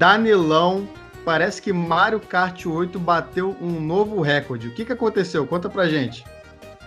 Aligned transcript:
Danilão, 0.00 0.88
parece 1.26 1.60
que 1.60 1.74
Mario 1.74 2.20
Kart 2.20 2.64
8 2.64 2.98
bateu 2.98 3.54
um 3.60 3.78
novo 3.78 4.22
recorde. 4.22 4.68
O 4.68 4.70
que, 4.72 4.82
que 4.82 4.92
aconteceu? 4.94 5.46
Conta 5.46 5.68
pra 5.68 5.86
gente. 5.90 6.24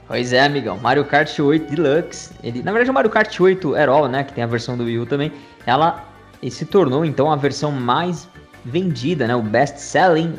Pois 0.07 0.33
é, 0.33 0.43
amigão. 0.43 0.79
Mario 0.79 1.05
Kart 1.05 1.37
8 1.37 1.75
Deluxe. 1.75 2.31
Ele, 2.43 2.63
na 2.63 2.71
verdade, 2.71 2.89
o 2.89 2.93
Mario 2.95 3.11
Kart 3.11 3.39
8 3.39 3.75
Aerol, 3.75 4.07
né? 4.07 4.23
Que 4.23 4.33
tem 4.33 4.43
a 4.43 4.47
versão 4.47 4.75
do 4.75 4.85
Wii 4.85 4.97
U 4.97 5.05
também. 5.05 5.31
Ela 5.67 6.03
se 6.49 6.65
tornou, 6.65 7.05
então, 7.05 7.31
a 7.31 7.35
versão 7.35 7.71
mais 7.71 8.27
vendida, 8.65 9.27
né? 9.27 9.35
O 9.35 9.43
best-selling 9.43 10.33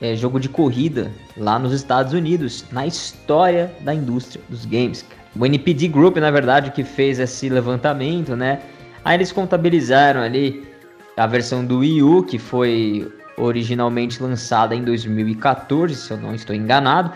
é, 0.00 0.16
jogo 0.16 0.40
de 0.40 0.48
corrida 0.48 1.12
lá 1.36 1.58
nos 1.58 1.74
Estados 1.74 2.14
Unidos, 2.14 2.64
na 2.72 2.86
história 2.86 3.70
da 3.82 3.94
indústria 3.94 4.42
dos 4.48 4.64
games. 4.64 5.04
O 5.38 5.44
NPD 5.44 5.88
Group, 5.88 6.16
na 6.16 6.30
verdade, 6.30 6.70
que 6.70 6.84
fez 6.84 7.20
esse 7.20 7.50
levantamento, 7.50 8.34
né? 8.34 8.62
Aí 9.04 9.18
eles 9.18 9.30
contabilizaram 9.30 10.22
ali 10.22 10.73
a 11.16 11.26
versão 11.26 11.64
do 11.64 11.78
Wii 11.78 12.02
U, 12.02 12.22
que 12.22 12.38
foi 12.38 13.10
originalmente 13.36 14.22
lançada 14.22 14.74
em 14.74 14.82
2014, 14.82 15.94
se 15.94 16.10
eu 16.10 16.16
não 16.16 16.34
estou 16.34 16.54
enganado, 16.54 17.12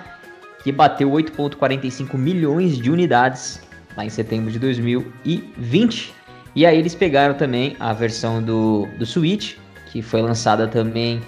que 0.63 0.73
bateu 0.73 1.11
8,45 1.11 2.17
milhões 2.17 2.77
de 2.77 2.91
unidades 2.91 3.61
lá 3.97 4.05
em 4.05 4.11
setembro 4.11 4.51
de 4.51 4.59
2020. 4.59 6.15
E 6.55 6.67
aí 6.67 6.79
eles 6.79 6.95
pegaram 6.95 7.35
também 7.35 7.77
a 7.79 7.93
versão 7.93 8.43
do, 8.43 8.87
do 8.99 9.07
Switch, 9.07 9.57
que 9.91 10.03
foi 10.03 10.23
lançada 10.23 10.67
também 10.67 11.21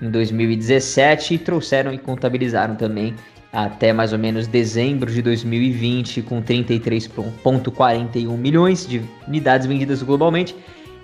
em 0.00 0.10
2017 0.10 1.34
e 1.34 1.38
trouxeram 1.38 1.92
e 1.92 1.98
contabilizaram 1.98 2.74
também 2.76 3.14
até 3.52 3.92
mais 3.92 4.12
ou 4.12 4.18
menos 4.18 4.46
dezembro 4.46 5.10
de 5.10 5.22
2020 5.22 6.22
com 6.22 6.42
33,41 6.42 8.36
milhões 8.36 8.86
de 8.86 9.02
unidades 9.26 9.66
vendidas 9.66 10.02
globalmente. 10.02 10.54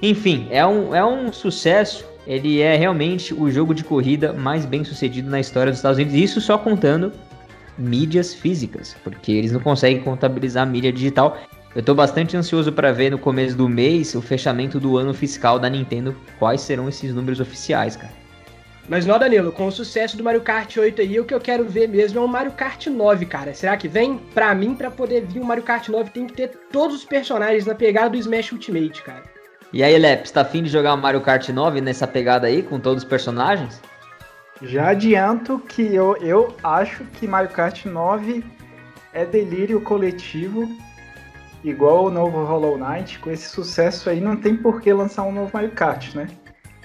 Enfim, 0.03 0.47
é 0.51 0.65
um, 0.67 0.95
é 0.95 1.05
um 1.05 1.33
sucesso. 1.33 2.05
Ele 2.27 2.61
é 2.61 2.77
realmente 2.77 3.35
o 3.35 3.51
jogo 3.51 3.75
de 3.75 3.85
corrida 3.85 4.33
mais 4.33 4.65
bem 4.65 4.83
sucedido 4.83 5.31
na 5.31 5.41
história 5.41 5.71
dos 5.71 5.79
Estados 5.79 5.99
Unidos. 5.99 6.15
Isso 6.15 6.41
só 6.41 6.57
contando 6.57 7.13
mídias 7.77 8.33
físicas, 8.33 8.97
porque 9.05 9.33
eles 9.33 9.53
não 9.53 9.61
conseguem 9.61 10.03
contabilizar 10.03 10.63
a 10.63 10.67
mídia 10.67 10.93
digital. 10.93 11.39
Eu 11.75 11.81
estou 11.81 11.95
bastante 11.95 12.37
ansioso 12.37 12.73
para 12.73 12.93
ver 12.93 13.11
no 13.11 13.19
começo 13.19 13.57
do 13.57 13.69
mês 13.69 14.15
o 14.15 14.23
fechamento 14.23 14.79
do 14.79 14.97
ano 14.97 15.13
fiscal 15.13 15.59
da 15.59 15.69
Nintendo, 15.69 16.17
quais 16.39 16.61
serão 16.61 16.89
esses 16.89 17.13
números 17.13 17.41
oficiais, 17.41 17.97
cara. 17.97 18.13
Mas 18.89 19.07
não, 19.07 19.19
Danilo, 19.19 19.51
com 19.51 19.67
o 19.67 19.73
sucesso 19.73 20.17
do 20.17 20.23
Mario 20.23 20.43
Kart 20.43 20.77
8 20.77 21.01
aí, 21.01 21.19
o 21.19 21.25
que 21.25 21.33
eu 21.33 21.41
quero 21.41 21.65
ver 21.65 21.89
mesmo 21.89 22.19
é 22.19 22.23
o 22.23 22.29
Mario 22.29 22.53
Kart 22.53 22.87
9, 22.87 23.25
cara. 23.27 23.55
Será 23.55 23.77
que 23.77 23.89
vem? 23.89 24.19
Pra 24.35 24.55
mim, 24.55 24.75
para 24.75 24.91
poder 24.91 25.25
vir 25.27 25.41
o 25.41 25.45
Mario 25.45 25.63
Kart 25.63 25.89
9, 25.89 26.11
tem 26.11 26.27
que 26.27 26.35
ter 26.35 26.49
todos 26.71 26.97
os 26.97 27.05
personagens 27.05 27.65
na 27.65 27.75
pegada 27.75 28.11
do 28.11 28.19
Smash 28.19 28.53
Ultimate, 28.53 29.03
cara. 29.03 29.34
E 29.75 29.83
aí, 29.83 29.99
Leps, 29.99 30.31
tá 30.31 30.43
afim 30.43 30.63
de 30.63 30.69
jogar 30.69 30.97
Mario 30.97 31.21
Kart 31.21 31.49
9 31.49 31.81
nessa 31.81 32.07
pegada 32.07 32.47
aí, 32.47 32.63
com 32.63 32.79
todos 32.79 33.03
os 33.03 33.09
personagens? 33.09 33.83
Já 34.63 34.91
adianto 34.91 35.59
que 35.59 35.83
eu, 35.93 36.17
eu 36.19 36.55
acho 36.63 37.03
que 37.15 37.27
Mario 37.27 37.51
Kart 37.51 37.85
9 37.85 38.45
é 39.13 39.25
delírio 39.25 39.81
coletivo, 39.81 40.69
igual 41.65 42.05
o 42.05 42.11
novo 42.13 42.45
Hollow 42.45 42.79
Knight. 42.79 43.19
Com 43.19 43.33
esse 43.33 43.49
sucesso 43.49 44.09
aí, 44.09 44.21
não 44.21 44.37
tem 44.37 44.57
por 44.57 44.81
que 44.81 44.93
lançar 44.93 45.25
um 45.25 45.33
novo 45.33 45.51
Mario 45.53 45.73
Kart, 45.73 46.15
né? 46.15 46.29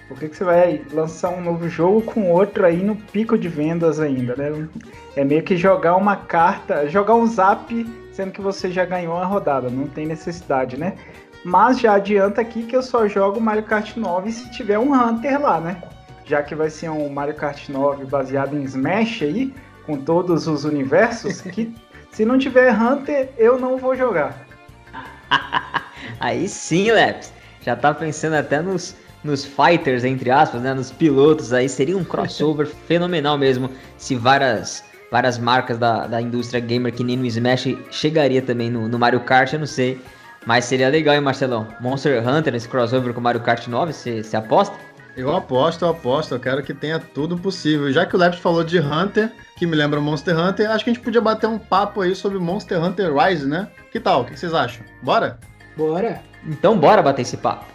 Por 0.08 0.18
que, 0.18 0.28
que 0.28 0.36
você 0.36 0.44
vai 0.44 0.82
lançar 0.92 1.30
um 1.30 1.42
novo 1.42 1.70
jogo 1.70 2.02
com 2.02 2.32
outro 2.32 2.66
aí 2.66 2.82
no 2.82 2.96
pico 2.96 3.38
de 3.38 3.48
vendas 3.48 4.00
ainda, 4.00 4.36
né? 4.36 4.68
É 5.16 5.24
meio 5.24 5.44
que 5.44 5.56
jogar 5.56 5.96
uma 5.96 6.16
carta, 6.16 6.90
jogar 6.90 7.14
um 7.14 7.28
zap, 7.28 7.72
sendo 8.12 8.32
que 8.32 8.42
você 8.42 8.72
já 8.72 8.84
ganhou 8.84 9.16
a 9.16 9.26
rodada, 9.26 9.70
não 9.70 9.86
tem 9.86 10.08
necessidade, 10.08 10.76
né? 10.76 10.96
Mas 11.44 11.80
já 11.80 11.94
adianta 11.94 12.42
aqui 12.42 12.64
que 12.64 12.76
eu 12.76 12.84
só 12.84 13.08
jogo 13.08 13.40
Mario 13.40 13.64
Kart 13.64 13.96
9 13.96 14.32
se 14.32 14.52
tiver 14.52 14.78
um 14.78 14.94
Hunter 14.94 15.42
lá, 15.42 15.60
né? 15.60 15.82
Já 16.26 16.44
que 16.44 16.54
vai 16.54 16.70
ser 16.70 16.90
um 16.90 17.10
Mario 17.10 17.36
Kart 17.36 17.70
9 17.70 18.06
baseado 18.06 18.56
em 18.56 18.64
Smash 18.64 19.24
aí, 19.24 19.54
com 19.86 19.98
todos 19.98 20.48
os 20.48 20.66
universos, 20.66 21.42
que 21.50 21.74
se 22.12 22.26
não 22.26 22.38
tiver 22.38 22.74
Hunter, 22.74 23.30
eu 23.38 23.60
não 23.60 23.78
vou 23.78 23.96
jogar. 23.96 24.46
aí 26.20 26.48
sim, 26.48 26.92
Leps. 26.92 27.34
Já 27.62 27.76
tá 27.76 27.94
pensando 27.94 28.36
até 28.36 28.62
nos 28.62 28.96
nos 29.24 29.44
fighters, 29.44 30.04
entre 30.04 30.32
aspas, 30.32 30.62
né, 30.62 30.74
nos 30.74 30.92
pilotos 30.92 31.52
aí, 31.52 31.68
seria 31.68 31.98
um 31.98 32.04
crossover 32.04 32.68
fenomenal 32.88 33.38
mesmo, 33.38 33.70
se 33.98 34.16
várias, 34.16 34.84
várias 35.12 35.38
marcas 35.38 35.78
da, 35.78 36.08
da 36.08 36.22
indústria 36.22 36.60
gamer 36.60 36.94
que 36.94 37.04
nem 37.04 37.18
no 37.18 37.26
Smash 37.26 37.68
chegaria 37.92 38.42
também 38.42 38.70
no, 38.70 38.88
no 38.88 38.98
Mario 38.98 39.20
Kart, 39.22 39.52
eu 39.54 39.60
não 39.60 39.68
sei, 39.68 40.00
mas 40.46 40.66
seria 40.66 40.90
legal, 40.90 41.16
hein, 41.16 41.22
Marcelão? 41.22 41.68
Monster 41.80 42.28
Hunter 42.28 42.54
nesse 42.54 42.68
crossover 42.68 43.14
com 43.14 43.22
Mario 43.22 43.42
Kart 43.42 43.68
9, 43.68 43.94
você 43.94 44.36
aposta? 44.36 44.76
Eu 45.18 45.36
aposto, 45.36 45.84
eu 45.84 45.90
aposto, 45.90 46.34
eu 46.34 46.40
quero 46.40 46.64
que 46.64 46.74
tenha 46.74 46.98
tudo 46.98 47.38
possível. 47.38 47.92
Já 47.92 48.06
que 48.06 48.16
o 48.16 48.20
Leps 48.20 48.40
falou 48.40 48.64
de 48.64 48.80
Hunter, 48.80 49.32
que 49.58 49.66
me 49.66 49.76
lembra 49.76 50.00
Monster 50.00 50.38
Hunter, 50.38 50.72
acho 50.72 50.84
que 50.84 50.92
a 50.92 50.94
gente 50.94 51.04
podia 51.04 51.20
bater 51.20 51.48
um 51.48 51.60
papo 51.60 52.02
aí 52.02 52.16
sobre 52.16 52.40
Monster 52.40 52.82
Hunter 52.82 53.14
Rise, 53.14 53.46
né? 53.46 53.68
Que 53.92 54.00
tal? 54.00 54.22
O 54.22 54.26
que 54.26 54.40
vocês 54.40 54.54
acham? 54.54 54.86
Bora? 55.04 55.38
Bora! 55.76 56.22
Então 56.48 56.78
bora 56.78 57.02
bater 57.02 57.24
esse 57.24 57.36
papo. 57.36 57.66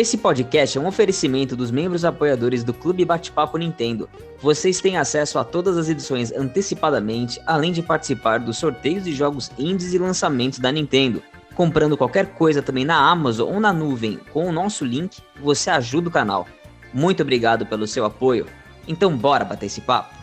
Esse 0.00 0.16
podcast 0.16 0.78
é 0.78 0.80
um 0.80 0.86
oferecimento 0.86 1.54
dos 1.54 1.70
membros 1.70 2.06
apoiadores 2.06 2.64
do 2.64 2.72
Clube 2.72 3.04
Bate-Papo 3.04 3.58
Nintendo. 3.58 4.08
Vocês 4.40 4.80
têm 4.80 4.96
acesso 4.96 5.38
a 5.38 5.44
todas 5.44 5.76
as 5.76 5.90
edições 5.90 6.32
antecipadamente, 6.32 7.38
além 7.46 7.70
de 7.70 7.82
participar 7.82 8.40
dos 8.40 8.56
sorteios 8.56 9.04
de 9.04 9.12
jogos 9.12 9.50
indies 9.58 9.92
e 9.92 9.98
lançamentos 9.98 10.58
da 10.58 10.72
Nintendo. 10.72 11.22
Comprando 11.54 11.98
qualquer 11.98 12.32
coisa 12.32 12.62
também 12.62 12.82
na 12.82 13.10
Amazon 13.10 13.52
ou 13.52 13.60
na 13.60 13.74
nuvem 13.74 14.18
com 14.32 14.48
o 14.48 14.52
nosso 14.52 14.86
link, 14.86 15.20
você 15.38 15.68
ajuda 15.68 16.08
o 16.08 16.10
canal. 16.10 16.48
Muito 16.94 17.22
obrigado 17.22 17.66
pelo 17.66 17.86
seu 17.86 18.06
apoio. 18.06 18.46
Então 18.88 19.14
bora 19.14 19.44
bater 19.44 19.66
esse 19.66 19.82
papo. 19.82 20.14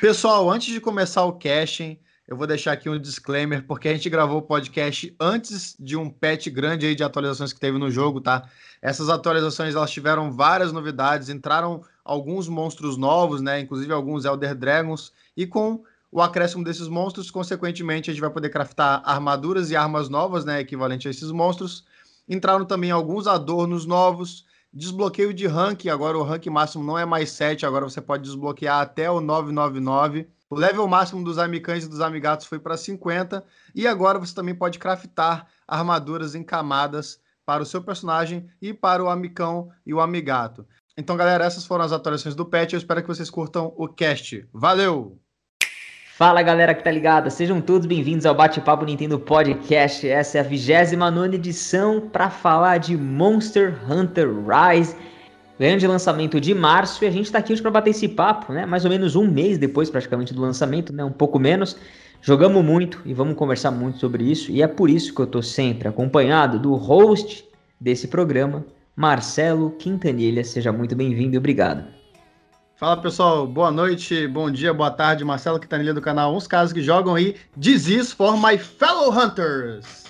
Pessoal, 0.00 0.48
antes 0.48 0.72
de 0.72 0.80
começar 0.80 1.24
o 1.24 1.32
casting, 1.32 1.98
eu 2.26 2.36
vou 2.36 2.46
deixar 2.46 2.72
aqui 2.72 2.88
um 2.88 2.98
disclaimer, 2.98 3.66
porque 3.66 3.88
a 3.88 3.92
gente 3.92 4.08
gravou 4.08 4.38
o 4.38 4.42
podcast 4.42 5.14
antes 5.20 5.76
de 5.78 5.96
um 5.96 6.08
patch 6.08 6.48
grande 6.48 6.86
aí 6.86 6.94
de 6.94 7.04
atualizações 7.04 7.52
que 7.52 7.60
teve 7.60 7.76
no 7.76 7.90
jogo, 7.90 8.20
tá? 8.20 8.48
Essas 8.80 9.10
atualizações 9.10 9.74
elas 9.74 9.90
tiveram 9.90 10.32
várias 10.32 10.72
novidades, 10.72 11.28
entraram 11.28 11.82
alguns 12.02 12.48
monstros 12.48 12.96
novos, 12.96 13.42
né? 13.42 13.60
Inclusive 13.60 13.92
alguns 13.92 14.24
Elder 14.24 14.54
Dragons, 14.54 15.12
e 15.36 15.46
com 15.46 15.84
o 16.10 16.22
acréscimo 16.22 16.64
desses 16.64 16.88
monstros, 16.88 17.30
consequentemente, 17.30 18.08
a 18.08 18.14
gente 18.14 18.20
vai 18.20 18.30
poder 18.30 18.48
craftar 18.48 19.02
armaduras 19.04 19.70
e 19.70 19.76
armas 19.76 20.08
novas, 20.08 20.44
né? 20.44 20.60
Equivalente 20.60 21.08
a 21.08 21.10
esses 21.10 21.30
monstros. 21.30 21.84
Entraram 22.26 22.64
também 22.64 22.90
alguns 22.90 23.26
adornos 23.26 23.84
novos, 23.84 24.46
desbloqueio 24.72 25.34
de 25.34 25.46
rank, 25.46 25.86
agora 25.88 26.16
o 26.16 26.22
rank 26.22 26.46
máximo 26.46 26.84
não 26.84 26.98
é 26.98 27.04
mais 27.04 27.30
7, 27.32 27.66
agora 27.66 27.84
você 27.84 28.00
pode 28.00 28.22
desbloquear 28.22 28.80
até 28.80 29.10
o 29.10 29.20
999. 29.20 30.28
O 30.54 30.56
level 30.56 30.86
máximo 30.86 31.24
dos 31.24 31.36
amicães 31.36 31.82
e 31.82 31.88
dos 31.88 32.00
amigatos 32.00 32.46
foi 32.46 32.60
para 32.60 32.76
50 32.76 33.44
e 33.74 33.88
agora 33.88 34.20
você 34.20 34.32
também 34.32 34.54
pode 34.54 34.78
craftar 34.78 35.48
armaduras 35.66 36.36
em 36.36 36.44
camadas 36.44 37.18
para 37.44 37.64
o 37.64 37.66
seu 37.66 37.82
personagem 37.82 38.48
e 38.62 38.72
para 38.72 39.02
o 39.02 39.08
amicão 39.08 39.68
e 39.84 39.92
o 39.92 40.00
amigato. 40.00 40.64
Então, 40.96 41.16
galera, 41.16 41.44
essas 41.44 41.66
foram 41.66 41.84
as 41.84 41.90
atualizações 41.90 42.36
do 42.36 42.46
patch. 42.46 42.74
Eu 42.74 42.78
espero 42.78 43.02
que 43.02 43.08
vocês 43.08 43.28
curtam 43.28 43.74
o 43.76 43.88
cast. 43.88 44.48
Valeu! 44.52 45.18
Fala 46.16 46.40
galera 46.40 46.72
que 46.72 46.84
tá 46.84 46.90
ligada, 46.92 47.30
sejam 47.30 47.60
todos 47.60 47.88
bem-vindos 47.88 48.24
ao 48.24 48.36
Bate-Papo 48.36 48.84
Nintendo 48.84 49.18
Podcast. 49.18 50.08
Essa 50.08 50.38
é 50.38 50.40
a 50.40 50.44
29 50.44 51.34
edição 51.34 52.00
para 52.00 52.30
falar 52.30 52.78
de 52.78 52.96
Monster 52.96 53.76
Hunter 53.90 54.28
Rise 54.46 54.96
grande 55.58 55.86
lançamento 55.86 56.40
de 56.40 56.54
março 56.54 57.04
e 57.04 57.06
a 57.06 57.10
gente 57.10 57.26
está 57.26 57.38
aqui 57.38 57.52
hoje 57.52 57.62
para 57.62 57.70
bater 57.70 57.90
esse 57.90 58.08
papo, 58.08 58.52
né? 58.52 58.66
Mais 58.66 58.84
ou 58.84 58.90
menos 58.90 59.14
um 59.14 59.26
mês 59.26 59.58
depois, 59.58 59.88
praticamente, 59.88 60.34
do 60.34 60.40
lançamento, 60.40 60.92
né? 60.92 61.04
Um 61.04 61.12
pouco 61.12 61.38
menos. 61.38 61.76
Jogamos 62.20 62.64
muito 62.64 63.00
e 63.04 63.12
vamos 63.12 63.36
conversar 63.36 63.70
muito 63.70 63.98
sobre 63.98 64.24
isso. 64.24 64.50
E 64.50 64.62
é 64.62 64.66
por 64.66 64.88
isso 64.88 65.14
que 65.14 65.20
eu 65.20 65.26
estou 65.26 65.42
sempre 65.42 65.88
acompanhado 65.88 66.58
do 66.58 66.74
host 66.74 67.44
desse 67.80 68.08
programa, 68.08 68.64
Marcelo 68.96 69.70
Quintanilha. 69.72 70.42
Seja 70.42 70.72
muito 70.72 70.96
bem-vindo 70.96 71.34
e 71.34 71.38
obrigado. 71.38 71.84
Fala 72.76 72.96
pessoal, 72.96 73.46
boa 73.46 73.70
noite, 73.70 74.26
bom 74.26 74.50
dia, 74.50 74.74
boa 74.74 74.90
tarde. 74.90 75.24
Marcelo 75.24 75.60
Quintanilha 75.60 75.94
do 75.94 76.00
canal 76.00 76.34
Uns 76.34 76.46
Casos 76.46 76.72
que 76.72 76.82
Jogam 76.82 77.14
aí. 77.14 77.36
This 77.60 77.86
is 77.86 78.12
for 78.12 78.36
my 78.36 78.58
fellow 78.58 79.12
hunters. 79.12 80.04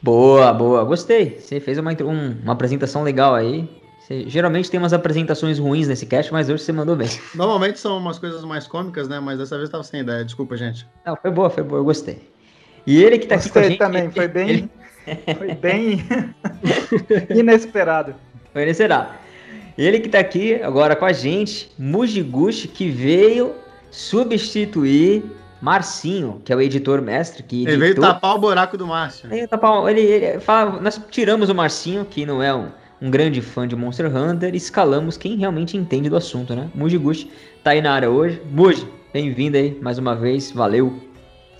Boa, 0.00 0.52
boa, 0.52 0.84
gostei. 0.84 1.40
Você 1.40 1.58
fez 1.58 1.78
uma, 1.78 1.90
um, 1.92 2.36
uma 2.42 2.52
apresentação 2.52 3.02
legal 3.02 3.34
aí. 3.34 3.68
Você, 4.04 4.28
geralmente 4.28 4.70
tem 4.70 4.78
umas 4.78 4.92
apresentações 4.92 5.58
ruins 5.58 5.88
nesse 5.88 6.04
cast, 6.04 6.30
mas 6.30 6.50
hoje 6.50 6.62
você 6.62 6.72
mandou 6.72 6.94
bem. 6.94 7.08
Normalmente 7.34 7.78
são 7.78 7.96
umas 7.96 8.18
coisas 8.18 8.44
mais 8.44 8.66
cômicas, 8.66 9.08
né? 9.08 9.18
Mas 9.18 9.38
dessa 9.38 9.56
vez 9.56 9.70
tava 9.70 9.82
sem 9.82 10.00
ideia. 10.00 10.22
Desculpa, 10.22 10.58
gente. 10.58 10.86
Não, 11.06 11.16
foi 11.16 11.30
boa, 11.30 11.48
foi 11.48 11.62
boa, 11.62 11.80
eu 11.80 11.84
gostei. 11.84 12.30
E 12.86 13.02
ele 13.02 13.18
que 13.18 13.26
tá 13.26 13.36
gostei 13.36 13.62
aqui 13.62 13.78
com 13.78 13.84
a 13.84 13.86
gente. 13.86 13.86
também, 13.86 14.02
ele, 14.04 14.12
foi 14.12 14.28
bem. 14.28 14.48
Ele... 14.50 14.70
Foi 15.36 15.54
bem 15.54 16.02
inesperado. 17.28 18.14
Foi 18.54 18.62
inesperado. 18.62 19.10
Ele 19.76 20.00
que 20.00 20.08
tá 20.08 20.18
aqui 20.18 20.54
agora 20.62 20.96
com 20.96 21.04
a 21.04 21.12
gente, 21.12 21.70
Mujiguchi, 21.78 22.68
que 22.68 22.88
veio 22.88 23.54
substituir 23.90 25.22
Marcinho, 25.60 26.40
que 26.42 26.50
é 26.50 26.56
o 26.56 26.60
editor 26.62 27.02
mestre. 27.02 27.42
Que 27.42 27.66
ele 27.66 27.76
veio 27.76 28.00
tapar 28.00 28.34
o 28.34 28.38
buraco 28.38 28.78
do 28.78 28.86
Márcio. 28.86 29.30
Ele, 29.30 29.46
tapar, 29.46 29.90
ele, 29.90 30.00
ele 30.00 30.40
fala, 30.40 30.80
nós 30.80 30.98
tiramos 31.10 31.50
o 31.50 31.54
Marcinho, 31.54 32.06
que 32.06 32.24
não 32.24 32.42
é 32.42 32.54
um, 32.54 32.68
um 33.04 33.10
grande 33.10 33.42
fã 33.42 33.68
de 33.68 33.76
Monster 33.76 34.06
Hunter, 34.16 34.54
e 34.54 34.56
escalamos 34.56 35.18
quem 35.18 35.36
realmente 35.36 35.76
entende 35.76 36.08
do 36.08 36.16
assunto, 36.16 36.56
né? 36.56 36.70
Muji 36.74 36.96
Gushi 36.96 37.30
tá 37.62 37.72
aí 37.72 37.82
na 37.82 37.92
área 37.92 38.08
hoje. 38.08 38.40
Muji, 38.50 38.88
bem-vindo 39.12 39.58
aí 39.58 39.78
mais 39.82 39.98
uma 39.98 40.16
vez, 40.16 40.50
valeu. 40.50 40.98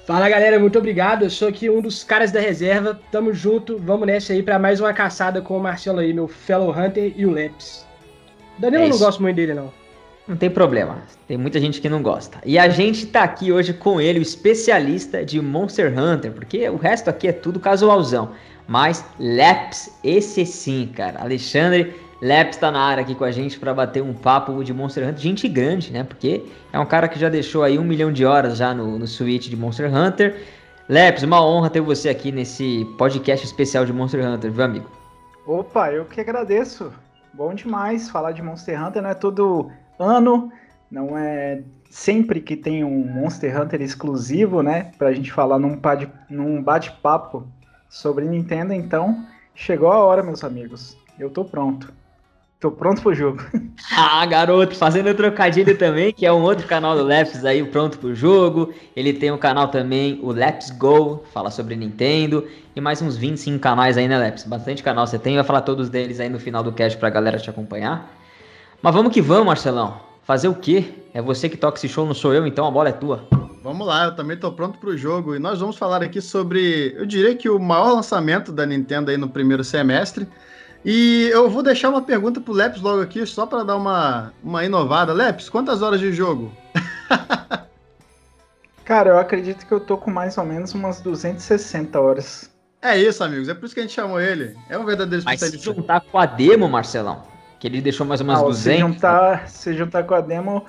Fala 0.06 0.26
galera, 0.26 0.58
muito 0.58 0.78
obrigado. 0.78 1.24
Eu 1.24 1.28
sou 1.28 1.48
aqui 1.48 1.68
um 1.68 1.82
dos 1.82 2.02
caras 2.02 2.32
da 2.32 2.40
reserva. 2.40 2.98
Tamo 3.12 3.34
junto, 3.34 3.76
vamos 3.76 4.06
nessa 4.06 4.32
aí 4.32 4.42
para 4.42 4.58
mais 4.58 4.80
uma 4.80 4.94
caçada 4.94 5.42
com 5.42 5.58
o 5.58 5.60
Marcelo 5.60 5.98
aí, 5.98 6.14
meu 6.14 6.26
fellow 6.26 6.70
Hunter 6.70 7.12
e 7.14 7.26
o 7.26 7.30
Leps. 7.30 7.86
Danilo 8.58 8.84
é 8.84 8.88
não 8.88 8.98
gosto 8.98 9.20
muito 9.20 9.36
dele, 9.36 9.52
não. 9.52 9.70
Não 10.26 10.36
tem 10.38 10.48
problema, 10.48 11.02
tem 11.28 11.36
muita 11.36 11.60
gente 11.60 11.78
que 11.78 11.88
não 11.90 12.02
gosta. 12.02 12.38
E 12.46 12.58
a 12.58 12.70
gente 12.70 13.04
tá 13.04 13.22
aqui 13.22 13.52
hoje 13.52 13.74
com 13.74 14.00
ele, 14.00 14.18
o 14.18 14.22
especialista 14.22 15.22
de 15.22 15.38
Monster 15.38 15.92
Hunter, 15.92 16.32
porque 16.32 16.66
o 16.70 16.76
resto 16.76 17.10
aqui 17.10 17.28
é 17.28 17.32
tudo 17.32 17.60
casualzão. 17.60 18.30
Mas 18.66 19.04
Leps, 19.18 19.98
esse 20.02 20.44
sim, 20.46 20.90
cara. 20.94 21.20
Alexandre 21.20 21.94
Leps 22.20 22.56
tá 22.56 22.70
na 22.70 22.80
área 22.80 23.02
aqui 23.02 23.14
com 23.14 23.24
a 23.24 23.30
gente 23.30 23.58
para 23.58 23.74
bater 23.74 24.02
um 24.02 24.14
papo 24.14 24.64
de 24.64 24.72
Monster 24.72 25.06
Hunter. 25.06 25.18
Gente 25.18 25.48
grande, 25.48 25.92
né? 25.92 26.04
Porque 26.04 26.44
é 26.72 26.78
um 26.78 26.86
cara 26.86 27.06
que 27.08 27.18
já 27.18 27.28
deixou 27.28 27.62
aí 27.62 27.78
um 27.78 27.84
milhão 27.84 28.10
de 28.10 28.24
horas 28.24 28.56
já 28.56 28.72
no, 28.72 28.98
no 28.98 29.06
Switch 29.06 29.48
de 29.48 29.56
Monster 29.56 29.94
Hunter. 29.94 30.34
Leps, 30.88 31.22
uma 31.22 31.44
honra 31.44 31.70
ter 31.70 31.80
você 31.80 32.08
aqui 32.08 32.30
nesse 32.32 32.86
podcast 32.98 33.44
especial 33.44 33.84
de 33.84 33.92
Monster 33.92 34.26
Hunter, 34.26 34.50
viu, 34.50 34.64
amigo? 34.64 34.90
Opa, 35.46 35.92
eu 35.92 36.04
que 36.04 36.20
agradeço. 36.20 36.92
Bom 37.32 37.54
demais 37.54 38.08
falar 38.08 38.32
de 38.32 38.42
Monster 38.42 38.82
Hunter, 38.82 39.02
não 39.02 39.10
é 39.10 39.14
todo 39.14 39.70
ano, 39.98 40.52
não 40.90 41.18
é 41.18 41.62
sempre 41.90 42.40
que 42.40 42.56
tem 42.56 42.84
um 42.84 43.04
Monster 43.04 43.60
Hunter 43.60 43.82
exclusivo, 43.82 44.62
né? 44.62 44.90
Pra 44.96 45.12
gente 45.12 45.32
falar 45.32 45.58
num, 45.58 45.80
num 46.30 46.62
bate-papo 46.62 47.46
sobre 47.94 48.24
Nintendo, 48.24 48.72
então 48.72 49.24
chegou 49.54 49.90
a 49.90 49.98
hora, 49.98 50.20
meus 50.20 50.42
amigos. 50.42 50.96
Eu 51.16 51.30
tô 51.30 51.44
pronto. 51.44 51.92
Tô 52.58 52.68
pronto 52.72 53.00
pro 53.00 53.14
jogo. 53.14 53.40
ah, 53.96 54.26
garoto, 54.26 54.74
fazendo 54.74 55.14
trocadilho 55.14 55.78
também, 55.78 56.12
que 56.12 56.26
é 56.26 56.32
um 56.32 56.42
outro 56.42 56.66
canal 56.66 56.96
do 56.96 57.04
Leps 57.04 57.44
aí, 57.44 57.62
o 57.62 57.68
Pronto 57.68 57.98
pro 57.98 58.14
Jogo. 58.14 58.74
Ele 58.96 59.12
tem 59.12 59.30
um 59.30 59.38
canal 59.38 59.68
também, 59.68 60.18
o 60.22 60.32
Leps 60.32 60.70
Go, 60.70 61.22
fala 61.32 61.52
sobre 61.52 61.76
Nintendo. 61.76 62.48
E 62.74 62.80
mais 62.80 63.00
uns 63.00 63.16
25 63.16 63.60
canais 63.60 63.96
aí, 63.96 64.08
né, 64.08 64.18
Leps? 64.18 64.44
Bastante 64.44 64.82
canal 64.82 65.06
você 65.06 65.18
tem, 65.18 65.36
vai 65.36 65.44
falar 65.44 65.60
todos 65.60 65.88
deles 65.88 66.18
aí 66.18 66.28
no 66.28 66.40
final 66.40 66.64
do 66.64 66.72
cast 66.72 66.98
pra 66.98 67.10
galera 67.10 67.38
te 67.38 67.48
acompanhar. 67.48 68.10
Mas 68.82 68.92
vamos 68.92 69.12
que 69.12 69.20
vamos, 69.22 69.46
Marcelão. 69.46 70.00
Fazer 70.24 70.48
o 70.48 70.54
quê? 70.54 70.94
É 71.12 71.22
você 71.22 71.48
que 71.48 71.56
toca 71.56 71.78
esse 71.78 71.88
show, 71.88 72.04
não 72.04 72.14
sou 72.14 72.34
eu, 72.34 72.44
então 72.44 72.66
a 72.66 72.70
bola 72.70 72.88
é 72.88 72.92
tua. 72.92 73.28
Vamos 73.64 73.86
lá, 73.86 74.04
eu 74.04 74.14
também 74.14 74.36
tô 74.36 74.52
pronto 74.52 74.78
pro 74.78 74.94
jogo. 74.94 75.34
E 75.34 75.38
nós 75.38 75.58
vamos 75.58 75.78
falar 75.78 76.02
aqui 76.02 76.20
sobre, 76.20 76.94
eu 76.98 77.06
diria 77.06 77.34
que 77.34 77.48
o 77.48 77.58
maior 77.58 77.94
lançamento 77.94 78.52
da 78.52 78.66
Nintendo 78.66 79.10
aí 79.10 79.16
no 79.16 79.26
primeiro 79.26 79.64
semestre 79.64 80.28
e 80.84 81.30
eu 81.32 81.48
vou 81.48 81.62
deixar 81.62 81.88
uma 81.88 82.02
pergunta 82.02 82.42
pro 82.42 82.52
Leps 82.52 82.82
logo 82.82 83.00
aqui, 83.00 83.24
só 83.24 83.46
para 83.46 83.64
dar 83.64 83.76
uma, 83.76 84.34
uma 84.42 84.62
inovada. 84.66 85.14
Leps, 85.14 85.48
quantas 85.48 85.80
horas 85.80 85.98
de 85.98 86.12
jogo? 86.12 86.52
Cara, 88.84 89.08
eu 89.08 89.18
acredito 89.18 89.64
que 89.64 89.72
eu 89.72 89.80
tô 89.80 89.96
com 89.96 90.10
mais 90.10 90.36
ou 90.36 90.44
menos 90.44 90.74
umas 90.74 91.00
260 91.00 91.98
horas. 91.98 92.50
É 92.82 92.98
isso, 92.98 93.24
amigos. 93.24 93.48
É 93.48 93.54
por 93.54 93.64
isso 93.64 93.72
que 93.72 93.80
a 93.80 93.84
gente 93.84 93.94
chamou 93.94 94.20
ele. 94.20 94.54
É 94.68 94.76
um 94.76 94.84
verdadeiro 94.84 95.20
especialista. 95.20 95.56
Mas 95.56 95.64
se 95.64 95.80
juntar 95.80 96.02
com 96.02 96.18
a 96.18 96.26
demo, 96.26 96.68
Marcelão, 96.68 97.22
que 97.58 97.66
ele 97.66 97.80
deixou 97.80 98.04
mais 98.04 98.20
ou 98.20 98.26
menos 98.26 98.42
ah, 98.42 98.44
200... 98.44 98.76
Se 98.76 98.78
juntar, 98.78 99.48
se 99.48 99.72
juntar 99.72 100.02
com 100.02 100.12
a 100.12 100.20
demo, 100.20 100.66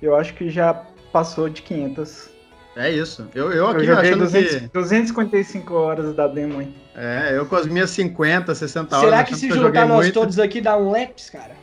eu 0.00 0.14
acho 0.14 0.34
que 0.34 0.48
já 0.48 0.86
passou 1.12 1.48
de 1.48 1.62
500. 1.62 2.30
É 2.76 2.90
isso. 2.90 3.26
Eu, 3.34 3.50
eu 3.50 3.66
aqui 3.66 3.80
eu 3.80 3.86
joguei 3.86 4.10
achando 4.10 4.24
200, 4.24 4.56
que... 4.56 4.68
255 4.68 5.74
horas 5.74 6.14
da 6.14 6.28
demo, 6.28 6.62
hein? 6.62 6.74
É, 6.94 7.36
eu 7.36 7.44
com 7.44 7.56
as 7.56 7.66
minhas 7.66 7.90
50, 7.90 8.54
60 8.54 8.96
horas. 8.96 9.10
Será 9.10 9.24
que 9.24 9.34
se 9.34 9.48
juntar 9.50 9.86
nós 9.86 10.04
muito... 10.04 10.14
todos 10.14 10.38
aqui 10.38 10.60
dá 10.60 10.76
um 10.76 10.90
laps, 10.90 11.28
cara? 11.30 11.56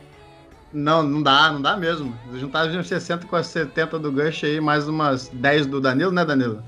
Não, 0.72 1.02
não 1.02 1.22
dá, 1.22 1.50
não 1.50 1.62
dá 1.62 1.76
mesmo. 1.76 2.14
Juntar 2.34 2.68
as 2.68 2.86
60 2.86 3.26
com 3.26 3.36
as 3.36 3.46
70 3.46 3.98
do 3.98 4.12
Gush 4.12 4.44
aí, 4.44 4.60
mais 4.60 4.86
umas 4.86 5.28
10 5.28 5.66
do 5.66 5.80
Danilo, 5.80 6.12
né, 6.12 6.22
Danilo? 6.22 6.62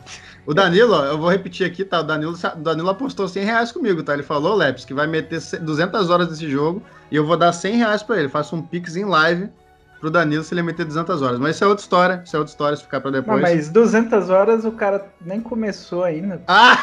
O 0.46 0.54
Danilo, 0.54 0.94
ó, 0.94 1.04
eu 1.04 1.18
vou 1.18 1.28
repetir 1.28 1.66
aqui, 1.66 1.84
tá? 1.84 2.00
O 2.00 2.02
Danilo, 2.02 2.32
o 2.32 2.58
Danilo 2.58 2.88
apostou 2.88 3.28
100 3.28 3.44
reais 3.44 3.70
comigo, 3.70 4.02
tá? 4.02 4.14
Ele 4.14 4.22
falou, 4.22 4.54
Leps, 4.54 4.86
que 4.86 4.94
vai 4.94 5.06
meter 5.06 5.42
200 5.60 6.08
horas 6.08 6.28
desse 6.28 6.48
jogo 6.48 6.82
e 7.10 7.16
eu 7.16 7.26
vou 7.26 7.36
dar 7.36 7.52
100 7.52 7.76
reais 7.76 8.02
pra 8.02 8.18
ele. 8.18 8.30
Faço 8.30 8.56
um 8.56 8.62
pix 8.62 8.96
em 8.96 9.04
live 9.04 9.50
pro 10.00 10.10
Danilo 10.10 10.42
se 10.42 10.54
ele 10.54 10.62
meter 10.62 10.84
200 10.84 11.22
horas. 11.22 11.38
Mas 11.38 11.56
isso 11.56 11.64
é 11.64 11.66
outra 11.66 11.82
história, 11.82 12.22
isso 12.24 12.36
é 12.36 12.38
outra 12.38 12.52
história, 12.52 12.76
se 12.76 12.82
ficar 12.82 13.00
pra 13.00 13.10
depois. 13.10 13.40
Não, 13.40 13.48
mas 13.48 13.68
200 13.68 14.30
horas 14.30 14.64
o 14.64 14.72
cara 14.72 15.06
nem 15.20 15.40
começou 15.40 16.04
ainda. 16.04 16.42
Ah! 16.46 16.78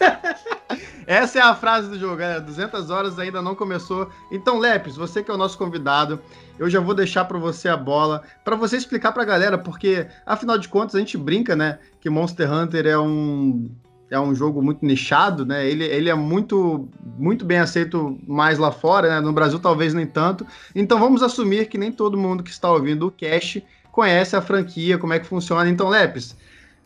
Essa 1.06 1.40
é 1.40 1.42
a 1.42 1.56
frase 1.56 1.88
do 1.88 1.98
jogo, 1.98 2.16
galera. 2.16 2.40
200 2.40 2.88
horas 2.88 3.18
ainda 3.18 3.42
não 3.42 3.56
começou. 3.56 4.08
Então, 4.30 4.58
Lepes, 4.58 4.96
você 4.96 5.24
que 5.24 5.30
é 5.30 5.34
o 5.34 5.36
nosso 5.36 5.58
convidado, 5.58 6.20
eu 6.56 6.70
já 6.70 6.78
vou 6.78 6.94
deixar 6.94 7.24
para 7.24 7.36
você 7.36 7.68
a 7.68 7.76
bola, 7.76 8.22
para 8.44 8.54
você 8.54 8.76
explicar 8.76 9.10
para 9.10 9.24
a 9.24 9.26
galera, 9.26 9.58
porque 9.58 10.06
afinal 10.24 10.56
de 10.56 10.68
contas 10.68 10.94
a 10.94 11.00
gente 11.00 11.18
brinca, 11.18 11.56
né, 11.56 11.80
que 12.00 12.08
Monster 12.08 12.52
Hunter 12.52 12.86
é 12.86 12.96
um 12.96 13.68
é 14.10 14.18
um 14.18 14.34
jogo 14.34 14.60
muito 14.60 14.84
nichado, 14.84 15.46
né? 15.46 15.64
Ele, 15.66 15.84
ele 15.84 16.10
é 16.10 16.14
muito, 16.14 16.88
muito 17.16 17.44
bem 17.44 17.58
aceito 17.58 18.18
mais 18.26 18.58
lá 18.58 18.72
fora, 18.72 19.08
né? 19.08 19.20
No 19.20 19.32
Brasil 19.32 19.60
talvez 19.60 19.94
nem 19.94 20.06
tanto. 20.06 20.44
Então 20.74 20.98
vamos 20.98 21.22
assumir 21.22 21.68
que 21.68 21.78
nem 21.78 21.92
todo 21.92 22.18
mundo 22.18 22.42
que 22.42 22.50
está 22.50 22.70
ouvindo 22.70 23.06
o 23.06 23.10
cast 23.10 23.64
conhece 23.92 24.34
a 24.34 24.42
franquia, 24.42 24.98
como 24.98 25.12
é 25.12 25.20
que 25.20 25.26
funciona. 25.26 25.68
Então, 25.68 25.88
Lepes, 25.88 26.36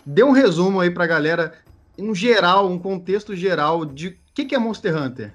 dê 0.04 0.22
um 0.22 0.32
resumo 0.32 0.80
aí 0.80 0.90
pra 0.90 1.06
galera, 1.06 1.54
um 1.98 2.14
geral, 2.14 2.70
um 2.70 2.78
contexto 2.78 3.34
geral 3.34 3.86
de 3.86 4.08
o 4.08 4.16
que, 4.34 4.44
que 4.44 4.54
é 4.54 4.58
Monster 4.58 4.96
Hunter. 4.96 5.32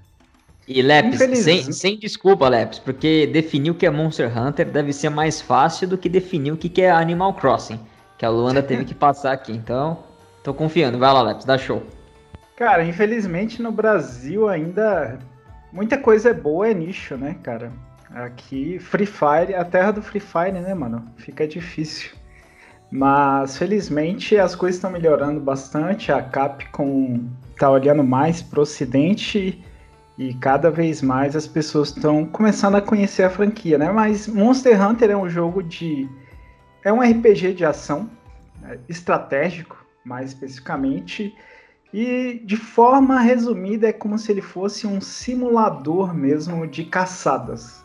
E 0.67 0.83
Lepes, 0.83 1.39
sem, 1.39 1.71
sem 1.71 1.97
desculpa, 1.97 2.47
Lepes, 2.47 2.77
porque 2.77 3.25
definir 3.25 3.71
o 3.71 3.73
que 3.73 3.87
é 3.87 3.89
Monster 3.89 4.31
Hunter 4.37 4.69
deve 4.69 4.93
ser 4.93 5.09
mais 5.09 5.41
fácil 5.41 5.87
do 5.87 5.97
que 5.97 6.07
definir 6.07 6.51
o 6.51 6.57
que 6.57 6.81
é 6.81 6.91
Animal 6.91 7.33
Crossing, 7.33 7.79
que 8.19 8.25
a 8.25 8.29
Luanda 8.29 8.61
teve 8.61 8.85
que 8.85 8.93
passar 8.93 9.31
aqui. 9.31 9.51
Então, 9.51 10.03
Tô 10.43 10.53
confiando. 10.53 10.97
Vai 10.97 11.13
lá, 11.13 11.21
Leps, 11.21 11.45
dá 11.45 11.57
show. 11.57 11.83
Cara, 12.55 12.83
infelizmente 12.83 13.61
no 13.61 13.71
Brasil 13.71 14.49
ainda 14.49 15.17
muita 15.71 15.97
coisa 15.97 16.31
é 16.31 16.33
boa 16.33 16.67
é 16.67 16.73
nicho, 16.73 17.15
né, 17.15 17.37
cara? 17.41 17.71
Aqui, 18.13 18.79
Free 18.79 19.05
Fire, 19.05 19.55
a 19.55 19.63
terra 19.63 19.91
do 19.91 20.01
Free 20.01 20.19
Fire, 20.19 20.51
né, 20.51 20.73
mano? 20.73 21.05
Fica 21.15 21.47
difícil. 21.47 22.11
Mas 22.91 23.57
felizmente 23.57 24.37
as 24.37 24.55
coisas 24.55 24.77
estão 24.77 24.89
melhorando 24.89 25.39
bastante. 25.39 26.11
A 26.11 26.21
Capcom 26.21 27.23
tá 27.57 27.69
olhando 27.69 28.03
mais 28.03 28.41
pro 28.41 28.63
ocidente 28.63 29.63
e 30.17 30.33
cada 30.33 30.69
vez 30.71 31.01
mais 31.01 31.35
as 31.35 31.47
pessoas 31.47 31.89
estão 31.89 32.25
começando 32.25 32.75
a 32.75 32.81
conhecer 32.81 33.23
a 33.23 33.29
franquia, 33.29 33.77
né? 33.77 33.91
Mas 33.91 34.27
Monster 34.27 34.81
Hunter 34.81 35.11
é 35.11 35.15
um 35.15 35.29
jogo 35.29 35.63
de. 35.63 36.09
É 36.83 36.91
um 36.91 36.99
RPG 36.99 37.53
de 37.53 37.63
ação 37.63 38.09
é, 38.63 38.79
estratégico 38.89 39.78
mais 40.03 40.29
especificamente. 40.29 41.35
E 41.93 42.41
de 42.45 42.55
forma 42.55 43.19
resumida, 43.19 43.87
é 43.87 43.93
como 43.93 44.17
se 44.17 44.31
ele 44.31 44.41
fosse 44.41 44.85
um 44.85 45.01
simulador 45.01 46.13
mesmo 46.13 46.67
de 46.67 46.85
caçadas. 46.85 47.83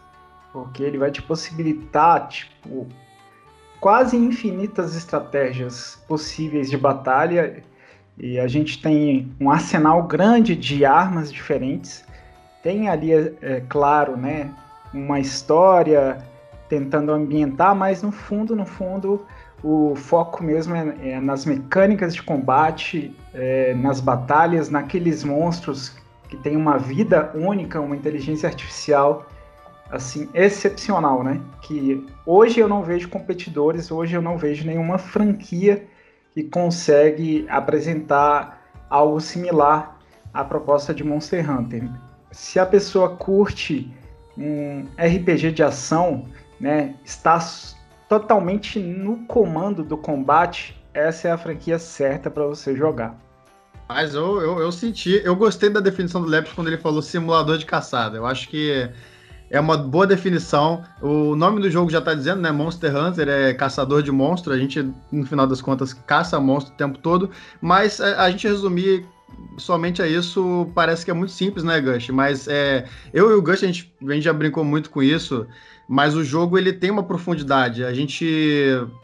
Porque 0.53 0.83
ele 0.83 0.99
vai 0.99 1.11
te 1.11 1.23
possibilitar, 1.23 2.29
tipo, 2.29 2.87
quase 3.81 4.17
infinitas 4.17 4.95
estratégias 4.95 6.03
possíveis 6.07 6.71
de 6.71 6.77
batalha. 6.77 7.63
E 8.17 8.39
a 8.39 8.47
gente 8.47 8.81
tem 8.81 9.35
um 9.41 9.51
arsenal 9.51 10.03
grande 10.05 10.55
de 10.55 10.85
armas 10.85 11.33
diferentes. 11.33 12.05
Tem 12.63 12.89
ali, 12.89 13.13
é, 13.13 13.35
é 13.43 13.61
claro, 13.69 14.17
né, 14.17 14.55
uma 14.93 15.19
história 15.19 16.19
tentando 16.69 17.13
ambientar, 17.13 17.75
mas 17.75 18.03
no 18.03 18.13
fundo, 18.13 18.55
no 18.55 18.65
fundo, 18.65 19.27
o 19.65 19.97
foco 19.97 20.45
mesmo 20.45 20.77
é, 20.77 21.13
é 21.13 21.21
nas 21.21 21.47
mecânicas 21.47 22.15
de 22.15 22.23
combate, 22.23 23.17
é, 23.33 23.75
nas 23.75 23.99
batalhas, 23.99 24.69
naqueles 24.69 25.25
monstros 25.25 25.97
que 26.29 26.37
têm 26.37 26.55
uma 26.55 26.77
vida 26.77 27.33
única, 27.35 27.81
uma 27.81 27.97
inteligência 27.97 28.47
artificial 28.47 29.27
assim 29.91 30.29
excepcional, 30.35 31.25
né? 31.25 31.41
Que 31.63 32.07
hoje 32.27 32.61
eu 32.61 32.69
não 32.69 32.83
vejo 32.83 33.09
competidores, 33.09 33.91
hoje 33.91 34.15
eu 34.15 34.21
não 34.21 34.37
vejo 34.37 34.67
nenhuma 34.67 34.99
franquia 34.99 35.87
que 36.35 36.43
consegue 36.43 37.47
apresentar 37.49 38.63
algo 38.91 39.21
similar 39.21 39.99
à 40.33 40.45
proposta 40.45 40.93
de 40.93 41.03
Monster 41.03 41.49
Hunter. 41.51 41.89
Se 42.33 42.59
a 42.59 42.67
pessoa 42.67 43.17
curte 43.17 43.91
um 44.37 44.87
RPG 44.99 45.53
de 45.53 45.63
ação, 45.63 46.27
né, 46.61 46.97
está 47.05 47.39
totalmente 48.09 48.79
no 48.79 49.27
comando 49.27 49.83
do 49.83 49.97
combate, 49.97 50.77
essa 50.93 51.29
é 51.29 51.33
a 51.33 51.39
franquia 51.39 51.79
certa 51.79 52.31
para 52.31 52.47
você 52.47 52.77
jogar. 52.77 53.19
Mas 53.89 54.15
eu, 54.15 54.41
eu, 54.41 54.59
eu, 54.61 54.73
senti, 54.73 55.21
eu 55.25 55.37
gostei 55.37 55.69
da 55.69 55.81
definição 55.81 56.23
do 56.23 56.27
Leps 56.27 56.53
quando 56.53 56.69
ele 56.69 56.79
falou 56.79 57.03
simulador 57.03 57.59
de 57.59 57.67
caçada. 57.67 58.17
Eu 58.17 58.25
acho 58.25 58.49
que 58.49 58.71
é, 58.71 58.93
é 59.51 59.61
uma 59.61 59.77
boa 59.77 60.07
definição. 60.07 60.83
O 61.03 61.37
nome 61.37 61.61
do 61.61 61.71
jogo 61.71 61.91
já 61.91 61.99
está 61.99 62.15
dizendo, 62.15 62.41
né? 62.41 62.51
Monster 62.51 62.97
Hunter 62.97 63.29
é 63.29 63.53
caçador 63.53 64.03
de 64.03 64.11
monstro. 64.11 64.55
A 64.55 64.59
gente, 64.59 64.91
no 65.13 65.27
final 65.27 65.47
das 65.47 65.61
contas, 65.61 65.93
caça 65.93 66.41
monstro 66.41 66.73
o 66.73 66.77
tempo 66.77 66.99
todo. 66.99 67.31
Mas 67.61 68.01
a, 68.01 68.23
a 68.23 68.31
gente 68.31 68.49
resumir 68.49 69.07
somente 69.59 70.01
a 70.01 70.07
isso 70.07 70.71
parece 70.75 71.05
que 71.05 71.11
é 71.11 71.15
muito 71.15 71.33
simples, 71.33 71.63
né, 71.63 71.81
Gush? 71.81 72.09
Mas 72.09 72.49
é, 72.49 72.87
eu 73.13 73.31
e 73.31 73.35
o 73.35 73.43
Gush, 73.43 73.63
a 73.63 73.67
gente, 73.67 73.93
a 74.07 74.13
gente 74.13 74.25
já 74.25 74.33
brincou 74.33 74.65
muito 74.65 74.89
com 74.89 75.03
isso. 75.03 75.47
Mas 75.89 76.15
o 76.15 76.25
jogo 76.25 76.57
ele 76.57 76.73
tem 76.73 76.91
uma 76.91 77.03
profundidade. 77.03 77.85
A 77.85 77.93
gente 77.93 78.25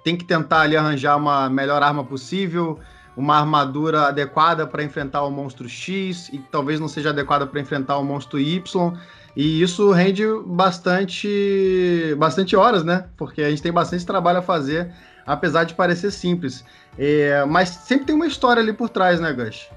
tem 0.03 0.17
que 0.17 0.25
tentar 0.25 0.63
ali 0.63 0.77
arranjar 0.77 1.17
uma 1.17 1.49
melhor 1.51 1.83
arma 1.83 2.05
possível, 2.05 2.79
uma 3.17 3.37
armadura 3.37 4.09
adequada 4.09 4.67
para 4.67 4.83
enfrentar 4.83 5.23
o 5.23 5.31
monstro 5.31 5.69
X 5.69 6.31
e 6.33 6.39
talvez 6.39 6.81
não 6.81 6.89
seja 6.89 7.11
adequada 7.11 7.47
para 7.47 7.61
enfrentar 7.61 7.99
o 7.99 8.05
monstro 8.05 8.39
Y. 8.39 8.93
E 9.37 9.63
isso 9.63 9.91
rende 9.93 10.25
bastante, 10.47 12.15
bastante 12.19 12.57
horas, 12.57 12.83
né? 12.83 13.07
Porque 13.17 13.43
a 13.43 13.51
gente 13.51 13.63
tem 13.63 13.73
bastante 13.73 14.05
trabalho 14.05 14.39
a 14.39 14.43
fazer, 14.43 14.93
apesar 15.27 15.65
de 15.65 15.75
parecer 15.75 16.11
simples. 16.11 16.65
É, 16.99 17.45
mas 17.45 17.69
sempre 17.69 18.07
tem 18.07 18.15
uma 18.15 18.27
história 18.27 18.61
ali 18.61 18.73
por 18.73 18.89
trás, 18.89 19.21
né, 19.21 19.33
Gus? 19.33 19.69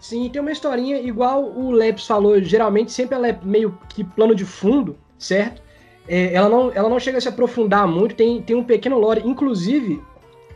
Sim, 0.00 0.28
tem 0.30 0.40
uma 0.40 0.52
historinha, 0.52 1.00
igual 1.00 1.44
o 1.44 1.70
Leps 1.70 2.06
falou, 2.06 2.40
geralmente 2.40 2.92
sempre 2.92 3.16
ela 3.16 3.28
é 3.28 3.38
meio 3.42 3.76
que 3.88 4.04
plano 4.04 4.34
de 4.34 4.44
fundo, 4.44 4.96
certo? 5.18 5.60
É, 6.08 6.32
ela, 6.32 6.48
não, 6.48 6.72
ela 6.72 6.88
não 6.88 6.98
chega 6.98 7.18
a 7.18 7.20
se 7.20 7.28
aprofundar 7.28 7.86
muito, 7.86 8.14
tem, 8.14 8.40
tem 8.40 8.56
um 8.56 8.64
pequeno 8.64 8.98
lore, 8.98 9.22
inclusive 9.24 10.02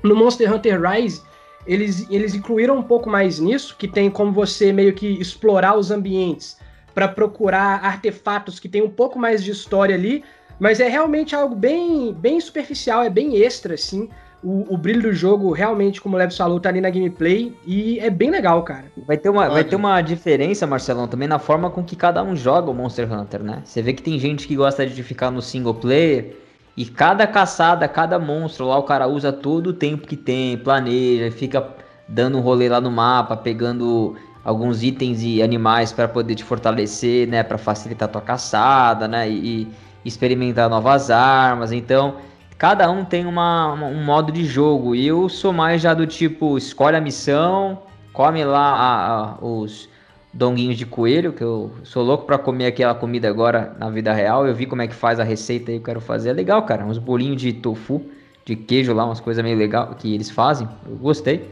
no 0.03 0.17
Monster 0.17 0.53
Hunter 0.53 0.81
Rise, 0.81 1.23
eles, 1.67 2.07
eles 2.11 2.35
incluíram 2.35 2.77
um 2.77 2.83
pouco 2.83 3.09
mais 3.09 3.39
nisso, 3.39 3.77
que 3.79 3.87
tem 3.87 4.11
como 4.11 4.33
você 4.33 4.73
meio 4.73 4.93
que 4.95 5.07
explorar 5.07 5.77
os 5.77 5.91
ambientes 5.91 6.59
para 6.95 7.07
procurar 7.07 7.85
artefatos 7.85 8.59
que 8.59 8.69
tem 8.69 8.83
um 8.83 8.91
pouco 8.91 9.19
mais 9.19 9.45
de 9.45 9.51
história 9.51 9.95
ali, 9.95 10.25
mas 10.59 10.81
é 10.81 10.89
realmente 10.89 11.35
algo 11.35 11.55
bem, 11.55 12.13
bem 12.13 12.41
superficial, 12.41 13.03
é 13.03 13.11
bem 13.11 13.37
extra, 13.37 13.75
assim. 13.75 14.09
O, 14.43 14.75
o 14.75 14.77
brilho 14.77 15.03
do 15.03 15.13
jogo, 15.13 15.53
realmente, 15.53 16.01
como 16.01 16.17
o 16.17 16.19
Leves 16.19 16.37
falou, 16.37 16.59
tá 16.59 16.69
ali 16.69 16.81
na 16.81 16.91
gameplay 16.91 17.55
e 17.65 17.99
é 18.01 18.11
bem 18.11 18.31
legal, 18.31 18.63
cara. 18.63 18.87
Vai 19.07 19.17
ter, 19.17 19.29
uma, 19.29 19.49
vai 19.49 19.63
ter 19.63 19.77
uma 19.77 20.01
diferença, 20.01 20.67
Marcelão, 20.67 21.07
também 21.07 21.29
na 21.29 21.39
forma 21.39 21.71
com 21.71 21.85
que 21.85 21.95
cada 21.95 22.23
um 22.23 22.35
joga 22.35 22.71
o 22.71 22.75
Monster 22.75 23.13
Hunter, 23.13 23.43
né? 23.43 23.63
Você 23.65 23.81
vê 23.81 23.93
que 23.93 24.03
tem 24.03 24.19
gente 24.19 24.49
que 24.49 24.57
gosta 24.57 24.85
de 24.87 25.03
ficar 25.03 25.31
no 25.31 25.41
single 25.41 25.75
player 25.75 26.37
e 26.77 26.87
cada 26.87 27.27
caçada, 27.27 27.87
cada 27.87 28.19
monstro 28.19 28.67
lá, 28.67 28.79
o 28.79 28.83
cara 28.83 29.07
usa 29.07 29.33
todo 29.33 29.69
o 29.69 29.73
tempo 29.73 30.07
que 30.07 30.17
tem, 30.17 30.57
planeja, 30.57 31.31
fica 31.31 31.69
dando 32.09 32.39
um 32.39 32.41
rolê 32.41 32.69
lá 32.69 32.81
no 32.81 32.91
mapa, 32.91 33.37
pegando 33.37 34.17
alguns 34.45 34.83
itens 34.83 35.23
e 35.23 35.43
animais 35.43 35.93
para 35.93 36.09
poder 36.09 36.35
te 36.35 36.43
fortalecer, 36.43 37.29
né, 37.29 37.43
para 37.43 37.59
facilitar 37.59 38.09
a 38.09 38.13
tua 38.13 38.21
caçada, 38.21 39.07
né, 39.07 39.29
e, 39.29 39.63
e, 39.63 39.69
experimentar 40.05 40.69
novas 40.69 41.11
armas. 41.11 41.73
Então, 41.73 42.17
cada 42.63 42.89
um 42.89 43.05
tem 43.05 43.27
uma, 43.27 43.73
um 43.73 44.05
modo 44.05 44.31
de 44.31 44.45
jogo. 44.45 44.95
E 44.95 45.05
eu 45.05 45.29
sou 45.29 45.53
mais 45.53 45.83
já 45.83 45.93
do 45.95 46.07
tipo, 46.07 46.57
escolhe 46.57 46.97
a 46.97 47.01
missão, 47.01 47.83
come 48.13 48.45
lá 48.45 48.77
a, 48.77 49.33
a, 49.33 49.45
os 49.45 49.89
donguinhos 50.33 50.79
de 50.79 50.87
coelho, 50.87 51.33
que 51.33 51.43
eu 51.43 51.73
sou 51.83 52.05
louco 52.05 52.25
para 52.25 52.39
comer 52.39 52.67
aquela 52.67 52.95
comida 52.95 53.29
agora 53.29 53.75
na 53.81 53.91
vida 53.91 54.13
real. 54.13 54.47
Eu 54.47 54.55
vi 54.55 54.67
como 54.67 54.81
é 54.81 54.87
que 54.87 54.95
faz 54.95 55.19
a 55.19 55.25
receita 55.25 55.73
e 55.73 55.75
eu 55.75 55.83
quero 55.83 56.01
fazer. 56.01 56.31
É 56.31 56.33
legal, 56.33 56.63
cara, 56.63 56.85
uns 56.85 56.99
bolinhos 56.99 57.43
de 57.43 57.53
tofu, 57.53 58.01
de 58.45 58.55
queijo 58.55 58.95
lá, 58.95 59.07
umas 59.07 59.19
coisas 59.19 59.43
meio 59.43 59.59
legal 59.59 59.97
que 59.99 60.15
eles 60.15 60.31
fazem. 60.31 60.69
Eu 60.89 60.95
gostei. 60.95 61.51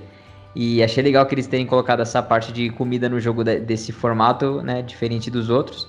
E 0.54 0.80
achei 0.80 1.02
legal 1.02 1.26
que 1.26 1.34
eles 1.34 1.48
tenham 1.48 1.66
colocado 1.66 2.02
essa 2.02 2.22
parte 2.22 2.52
de 2.52 2.70
comida 2.70 3.08
no 3.08 3.18
jogo 3.18 3.42
de, 3.42 3.58
desse 3.58 3.90
formato, 3.90 4.62
né? 4.62 4.80
Diferente 4.80 5.28
dos 5.28 5.50
outros. 5.50 5.88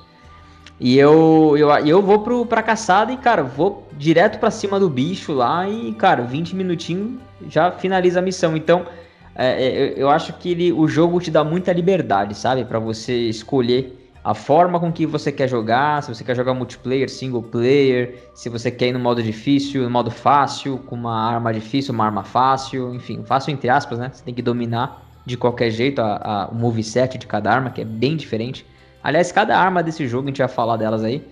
E 0.84 0.98
eu, 0.98 1.56
eu, 1.56 1.70
eu 1.86 2.02
vou 2.02 2.24
pro, 2.24 2.44
pra 2.44 2.64
caçada 2.64 3.12
e, 3.12 3.18
cara, 3.18 3.44
vou 3.44 3.88
direto 3.96 4.40
para 4.40 4.50
cima 4.50 4.80
do 4.80 4.90
bicho 4.90 5.32
lá 5.32 5.70
e, 5.70 5.94
cara, 5.94 6.24
20 6.24 6.56
minutinhos 6.56 7.22
já 7.48 7.72
finaliza 7.72 8.18
a 8.18 8.22
missão. 8.24 8.58
Então, 8.58 8.88
é, 9.36 9.64
é, 9.64 9.94
eu 9.96 10.10
acho 10.10 10.34
que 10.34 10.50
ele, 10.50 10.74
o 10.74 10.88
jogo 10.88 11.20
te 11.20 11.30
dá 11.30 11.44
muita 11.44 11.72
liberdade, 11.72 12.34
sabe? 12.34 12.66
para 12.66 12.80
você 12.80 13.14
escolher 13.30 13.96
a 14.24 14.34
forma 14.34 14.80
com 14.80 14.92
que 14.92 15.06
você 15.06 15.32
quer 15.32 15.48
jogar, 15.48 16.02
se 16.02 16.16
você 16.16 16.24
quer 16.24 16.36
jogar 16.36 16.56
multiplayer, 16.56 17.12
single 17.12 17.44
player, 17.44 18.32
se 18.34 18.50
você 18.50 18.72
quer 18.72 18.88
ir 18.88 18.92
no 18.92 19.00
modo 19.00 19.22
difícil, 19.22 19.84
no 19.84 19.90
modo 19.90 20.10
fácil, 20.10 20.80
com 20.80 20.96
uma 20.96 21.16
arma 21.16 21.54
difícil, 21.54 21.94
uma 21.94 22.06
arma 22.06 22.24
fácil, 22.24 22.96
enfim, 22.96 23.24
fácil 23.24 23.52
entre 23.52 23.70
aspas, 23.70 24.00
né? 24.00 24.10
Você 24.12 24.24
tem 24.24 24.34
que 24.34 24.42
dominar 24.42 25.06
de 25.28 25.38
qualquer 25.38 25.70
jeito 25.70 26.02
a, 26.02 26.16
a, 26.24 26.48
o 26.48 26.56
moveset 26.56 27.20
de 27.20 27.28
cada 27.28 27.52
arma, 27.52 27.70
que 27.70 27.82
é 27.82 27.86
bem 27.86 28.16
diferente. 28.16 28.66
Aliás, 29.04 29.32
cada 29.32 29.58
arma 29.58 29.82
desse 29.82 30.08
jogo, 30.08 30.26
a 30.26 30.28
gente 30.28 30.38
vai 30.38 30.48
falar 30.48 30.78
delas 30.78 31.04
aí, 31.04 31.26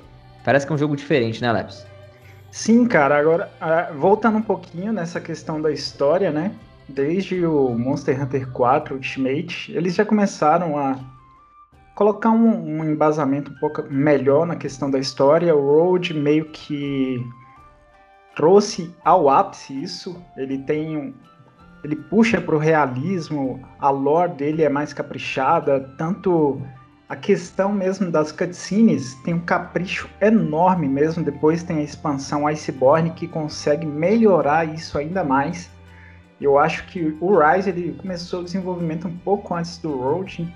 parece 0.44 0.66
que 0.66 0.72
é 0.72 0.76
um 0.76 0.78
jogo 0.78 0.96
diferente, 0.96 1.42
né, 1.42 1.52
Leps? 1.52 1.86
Sim, 2.52 2.88
cara, 2.88 3.20
agora, 3.20 3.52
voltando 3.96 4.40
um 4.40 4.42
pouquinho 4.42 4.92
nessa 4.92 5.22
questão 5.22 5.62
da 5.62 5.72
história, 5.72 6.32
né? 6.32 6.52
Desde 6.88 7.46
o 7.46 7.70
Monster 7.78 8.20
Hunter 8.20 8.50
4 8.52 8.96
Ultimate, 8.96 9.72
eles 9.72 9.94
já 9.94 10.04
começaram 10.04 10.76
a 10.76 10.98
colocar 11.94 12.32
um, 12.32 12.80
um, 12.80 12.90
embasamento 12.90 13.52
um 13.52 13.56
pouco 13.60 13.84
melhor 13.92 14.48
na 14.48 14.56
questão 14.56 14.90
da 14.90 14.98
história. 14.98 15.56
O 15.56 15.62
Road 15.62 16.14
meio 16.16 16.46
que 16.46 17.24
trouxe 18.36 18.92
ao 19.06 19.30
ápice 19.30 19.84
isso. 19.84 20.20
Ele 20.36 20.58
tem 20.58 20.98
um, 20.98 21.14
ele 21.84 21.96
puxa 21.96 22.42
para 22.42 22.56
o 22.56 22.58
realismo, 22.58 23.62
a 23.80 23.92
lore 23.92 24.34
dele 24.34 24.64
é 24.64 24.70
mais 24.70 24.92
caprichada, 24.92 25.94
tanto 25.98 26.62
a 27.10 27.16
questão 27.16 27.74
mesmo 27.74 28.10
das 28.12 28.32
cutscenes 28.32 29.16
tem 29.25 29.34
um 29.34 29.39
capricho 29.39 30.08
enorme 30.22 30.88
mesmo. 30.88 31.24
Depois 31.24 31.63
tem 31.63 31.80
a 31.80 31.84
expansão 31.84 32.48
Iceborne 32.48 33.10
que 33.10 33.28
consegue 33.28 33.86
melhorar 33.86 34.66
isso 34.66 34.98
ainda 34.98 35.24
mais. 35.24 35.70
Eu 36.39 36.58
acho 36.58 36.86
que 36.86 37.18
o 37.20 37.38
Rise 37.38 37.72
ele 37.72 37.98
começou 38.00 38.42
o 38.42 38.44
desenvolvimento 38.44 39.08
um 39.08 39.18
pouco 39.18 39.54
antes 39.56 39.80
do 39.80 39.92
Road 39.98 40.48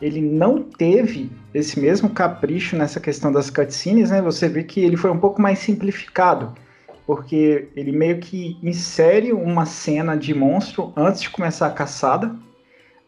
ele 0.00 0.20
não 0.20 0.62
teve 0.62 1.30
esse 1.52 1.78
mesmo 1.78 2.10
capricho 2.10 2.76
nessa 2.76 3.00
questão 3.00 3.32
das 3.32 3.50
cutscenes, 3.50 4.10
né? 4.10 4.22
Você 4.22 4.48
vê 4.48 4.62
que 4.62 4.80
ele 4.80 4.96
foi 4.96 5.10
um 5.10 5.18
pouco 5.18 5.42
mais 5.42 5.58
simplificado, 5.58 6.54
porque 7.06 7.68
ele 7.74 7.90
meio 7.90 8.18
que 8.18 8.56
insere 8.62 9.32
uma 9.32 9.66
cena 9.66 10.16
de 10.16 10.32
monstro 10.34 10.92
antes 10.96 11.22
de 11.22 11.30
começar 11.30 11.66
a 11.66 11.72
caçada, 11.72 12.34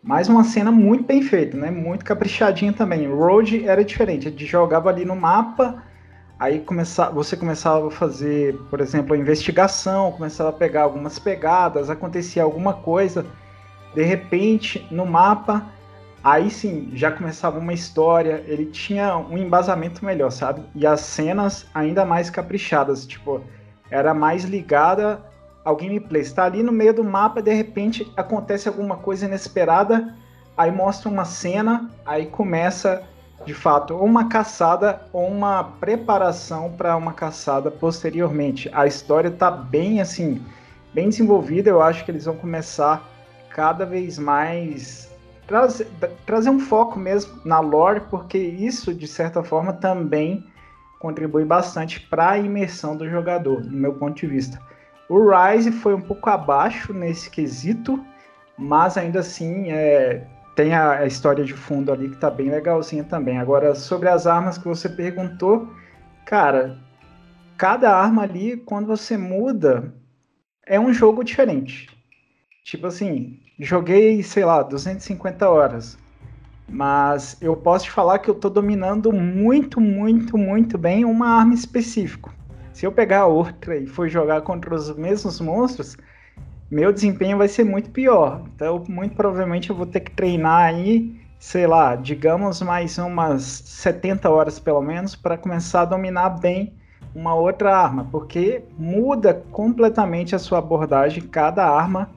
mas 0.02 0.28
uma 0.28 0.44
cena 0.44 0.70
muito 0.70 1.04
bem 1.04 1.22
feita, 1.22 1.56
né? 1.56 1.70
Muito 1.70 2.04
caprichadinha 2.04 2.72
também. 2.72 3.06
Road 3.08 3.66
era 3.66 3.84
diferente, 3.84 4.28
a 4.28 4.30
gente 4.30 4.46
jogava 4.46 4.88
ali 4.88 5.04
no 5.04 5.14
mapa, 5.16 5.82
aí 6.38 6.60
começava, 6.60 7.12
você 7.12 7.36
começava 7.36 7.88
a 7.88 7.90
fazer, 7.90 8.56
por 8.70 8.80
exemplo, 8.80 9.14
a 9.14 9.18
investigação, 9.18 10.12
começava 10.12 10.50
a 10.50 10.52
pegar 10.52 10.82
algumas 10.82 11.18
pegadas, 11.18 11.90
acontecia 11.90 12.42
alguma 12.42 12.72
coisa, 12.72 13.26
de 13.94 14.02
repente 14.02 14.86
no 14.90 15.04
mapa 15.04 15.66
Aí 16.22 16.50
sim, 16.50 16.90
já 16.92 17.10
começava 17.10 17.58
uma 17.58 17.72
história, 17.72 18.44
ele 18.46 18.66
tinha 18.66 19.16
um 19.16 19.38
embasamento 19.38 20.04
melhor, 20.04 20.30
sabe? 20.30 20.62
E 20.74 20.86
as 20.86 21.00
cenas 21.00 21.66
ainda 21.74 22.04
mais 22.04 22.28
caprichadas, 22.28 23.06
tipo, 23.06 23.42
era 23.90 24.12
mais 24.12 24.44
ligada 24.44 25.24
ao 25.64 25.76
gameplay. 25.76 26.22
Está 26.22 26.44
ali 26.44 26.62
no 26.62 26.72
meio 26.72 26.94
do 26.94 27.04
mapa, 27.04 27.42
de 27.42 27.52
repente 27.52 28.10
acontece 28.16 28.68
alguma 28.68 28.96
coisa 28.96 29.26
inesperada, 29.26 30.14
aí 30.56 30.70
mostra 30.70 31.08
uma 31.08 31.24
cena, 31.24 31.90
aí 32.04 32.26
começa 32.26 33.02
de 33.44 33.54
fato 33.54 33.96
uma 33.96 34.28
caçada 34.28 35.02
ou 35.12 35.26
uma 35.28 35.64
preparação 35.64 36.70
para 36.72 36.96
uma 36.96 37.12
caçada 37.12 37.70
posteriormente. 37.70 38.70
A 38.72 38.86
história 38.86 39.30
tá 39.30 39.50
bem 39.50 40.00
assim, 40.00 40.42
bem 40.92 41.08
desenvolvida, 41.08 41.70
eu 41.70 41.82
acho 41.82 42.04
que 42.04 42.10
eles 42.10 42.24
vão 42.24 42.36
começar 42.36 43.08
cada 43.50 43.84
vez 43.84 44.18
mais 44.18 45.10
trazer, 45.46 45.88
trazer 46.24 46.50
um 46.50 46.60
foco 46.60 46.98
mesmo 46.98 47.40
na 47.44 47.60
lore, 47.60 48.02
porque 48.08 48.38
isso, 48.38 48.94
de 48.94 49.08
certa 49.08 49.42
forma, 49.42 49.72
também 49.72 50.46
contribui 51.00 51.44
bastante 51.44 51.98
para 51.98 52.30
a 52.30 52.38
imersão 52.38 52.96
do 52.96 53.08
jogador, 53.08 53.64
no 53.64 53.72
meu 53.72 53.94
ponto 53.94 54.20
de 54.20 54.26
vista. 54.26 54.60
O 55.10 55.28
Rise 55.28 55.72
foi 55.72 55.92
um 55.92 56.00
pouco 56.00 56.30
abaixo 56.30 56.92
nesse 56.92 57.28
quesito, 57.28 58.00
mas 58.56 58.96
ainda 58.96 59.18
assim 59.18 59.72
é, 59.72 60.24
tem 60.54 60.72
a, 60.72 61.00
a, 61.00 61.06
história 61.06 61.44
de 61.44 61.52
fundo 61.52 61.92
ali 61.92 62.10
que 62.10 62.16
tá 62.16 62.30
bem 62.30 62.48
legalzinha 62.48 63.02
também. 63.02 63.36
Agora, 63.36 63.74
sobre 63.74 64.08
as 64.08 64.24
armas 64.24 64.56
que 64.56 64.68
você 64.68 64.88
perguntou, 64.88 65.68
cara, 66.24 66.78
cada 67.56 67.92
arma 67.92 68.22
ali, 68.22 68.56
quando 68.58 68.86
você 68.86 69.16
muda, 69.16 69.92
é 70.64 70.78
um 70.78 70.94
jogo 70.94 71.24
diferente. 71.24 71.88
Tipo 72.62 72.86
assim, 72.86 73.40
joguei, 73.58 74.22
sei 74.22 74.44
lá, 74.44 74.62
250 74.62 75.50
horas. 75.50 75.98
Mas 76.68 77.36
eu 77.42 77.56
posso 77.56 77.86
te 77.86 77.90
falar 77.90 78.20
que 78.20 78.30
eu 78.30 78.34
tô 78.36 78.48
dominando 78.48 79.12
muito, 79.12 79.80
muito, 79.80 80.38
muito 80.38 80.78
bem 80.78 81.04
uma 81.04 81.30
arma 81.30 81.54
específica. 81.54 82.30
Se 82.72 82.86
eu 82.86 82.92
pegar 82.92 83.26
outra 83.26 83.76
e 83.76 83.86
for 83.86 84.08
jogar 84.08 84.42
contra 84.42 84.74
os 84.74 84.94
mesmos 84.96 85.40
monstros, 85.40 85.96
meu 86.70 86.92
desempenho 86.92 87.38
vai 87.38 87.48
ser 87.48 87.64
muito 87.64 87.90
pior. 87.90 88.42
Então, 88.54 88.84
muito 88.88 89.16
provavelmente 89.16 89.70
eu 89.70 89.76
vou 89.76 89.86
ter 89.86 90.00
que 90.00 90.12
treinar 90.12 90.62
aí 90.62 91.20
sei 91.40 91.66
lá, 91.66 91.96
digamos 91.96 92.60
mais 92.60 92.98
umas 92.98 93.42
70 93.42 94.28
horas 94.28 94.60
pelo 94.60 94.82
menos 94.82 95.16
para 95.16 95.38
começar 95.38 95.80
a 95.80 95.84
dominar 95.86 96.28
bem 96.28 96.74
uma 97.14 97.34
outra 97.34 97.74
arma, 97.74 98.06
porque 98.12 98.62
muda 98.78 99.42
completamente 99.50 100.36
a 100.36 100.38
sua 100.38 100.58
abordagem 100.58 101.22
cada 101.22 101.66
arma, 101.66 102.10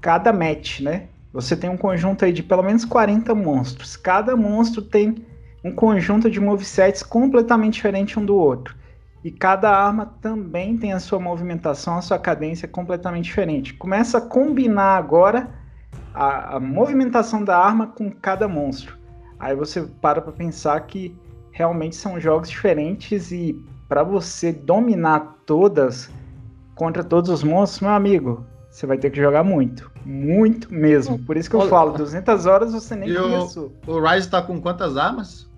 cada 0.00 0.32
match, 0.32 0.80
né? 0.80 1.08
Você 1.32 1.56
tem 1.56 1.68
um 1.68 1.76
conjunto 1.76 2.24
aí 2.24 2.32
de 2.32 2.44
pelo 2.44 2.62
menos 2.62 2.84
40 2.84 3.34
monstros. 3.34 3.96
Cada 3.96 4.36
monstro 4.36 4.80
tem 4.80 5.16
um 5.64 5.72
conjunto 5.72 6.30
de 6.30 6.38
movesets 6.40 7.02
completamente 7.02 7.74
diferente 7.74 8.20
um 8.20 8.24
do 8.24 8.36
outro. 8.36 8.76
E 9.24 9.32
cada 9.32 9.70
arma 9.70 10.14
também 10.20 10.76
tem 10.76 10.92
a 10.92 11.00
sua 11.00 11.18
movimentação, 11.18 11.96
a 11.96 12.02
sua 12.02 12.18
cadência 12.18 12.68
completamente 12.68 13.24
diferente. 13.24 13.72
Começa 13.72 14.18
a 14.18 14.20
combinar 14.20 14.98
agora 14.98 15.48
a, 16.12 16.56
a 16.56 16.60
movimentação 16.60 17.42
da 17.42 17.58
arma 17.58 17.86
com 17.86 18.10
cada 18.10 18.46
monstro. 18.46 18.98
Aí 19.40 19.56
você 19.56 19.80
para 20.02 20.20
para 20.20 20.30
pensar 20.30 20.78
que 20.80 21.16
realmente 21.50 21.96
são 21.96 22.20
jogos 22.20 22.50
diferentes 22.50 23.32
e 23.32 23.58
para 23.88 24.02
você 24.02 24.52
dominar 24.52 25.38
todas 25.46 26.10
contra 26.74 27.02
todos 27.02 27.30
os 27.30 27.42
monstros, 27.42 27.80
meu 27.80 27.92
amigo, 27.92 28.44
você 28.70 28.86
vai 28.86 28.98
ter 28.98 29.08
que 29.08 29.22
jogar 29.22 29.42
muito. 29.42 29.90
Muito 30.04 30.72
mesmo. 30.72 31.18
Por 31.20 31.36
isso 31.36 31.48
que 31.48 31.56
eu 31.56 31.68
falo, 31.68 31.92
200 31.92 32.44
horas 32.44 32.72
você 32.74 32.94
nem 32.94 33.08
e 33.08 33.14
começou. 33.14 33.72
O, 33.86 33.92
o 33.92 34.06
Rise 34.06 34.28
tá 34.28 34.42
com 34.42 34.60
quantas 34.60 34.98
armas? 34.98 35.48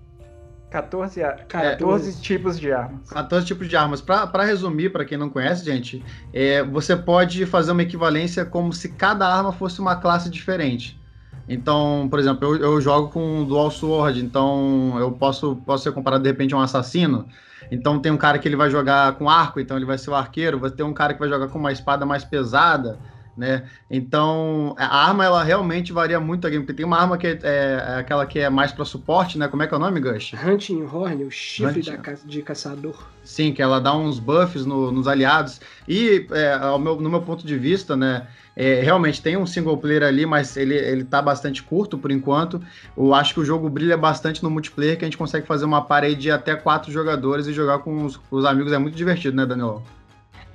14, 0.69 1.21
14 1.47 2.09
é, 2.09 2.21
tipos 2.21 2.59
de 2.59 2.71
armas. 2.71 3.09
14 3.09 3.45
tipos 3.45 3.69
de 3.69 3.77
armas. 3.77 4.01
Para 4.01 4.43
resumir, 4.43 4.89
para 4.89 5.05
quem 5.05 5.17
não 5.17 5.29
conhece, 5.29 5.63
gente, 5.63 6.03
é, 6.33 6.61
você 6.61 6.95
pode 6.95 7.45
fazer 7.45 7.71
uma 7.71 7.83
equivalência 7.83 8.43
como 8.43 8.73
se 8.73 8.89
cada 8.89 9.27
arma 9.27 9.53
fosse 9.53 9.79
uma 9.79 9.95
classe 9.95 10.29
diferente. 10.29 10.99
Então, 11.47 12.07
por 12.09 12.19
exemplo, 12.19 12.55
eu, 12.55 12.61
eu 12.61 12.81
jogo 12.81 13.09
com 13.09 13.45
Dual 13.45 13.71
Sword, 13.71 14.23
então 14.23 14.95
eu 14.99 15.11
posso, 15.13 15.55
posso 15.65 15.85
ser 15.85 15.93
comparado 15.93 16.23
de 16.23 16.29
repente 16.29 16.53
a 16.53 16.57
um 16.57 16.61
assassino. 16.61 17.25
Então 17.71 17.99
tem 17.99 18.11
um 18.11 18.17
cara 18.17 18.37
que 18.37 18.47
ele 18.47 18.55
vai 18.55 18.69
jogar 18.69 19.13
com 19.13 19.29
arco, 19.29 19.59
então 19.59 19.77
ele 19.77 19.85
vai 19.85 19.97
ser 19.97 20.09
o 20.09 20.15
arqueiro. 20.15 20.59
Vai 20.59 20.71
ter 20.71 20.83
um 20.83 20.93
cara 20.93 21.13
que 21.13 21.19
vai 21.19 21.29
jogar 21.29 21.47
com 21.47 21.57
uma 21.57 21.71
espada 21.71 22.05
mais 22.05 22.25
pesada 22.25 22.99
né? 23.37 23.63
Então, 23.89 24.75
a 24.77 25.05
arma 25.05 25.23
ela 25.23 25.43
realmente 25.43 25.93
varia 25.93 26.19
muito 26.19 26.47
aqui, 26.47 26.57
porque 26.57 26.73
tem 26.73 26.85
uma 26.85 26.99
arma 26.99 27.17
que 27.17 27.27
é, 27.27 27.39
é 27.43 27.99
aquela 27.99 28.25
que 28.25 28.39
é 28.39 28.49
mais 28.49 28.71
para 28.71 28.83
suporte, 28.83 29.37
né? 29.37 29.47
Como 29.47 29.61
é 29.61 29.67
que 29.67 29.73
é 29.73 29.77
o 29.77 29.79
nome, 29.79 29.99
Gush? 29.99 30.33
Hunting 30.33 30.83
Horn, 30.83 31.23
o 31.23 31.31
chifre 31.31 31.83
da 31.83 31.97
de 32.25 32.41
caçador. 32.41 32.95
Sim, 33.23 33.53
que 33.53 33.61
ela 33.61 33.79
dá 33.79 33.95
uns 33.95 34.19
buffs 34.19 34.65
no, 34.65 34.91
nos 34.91 35.07
aliados. 35.07 35.61
E, 35.87 36.25
é, 36.31 36.57
meu, 36.79 36.99
no 36.99 37.09
meu 37.09 37.21
ponto 37.21 37.45
de 37.45 37.57
vista, 37.57 37.95
né? 37.95 38.25
É, 38.59 38.81
realmente 38.81 39.21
tem 39.21 39.37
um 39.37 39.45
single 39.45 39.77
player 39.77 40.01
ali, 40.01 40.25
mas 40.25 40.57
ele, 40.57 40.73
ele 40.73 41.03
tá 41.03 41.21
bastante 41.21 41.61
curto 41.61 41.95
por 41.95 42.09
enquanto. 42.09 42.59
Eu 42.97 43.13
acho 43.13 43.35
que 43.35 43.39
o 43.39 43.45
jogo 43.45 43.69
brilha 43.69 43.95
bastante 43.95 44.41
no 44.41 44.49
multiplayer, 44.49 44.97
que 44.97 45.05
a 45.05 45.07
gente 45.07 45.17
consegue 45.17 45.45
fazer 45.45 45.65
uma 45.65 45.83
parede 45.83 46.21
de 46.21 46.31
até 46.31 46.55
quatro 46.55 46.91
jogadores 46.91 47.45
e 47.45 47.53
jogar 47.53 47.79
com 47.79 48.03
os, 48.03 48.17
com 48.17 48.35
os 48.35 48.45
amigos. 48.45 48.73
É 48.73 48.79
muito 48.79 48.95
divertido, 48.95 49.37
né, 49.37 49.45
Daniel? 49.45 49.83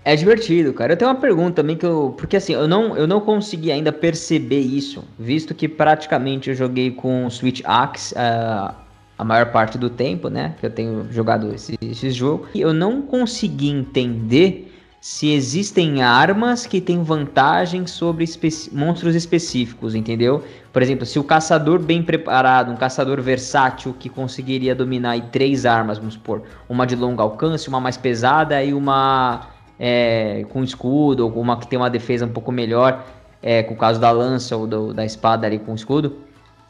É 0.04 0.16
divertido, 0.16 0.72
cara. 0.72 0.94
Eu 0.94 0.96
tenho 0.96 1.10
uma 1.10 1.20
pergunta 1.20 1.62
também 1.62 1.76
que 1.76 1.86
eu. 1.86 2.14
Porque 2.16 2.36
assim, 2.36 2.54
eu 2.54 2.66
não, 2.66 2.96
eu 2.96 3.06
não 3.06 3.20
consegui 3.20 3.70
ainda 3.70 3.92
perceber 3.92 4.60
isso, 4.60 5.04
visto 5.18 5.54
que 5.54 5.68
praticamente 5.68 6.50
eu 6.50 6.56
joguei 6.56 6.90
com 6.90 7.30
Switch 7.30 7.60
Axe 7.64 8.14
uh, 8.14 8.74
a 9.16 9.24
maior 9.24 9.52
parte 9.52 9.78
do 9.78 9.88
tempo, 9.88 10.28
né? 10.28 10.56
Que 10.58 10.66
eu 10.66 10.70
tenho 10.70 11.06
jogado 11.10 11.54
esse, 11.54 11.78
esse 11.80 12.10
jogo. 12.10 12.48
E 12.52 12.60
eu 12.60 12.72
não 12.74 13.02
consegui 13.02 13.70
entender 13.70 14.68
se 15.00 15.32
existem 15.32 16.00
armas 16.00 16.64
que 16.64 16.80
têm 16.80 17.02
vantagem 17.02 17.88
sobre 17.88 18.22
especi 18.22 18.72
monstros 18.72 19.16
específicos, 19.16 19.96
entendeu? 19.96 20.44
Por 20.72 20.80
exemplo, 20.80 21.04
se 21.04 21.18
o 21.18 21.24
caçador 21.24 21.80
bem 21.80 22.04
preparado, 22.04 22.70
um 22.70 22.76
caçador 22.76 23.20
versátil 23.20 23.94
que 23.98 24.08
conseguiria 24.08 24.76
dominar 24.76 25.20
três 25.32 25.66
armas, 25.66 25.98
vamos 25.98 26.14
supor, 26.14 26.42
uma 26.68 26.86
de 26.86 26.94
longo 26.94 27.20
alcance, 27.20 27.68
uma 27.68 27.80
mais 27.80 27.96
pesada 27.96 28.62
e 28.62 28.72
uma 28.72 29.48
é, 29.78 30.44
com 30.50 30.62
escudo, 30.62 31.24
ou 31.24 31.32
uma 31.40 31.58
que 31.58 31.66
tem 31.66 31.78
uma 31.78 31.90
defesa 31.90 32.26
um 32.26 32.32
pouco 32.32 32.52
melhor, 32.52 33.04
é, 33.42 33.62
com 33.62 33.74
o 33.74 33.76
caso 33.76 34.00
da 34.00 34.10
lança 34.10 34.56
ou 34.56 34.66
do, 34.66 34.94
da 34.94 35.04
espada 35.04 35.46
ali 35.46 35.58
com 35.58 35.74
escudo. 35.74 36.16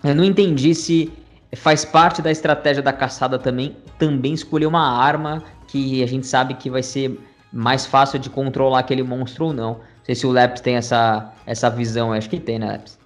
Eu 0.03 0.15
não 0.15 0.25
entendi 0.25 0.75
se 0.75 1.13
faz 1.55 1.85
parte 1.85 2.23
da 2.23 2.31
estratégia 2.31 2.83
da 2.83 2.93
caçada 2.93 3.39
também, 3.39 3.77
também 3.99 4.33
escolher 4.33 4.67
uma 4.67 4.81
arma 4.81 5.43
que 5.69 6.03
a 6.03 6.07
gente 6.07 6.27
sabe 6.27 6.55
que 6.55 6.71
vai 6.71 6.83
ser 6.83 7.19
mais 7.53 7.85
fácil 7.87 8.19
de 8.19 8.31
controlar 8.31 8.81
aquele 8.81 9.03
monstro 9.03 9.47
ou 9.47 9.53
não. 9.53 9.73
Não 9.75 10.05
sei 10.05 10.15
se 10.15 10.27
o 10.27 10.31
Leps 10.31 10.61
tem 10.61 10.77
essa, 10.77 11.33
essa 11.47 11.71
visão, 11.71 12.13
acho 12.13 12.29
que 12.29 12.41
tem, 12.41 12.59
né, 12.59 12.73
Leps? 12.73 13.02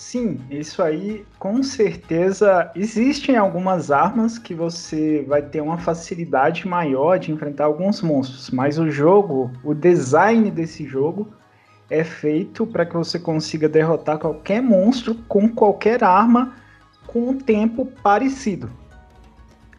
Sim, 0.00 0.40
isso 0.50 0.82
aí 0.82 1.26
com 1.38 1.62
certeza 1.62 2.72
existem 2.74 3.36
algumas 3.36 3.90
armas 3.90 4.38
que 4.38 4.54
você 4.54 5.22
vai 5.28 5.42
ter 5.42 5.60
uma 5.60 5.76
facilidade 5.76 6.66
maior 6.66 7.18
de 7.18 7.30
enfrentar 7.30 7.66
alguns 7.66 8.00
monstros, 8.00 8.50
mas 8.50 8.78
o 8.78 8.90
jogo, 8.90 9.52
o 9.62 9.74
design 9.74 10.50
desse 10.50 10.86
jogo 10.86 11.28
é 11.90 12.02
feito 12.02 12.66
para 12.66 12.86
que 12.86 12.96
você 12.96 13.18
consiga 13.18 13.68
derrotar 13.68 14.18
qualquer 14.18 14.62
monstro 14.62 15.14
com 15.28 15.46
qualquer 15.46 16.02
arma 16.02 16.54
com 17.06 17.28
um 17.28 17.38
tempo 17.38 17.84
parecido. 18.02 18.70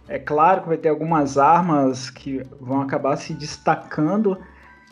É 0.07 0.19
claro 0.19 0.61
que 0.61 0.67
vai 0.67 0.77
ter 0.77 0.89
algumas 0.89 1.39
armas 1.39 2.11
que 2.11 2.43
vão 2.59 2.79
acabar 2.79 3.17
se 3.17 3.33
destacando, 3.33 4.37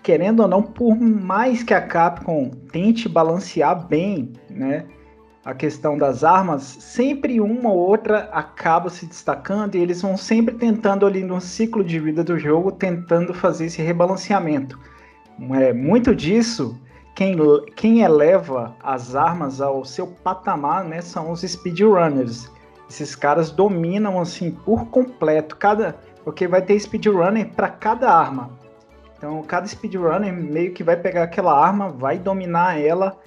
querendo 0.01 0.41
ou 0.41 0.47
não, 0.47 0.63
por 0.63 0.99
mais 0.99 1.61
que 1.61 1.73
a 1.73 1.81
Capcom 1.81 2.49
tente 2.71 3.07
balancear 3.07 3.87
bem, 3.87 4.33
né? 4.49 4.85
A 5.49 5.55
questão 5.55 5.97
das 5.97 6.23
armas, 6.23 6.61
sempre 6.61 7.41
uma 7.41 7.71
ou 7.71 7.77
outra 7.79 8.29
acaba 8.31 8.87
se 8.87 9.07
destacando 9.07 9.73
e 9.73 9.79
eles 9.79 9.99
vão 9.99 10.15
sempre 10.15 10.53
tentando 10.53 11.07
ali 11.07 11.23
no 11.23 11.41
ciclo 11.41 11.83
de 11.83 11.99
vida 11.99 12.23
do 12.23 12.37
jogo, 12.37 12.71
tentando 12.71 13.33
fazer 13.33 13.65
esse 13.65 13.81
rebalanceamento. 13.81 14.79
É, 15.53 15.73
muito 15.73 16.13
disso, 16.13 16.79
quem, 17.15 17.35
quem 17.75 18.01
eleva 18.01 18.75
as 18.83 19.15
armas 19.15 19.59
ao 19.59 19.83
seu 19.83 20.05
patamar 20.05 20.83
né, 20.83 21.01
são 21.01 21.31
os 21.31 21.41
speedrunners. 21.41 22.47
Esses 22.87 23.15
caras 23.15 23.49
dominam 23.49 24.19
assim 24.19 24.51
por 24.51 24.85
completo, 24.89 25.55
cada 25.55 25.97
porque 26.23 26.47
vai 26.47 26.61
ter 26.61 26.79
speedrunner 26.79 27.49
para 27.55 27.69
cada 27.69 28.13
arma. 28.13 28.51
Então, 29.17 29.41
cada 29.41 29.65
speedrunner 29.65 30.31
meio 30.31 30.73
que 30.73 30.83
vai 30.83 30.95
pegar 30.95 31.23
aquela 31.23 31.59
arma, 31.59 31.89
vai 31.89 32.19
dominar 32.19 32.79
ela 32.79 33.17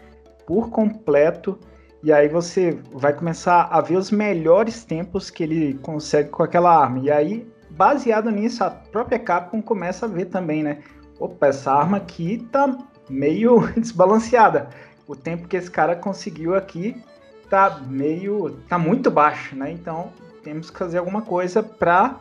por 0.46 0.70
completo 0.70 1.58
e 2.02 2.12
aí 2.12 2.28
você 2.28 2.78
vai 2.92 3.12
começar 3.12 3.68
a 3.70 3.80
ver 3.80 3.96
os 3.96 4.10
melhores 4.10 4.84
tempos 4.84 5.30
que 5.30 5.44
ele 5.44 5.74
consegue 5.74 6.30
com 6.30 6.42
aquela 6.42 6.76
arma. 6.76 6.98
E 6.98 7.10
aí, 7.10 7.46
baseado 7.70 8.28
nisso, 8.30 8.64
a 8.64 8.70
própria 8.70 9.20
Capcom 9.20 9.62
começa 9.62 10.06
a 10.06 10.08
ver 10.08 10.24
também, 10.24 10.64
né? 10.64 10.78
Opa, 11.18 11.46
essa 11.46 11.72
arma 11.72 11.98
aqui 11.98 12.46
tá 12.50 12.76
meio 13.08 13.68
desbalanceada. 13.78 14.68
O 15.06 15.14
tempo 15.14 15.46
que 15.46 15.56
esse 15.56 15.70
cara 15.70 15.94
conseguiu 15.94 16.56
aqui 16.56 17.00
tá 17.48 17.80
meio. 17.86 18.58
tá 18.68 18.78
muito 18.78 19.08
baixo, 19.08 19.54
né? 19.54 19.70
Então 19.70 20.12
temos 20.42 20.70
que 20.70 20.78
fazer 20.78 20.98
alguma 20.98 21.22
coisa 21.22 21.62
para 21.62 22.18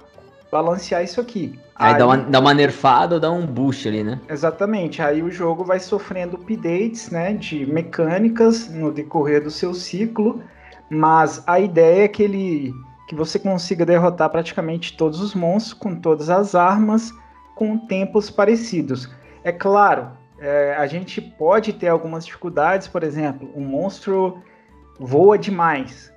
balancear 0.52 1.04
isso 1.04 1.22
aqui. 1.22 1.58
Aí, 1.76 1.94
aí 1.94 1.98
dá, 1.98 2.06
uma, 2.06 2.18
dá 2.18 2.40
uma 2.40 2.54
nerfada 2.54 3.16
ou 3.16 3.22
dá 3.22 3.32
um 3.32 3.46
boost 3.46 3.88
ali, 3.88 4.04
né? 4.04 4.20
Exatamente. 4.30 5.02
Aí 5.02 5.24
o 5.24 5.32
jogo 5.32 5.64
vai 5.64 5.80
sofrendo 5.80 6.36
updates, 6.36 7.10
né, 7.10 7.34
de 7.34 7.66
mecânicas 7.66 8.70
no 8.70 8.92
decorrer 8.92 9.42
do 9.42 9.50
seu 9.50 9.74
ciclo, 9.74 10.44
mas 10.90 11.42
a 11.48 11.60
ideia 11.60 12.04
é 12.04 12.08
que 12.08 12.22
ele 12.22 12.74
que 13.08 13.16
você 13.16 13.38
consiga 13.38 13.86
derrotar 13.86 14.30
praticamente 14.30 14.96
todos 14.96 15.20
os 15.20 15.36
monstros 15.36 15.74
com 15.74 15.96
todas 15.96 16.30
as 16.30 16.56
armas 16.56 17.12
com 17.56 17.78
tempos 17.78 18.30
parecidos. 18.30 19.10
É 19.44 19.52
claro, 19.52 20.12
é, 20.40 20.76
a 20.78 20.88
gente 20.88 21.20
pode 21.20 21.74
ter 21.74 21.90
algumas 21.90 22.26
dificuldades, 22.26 22.88
por 22.88 23.04
exemplo, 23.04 23.52
um 23.54 23.66
monstro 23.66 24.42
voa 24.98 25.38
demais. 25.38 26.12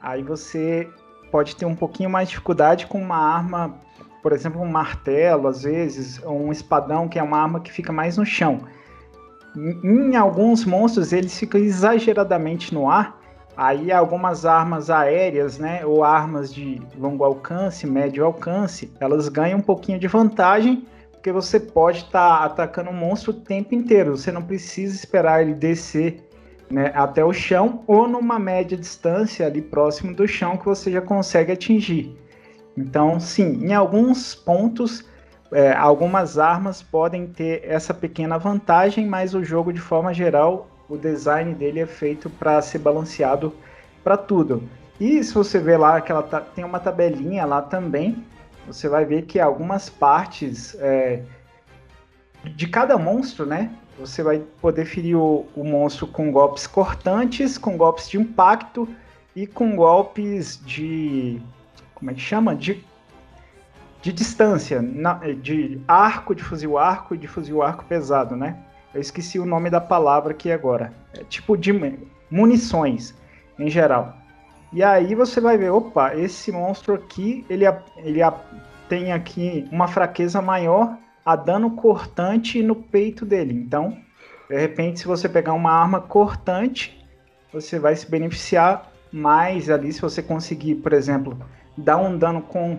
Aí 0.00 0.22
você 0.22 0.88
pode 1.30 1.56
ter 1.56 1.66
um 1.66 1.74
pouquinho 1.74 2.10
mais 2.10 2.28
de 2.28 2.34
dificuldade 2.34 2.86
com 2.86 3.00
uma 3.00 3.16
arma, 3.16 3.74
por 4.22 4.32
exemplo, 4.32 4.60
um 4.60 4.68
martelo, 4.68 5.48
às 5.48 5.62
vezes, 5.62 6.22
ou 6.24 6.46
um 6.46 6.52
espadão, 6.52 7.08
que 7.08 7.18
é 7.18 7.22
uma 7.22 7.38
arma 7.38 7.60
que 7.60 7.72
fica 7.72 7.92
mais 7.92 8.16
no 8.16 8.26
chão. 8.26 8.60
Em, 9.56 10.10
em 10.10 10.16
alguns 10.16 10.64
monstros, 10.64 11.12
eles 11.12 11.38
ficam 11.38 11.60
exageradamente 11.60 12.72
no 12.74 12.90
ar, 12.90 13.18
aí 13.56 13.90
algumas 13.90 14.46
armas 14.46 14.90
aéreas, 14.90 15.58
né, 15.58 15.84
ou 15.84 16.04
armas 16.04 16.52
de 16.52 16.80
longo 16.96 17.24
alcance, 17.24 17.86
médio 17.86 18.24
alcance, 18.24 18.92
elas 19.00 19.28
ganham 19.28 19.58
um 19.58 19.62
pouquinho 19.62 19.98
de 19.98 20.06
vantagem, 20.06 20.86
porque 21.12 21.32
você 21.32 21.58
pode 21.58 21.98
estar 21.98 22.38
tá 22.38 22.44
atacando 22.44 22.90
um 22.90 22.94
monstro 22.94 23.32
o 23.32 23.34
tempo 23.34 23.74
inteiro, 23.74 24.16
você 24.16 24.30
não 24.30 24.42
precisa 24.42 24.94
esperar 24.94 25.42
ele 25.42 25.54
descer 25.54 26.27
né, 26.70 26.92
até 26.94 27.24
o 27.24 27.32
chão 27.32 27.82
ou 27.86 28.06
numa 28.06 28.38
média 28.38 28.76
distância 28.76 29.46
ali 29.46 29.62
próximo 29.62 30.14
do 30.14 30.26
chão 30.26 30.56
que 30.56 30.64
você 30.64 30.90
já 30.90 31.00
consegue 31.00 31.52
atingir. 31.52 32.16
Então, 32.76 33.18
sim, 33.18 33.64
em 33.64 33.74
alguns 33.74 34.34
pontos, 34.34 35.04
é, 35.50 35.72
algumas 35.72 36.38
armas 36.38 36.82
podem 36.82 37.26
ter 37.26 37.62
essa 37.64 37.92
pequena 37.92 38.38
vantagem, 38.38 39.06
mas 39.06 39.34
o 39.34 39.42
jogo, 39.42 39.72
de 39.72 39.80
forma 39.80 40.12
geral, 40.12 40.68
o 40.88 40.96
design 40.96 41.54
dele 41.54 41.80
é 41.80 41.86
feito 41.86 42.30
para 42.30 42.60
ser 42.62 42.78
balanceado 42.78 43.52
para 44.04 44.16
tudo. 44.16 44.62
E 45.00 45.22
se 45.22 45.34
você 45.34 45.58
ver 45.58 45.76
lá 45.76 46.00
que 46.00 46.10
ela 46.10 46.22
tá, 46.22 46.40
tem 46.40 46.64
uma 46.64 46.80
tabelinha 46.80 47.44
lá 47.44 47.62
também, 47.62 48.24
você 48.66 48.88
vai 48.88 49.04
ver 49.04 49.22
que 49.22 49.40
algumas 49.40 49.88
partes 49.88 50.76
é, 50.80 51.22
de 52.44 52.66
cada 52.68 52.96
monstro, 52.98 53.46
né? 53.46 53.70
Você 53.98 54.22
vai 54.22 54.38
poder 54.60 54.84
ferir 54.84 55.16
o, 55.16 55.46
o, 55.56 55.64
monstro 55.64 56.06
com 56.06 56.30
golpes 56.30 56.66
cortantes, 56.66 57.58
com 57.58 57.76
golpes 57.76 58.08
de 58.08 58.16
impacto 58.16 58.88
e 59.34 59.46
com 59.46 59.74
golpes 59.74 60.60
de. 60.64 61.40
Como 61.94 62.10
é 62.10 62.14
que 62.14 62.20
chama? 62.20 62.54
De, 62.54 62.84
de 64.00 64.12
distância, 64.12 64.80
de 65.42 65.80
arco, 65.88 66.34
de 66.34 66.44
fuzil 66.44 66.78
arco 66.78 67.14
e 67.14 67.18
de 67.18 67.26
fuzil 67.26 67.60
arco 67.60 67.84
pesado, 67.84 68.36
né? 68.36 68.56
Eu 68.94 69.00
esqueci 69.00 69.38
o 69.38 69.44
nome 69.44 69.68
da 69.68 69.80
palavra 69.80 70.30
aqui 70.30 70.52
agora. 70.52 70.92
É 71.14 71.24
tipo 71.24 71.56
de 71.56 71.72
munições 72.30 73.14
em 73.58 73.68
geral. 73.68 74.16
E 74.72 74.82
aí 74.82 75.14
você 75.14 75.40
vai 75.40 75.58
ver, 75.58 75.70
opa, 75.70 76.14
esse 76.14 76.52
monstro 76.52 76.94
aqui, 76.94 77.44
ele, 77.48 77.64
ele 77.96 78.20
tem 78.88 79.12
aqui 79.12 79.66
uma 79.72 79.88
fraqueza 79.88 80.40
maior 80.40 80.96
a 81.28 81.36
dano 81.36 81.72
cortante 81.72 82.62
no 82.62 82.74
peito 82.74 83.26
dele. 83.26 83.52
Então, 83.52 83.98
de 84.48 84.58
repente, 84.58 85.00
se 85.00 85.06
você 85.06 85.28
pegar 85.28 85.52
uma 85.52 85.70
arma 85.70 86.00
cortante, 86.00 87.06
você 87.52 87.78
vai 87.78 87.94
se 87.94 88.10
beneficiar 88.10 88.90
mais 89.12 89.68
ali 89.68 89.92
se 89.92 90.00
você 90.00 90.22
conseguir, 90.22 90.76
por 90.76 90.94
exemplo, 90.94 91.38
dar 91.76 91.98
um 91.98 92.16
dano 92.16 92.40
com 92.40 92.78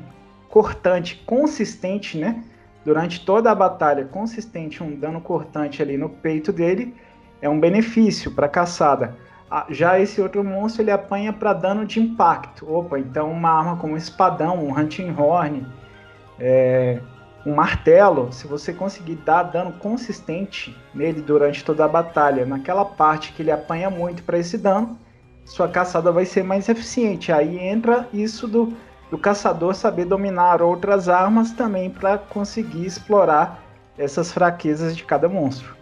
cortante 0.50 1.18
consistente, 1.28 2.18
né? 2.18 2.44
Durante 2.84 3.24
toda 3.24 3.52
a 3.52 3.56
batalha, 3.56 4.06
consistente, 4.06 4.82
um 4.82 4.96
dano 4.96 5.22
cortante 5.22 5.84
ali 5.84 5.96
no 5.96 6.10
peito 6.10 6.52
dele, 6.52 6.96
é 7.44 7.48
um 7.48 7.60
benefício 7.60 8.32
para 8.32 8.50
caçada. 8.50 9.16
Ah, 9.52 9.68
já 9.70 10.00
esse 10.00 10.20
outro 10.20 10.44
monstro 10.44 10.82
ele 10.82 10.90
apanha 10.90 11.32
para 11.32 11.54
dano 11.54 11.86
de 11.86 12.00
impacto. 12.00 12.68
Opa, 12.68 12.98
então 12.98 13.32
uma 13.32 13.52
arma 13.52 13.78
como 13.78 13.96
espadão, 13.96 14.58
um 14.58 14.76
hunting 14.76 15.14
horn, 15.16 15.68
é, 16.40 17.00
um 17.46 17.56
martelo, 17.56 18.32
se 18.32 18.48
você 18.48 18.74
conseguir 18.74 19.16
dar 19.16 19.44
dano 19.44 19.72
consistente 19.74 20.76
nele 20.94 21.22
durante 21.22 21.64
toda 21.64 21.86
a 21.86 21.88
batalha, 21.88 22.46
naquela 22.46 22.84
parte 22.84 23.32
que 23.32 23.42
ele 23.42 23.52
apanha 23.52 23.90
muito 23.90 24.24
para 24.24 24.38
esse 24.38 24.58
dano, 24.58 24.98
sua 25.46 25.68
caçada 25.68 26.12
vai 26.12 26.26
ser 26.26 26.44
mais 26.44 26.68
eficiente. 26.68 27.32
Aí 27.32 27.58
entra 27.58 28.08
isso 28.14 28.48
do, 28.48 28.74
do 29.10 29.18
caçador 29.18 29.74
saber 29.74 30.06
dominar 30.06 30.62
outras 30.62 31.08
armas 31.08 31.52
também 31.52 31.90
para 31.90 32.18
conseguir 32.18 32.86
explorar 32.86 33.64
essas 33.98 34.32
fraquezas 34.32 34.96
de 34.96 35.04
cada 35.04 35.28
monstro. 35.28 35.79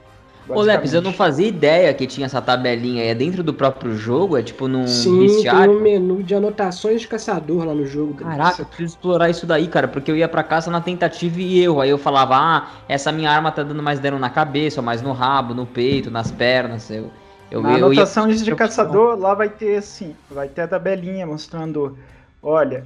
Ô, 0.50 0.62
Lepes, 0.62 0.94
eu 0.94 1.02
não 1.02 1.12
fazia 1.12 1.48
ideia 1.48 1.94
que 1.94 2.08
tinha 2.08 2.26
essa 2.26 2.42
tabelinha. 2.42 3.04
É 3.04 3.14
dentro 3.14 3.44
do 3.44 3.54
próprio 3.54 3.96
jogo? 3.98 4.38
É 4.38 4.44
tipo 4.44 4.68
num 4.68 4.88
Sim, 4.88 5.20
vestiário? 5.20 5.72
tem 5.72 5.78
um 5.78 5.82
menu 5.82 6.24
de 6.24 6.34
anotações 6.34 7.02
de 7.02 7.08
caçador 7.08 7.66
lá 7.66 7.74
no 7.74 7.86
jogo. 7.86 8.16
Caraca, 8.16 8.62
eu 8.62 8.66
preciso 8.66 8.96
explorar 8.96 9.30
isso 9.30 9.46
daí, 9.46 9.68
cara, 9.68 9.88
porque 9.88 10.10
eu 10.10 10.16
ia 10.16 10.28
pra 10.28 10.44
caça 10.44 10.72
na 10.72 10.80
tentativa 10.80 11.42
e 11.42 11.60
erro. 11.60 11.82
Aí 11.82 11.90
eu 11.90 11.98
falava, 11.98 12.36
ah, 12.38 12.68
essa 12.88 13.12
minha 13.12 13.30
arma 13.30 13.52
tá 13.52 13.64
dando 13.64 13.84
mais 13.84 14.00
dano 14.00 14.18
na 14.18 14.30
cabeça, 14.30 14.80
ou 14.80 14.86
mais 14.86 15.02
no 15.02 15.12
rabo, 15.12 15.54
no 15.54 15.66
peito, 15.66 16.10
nas 16.10 16.32
pernas. 16.32 16.90
Eu, 16.90 17.12
eu, 17.52 17.62
na 17.62 17.78
eu 17.78 17.88
anotação 17.88 18.30
ia... 18.30 18.36
de 18.36 18.56
caçador, 18.56 19.18
lá 19.20 19.34
vai 19.34 19.50
ter 19.50 19.78
assim, 19.78 20.16
vai 20.30 20.48
ter 20.48 20.62
a 20.62 20.68
tabelinha 20.68 21.26
mostrando, 21.26 21.98
olha, 22.42 22.86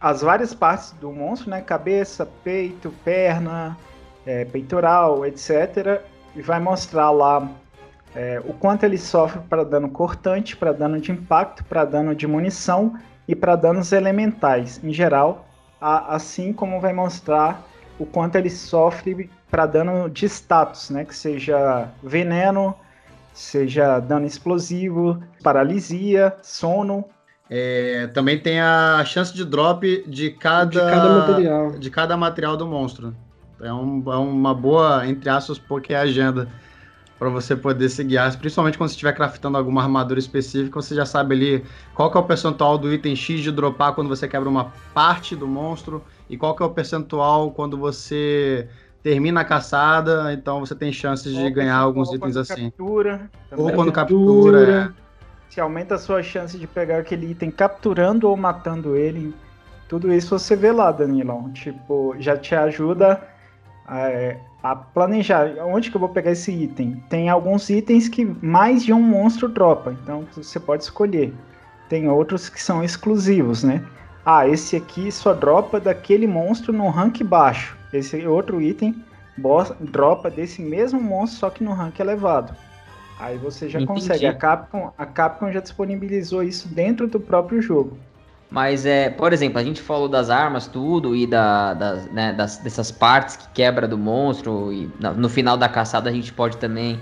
as 0.00 0.20
várias 0.20 0.52
partes 0.52 0.92
do 1.00 1.12
monstro, 1.12 1.50
né? 1.50 1.60
Cabeça, 1.60 2.26
peito, 2.42 2.92
perna, 3.04 3.76
é, 4.26 4.44
peitoral, 4.44 5.24
etc 5.24 6.02
e 6.34 6.42
vai 6.42 6.60
mostrar 6.60 7.10
lá 7.10 7.48
é, 8.14 8.40
o 8.44 8.52
quanto 8.52 8.84
ele 8.84 8.98
sofre 8.98 9.40
para 9.48 9.64
dano 9.64 9.88
cortante, 9.88 10.56
para 10.56 10.72
dano 10.72 11.00
de 11.00 11.12
impacto, 11.12 11.64
para 11.64 11.84
dano 11.84 12.14
de 12.14 12.26
munição 12.26 12.98
e 13.26 13.34
para 13.34 13.56
danos 13.56 13.92
elementais 13.92 14.80
em 14.82 14.92
geral, 14.92 15.46
a, 15.80 16.14
assim 16.14 16.52
como 16.52 16.80
vai 16.80 16.92
mostrar 16.92 17.62
o 17.98 18.06
quanto 18.06 18.36
ele 18.36 18.50
sofre 18.50 19.30
para 19.50 19.66
dano 19.66 20.08
de 20.08 20.26
status, 20.26 20.90
né, 20.90 21.04
que 21.04 21.14
seja 21.14 21.88
veneno, 22.02 22.74
seja 23.32 24.00
dano 24.00 24.26
explosivo, 24.26 25.22
paralisia, 25.42 26.34
sono. 26.42 27.04
É, 27.48 28.06
também 28.08 28.38
tem 28.38 28.60
a 28.60 29.02
chance 29.04 29.32
de 29.34 29.44
drop 29.44 30.04
de 30.06 30.30
cada, 30.30 30.70
de 30.70 30.78
cada 30.78 31.08
material, 31.18 31.70
de 31.72 31.90
cada 31.90 32.16
material 32.16 32.56
do 32.56 32.66
monstro. 32.66 33.14
É, 33.62 33.72
um, 33.72 34.02
é 34.12 34.16
uma 34.16 34.52
boa, 34.52 35.06
entre 35.06 35.30
aspas, 35.30 35.58
porque 35.58 35.94
é 35.94 35.96
agenda 35.96 36.48
para 37.22 37.30
você 37.30 37.54
poder 37.54 37.88
se 37.88 38.02
guiar, 38.02 38.36
principalmente 38.36 38.76
quando 38.76 38.90
você 38.90 38.94
estiver 38.94 39.12
craftando 39.12 39.56
alguma 39.56 39.80
armadura 39.80 40.18
específica, 40.18 40.82
você 40.82 40.92
já 40.92 41.06
sabe 41.06 41.36
ali 41.36 41.64
qual 41.94 42.10
que 42.10 42.16
é 42.16 42.20
o 42.20 42.24
percentual 42.24 42.76
do 42.76 42.92
item 42.92 43.14
X 43.14 43.40
de 43.40 43.52
dropar 43.52 43.94
quando 43.94 44.08
você 44.08 44.26
quebra 44.26 44.48
uma 44.48 44.72
parte 44.92 45.36
do 45.36 45.46
monstro 45.46 46.02
e 46.28 46.36
qual 46.36 46.56
que 46.56 46.64
é 46.64 46.66
o 46.66 46.70
percentual 46.70 47.52
quando 47.52 47.78
você 47.78 48.68
termina 49.04 49.42
a 49.42 49.44
caçada, 49.44 50.32
então 50.32 50.58
você 50.58 50.74
tem 50.74 50.92
chances 50.92 51.32
de 51.32 51.48
ganhar 51.48 51.76
alguns 51.76 52.12
itens 52.12 52.36
assim. 52.36 52.70
Captura, 52.70 53.30
ou 53.56 53.72
quando 53.72 53.92
captura. 53.92 54.58
captura 54.58 54.94
é. 54.98 55.02
Se 55.48 55.60
aumenta 55.60 55.94
a 55.94 55.98
sua 55.98 56.24
chance 56.24 56.58
de 56.58 56.66
pegar 56.66 56.98
aquele 56.98 57.30
item 57.30 57.52
capturando 57.52 58.28
ou 58.28 58.36
matando 58.36 58.96
ele. 58.96 59.32
Tudo 59.88 60.12
isso 60.12 60.36
você 60.36 60.56
vê 60.56 60.72
lá, 60.72 60.90
Danilão. 60.90 61.52
Tipo, 61.52 62.16
já 62.18 62.36
te 62.36 62.54
ajuda 62.56 63.31
é, 63.88 64.38
a 64.62 64.76
planejar 64.76 65.56
onde 65.66 65.90
que 65.90 65.96
eu 65.96 66.00
vou 66.00 66.08
pegar 66.08 66.32
esse 66.32 66.52
item. 66.52 67.02
Tem 67.08 67.28
alguns 67.28 67.68
itens 67.68 68.08
que 68.08 68.24
mais 68.24 68.84
de 68.84 68.92
um 68.92 69.02
monstro 69.02 69.48
dropa, 69.48 69.96
então 70.02 70.26
você 70.32 70.60
pode 70.60 70.84
escolher. 70.84 71.32
Tem 71.88 72.08
outros 72.08 72.48
que 72.48 72.62
são 72.62 72.82
exclusivos, 72.82 73.62
né? 73.62 73.84
Ah, 74.24 74.46
esse 74.46 74.76
aqui 74.76 75.10
só 75.10 75.34
dropa 75.34 75.80
daquele 75.80 76.26
monstro 76.26 76.72
no 76.72 76.88
rank 76.88 77.22
baixo. 77.22 77.76
Esse 77.92 78.24
outro 78.26 78.62
item 78.62 78.94
boss, 79.36 79.72
dropa 79.80 80.30
desse 80.30 80.62
mesmo 80.62 81.00
monstro, 81.00 81.40
só 81.40 81.50
que 81.50 81.64
no 81.64 81.72
rank 81.72 81.98
elevado. 81.98 82.54
Aí 83.18 83.36
você 83.38 83.68
já 83.68 83.80
Entendi. 83.80 84.00
consegue. 84.00 84.26
A 84.26 84.34
Capcom, 84.34 84.92
a 84.96 85.06
Capcom 85.06 85.50
já 85.50 85.60
disponibilizou 85.60 86.42
isso 86.42 86.68
dentro 86.68 87.06
do 87.06 87.20
próprio 87.20 87.60
jogo. 87.60 87.96
Mas, 88.52 88.84
é, 88.84 89.08
por 89.08 89.32
exemplo, 89.32 89.58
a 89.58 89.64
gente 89.64 89.80
falou 89.80 90.06
das 90.06 90.28
armas, 90.28 90.66
tudo, 90.66 91.16
e 91.16 91.26
da, 91.26 91.72
das, 91.72 92.04
né, 92.12 92.34
das, 92.34 92.58
dessas 92.58 92.92
partes 92.92 93.34
que 93.34 93.48
quebra 93.54 93.88
do 93.88 93.96
monstro, 93.96 94.70
e 94.70 94.90
no 95.16 95.30
final 95.30 95.56
da 95.56 95.70
caçada 95.70 96.10
a 96.10 96.12
gente 96.12 96.30
pode 96.34 96.58
também 96.58 97.00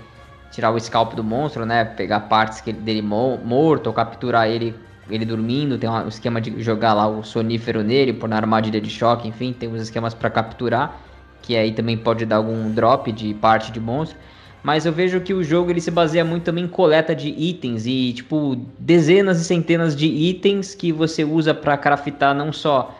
tirar 0.49 0.71
o 0.71 0.79
scalp 0.79 1.13
do 1.13 1.21
monstro, 1.21 1.65
né? 1.65 1.83
Pegar 1.83 2.21
partes 2.21 2.61
que, 2.61 2.71
dele 2.71 3.01
morto, 3.01 3.87
ou 3.87 3.93
capturar 3.93 4.47
ele, 4.47 4.73
ele 5.09 5.25
dormindo, 5.25 5.77
tem 5.77 5.89
um 5.89 6.07
esquema 6.07 6.39
de 6.39 6.63
jogar 6.63 6.93
lá 6.93 7.05
o 7.05 7.21
sonífero 7.21 7.83
nele, 7.83 8.13
pôr 8.13 8.29
na 8.29 8.37
armadilha 8.37 8.79
de 8.79 8.89
choque, 8.89 9.27
enfim, 9.27 9.51
tem 9.51 9.67
uns 9.67 9.81
esquemas 9.81 10.13
para 10.13 10.29
capturar, 10.29 11.01
que 11.41 11.57
aí 11.57 11.73
também 11.73 11.97
pode 11.97 12.25
dar 12.25 12.37
algum 12.37 12.71
drop 12.71 13.11
de 13.11 13.33
parte 13.33 13.73
de 13.73 13.79
monstro 13.81 14.17
mas 14.63 14.85
eu 14.85 14.93
vejo 14.93 15.21
que 15.21 15.33
o 15.33 15.43
jogo 15.43 15.71
ele 15.71 15.81
se 15.81 15.91
baseia 15.91 16.23
muito 16.23 16.43
também 16.43 16.65
em 16.65 16.67
coleta 16.67 17.15
de 17.15 17.29
itens 17.29 17.85
e 17.85 18.13
tipo 18.13 18.55
dezenas 18.77 19.41
e 19.41 19.43
centenas 19.43 19.95
de 19.95 20.05
itens 20.05 20.75
que 20.75 20.91
você 20.91 21.23
usa 21.23 21.53
para 21.53 21.77
craftar 21.77 22.35
não 22.35 22.53
só 22.53 22.95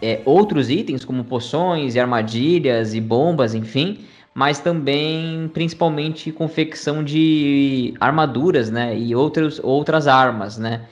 é, 0.00 0.20
outros 0.24 0.70
itens 0.70 1.04
como 1.04 1.24
poções 1.24 1.94
e 1.94 2.00
armadilhas 2.00 2.94
e 2.94 3.00
bombas, 3.00 3.54
enfim, 3.54 3.98
mas 4.34 4.58
também 4.58 5.50
principalmente 5.52 6.32
confecção 6.32 7.04
de 7.04 7.94
armaduras, 8.00 8.70
né, 8.70 8.96
e 8.96 9.14
outros, 9.14 9.60
outras 9.62 10.06
armas, 10.06 10.56
né. 10.56 10.82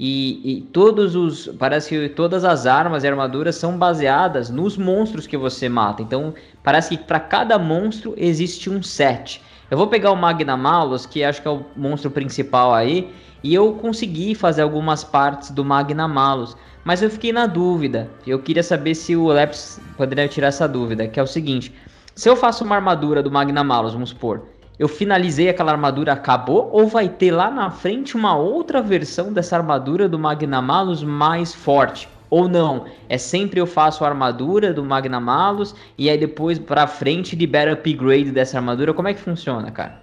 E, 0.00 0.58
e, 0.58 0.60
todos 0.60 1.16
os. 1.16 1.48
Parece 1.58 1.88
que 1.88 2.08
todas 2.10 2.44
as 2.44 2.66
armas 2.66 3.02
e 3.02 3.08
armaduras 3.08 3.56
são 3.56 3.76
baseadas 3.76 4.48
nos 4.48 4.76
monstros 4.76 5.26
que 5.26 5.36
você 5.36 5.68
mata. 5.68 6.00
Então, 6.02 6.34
parece 6.62 6.96
que 6.96 7.02
para 7.02 7.18
cada 7.18 7.58
monstro 7.58 8.14
existe 8.16 8.70
um 8.70 8.80
set. 8.80 9.42
Eu 9.70 9.76
vou 9.76 9.86
pegar 9.86 10.12
o 10.12 10.16
Magnamalos, 10.16 11.04
que 11.04 11.22
acho 11.22 11.42
que 11.42 11.48
é 11.48 11.50
o 11.50 11.62
monstro 11.76 12.10
principal 12.10 12.72
aí, 12.72 13.12
e 13.42 13.54
eu 13.54 13.74
consegui 13.74 14.34
fazer 14.34 14.62
algumas 14.62 15.04
partes 15.04 15.50
do 15.50 15.62
Magnamalos, 15.62 16.56
mas 16.82 17.02
eu 17.02 17.10
fiquei 17.10 17.34
na 17.34 17.46
dúvida. 17.46 18.08
Eu 18.26 18.38
queria 18.38 18.62
saber 18.62 18.94
se 18.94 19.14
o 19.14 19.26
Leps 19.26 19.78
poderia 19.94 20.26
tirar 20.26 20.46
essa 20.46 20.66
dúvida, 20.66 21.06
que 21.06 21.20
é 21.20 21.22
o 21.22 21.26
seguinte: 21.26 21.74
se 22.14 22.30
eu 22.30 22.34
faço 22.34 22.64
uma 22.64 22.76
armadura 22.76 23.22
do 23.22 23.30
Magnamalos, 23.30 23.92
vamos 23.92 24.08
supor, 24.08 24.46
eu 24.78 24.88
finalizei 24.88 25.50
aquela 25.50 25.72
armadura, 25.72 26.14
acabou, 26.14 26.70
ou 26.72 26.86
vai 26.86 27.08
ter 27.08 27.30
lá 27.30 27.50
na 27.50 27.70
frente 27.70 28.16
uma 28.16 28.34
outra 28.36 28.80
versão 28.80 29.34
dessa 29.34 29.54
armadura 29.54 30.08
do 30.08 30.18
Magnamalos 30.18 31.02
mais 31.02 31.54
forte? 31.54 32.08
Ou 32.30 32.48
não, 32.48 32.84
é 33.08 33.16
sempre 33.16 33.60
eu 33.60 33.66
faço 33.66 34.04
a 34.04 34.08
armadura 34.08 34.72
do 34.74 34.84
Magnamalos 34.84 35.74
e 35.96 36.10
aí 36.10 36.18
depois 36.18 36.58
pra 36.58 36.86
frente 36.86 37.34
libera 37.34 37.72
upgrade 37.72 38.30
dessa 38.30 38.58
armadura. 38.58 38.92
Como 38.92 39.08
é 39.08 39.14
que 39.14 39.20
funciona, 39.20 39.70
cara? 39.70 40.02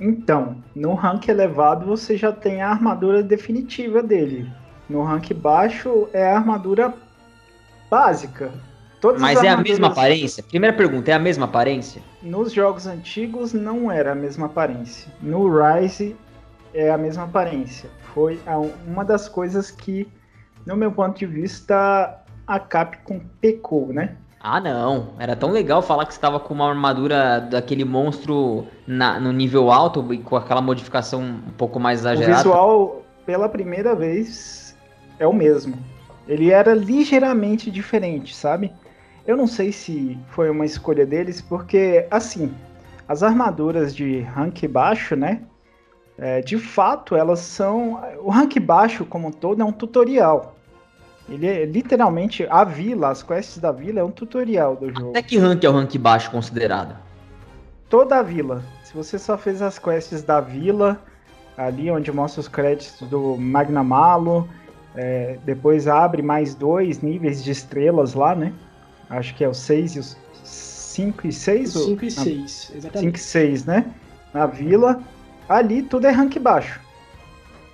Então, 0.00 0.56
no 0.76 0.94
rank 0.94 1.28
elevado 1.28 1.84
você 1.84 2.16
já 2.16 2.30
tem 2.30 2.62
a 2.62 2.70
armadura 2.70 3.22
definitiva 3.22 4.02
dele. 4.02 4.48
No 4.88 5.02
rank 5.02 5.32
baixo 5.34 6.08
é 6.12 6.30
a 6.30 6.36
armadura 6.36 6.94
básica. 7.90 8.52
Todas 9.00 9.20
Mas 9.20 9.42
é 9.42 9.48
a 9.48 9.56
mesma 9.56 9.88
aparência? 9.88 10.42
Primeira 10.42 10.76
pergunta, 10.76 11.10
é 11.10 11.14
a 11.14 11.18
mesma 11.18 11.44
aparência? 11.46 12.02
Nos 12.22 12.52
jogos 12.52 12.86
antigos 12.86 13.52
não 13.52 13.90
era 13.90 14.12
a 14.12 14.14
mesma 14.14 14.46
aparência. 14.46 15.12
No 15.20 15.48
Rise 15.48 16.16
é 16.74 16.90
a 16.90 16.98
mesma 16.98 17.24
aparência. 17.24 17.90
Foi 18.14 18.40
uma 18.86 19.04
das 19.04 19.28
coisas 19.28 19.70
que, 19.70 20.08
no 20.68 20.76
meu 20.76 20.92
ponto 20.92 21.18
de 21.18 21.24
vista, 21.24 22.22
a 22.46 22.60
Capcom 22.60 23.22
pecou, 23.40 23.90
né? 23.90 24.16
Ah, 24.38 24.60
não. 24.60 25.14
Era 25.18 25.34
tão 25.34 25.50
legal 25.50 25.80
falar 25.80 26.04
que 26.04 26.12
estava 26.12 26.38
com 26.38 26.52
uma 26.52 26.68
armadura 26.68 27.40
daquele 27.40 27.86
monstro 27.86 28.66
na, 28.86 29.18
no 29.18 29.32
nível 29.32 29.72
alto 29.72 30.12
e 30.12 30.18
com 30.18 30.36
aquela 30.36 30.60
modificação 30.60 31.22
um 31.22 31.52
pouco 31.56 31.80
mais 31.80 32.00
exagerada. 32.00 32.34
O 32.34 32.36
visual, 32.36 33.02
pela 33.24 33.48
primeira 33.48 33.94
vez, 33.94 34.76
é 35.18 35.26
o 35.26 35.32
mesmo. 35.32 35.74
Ele 36.28 36.50
era 36.50 36.74
ligeiramente 36.74 37.70
diferente, 37.70 38.36
sabe? 38.36 38.70
Eu 39.26 39.38
não 39.38 39.46
sei 39.46 39.72
se 39.72 40.18
foi 40.28 40.50
uma 40.50 40.66
escolha 40.66 41.06
deles, 41.06 41.40
porque, 41.40 42.06
assim, 42.10 42.54
as 43.08 43.22
armaduras 43.22 43.96
de 43.96 44.20
rank 44.20 44.68
baixo, 44.68 45.16
né? 45.16 45.40
É, 46.18 46.42
de 46.42 46.58
fato, 46.58 47.16
elas 47.16 47.40
são. 47.40 48.02
O 48.20 48.28
rank 48.28 48.58
baixo, 48.60 49.06
como 49.06 49.28
um 49.28 49.32
todo, 49.32 49.62
é 49.62 49.64
um 49.64 49.72
tutorial. 49.72 50.57
Ele 51.28 51.46
é 51.46 51.64
literalmente 51.64 52.46
a 52.48 52.64
vila, 52.64 53.10
as 53.10 53.22
quests 53.22 53.58
da 53.58 53.70
vila 53.70 54.00
é 54.00 54.04
um 54.04 54.10
tutorial 54.10 54.76
do 54.76 54.88
jogo. 54.88 55.10
Até 55.10 55.22
que 55.22 55.36
rank 55.38 55.62
é 55.62 55.68
o 55.68 55.72
rank 55.72 55.94
baixo 55.98 56.30
considerado? 56.30 56.96
Toda 57.88 58.18
a 58.18 58.22
vila. 58.22 58.64
Se 58.82 58.94
você 58.94 59.18
só 59.18 59.36
fez 59.36 59.60
as 59.60 59.78
quests 59.78 60.22
da 60.22 60.40
vila, 60.40 61.00
ali 61.56 61.90
onde 61.90 62.10
mostra 62.10 62.40
os 62.40 62.48
créditos 62.48 63.06
do 63.08 63.36
Magnamalo, 63.36 64.48
é, 64.94 65.38
depois 65.44 65.86
abre 65.86 66.22
mais 66.22 66.54
dois 66.54 67.02
níveis 67.02 67.44
de 67.44 67.50
estrelas 67.50 68.14
lá, 68.14 68.34
né? 68.34 68.52
Acho 69.10 69.34
que 69.34 69.44
é 69.44 69.48
o 69.48 69.54
6 69.54 69.96
e 69.96 69.98
os 69.98 70.16
5 70.44 71.26
e 71.26 71.32
6? 71.32 71.70
5 71.70 72.04
e 72.04 72.10
6, 72.10 72.72
exatamente. 72.74 72.98
5 72.98 73.16
e 73.16 73.20
6, 73.20 73.64
né? 73.66 73.94
Na 74.32 74.46
vila. 74.46 75.02
Ali 75.48 75.82
tudo 75.82 76.06
é 76.06 76.10
rank 76.10 76.38
baixo. 76.38 76.80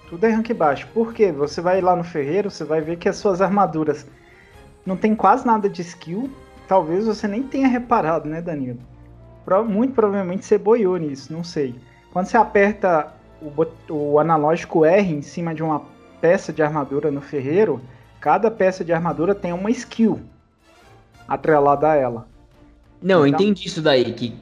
Tudo 0.08 0.24
é 0.24 0.30
rank 0.30 0.52
baixo. 0.52 0.88
Por 0.92 1.12
quê? 1.12 1.32
Você 1.32 1.60
vai 1.60 1.80
lá 1.80 1.96
no 1.96 2.04
ferreiro, 2.04 2.50
você 2.50 2.64
vai 2.64 2.80
ver 2.80 2.96
que 2.96 3.08
as 3.08 3.16
suas 3.16 3.40
armaduras 3.40 4.06
não 4.84 4.96
tem 4.96 5.14
quase 5.14 5.46
nada 5.46 5.68
de 5.68 5.82
skill. 5.82 6.30
Talvez 6.68 7.06
você 7.06 7.26
nem 7.26 7.42
tenha 7.42 7.68
reparado, 7.68 8.28
né, 8.28 8.40
Danilo? 8.40 8.78
Muito 9.68 9.94
provavelmente 9.94 10.44
você 10.44 10.56
boiou 10.56 10.96
nisso, 10.96 11.32
não 11.32 11.44
sei. 11.44 11.74
Quando 12.12 12.26
você 12.26 12.36
aperta 12.36 13.12
o, 13.42 13.52
o 13.92 14.18
analógico 14.18 14.84
R 14.84 15.12
em 15.12 15.22
cima 15.22 15.54
de 15.54 15.62
uma 15.62 15.82
peça 16.20 16.52
de 16.52 16.62
armadura 16.62 17.10
no 17.10 17.20
ferreiro, 17.20 17.80
cada 18.20 18.50
peça 18.50 18.82
de 18.82 18.92
armadura 18.92 19.34
tem 19.34 19.52
uma 19.52 19.70
skill 19.70 20.20
atrelada 21.28 21.90
a 21.90 21.94
ela. 21.94 22.26
Não, 23.04 23.26
então... 23.26 23.38
eu 23.38 23.46
entendi 23.46 23.68
isso 23.68 23.82
daí, 23.82 24.14
que 24.14 24.34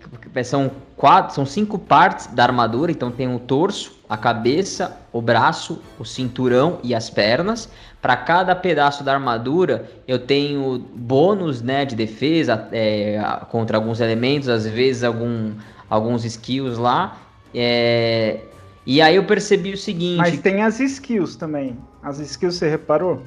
são 0.44 0.70
quatro, 0.96 1.34
são 1.34 1.44
cinco 1.44 1.80
partes 1.80 2.28
da 2.28 2.44
armadura, 2.44 2.92
então 2.92 3.10
tem 3.10 3.34
o 3.34 3.40
torso, 3.40 3.92
a 4.08 4.16
cabeça, 4.16 4.96
o 5.12 5.20
braço, 5.20 5.82
o 5.98 6.04
cinturão 6.04 6.78
e 6.84 6.94
as 6.94 7.10
pernas. 7.10 7.68
Para 8.00 8.16
cada 8.16 8.54
pedaço 8.54 9.02
da 9.02 9.14
armadura, 9.14 9.90
eu 10.06 10.16
tenho 10.16 10.78
bônus, 10.94 11.60
né, 11.60 11.84
de 11.84 11.96
defesa 11.96 12.68
é, 12.70 13.20
contra 13.50 13.76
alguns 13.76 14.00
elementos, 14.00 14.48
às 14.48 14.64
vezes 14.64 15.02
algum, 15.02 15.54
alguns 15.90 16.24
skills 16.24 16.78
lá. 16.78 17.18
É, 17.52 18.42
e 18.86 19.02
aí 19.02 19.16
eu 19.16 19.24
percebi 19.24 19.72
o 19.72 19.76
seguinte. 19.76 20.18
Mas 20.18 20.38
tem 20.38 20.62
as 20.62 20.78
skills 20.78 21.34
também. 21.34 21.76
As 22.00 22.20
skills 22.20 22.54
você 22.54 22.68
reparou? 22.68 23.24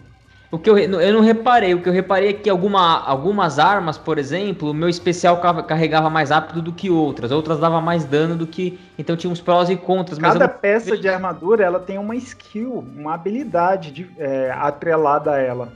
O 0.52 0.60
que 0.60 0.70
eu, 0.70 0.78
eu 0.78 1.14
não 1.14 1.22
reparei, 1.22 1.74
o 1.74 1.82
que 1.82 1.90
eu 1.90 1.94
reparei 1.94 2.30
é 2.30 2.34
que 2.34 2.50
alguma, 2.50 3.00
algumas 3.04 3.58
armas, 3.58 3.98
por 3.98 4.18
exemplo, 4.18 4.72
o 4.72 4.74
meu 4.74 4.88
especial 4.88 5.42
carregava 5.64 6.10
mais 6.10 6.30
rápido 6.30 6.62
do 6.62 6.72
que 6.72 6.90
outras, 6.90 7.32
outras 7.32 7.60
dava 7.60 7.82
mais 7.82 8.06
dano 8.06 8.36
do 8.36 8.46
que. 8.46 8.80
Então 8.98 9.18
tinha 9.18 9.32
uns 9.32 9.42
prós 9.42 9.70
e 9.70 9.76
contras. 9.76 10.20
Cada 10.20 10.48
peça 10.48 10.98
de 10.98 11.10
armadura 11.10 11.64
ela 11.64 11.80
tem 11.80 11.98
uma 11.98 12.16
skill, 12.16 12.86
uma 12.96 13.16
habilidade 13.16 13.92
de, 13.92 14.10
é, 14.18 14.52
atrelada 14.52 15.32
a 15.32 15.40
ela. 15.40 15.74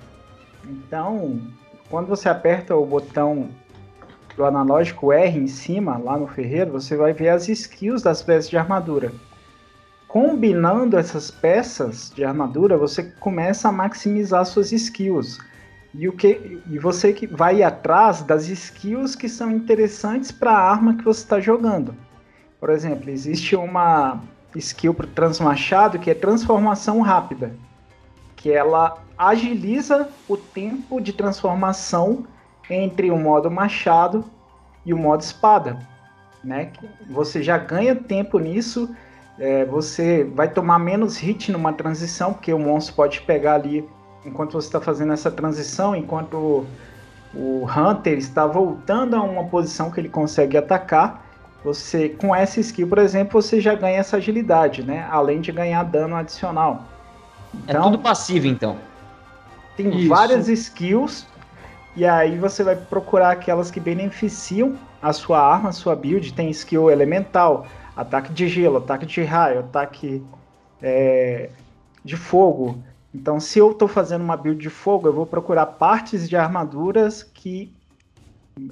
Então, 0.64 1.42
quando 1.90 2.08
você 2.08 2.30
aperta 2.30 2.76
o 2.76 2.86
botão 2.86 3.50
do 4.38 4.46
analógico 4.46 5.12
R 5.12 5.38
em 5.38 5.48
cima, 5.48 5.98
lá 5.98 6.18
no 6.18 6.28
ferreiro, 6.28 6.72
você 6.72 6.96
vai 6.96 7.12
ver 7.12 7.30
as 7.30 7.50
skills 7.50 8.04
das 8.04 8.22
peças 8.22 8.50
de 8.50 8.58
armadura 8.58 9.12
combinando 10.10 10.98
essas 10.98 11.30
peças 11.30 12.12
de 12.16 12.26
armadura, 12.26 12.76
você 12.76 13.04
começa 13.04 13.70
a 13.70 13.72
maximizar 13.72 14.44
suas 14.44 14.72
skills. 14.72 15.38
E, 15.94 16.10
o 16.10 16.14
que, 16.14 16.60
e 16.68 16.80
você 16.80 17.14
que 17.14 17.28
vai 17.28 17.62
atrás 17.62 18.24
das 18.24 18.50
skills 18.50 19.16
que 19.16 19.30
são 19.30 19.52
interessantes 19.52 20.32
para 20.32 20.52
a 20.52 20.72
arma 20.72 20.96
que 20.96 21.04
você 21.04 21.22
está 21.22 21.40
jogando. 21.40 21.96
Por 22.60 22.72
exemplo, 22.72 23.10
existe 23.10 23.56
uma 23.56 24.20
skill 24.56 24.96
para 24.96 25.08
transmachado 25.08 26.00
que 26.00 26.10
é 26.10 26.16
transformação 26.16 27.02
rápida, 27.02 27.54
que 28.36 28.52
ela 28.52 28.98
agiliza 29.16 30.10
o 30.28 30.36
tempo 30.36 31.00
de 31.00 31.14
transformação 31.14 32.26
entre 32.68 33.12
o 33.12 33.18
modo 33.18 33.50
machado 33.50 34.26
e 34.84 34.92
o 34.92 34.98
modo 34.98 35.22
espada. 35.22 35.78
Né? 36.44 36.72
Você 37.12 37.44
já 37.44 37.60
ganha 37.60 37.96
tempo 37.96 38.40
nisso 38.40 38.90
é, 39.40 39.66
você 39.66 40.24
vai 40.24 40.50
tomar 40.50 40.80
menos 40.80 41.18
hit 41.18 41.52
numa 41.52 41.72
transição, 41.72 42.34
porque 42.34 42.54
o 42.54 42.60
monstro 42.60 42.96
pode 42.96 43.22
pegar 43.22 43.56
ali 43.56 43.88
enquanto 44.26 44.54
você 44.54 44.68
está 44.68 44.82
fazendo 44.82 45.14
essa 45.14 45.32
transição, 45.32 45.96
enquanto 45.96 46.66
o 47.34 47.66
Hunter 47.66 48.18
está 48.18 48.46
voltando 48.46 49.16
a 49.16 49.22
uma 49.22 49.46
posição 49.46 49.90
que 49.90 50.00
ele 50.00 50.10
consegue 50.10 50.58
atacar. 50.58 51.26
Você, 51.64 52.10
com 52.10 52.36
essa 52.36 52.60
skill, 52.60 52.88
por 52.88 52.98
exemplo, 52.98 53.42
você 53.42 53.60
já 53.60 53.76
ganha 53.76 53.98
essa 53.98 54.18
agilidade, 54.18 54.84
né? 54.84 55.08
Além 55.12 55.42
de 55.42 55.52
ganhar 55.52 55.84
dano 55.84 56.16
adicional. 56.16 56.86
É 57.68 57.72
então, 57.72 57.82
é 57.82 57.84
tudo 57.84 58.00
passivo, 58.00 58.48
então. 58.48 58.78
Tem 59.76 59.90
Isso. 59.90 60.10
várias 60.10 60.48
skills, 60.48 61.26
e 61.96 62.06
aí 62.06 62.38
você 62.38 62.64
vai 62.64 62.76
procurar 62.76 63.32
aquelas 63.32 63.72
que 63.72 63.80
beneficiam 63.80 64.76
a 65.02 65.12
sua 65.14 65.42
arma, 65.42 65.70
a 65.70 65.72
sua 65.72 65.96
build. 65.96 66.34
Tem 66.34 66.50
skill 66.50 66.90
elemental, 66.90 67.66
ataque 68.00 68.32
de 68.32 68.48
gelo, 68.48 68.78
ataque 68.78 69.06
de 69.06 69.22
raio, 69.24 69.60
ataque 69.60 70.24
é, 70.82 71.50
de 72.04 72.16
fogo. 72.16 72.82
Então, 73.14 73.40
se 73.40 73.60
eu 73.60 73.72
estou 73.72 73.88
fazendo 73.88 74.24
uma 74.24 74.38
build 74.38 74.62
de 74.62 74.70
fogo, 74.70 75.08
eu 75.08 75.14
vou 75.14 75.26
procurar 75.26 75.66
partes 75.66 76.30
de 76.30 76.38
armaduras 76.38 77.24
que 77.24 77.74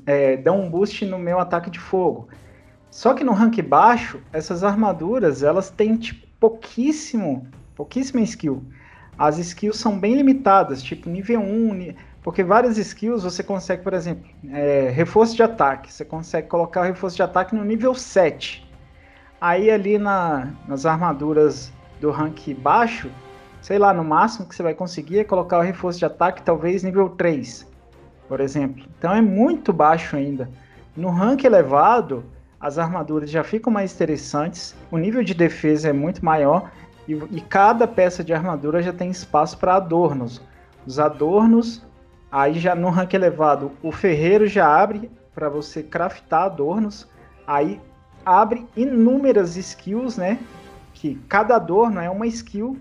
é, 0.05 0.37
dão 0.37 0.61
um 0.61 0.69
boost 0.69 1.05
no 1.05 1.19
meu 1.19 1.39
ataque 1.39 1.69
de 1.69 1.79
fogo. 1.79 2.29
Só 2.89 3.13
que 3.13 3.23
no 3.23 3.33
rank 3.33 3.61
baixo, 3.61 4.21
essas 4.31 4.63
armaduras 4.63 5.43
elas 5.43 5.69
têm 5.69 5.97
tipo, 5.97 6.25
pouquíssimo, 6.39 7.47
pouquíssima 7.75 8.21
skill. 8.21 8.63
As 9.17 9.37
skills 9.39 9.77
são 9.77 9.99
bem 9.99 10.15
limitadas, 10.15 10.81
tipo 10.81 11.09
nível 11.09 11.41
1, 11.41 11.93
porque 12.21 12.43
várias 12.43 12.77
skills 12.77 13.23
você 13.23 13.43
consegue, 13.43 13.83
por 13.83 13.93
exemplo, 13.93 14.29
é, 14.51 14.89
reforço 14.89 15.35
de 15.35 15.43
ataque. 15.43 15.91
Você 15.91 16.05
consegue 16.05 16.47
colocar 16.47 16.81
o 16.81 16.83
reforço 16.83 17.15
de 17.15 17.23
ataque 17.23 17.55
no 17.55 17.65
nível 17.65 17.93
7. 17.93 18.66
Aí 19.39 19.69
ali 19.69 19.97
na, 19.97 20.51
nas 20.67 20.85
armaduras 20.85 21.71
do 22.01 22.09
rank 22.09 22.53
baixo, 22.55 23.09
sei 23.61 23.77
lá, 23.77 23.93
no 23.93 24.03
máximo 24.03 24.47
que 24.47 24.55
você 24.55 24.63
vai 24.63 24.73
conseguir 24.73 25.19
é 25.19 25.23
colocar 25.23 25.59
o 25.59 25.61
reforço 25.61 25.99
de 25.99 26.05
ataque 26.05 26.41
talvez 26.41 26.83
nível 26.83 27.09
3, 27.09 27.67
por 28.27 28.39
exemplo. 28.39 28.83
Então 28.97 29.13
é 29.13 29.21
muito 29.21 29.71
baixo 29.71 30.15
ainda. 30.15 30.49
No 30.95 31.09
rank 31.09 31.43
elevado, 31.43 32.23
as 32.59 32.79
armaduras 32.79 33.29
já 33.29 33.43
ficam 33.43 33.71
mais 33.71 33.93
interessantes, 33.93 34.75
o 34.89 34.97
nível 34.97 35.23
de 35.23 35.35
defesa 35.35 35.89
é 35.89 35.93
muito 35.93 36.25
maior 36.25 36.71
e, 37.07 37.13
e 37.13 37.41
cada 37.41 37.87
peça 37.87 38.23
de 38.23 38.33
armadura 38.33 38.81
já 38.81 38.91
tem 38.91 39.11
espaço 39.11 39.57
para 39.59 39.75
adornos. 39.75 40.41
Os 40.85 40.99
adornos, 40.99 41.85
aí 42.31 42.59
já 42.59 42.73
no 42.73 42.89
rank 42.89 43.13
elevado, 43.13 43.71
o 43.83 43.91
ferreiro 43.91 44.47
já 44.47 44.67
abre 44.67 45.11
para 45.35 45.49
você 45.49 45.83
craftar 45.83 46.45
adornos. 46.45 47.07
Aí 47.45 47.79
abre 48.27 48.67
inúmeras 48.75 49.55
skills, 49.55 50.17
né? 50.17 50.37
Que 50.93 51.15
cada 51.29 51.55
adorno 51.55 52.01
é 52.01 52.09
uma 52.09 52.27
skill, 52.27 52.77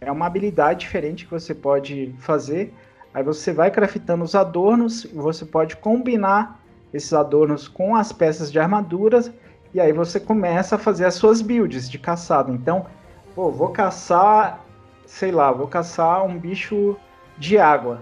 é 0.00 0.10
uma 0.10 0.26
habilidade 0.26 0.80
diferente 0.80 1.24
que 1.24 1.30
você 1.30 1.54
pode 1.54 2.12
fazer. 2.18 2.74
Aí 3.14 3.22
você 3.22 3.52
vai 3.52 3.70
craftando 3.70 4.24
os 4.24 4.34
adornos, 4.34 5.04
você 5.14 5.44
pode 5.44 5.76
combinar 5.76 6.60
esses 6.92 7.12
adornos 7.12 7.68
com 7.68 7.94
as 7.94 8.12
peças 8.12 8.50
de 8.50 8.58
armaduras 8.58 9.30
e 9.72 9.80
aí 9.80 9.92
você 9.92 10.18
começa 10.18 10.74
a 10.74 10.78
fazer 10.78 11.04
as 11.04 11.14
suas 11.14 11.40
builds 11.40 11.88
de 11.88 11.98
caçado. 11.98 12.52
Então, 12.52 12.86
pô, 13.34 13.52
vou 13.52 13.68
caçar, 13.68 14.64
sei 15.06 15.30
lá, 15.30 15.52
vou 15.52 15.68
caçar 15.68 16.24
um 16.24 16.36
bicho 16.36 16.96
de 17.38 17.56
água. 17.56 18.00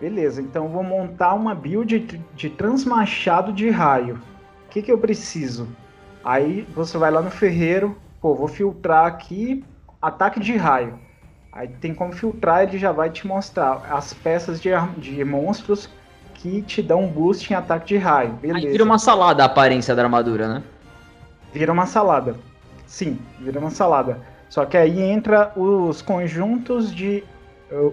Beleza, 0.00 0.40
então 0.40 0.68
vou 0.68 0.82
montar 0.82 1.34
uma 1.34 1.54
build 1.54 2.22
de 2.34 2.50
transmachado 2.50 3.52
de 3.52 3.68
raio. 3.68 4.20
O 4.66 4.70
que, 4.70 4.82
que 4.82 4.92
eu 4.92 4.98
preciso? 4.98 5.68
Aí 6.26 6.66
você 6.74 6.98
vai 6.98 7.08
lá 7.08 7.22
no 7.22 7.30
ferreiro, 7.30 7.96
pô, 8.20 8.34
vou 8.34 8.48
filtrar 8.48 9.06
aqui 9.06 9.64
ataque 10.02 10.40
de 10.40 10.56
raio. 10.56 10.98
Aí 11.52 11.68
tem 11.68 11.94
como 11.94 12.12
filtrar, 12.12 12.64
ele 12.64 12.78
já 12.78 12.90
vai 12.90 13.10
te 13.10 13.24
mostrar 13.24 13.86
as 13.88 14.12
peças 14.12 14.60
de, 14.60 14.70
de 14.98 15.24
monstros 15.24 15.88
que 16.34 16.62
te 16.62 16.82
dão 16.82 17.04
um 17.04 17.08
boost 17.08 17.52
em 17.52 17.54
ataque 17.54 17.86
de 17.86 17.96
raio. 17.96 18.32
Beleza. 18.32 18.66
Aí 18.66 18.72
vira 18.72 18.82
uma 18.82 18.98
salada 18.98 19.44
a 19.44 19.46
aparência 19.46 19.94
da 19.94 20.02
armadura, 20.02 20.48
né? 20.48 20.64
Vira 21.52 21.72
uma 21.72 21.86
salada. 21.86 22.34
Sim, 22.88 23.20
vira 23.38 23.60
uma 23.60 23.70
salada. 23.70 24.20
Só 24.48 24.66
que 24.66 24.76
aí 24.76 25.00
entra 25.00 25.52
os 25.56 26.02
conjuntos 26.02 26.92
de 26.92 27.22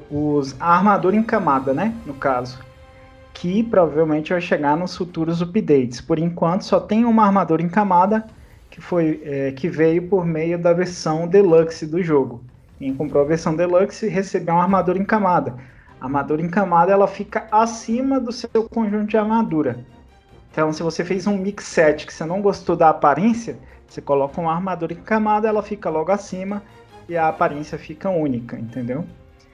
os 0.09 0.59
a 0.59 0.75
armadura 0.75 1.15
em 1.15 1.23
camada, 1.23 1.71
né? 1.71 1.93
No 2.03 2.15
caso, 2.15 2.57
que 3.33 3.63
provavelmente 3.63 4.31
vai 4.31 4.41
chegar 4.41 4.77
nos 4.77 4.95
futuros 4.95 5.41
updates. 5.41 5.99
Por 5.99 6.19
enquanto, 6.19 6.63
só 6.63 6.79
tem 6.79 7.03
uma 7.03 7.25
armadura 7.25 7.61
em 7.61 7.69
camada 7.69 8.25
que 8.69 8.81
foi 8.81 9.21
é, 9.23 9.51
que 9.51 9.69
veio 9.69 10.07
por 10.07 10.25
meio 10.25 10.57
da 10.57 10.73
versão 10.73 11.27
deluxe 11.27 11.85
do 11.85 12.01
jogo. 12.01 12.43
Quem 12.79 12.93
comprou 12.93 13.23
a 13.23 13.27
versão 13.27 13.55
deluxe 13.55 14.07
recebeu 14.07 14.55
uma 14.55 14.63
armadura 14.63 14.97
em 14.97 15.05
camada. 15.05 15.55
A 16.01 16.05
armadura 16.05 16.41
em 16.41 16.49
camada 16.49 16.91
ela 16.91 17.07
fica 17.07 17.47
acima 17.51 18.19
do 18.19 18.31
seu 18.31 18.67
conjunto 18.69 19.09
de 19.09 19.17
armadura. 19.17 19.85
Então, 20.51 20.71
se 20.73 20.83
você 20.83 21.03
fez 21.03 21.25
um 21.27 21.37
mix 21.37 21.65
set 21.65 22.05
que 22.05 22.13
você 22.13 22.25
não 22.25 22.41
gostou 22.41 22.75
da 22.75 22.89
aparência, 22.89 23.57
você 23.87 24.01
coloca 24.01 24.41
uma 24.41 24.53
armadura 24.53 24.93
em 24.93 24.97
camada, 24.97 25.47
ela 25.47 25.63
fica 25.63 25.89
logo 25.89 26.11
acima 26.11 26.61
e 27.07 27.15
a 27.15 27.27
aparência 27.27 27.77
fica 27.77 28.09
única, 28.09 28.57
entendeu? 28.57 29.05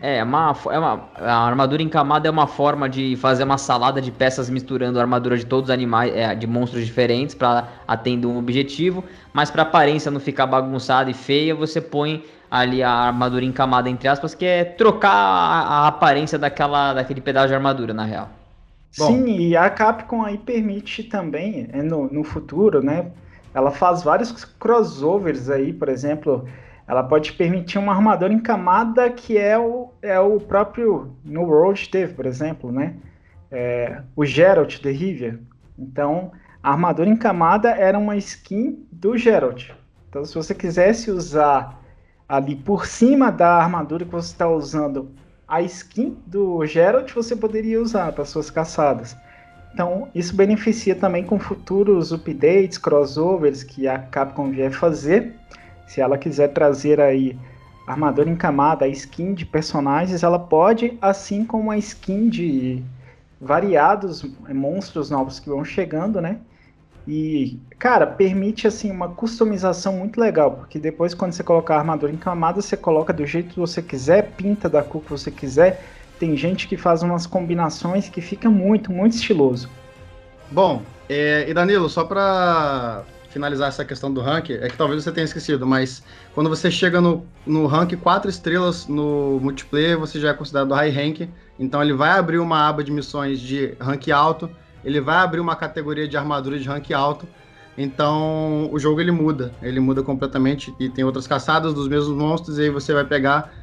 É, 0.02 0.18
é, 0.18 0.24
uma, 0.24 0.56
é 0.72 0.80
uma, 0.80 1.10
a 1.16 1.46
armadura 1.46 1.84
em 1.84 1.90
camada 1.90 2.28
é 2.28 2.32
uma 2.32 2.48
forma 2.48 2.88
de 2.88 3.16
fazer 3.18 3.44
uma 3.44 3.58
salada 3.58 4.02
de 4.02 4.12
peças 4.12 4.50
misturando 4.50 4.98
a 4.98 5.02
armadura 5.02 5.38
de 5.38 5.46
todos 5.46 5.70
os 5.70 5.74
animais, 5.74 6.16
é, 6.16 6.34
de 6.34 6.48
monstros 6.48 6.86
diferentes 6.86 7.36
para 7.36 7.68
atender 7.88 8.26
um 8.26 8.38
objetivo, 8.38 9.04
mas 9.34 9.52
para 9.52 9.64
aparência 9.64 10.10
não 10.10 10.20
ficar 10.20 10.48
bagunçada 10.48 11.12
e 11.12 11.14
feia, 11.14 11.54
você 11.54 11.82
põe 11.82 12.24
ali 12.50 12.82
a 12.82 12.92
armadura 12.92 13.44
em 13.44 13.52
camada 13.52 13.90
entre 13.90 14.08
aspas, 14.08 14.34
que 14.34 14.46
é 14.46 14.64
trocar 14.64 15.12
a, 15.12 15.84
a 15.84 15.88
aparência 15.88 16.40
daquela, 16.40 16.94
daquele 16.94 17.20
pedaço 17.20 17.50
de 17.50 17.56
armadura, 17.56 17.94
na 17.94 18.06
real. 18.06 18.30
Bom. 18.98 19.08
Sim, 19.08 19.38
e 19.38 19.56
a 19.56 19.70
Capcom 19.70 20.24
aí 20.24 20.38
permite 20.38 21.04
também, 21.04 21.68
é, 21.72 21.84
no, 21.84 22.12
no 22.12 22.24
futuro, 22.24 22.82
né? 22.82 23.08
Ela 23.54 23.72
faz 23.72 24.04
vários 24.04 24.32
crossovers 24.60 25.50
aí, 25.50 25.74
por 25.74 25.90
exemplo, 25.90 26.48
ela 26.90 27.04
pode 27.04 27.34
permitir 27.34 27.78
uma 27.78 27.94
armadura 27.94 28.34
em 28.34 28.40
camada 28.40 29.12
que 29.12 29.38
é 29.38 29.56
o, 29.56 29.94
é 30.02 30.20
o 30.20 30.40
próprio 30.40 31.16
no 31.24 31.44
World 31.44 31.88
teve, 31.88 32.16
por 32.16 32.26
exemplo, 32.26 32.72
né? 32.72 32.96
É, 33.52 34.02
o 34.16 34.26
Geralt 34.26 34.82
de 34.82 34.92
Rivia. 34.92 35.40
Então, 35.78 36.32
a 36.64 36.72
armadura 36.72 37.08
em 37.08 37.16
camada 37.16 37.70
era 37.70 37.98
uma 37.98 38.18
skin 38.18 38.88
do 38.92 39.16
Geralt. 39.16 39.70
Então, 40.10 40.26
se 40.26 40.34
você 40.34 40.56
quisesse 40.56 41.12
usar 41.12 41.80
ali 42.28 42.56
por 42.56 42.88
cima 42.88 43.32
da 43.32 43.58
armadura 43.58 44.04
que 44.04 44.12
você 44.12 44.32
está 44.32 44.50
usando 44.50 45.12
a 45.48 45.62
skin 45.62 46.18
do 46.26 46.66
Geralt, 46.66 47.14
você 47.14 47.36
poderia 47.36 47.80
usar 47.80 48.12
para 48.14 48.26
suas 48.26 48.50
caçadas. 48.50 49.16
Então, 49.72 50.10
isso 50.16 50.36
beneficia 50.36 50.96
também 50.96 51.24
com 51.24 51.38
futuros 51.38 52.12
updates, 52.12 52.80
crossovers 52.80 53.62
que 53.62 53.88
a 53.88 54.00
Capcom 54.00 54.50
vier 54.50 54.72
fazer. 54.72 55.36
Se 55.90 56.00
ela 56.00 56.20
quiser 56.20 56.50
trazer 56.50 57.02
aí 57.02 57.36
armadura 57.88 58.30
em 58.30 58.36
camada, 58.36 58.88
skin 58.88 59.34
de 59.34 59.44
personagens, 59.44 60.22
ela 60.22 60.38
pode, 60.38 60.96
assim 61.02 61.44
como 61.44 61.72
a 61.72 61.78
skin 61.80 62.30
de 62.30 62.84
variados 63.42 64.24
monstros 64.54 65.10
novos 65.10 65.40
que 65.40 65.50
vão 65.50 65.66
chegando, 65.66 66.22
né? 66.22 66.38
E, 67.08 67.58
cara, 67.80 68.06
permite 68.06 68.68
assim 68.68 68.92
uma 68.92 69.10
customização 69.10 69.94
muito 69.94 70.22
legal, 70.22 70.52
porque 70.52 70.78
depois 70.78 71.16
quando 71.16 71.34
você 71.34 71.42
colocar 71.42 71.78
a 71.78 71.80
armadura 71.80 72.14
em 72.14 72.18
camada, 72.18 72.62
você 72.62 72.78
coloca 72.78 73.12
do 73.12 73.26
jeito 73.26 73.50
que 73.56 73.60
você 73.60 73.82
quiser, 73.82 74.34
pinta 74.38 74.70
da 74.70 74.84
cor 74.84 75.02
que 75.02 75.10
você 75.10 75.32
quiser. 75.32 75.84
Tem 76.20 76.38
gente 76.38 76.68
que 76.68 76.78
faz 76.78 77.02
umas 77.02 77.26
combinações 77.26 78.10
que 78.10 78.22
fica 78.22 78.48
muito, 78.48 78.92
muito 78.92 79.14
estiloso. 79.14 79.68
Bom, 80.52 80.84
é, 81.10 81.50
e 81.50 81.54
Danilo, 81.56 81.90
só 81.90 82.04
para 82.04 83.04
finalizar 83.30 83.68
essa 83.70 83.86
questão 83.86 84.12
do 84.12 84.22
rank, 84.22 84.50
é 84.50 84.68
que 84.68 84.78
talvez 84.78 85.04
você 85.04 85.12
tenha 85.12 85.26
esquecido, 85.26 85.66
mas 85.66 86.04
quando 86.34 86.50
você 86.50 86.70
chega 86.72 87.00
no, 87.00 87.26
no 87.46 87.68
rank 87.68 87.94
4 87.94 88.30
estrelas 88.30 88.88
no 88.88 89.40
multiplayer, 89.42 89.98
você 89.98 90.20
já 90.20 90.30
é 90.30 90.34
considerado 90.34 90.74
high 90.74 90.90
rank, 90.90 91.30
então 91.58 91.82
ele 91.82 91.94
vai 91.94 92.12
abrir 92.12 92.40
uma 92.40 92.68
aba 92.68 92.84
de 92.84 92.92
missões 92.92 93.40
de 93.40 93.76
rank 93.80 94.10
alto, 94.10 94.50
ele 94.84 95.00
vai 95.00 95.18
abrir 95.18 95.40
uma 95.40 95.56
categoria 95.56 96.08
de 96.08 96.18
armadura 96.18 96.58
de 96.58 96.68
rank 96.68 96.92
alto, 96.92 97.28
então 97.78 98.70
o 98.72 98.80
jogo 98.80 99.00
ele 99.00 99.12
muda, 99.12 99.54
ele 99.62 99.80
muda 99.80 100.02
completamente 100.02 100.74
e 100.80 100.90
tem 100.90 101.04
outras 101.04 101.28
caçadas 101.28 101.74
dos 101.74 101.88
mesmos 101.88 102.18
monstros 102.18 102.58
e 102.58 102.64
aí 102.64 102.70
você 102.70 102.94
vai 102.94 103.06
pegar 103.06 103.54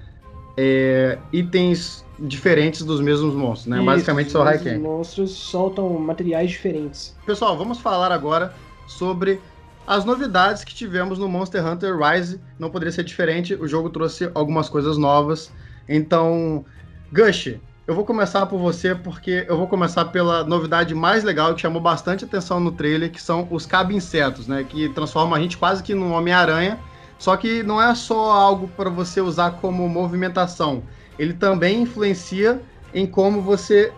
é, 0.57 1.18
itens 1.33 2.05
diferentes 2.18 2.83
dos 2.83 3.00
mesmos 3.00 3.35
monstros, 3.35 3.66
né? 3.66 3.76
Isso, 3.76 3.85
Basicamente 3.85 4.31
são 4.31 4.42
high 4.42 4.57
rank. 4.57 4.76
Os 4.76 4.83
monstros 4.83 5.31
soltam 5.33 5.88
materiais 5.98 6.50
diferentes. 6.50 7.14
Pessoal, 7.26 7.59
vamos 7.59 7.79
falar 7.79 8.11
agora 8.11 8.55
sobre 8.87 9.40
as 9.87 10.05
novidades 10.05 10.64
que 10.64 10.75
tivemos 10.75 11.18
no 11.18 11.29
Monster 11.29 11.64
Hunter 11.64 11.96
Rise. 11.96 12.40
Não 12.59 12.70
poderia 12.70 12.92
ser 12.92 13.05
diferente, 13.05 13.55
o 13.55 13.68
jogo 13.68 13.88
trouxe 13.88 14.31
algumas 14.35 14.68
coisas 14.68 14.99
novas. 14.99 15.53
Então, 15.88 16.64
Gush, 17.12 17.55
eu 17.87 17.94
vou 17.94 18.05
começar 18.05 18.44
por 18.46 18.59
você 18.59 18.96
porque 18.96 19.46
eu 19.49 19.57
vou 19.57 19.68
começar 19.68 20.07
pela 20.07 20.42
novidade 20.42 20.92
mais 20.92 21.22
legal 21.22 21.55
que 21.55 21.61
chamou 21.61 21.81
bastante 21.81 22.25
atenção 22.25 22.59
no 22.59 22.72
trailer, 22.72 23.12
que 23.12 23.22
são 23.22 23.46
os 23.49 23.64
cabe-insetos, 23.64 24.49
né? 24.49 24.64
Que 24.64 24.88
transforma 24.88 25.37
a 25.37 25.40
gente 25.40 25.57
quase 25.57 25.83
que 25.85 25.94
num 25.94 26.12
Homem-Aranha. 26.12 26.81
Só 27.16 27.37
que 27.37 27.62
não 27.62 27.81
é 27.81 27.94
só 27.94 28.33
algo 28.33 28.68
para 28.68 28.90
você 28.90 29.20
usar 29.20 29.53
como 29.53 29.88
movimentação. 29.88 30.83
Ele 31.18 31.33
também 31.33 31.83
influencia 31.83 32.61
em 32.92 33.07
como 33.07 33.40
você 33.40 33.92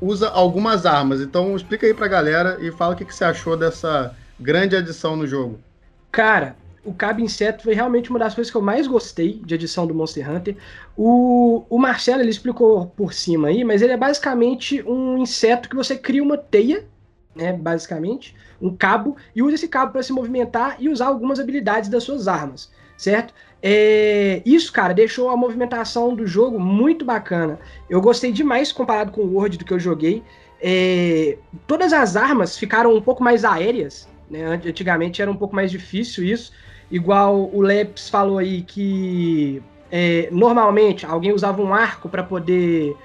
usa 0.00 0.28
algumas 0.30 0.86
armas. 0.86 1.20
Então 1.20 1.54
explica 1.54 1.86
aí 1.86 1.92
pra 1.92 2.08
galera 2.08 2.56
e 2.60 2.72
fala 2.72 2.94
o 2.94 2.96
que, 2.96 3.04
que 3.04 3.14
você 3.14 3.24
achou 3.24 3.56
dessa 3.56 4.14
grande 4.38 4.76
adição 4.76 5.16
no 5.16 5.26
jogo. 5.26 5.58
Cara, 6.10 6.56
o 6.84 6.92
Cabe 6.92 7.22
Inseto 7.22 7.64
foi 7.64 7.74
realmente 7.74 8.10
uma 8.10 8.18
das 8.18 8.34
coisas 8.34 8.50
que 8.50 8.56
eu 8.56 8.62
mais 8.62 8.86
gostei 8.86 9.40
de 9.44 9.54
edição 9.54 9.86
do 9.86 9.94
Monster 9.94 10.30
Hunter. 10.30 10.56
O, 10.96 11.64
o 11.68 11.78
Marcelo 11.78 12.20
ele 12.20 12.30
explicou 12.30 12.86
por 12.88 13.12
cima 13.12 13.48
aí, 13.48 13.64
mas 13.64 13.80
ele 13.80 13.92
é 13.92 13.96
basicamente 13.96 14.82
um 14.86 15.18
inseto 15.18 15.68
que 15.68 15.74
você 15.74 15.96
cria 15.96 16.22
uma 16.22 16.36
teia, 16.36 16.84
né, 17.34 17.52
basicamente, 17.52 18.36
um 18.60 18.76
cabo, 18.76 19.16
e 19.34 19.42
usa 19.42 19.54
esse 19.54 19.66
cabo 19.66 19.92
para 19.92 20.02
se 20.02 20.12
movimentar 20.12 20.76
e 20.78 20.88
usar 20.88 21.06
algumas 21.06 21.40
habilidades 21.40 21.88
das 21.88 22.04
suas 22.04 22.28
armas, 22.28 22.70
certo? 22.96 23.34
É, 23.62 24.42
isso, 24.44 24.70
cara, 24.70 24.92
deixou 24.92 25.30
a 25.30 25.36
movimentação 25.36 26.14
do 26.14 26.26
jogo 26.26 26.60
muito 26.60 27.02
bacana. 27.02 27.58
Eu 27.88 28.00
gostei 28.00 28.30
demais 28.30 28.70
comparado 28.70 29.10
com 29.10 29.22
o 29.22 29.34
Word 29.34 29.56
do 29.56 29.64
que 29.64 29.72
eu 29.72 29.80
joguei. 29.80 30.22
É, 30.60 31.38
todas 31.66 31.92
as 31.92 32.14
armas 32.14 32.58
ficaram 32.58 32.94
um 32.94 33.00
pouco 33.00 33.22
mais 33.22 33.42
aéreas, 33.44 34.06
né? 34.30 34.44
Antigamente 34.44 35.20
era 35.20 35.30
um 35.30 35.36
pouco 35.36 35.54
mais 35.54 35.70
difícil 35.70 36.24
isso. 36.24 36.52
Igual 36.90 37.50
o 37.52 37.60
Leps 37.60 38.08
falou 38.08 38.38
aí 38.38 38.62
que 38.62 39.62
é, 39.90 40.28
normalmente 40.30 41.06
alguém 41.06 41.32
usava 41.32 41.62
um 41.62 41.72
arco 41.72 42.08
para 42.08 42.22
poder 42.22 42.96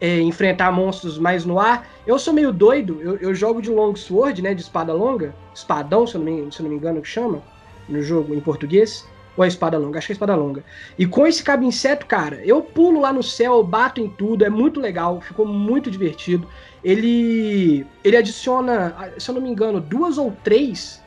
é, 0.00 0.20
enfrentar 0.20 0.72
monstros 0.72 1.18
mais 1.18 1.44
no 1.44 1.60
ar. 1.60 1.88
Eu 2.06 2.18
sou 2.18 2.32
meio 2.32 2.52
doido, 2.52 2.98
eu, 3.00 3.16
eu, 3.16 3.34
jogo 3.34 3.60
de 3.60 3.70
long 3.70 3.94
sword, 3.94 4.40
né, 4.42 4.54
de 4.54 4.62
espada 4.62 4.92
longa, 4.92 5.34
espadão, 5.54 6.06
se 6.06 6.14
eu, 6.14 6.20
não 6.20 6.32
me, 6.32 6.52
se 6.52 6.60
eu 6.60 6.64
não 6.64 6.70
me 6.70 6.76
engano 6.76 7.02
que 7.02 7.08
chama, 7.08 7.42
no 7.88 8.02
jogo 8.02 8.34
em 8.34 8.40
português. 8.40 9.06
Ou 9.36 9.44
é 9.44 9.48
espada 9.48 9.78
longa? 9.78 9.98
Acho 9.98 10.08
que 10.08 10.12
é 10.12 10.14
espada 10.14 10.34
longa. 10.34 10.64
E 10.98 11.06
com 11.06 11.26
esse 11.26 11.42
cabo 11.42 11.62
inseto, 11.62 12.04
cara, 12.04 12.44
eu 12.44 12.60
pulo 12.60 13.00
lá 13.00 13.12
no 13.12 13.22
céu, 13.22 13.54
eu 13.54 13.64
bato 13.64 14.00
em 14.00 14.08
tudo, 14.08 14.44
é 14.44 14.50
muito 14.50 14.80
legal, 14.80 15.20
ficou 15.20 15.46
muito 15.46 15.90
divertido. 15.90 16.48
Ele, 16.82 17.86
ele 18.02 18.16
adiciona, 18.16 19.12
se 19.18 19.30
eu 19.30 19.34
não 19.34 19.42
me 19.42 19.50
engano, 19.50 19.80
duas 19.80 20.16
ou 20.16 20.32
três 20.42 21.02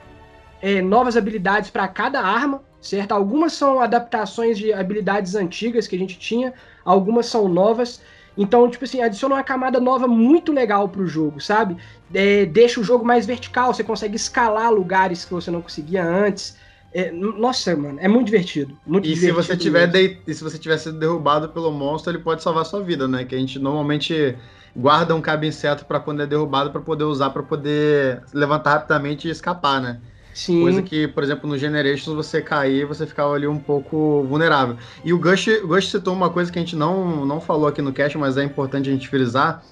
é, 0.61 0.81
novas 0.81 1.17
habilidades 1.17 1.69
para 1.69 1.87
cada 1.87 2.21
arma, 2.21 2.61
certo? 2.79 3.11
Algumas 3.11 3.53
são 3.53 3.79
adaptações 3.79 4.57
de 4.57 4.71
habilidades 4.71 5.35
antigas 5.35 5.87
que 5.87 5.95
a 5.95 5.99
gente 5.99 6.17
tinha, 6.17 6.53
algumas 6.85 7.25
são 7.25 7.47
novas. 7.47 8.01
Então, 8.37 8.69
tipo 8.69 8.83
assim, 8.83 9.01
adiciona 9.01 9.35
uma 9.35 9.43
camada 9.43 9.79
nova 9.79 10.07
muito 10.07 10.51
legal 10.51 10.87
pro 10.89 11.05
jogo, 11.05 11.39
sabe? 11.41 11.77
É, 12.13 12.45
deixa 12.45 12.79
o 12.79 12.83
jogo 12.83 13.05
mais 13.05 13.25
vertical, 13.25 13.73
você 13.73 13.83
consegue 13.83 14.15
escalar 14.15 14.71
lugares 14.71 15.25
que 15.25 15.33
você 15.33 15.51
não 15.51 15.61
conseguia 15.61 16.03
antes. 16.03 16.57
É, 16.93 17.11
nossa, 17.11 17.75
mano, 17.75 17.99
é 17.99 18.07
muito 18.07 18.27
divertido. 18.27 18.77
Muito 18.85 19.05
e 19.05 19.13
divertido 19.13 19.41
se 19.41 19.47
você 19.47 19.57
tiver 19.57 19.87
de... 19.87 20.17
e 20.27 20.33
se 20.33 20.43
você 20.43 20.59
tiver 20.59 20.77
sido 20.77 20.99
derrubado 20.99 21.49
pelo 21.49 21.71
monstro, 21.71 22.11
ele 22.11 22.19
pode 22.19 22.43
salvar 22.43 22.65
sua 22.65 22.81
vida, 22.81 23.07
né? 23.07 23.25
Que 23.25 23.33
a 23.35 23.37
gente 23.37 23.57
normalmente 23.57 24.35
guarda 24.75 25.15
um 25.15 25.21
cabo 25.21 25.45
inseto 25.45 25.85
para 25.85 25.99
quando 25.99 26.21
é 26.21 26.27
derrubado 26.27 26.71
para 26.71 26.81
poder 26.81 27.03
usar 27.03 27.29
para 27.29 27.43
poder 27.43 28.21
levantar 28.33 28.73
rapidamente 28.73 29.27
e 29.27 29.31
escapar, 29.31 29.81
né? 29.81 29.99
Sim. 30.33 30.61
Coisa 30.61 30.81
que, 30.81 31.07
por 31.07 31.23
exemplo, 31.23 31.47
no 31.47 31.57
Generations 31.57 32.15
você 32.15 32.41
cair, 32.41 32.85
você 32.85 33.05
ficava 33.05 33.33
ali 33.33 33.47
um 33.47 33.59
pouco 33.59 34.23
vulnerável. 34.23 34.77
E 35.03 35.13
o 35.13 35.19
Gush, 35.19 35.47
o 35.63 35.67
Gush 35.67 35.89
citou 35.89 36.13
uma 36.13 36.29
coisa 36.29 36.51
que 36.51 36.57
a 36.57 36.61
gente 36.61 36.75
não, 36.75 37.23
não 37.23 37.39
falou 37.39 37.67
aqui 37.67 37.81
no 37.81 37.93
cast, 37.93 38.17
mas 38.17 38.35
é 38.35 38.43
importante 38.43 38.89
a 38.89 38.91
gente 38.91 39.07
frisar. 39.07 39.63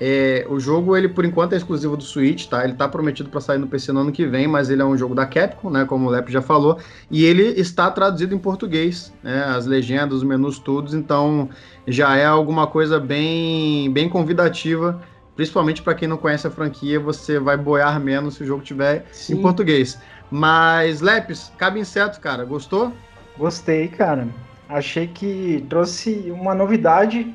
É, 0.00 0.46
o 0.48 0.60
jogo, 0.60 0.96
ele 0.96 1.08
por 1.08 1.24
enquanto 1.24 1.54
é 1.54 1.56
exclusivo 1.56 1.96
do 1.96 2.04
Switch, 2.04 2.46
tá? 2.46 2.62
Ele 2.62 2.74
tá 2.74 2.88
prometido 2.88 3.28
para 3.28 3.40
sair 3.40 3.58
no 3.58 3.66
PC 3.66 3.90
no 3.90 4.00
ano 4.00 4.12
que 4.12 4.24
vem, 4.24 4.46
mas 4.46 4.70
ele 4.70 4.80
é 4.80 4.84
um 4.84 4.96
jogo 4.96 5.14
da 5.14 5.26
Capcom, 5.26 5.70
né? 5.70 5.84
Como 5.84 6.06
o 6.06 6.10
Lep 6.10 6.30
já 6.30 6.40
falou, 6.40 6.78
e 7.10 7.24
ele 7.24 7.42
está 7.60 7.90
traduzido 7.90 8.34
em 8.34 8.38
português, 8.38 9.12
né? 9.22 9.44
As 9.44 9.66
legendas, 9.66 10.18
os 10.18 10.22
menus, 10.22 10.58
todos, 10.58 10.94
então 10.94 11.48
já 11.86 12.16
é 12.16 12.24
alguma 12.24 12.66
coisa 12.66 13.00
bem, 13.00 13.92
bem 13.92 14.08
convidativa 14.08 15.00
Principalmente 15.38 15.82
para 15.82 15.94
quem 15.94 16.08
não 16.08 16.16
conhece 16.16 16.48
a 16.48 16.50
franquia, 16.50 16.98
você 16.98 17.38
vai 17.38 17.56
boiar 17.56 18.00
menos 18.00 18.34
se 18.34 18.42
o 18.42 18.46
jogo 18.46 18.60
tiver 18.60 19.06
Sim. 19.12 19.34
em 19.34 19.40
português. 19.40 19.96
Mas, 20.28 21.00
Lepes, 21.00 21.52
cabe 21.56 21.78
inseto, 21.78 22.20
cara. 22.20 22.44
Gostou? 22.44 22.92
Gostei, 23.38 23.86
cara. 23.86 24.26
Achei 24.68 25.06
que 25.06 25.64
trouxe 25.70 26.28
uma 26.34 26.56
novidade 26.56 27.32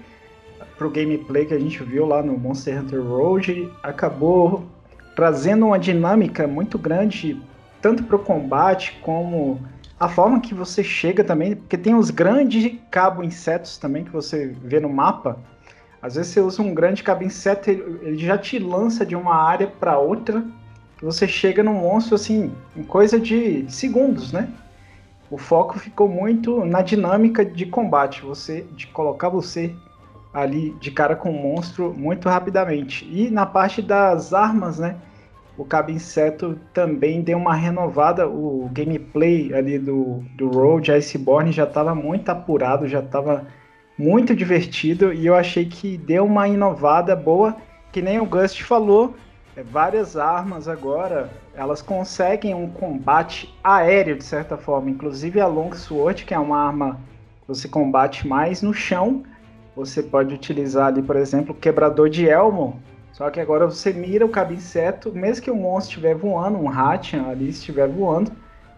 pro 0.77 0.89
gameplay 0.89 1.45
que 1.45 1.53
a 1.53 1.59
gente 1.59 1.83
viu 1.83 2.05
lá 2.05 2.21
no 2.21 2.37
Monster 2.37 2.81
Hunter 2.81 3.01
Road. 3.01 3.71
Acabou 3.81 4.63
trazendo 5.15 5.67
uma 5.67 5.79
dinâmica 5.79 6.47
muito 6.47 6.77
grande, 6.77 7.39
tanto 7.81 8.03
pro 8.03 8.19
combate 8.19 8.99
como 9.01 9.59
a 9.99 10.09
forma 10.09 10.39
que 10.39 10.53
você 10.53 10.83
chega 10.83 11.23
também, 11.23 11.55
porque 11.55 11.77
tem 11.77 11.95
os 11.95 12.09
grandes 12.09 12.73
cabo 12.89 13.23
insetos 13.23 13.77
também 13.77 14.03
que 14.03 14.11
você 14.11 14.53
vê 14.63 14.79
no 14.79 14.89
mapa. 14.89 15.37
Às 16.01 16.15
vezes 16.15 16.33
você 16.33 16.41
usa 16.41 16.61
um 16.61 16.73
grande 16.73 17.03
cabo 17.03 17.23
inseto, 17.23 17.69
ele 17.69 18.17
já 18.17 18.37
te 18.37 18.59
lança 18.59 19.05
de 19.05 19.15
uma 19.15 19.35
área 19.35 19.67
para 19.67 19.97
outra, 19.97 20.43
você 21.01 21.27
chega 21.27 21.61
no 21.63 21.73
monstro 21.73 22.15
assim, 22.15 22.51
em 22.75 22.83
coisa 22.83 23.19
de 23.19 23.65
segundos, 23.69 24.31
né? 24.31 24.49
O 25.29 25.37
foco 25.37 25.79
ficou 25.79 26.07
muito 26.07 26.63
na 26.65 26.81
dinâmica 26.81 27.43
de 27.45 27.65
combate, 27.65 28.21
você 28.21 28.65
de 28.75 28.87
colocar 28.87 29.29
você 29.29 29.73
ali 30.33 30.71
de 30.79 30.91
cara 30.91 31.15
com 31.15 31.29
o 31.29 31.33
monstro 31.33 31.93
muito 31.93 32.27
rapidamente. 32.27 33.07
E 33.11 33.29
na 33.29 33.45
parte 33.45 33.81
das 33.81 34.33
armas, 34.33 34.79
né? 34.79 34.97
o 35.57 35.63
Cabo 35.63 35.91
Inseto 35.91 36.57
também 36.73 37.21
deu 37.21 37.37
uma 37.37 37.53
renovada. 37.53 38.27
O 38.27 38.69
gameplay 38.71 39.53
ali 39.53 39.77
do, 39.77 40.23
do 40.35 40.49
Road 40.49 40.91
Iceborne 40.91 41.51
já 41.51 41.63
estava 41.63 41.93
muito 41.93 42.29
apurado, 42.29 42.87
já 42.87 42.99
estava 42.99 43.45
muito 43.97 44.35
divertido 44.35 45.13
e 45.13 45.27
eu 45.27 45.35
achei 45.35 45.65
que 45.65 45.97
deu 45.97 46.25
uma 46.25 46.47
inovada 46.47 47.15
boa, 47.15 47.55
que 47.91 48.01
nem 48.01 48.19
o 48.19 48.25
Gust 48.25 48.63
falou. 48.63 49.13
É, 49.55 49.61
várias 49.61 50.17
armas 50.17 50.67
agora 50.67 51.29
elas 51.53 51.83
conseguem 51.83 52.55
um 52.55 52.67
combate 52.67 53.53
aéreo 53.63 54.17
de 54.17 54.23
certa 54.23 54.57
forma, 54.57 54.89
inclusive 54.89 55.39
a 55.39 55.45
Longsword, 55.45 56.25
que 56.25 56.33
é 56.33 56.39
uma 56.39 56.57
arma 56.57 56.99
que 57.41 57.47
você 57.47 57.67
combate 57.67 58.27
mais 58.27 58.63
no 58.63 58.73
chão. 58.73 59.23
Você 59.75 60.03
pode 60.03 60.33
utilizar 60.33 60.87
ali, 60.87 61.01
por 61.01 61.15
exemplo, 61.15 61.53
o 61.53 61.57
quebrador 61.57 62.09
de 62.09 62.27
elmo, 62.27 62.79
só 63.11 63.29
que 63.29 63.39
agora 63.39 63.65
você 63.65 63.93
mira 63.93 64.25
o 64.25 64.29
cabo 64.29 64.53
inseto, 64.53 65.11
mesmo 65.11 65.43
que 65.43 65.51
o 65.51 65.55
monstro 65.55 65.91
estiver 65.91 66.15
voando, 66.15 66.57
um 66.57 66.69
Hatian 66.69 67.27
ali 67.27 67.49
estiver 67.49 67.87
voando, 67.87 68.31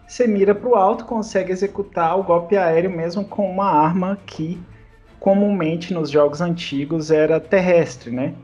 você 0.08 0.28
mira 0.28 0.54
para 0.54 0.70
o 0.70 0.76
alto, 0.76 1.06
consegue 1.06 1.52
executar 1.52 2.18
o 2.20 2.24
golpe 2.24 2.56
aéreo 2.56 2.92
mesmo 2.92 3.26
com 3.26 3.50
uma 3.50 3.70
arma 3.70 4.18
que 4.26 4.62
comumente 5.20 5.94
nos 5.94 6.12
jogos 6.12 6.42
antigos 6.42 7.10
era 7.10 7.40
terrestre, 7.40 8.12
né? 8.12 8.36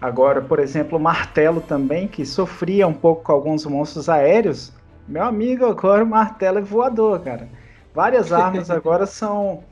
Agora, 0.00 0.40
por 0.40 0.60
exemplo, 0.60 0.96
o 0.96 1.00
martelo 1.00 1.60
também, 1.60 2.06
que 2.06 2.24
sofria 2.24 2.86
um 2.86 2.92
pouco 2.92 3.24
com 3.24 3.32
alguns 3.32 3.66
monstros 3.66 4.08
aéreos, 4.08 4.72
meu 5.08 5.24
amigo, 5.24 5.64
agora 5.66 6.04
o 6.04 6.06
martelo 6.06 6.58
é 6.58 6.62
voador, 6.62 7.20
cara. 7.20 7.48
Várias 7.92 8.32
armas 8.32 8.70
agora 8.70 9.06
são 9.06 9.64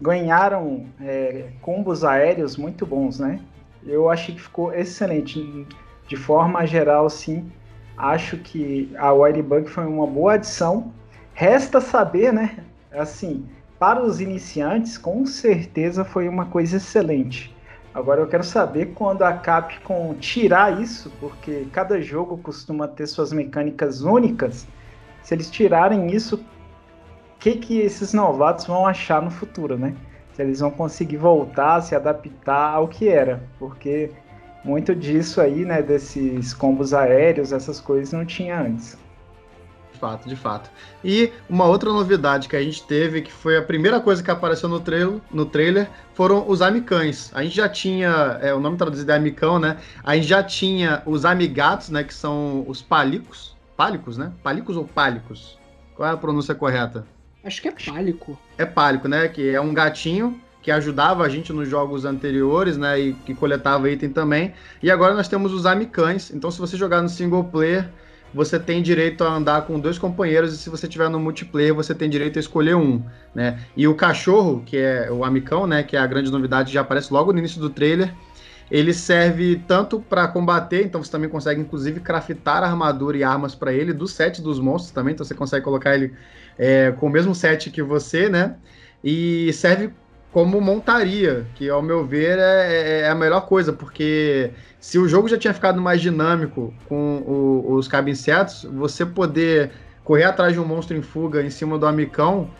ganharam 0.00 0.86
é, 1.00 1.50
combos 1.60 2.04
aéreos 2.04 2.56
muito 2.56 2.86
bons, 2.86 3.18
né? 3.18 3.40
eu 3.86 4.10
achei 4.10 4.34
que 4.34 4.40
ficou 4.40 4.72
excelente. 4.72 5.66
De 6.06 6.16
forma 6.16 6.66
geral, 6.66 7.08
sim, 7.10 7.50
acho 7.96 8.38
que 8.38 8.90
a 8.96 9.12
Wirebug 9.12 9.68
foi 9.68 9.84
uma 9.84 10.06
boa 10.06 10.34
adição. 10.34 10.92
Resta 11.34 11.80
saber, 11.80 12.32
né? 12.32 12.64
Assim, 12.90 13.46
para 13.78 14.02
os 14.02 14.20
iniciantes, 14.20 14.96
com 14.96 15.26
certeza 15.26 16.04
foi 16.04 16.28
uma 16.28 16.46
coisa 16.46 16.78
excelente. 16.78 17.54
Agora 17.92 18.20
eu 18.20 18.26
quero 18.26 18.44
saber 18.44 18.92
quando 18.94 19.22
a 19.22 19.32
Capcom 19.34 20.14
tirar 20.14 20.80
isso, 20.80 21.12
porque 21.20 21.66
cada 21.72 22.00
jogo 22.00 22.38
costuma 22.38 22.88
ter 22.88 23.06
suas 23.06 23.32
mecânicas 23.32 24.00
únicas. 24.00 24.66
Se 25.22 25.34
eles 25.34 25.50
tirarem 25.50 26.10
isso, 26.10 26.42
que, 27.38 27.52
que 27.56 27.78
esses 27.78 28.12
novatos 28.12 28.66
vão 28.66 28.86
achar 28.86 29.22
no 29.22 29.30
futuro, 29.30 29.78
né? 29.78 29.94
se 30.38 30.42
eles 30.42 30.60
vão 30.60 30.70
conseguir 30.70 31.16
voltar, 31.16 31.80
se 31.80 31.96
adaptar 31.96 32.74
ao 32.74 32.86
que 32.86 33.08
era, 33.08 33.42
porque 33.58 34.12
muito 34.64 34.94
disso 34.94 35.40
aí, 35.40 35.64
né, 35.64 35.82
desses 35.82 36.54
combos 36.54 36.94
aéreos, 36.94 37.52
essas 37.52 37.80
coisas 37.80 38.12
não 38.12 38.24
tinha 38.24 38.60
antes. 38.60 38.96
De 39.92 39.98
fato, 39.98 40.28
de 40.28 40.36
fato. 40.36 40.70
E 41.02 41.32
uma 41.50 41.64
outra 41.64 41.92
novidade 41.92 42.48
que 42.48 42.54
a 42.54 42.62
gente 42.62 42.86
teve, 42.86 43.22
que 43.22 43.32
foi 43.32 43.56
a 43.56 43.62
primeira 43.62 43.98
coisa 43.98 44.22
que 44.22 44.30
apareceu 44.30 44.68
no 44.68 44.78
trailer, 44.78 45.20
no 45.28 45.44
trailer 45.44 45.90
foram 46.14 46.48
os 46.48 46.62
amicães. 46.62 47.32
A 47.34 47.42
gente 47.42 47.56
já 47.56 47.68
tinha, 47.68 48.38
é, 48.40 48.54
o 48.54 48.60
nome 48.60 48.76
traduzido 48.76 49.10
é 49.10 49.16
amicão, 49.16 49.58
né? 49.58 49.78
A 50.04 50.14
gente 50.14 50.28
já 50.28 50.40
tinha 50.40 51.02
os 51.04 51.24
amigatos, 51.24 51.88
né, 51.88 52.04
que 52.04 52.14
são 52.14 52.64
os 52.68 52.80
pálicos. 52.80 53.56
Pálicos, 53.76 54.16
né? 54.16 54.30
Pálicos 54.40 54.76
ou 54.76 54.84
pálicos? 54.84 55.58
Qual 55.96 56.08
é 56.08 56.12
a 56.12 56.16
pronúncia 56.16 56.54
correta? 56.54 57.04
Acho 57.44 57.62
que 57.62 57.68
é 57.68 57.72
pálico. 57.72 58.38
É 58.56 58.64
pálico, 58.64 59.08
né? 59.08 59.28
Que 59.28 59.50
é 59.50 59.60
um 59.60 59.72
gatinho 59.72 60.40
que 60.60 60.70
ajudava 60.70 61.24
a 61.24 61.28
gente 61.28 61.52
nos 61.52 61.68
jogos 61.68 62.04
anteriores, 62.04 62.76
né? 62.76 63.00
E 63.00 63.12
que 63.12 63.34
coletava 63.34 63.90
item 63.90 64.10
também. 64.10 64.52
E 64.82 64.90
agora 64.90 65.14
nós 65.14 65.28
temos 65.28 65.52
os 65.52 65.64
amicães. 65.64 66.30
Então, 66.30 66.50
se 66.50 66.58
você 66.58 66.76
jogar 66.76 67.00
no 67.00 67.08
single 67.08 67.44
player, 67.44 67.88
você 68.34 68.58
tem 68.58 68.82
direito 68.82 69.24
a 69.24 69.32
andar 69.32 69.62
com 69.62 69.78
dois 69.80 69.98
companheiros. 69.98 70.52
E 70.52 70.58
se 70.58 70.68
você 70.68 70.86
tiver 70.86 71.08
no 71.08 71.18
multiplayer, 71.18 71.74
você 71.74 71.94
tem 71.94 72.10
direito 72.10 72.38
a 72.38 72.40
escolher 72.40 72.74
um, 72.74 73.02
né? 73.34 73.60
E 73.76 73.86
o 73.86 73.94
cachorro, 73.94 74.62
que 74.66 74.76
é 74.76 75.10
o 75.10 75.24
amicão, 75.24 75.66
né? 75.66 75.82
Que 75.82 75.96
é 75.96 76.00
a 76.00 76.06
grande 76.06 76.30
novidade, 76.30 76.72
já 76.72 76.80
aparece 76.80 77.12
logo 77.12 77.32
no 77.32 77.38
início 77.38 77.60
do 77.60 77.70
trailer. 77.70 78.12
Ele 78.70 78.92
serve 78.92 79.62
tanto 79.66 80.00
para 80.00 80.28
combater, 80.28 80.84
então 80.84 81.02
você 81.02 81.10
também 81.10 81.28
consegue 81.28 81.60
inclusive 81.60 82.00
craftar 82.00 82.62
armadura 82.62 83.16
e 83.16 83.24
armas 83.24 83.54
para 83.54 83.72
ele 83.72 83.92
do 83.92 84.06
set 84.06 84.42
dos 84.42 84.60
monstros 84.60 84.92
também, 84.92 85.14
então 85.14 85.24
você 85.24 85.34
consegue 85.34 85.64
colocar 85.64 85.94
ele 85.94 86.12
é, 86.58 86.92
com 86.92 87.06
o 87.06 87.10
mesmo 87.10 87.34
set 87.34 87.70
que 87.70 87.82
você, 87.82 88.28
né? 88.28 88.56
E 89.02 89.52
serve 89.54 89.90
como 90.32 90.60
montaria, 90.60 91.46
que 91.54 91.68
ao 91.68 91.80
meu 91.80 92.04
ver 92.04 92.38
é, 92.38 92.42
é, 92.42 93.00
é 93.00 93.08
a 93.08 93.14
melhor 93.14 93.46
coisa, 93.46 93.72
porque 93.72 94.50
se 94.78 94.98
o 94.98 95.08
jogo 95.08 95.28
já 95.28 95.38
tinha 95.38 95.54
ficado 95.54 95.80
mais 95.80 96.00
dinâmico 96.00 96.74
com 96.88 97.22
o, 97.26 97.74
os 97.74 97.88
cabincetos, 97.88 98.64
você 98.64 99.06
poder 99.06 99.70
correr 100.04 100.24
atrás 100.24 100.52
de 100.52 100.60
um 100.60 100.64
monstro 100.64 100.96
em 100.96 101.02
fuga 101.02 101.42
em 101.42 101.50
cima 101.50 101.78
do 101.78 101.86
amicão 101.86 102.50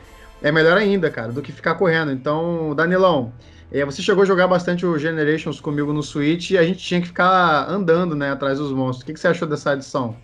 é 0.43 0.53
melhor 0.53 0.77
ainda, 0.77 1.11
cara, 1.11 1.33
do 1.33 1.43
que 1.43 1.53
ficar 1.53 1.75
correndo. 1.75 2.13
Então, 2.13 2.75
Danilão, 2.75 3.33
você 3.85 4.01
chegou 4.01 4.23
a 4.23 4.27
jogar 4.27 4.49
bastante 4.49 4.87
o 4.87 4.99
Generations 4.99 5.61
comigo 5.61 5.93
no 5.93 6.03
Switch 6.03 6.51
e 6.51 6.59
a 6.59 6.63
gente 6.63 6.79
tinha 6.79 7.01
que 7.01 7.09
ficar 7.09 7.69
andando, 7.69 8.15
né, 8.15 8.31
atrás 8.31 8.59
dos 8.59 8.73
monstros. 8.73 9.03
O 9.03 9.07
que, 9.07 9.13
que 9.13 9.21
você 9.21 9.29
achou 9.29 9.47
dessa 9.47 9.75
edição? 9.75 10.17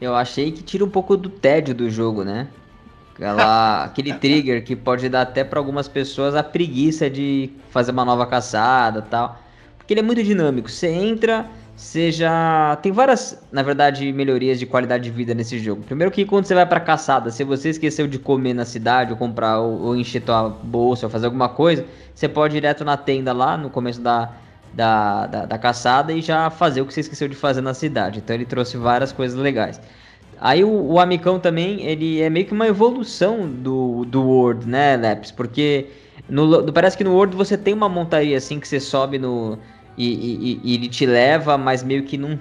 Eu 0.00 0.14
achei 0.14 0.50
que 0.50 0.62
tira 0.62 0.84
um 0.84 0.88
pouco 0.88 1.16
do 1.16 1.28
tédio 1.28 1.74
do 1.74 1.88
jogo, 1.88 2.24
né? 2.24 2.48
Aquela, 3.14 3.84
aquele 3.84 4.14
trigger 4.14 4.64
que 4.64 4.74
pode 4.74 5.08
dar 5.08 5.22
até 5.22 5.44
para 5.44 5.60
algumas 5.60 5.86
pessoas 5.86 6.34
a 6.34 6.42
preguiça 6.42 7.08
de 7.08 7.50
fazer 7.70 7.92
uma 7.92 8.04
nova 8.04 8.26
caçada 8.26 9.02
tal. 9.02 9.40
Porque 9.78 9.92
ele 9.92 10.00
é 10.00 10.02
muito 10.02 10.22
dinâmico. 10.22 10.70
Você 10.70 10.88
entra, 10.88 11.46
seja 11.80 12.78
tem 12.82 12.92
várias, 12.92 13.42
na 13.50 13.62
verdade, 13.62 14.12
melhorias 14.12 14.58
de 14.58 14.66
qualidade 14.66 15.04
de 15.04 15.10
vida 15.10 15.32
nesse 15.34 15.58
jogo. 15.58 15.82
Primeiro 15.82 16.10
que 16.12 16.26
quando 16.26 16.44
você 16.44 16.54
vai 16.54 16.66
para 16.66 16.78
caçada, 16.78 17.30
se 17.30 17.42
você 17.42 17.70
esqueceu 17.70 18.06
de 18.06 18.18
comer 18.18 18.52
na 18.52 18.66
cidade 18.66 19.12
ou 19.12 19.16
comprar 19.16 19.60
ou, 19.60 19.80
ou 19.80 19.96
encher 19.96 20.20
tua 20.20 20.50
bolsa 20.50 21.06
ou 21.06 21.10
fazer 21.10 21.26
alguma 21.26 21.48
coisa, 21.48 21.84
você 22.14 22.28
pode 22.28 22.54
ir 22.54 22.60
direto 22.60 22.84
na 22.84 22.98
tenda 22.98 23.32
lá 23.32 23.56
no 23.56 23.70
começo 23.70 23.98
da, 24.00 24.30
da, 24.74 25.26
da, 25.26 25.46
da 25.46 25.58
caçada 25.58 26.12
e 26.12 26.20
já 26.20 26.50
fazer 26.50 26.82
o 26.82 26.86
que 26.86 26.92
você 26.92 27.00
esqueceu 27.00 27.26
de 27.26 27.34
fazer 27.34 27.62
na 27.62 27.72
cidade. 27.72 28.18
Então 28.18 28.36
ele 28.36 28.44
trouxe 28.44 28.76
várias 28.76 29.10
coisas 29.10 29.38
legais. 29.38 29.80
Aí 30.38 30.62
o, 30.62 30.70
o, 30.70 31.00
Amicão 31.00 31.40
também, 31.40 31.82
ele 31.82 32.20
é 32.20 32.28
meio 32.28 32.44
que 32.44 32.52
uma 32.52 32.66
evolução 32.66 33.48
do, 33.48 34.04
do 34.04 34.22
World, 34.22 34.68
né, 34.68 34.98
Leps? 34.98 35.30
Porque 35.30 35.86
no, 36.28 36.70
parece 36.72 36.96
que 36.96 37.04
no 37.04 37.14
World 37.14 37.34
você 37.34 37.56
tem 37.56 37.72
uma 37.72 37.88
montaria 37.88 38.36
assim 38.36 38.60
que 38.60 38.68
você 38.68 38.78
sobe 38.78 39.18
no. 39.18 39.58
E, 40.02 40.14
e, 40.52 40.60
e 40.64 40.74
ele 40.74 40.88
te 40.88 41.04
leva, 41.04 41.58
mas 41.58 41.82
meio 41.82 42.04
que 42.04 42.16
num, 42.16 42.38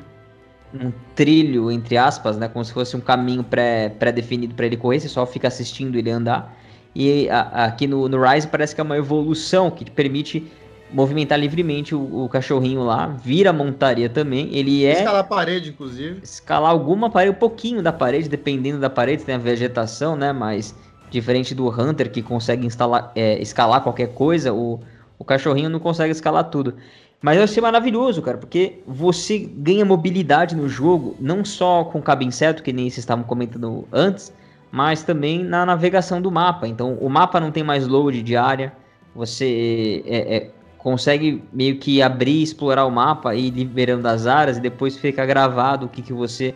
num, 0.71 0.93
trilho, 1.13 1.69
entre 1.69 1.97
aspas, 1.97 2.37
né? 2.37 2.47
Como 2.47 2.63
se 2.63 2.71
fosse 2.71 2.95
um 2.95 3.01
caminho 3.01 3.43
pré-definido 3.43 4.53
pré 4.53 4.57
para 4.57 4.65
ele 4.67 4.77
correr, 4.77 5.01
você 5.01 5.09
só 5.09 5.25
fica 5.25 5.49
assistindo 5.49 5.97
ele 5.97 6.09
andar. 6.09 6.55
E 6.95 7.29
a, 7.29 7.65
aqui 7.65 7.85
no, 7.85 8.07
no 8.07 8.21
Rise 8.21 8.47
parece 8.47 8.73
que 8.73 8.79
é 8.79 8.83
uma 8.83 8.95
evolução 8.95 9.69
que 9.69 9.83
te 9.83 9.91
permite 9.91 10.49
movimentar 10.89 11.37
livremente 11.37 11.93
o, 11.93 12.23
o, 12.23 12.29
cachorrinho 12.29 12.81
lá, 12.81 13.07
vira 13.07 13.51
montaria 13.51 14.07
também. 14.07 14.49
Ele 14.55 14.85
é. 14.85 14.93
Escalar 14.93 15.19
a 15.19 15.23
parede, 15.25 15.69
inclusive. 15.71 16.19
Escalar 16.23 16.71
alguma 16.71 17.09
parede, 17.09 17.35
um 17.35 17.39
pouquinho 17.39 17.83
da 17.83 17.91
parede, 17.91 18.29
dependendo 18.29 18.79
da 18.79 18.89
parede, 18.89 19.25
tem 19.25 19.35
a 19.35 19.37
vegetação, 19.37 20.15
né? 20.15 20.31
Mas 20.31 20.73
diferente 21.11 21.53
do 21.53 21.67
Hunter 21.67 22.09
que 22.09 22.21
consegue 22.21 22.65
instalar, 22.65 23.11
é, 23.15 23.37
escalar 23.41 23.81
qualquer 23.81 24.13
coisa, 24.13 24.53
o, 24.53 24.79
o 25.17 25.25
cachorrinho 25.25 25.69
não 25.69 25.79
consegue 25.79 26.11
escalar 26.11 26.45
tudo. 26.45 26.75
Mas 27.21 27.37
eu 27.37 27.43
achei 27.43 27.61
maravilhoso, 27.61 28.21
cara, 28.21 28.37
porque 28.37 28.81
você 28.87 29.39
ganha 29.39 29.83
mobilidade 29.83 30.55
no 30.55 30.69
jogo, 30.69 31.17
não 31.19 31.43
só 31.43 31.83
com 31.83 32.01
cabo 32.01 32.23
inseto, 32.23 32.63
que 32.63 32.71
nem 32.71 32.85
vocês 32.85 32.99
estavam 32.99 33.25
comentando 33.25 33.85
antes, 33.91 34.33
mas 34.71 35.03
também 35.03 35.43
na 35.43 35.65
navegação 35.65 36.21
do 36.21 36.31
mapa. 36.31 36.65
Então, 36.67 36.93
o 36.93 37.09
mapa 37.09 37.39
não 37.39 37.51
tem 37.51 37.63
mais 37.63 37.85
load 37.87 38.23
de 38.23 38.37
área, 38.37 38.71
você 39.13 40.01
é, 40.05 40.35
é, 40.35 40.51
consegue 40.77 41.43
meio 41.51 41.77
que 41.77 42.01
abrir, 42.01 42.41
explorar 42.41 42.85
o 42.85 42.91
mapa 42.91 43.35
e 43.35 43.47
ir 43.47 43.51
liberando 43.51 44.07
as 44.07 44.25
áreas 44.25 44.57
e 44.57 44.61
depois 44.61 44.97
fica 44.97 45.25
gravado 45.25 45.87
o 45.87 45.89
que, 45.89 46.01
que 46.01 46.13
você 46.13 46.55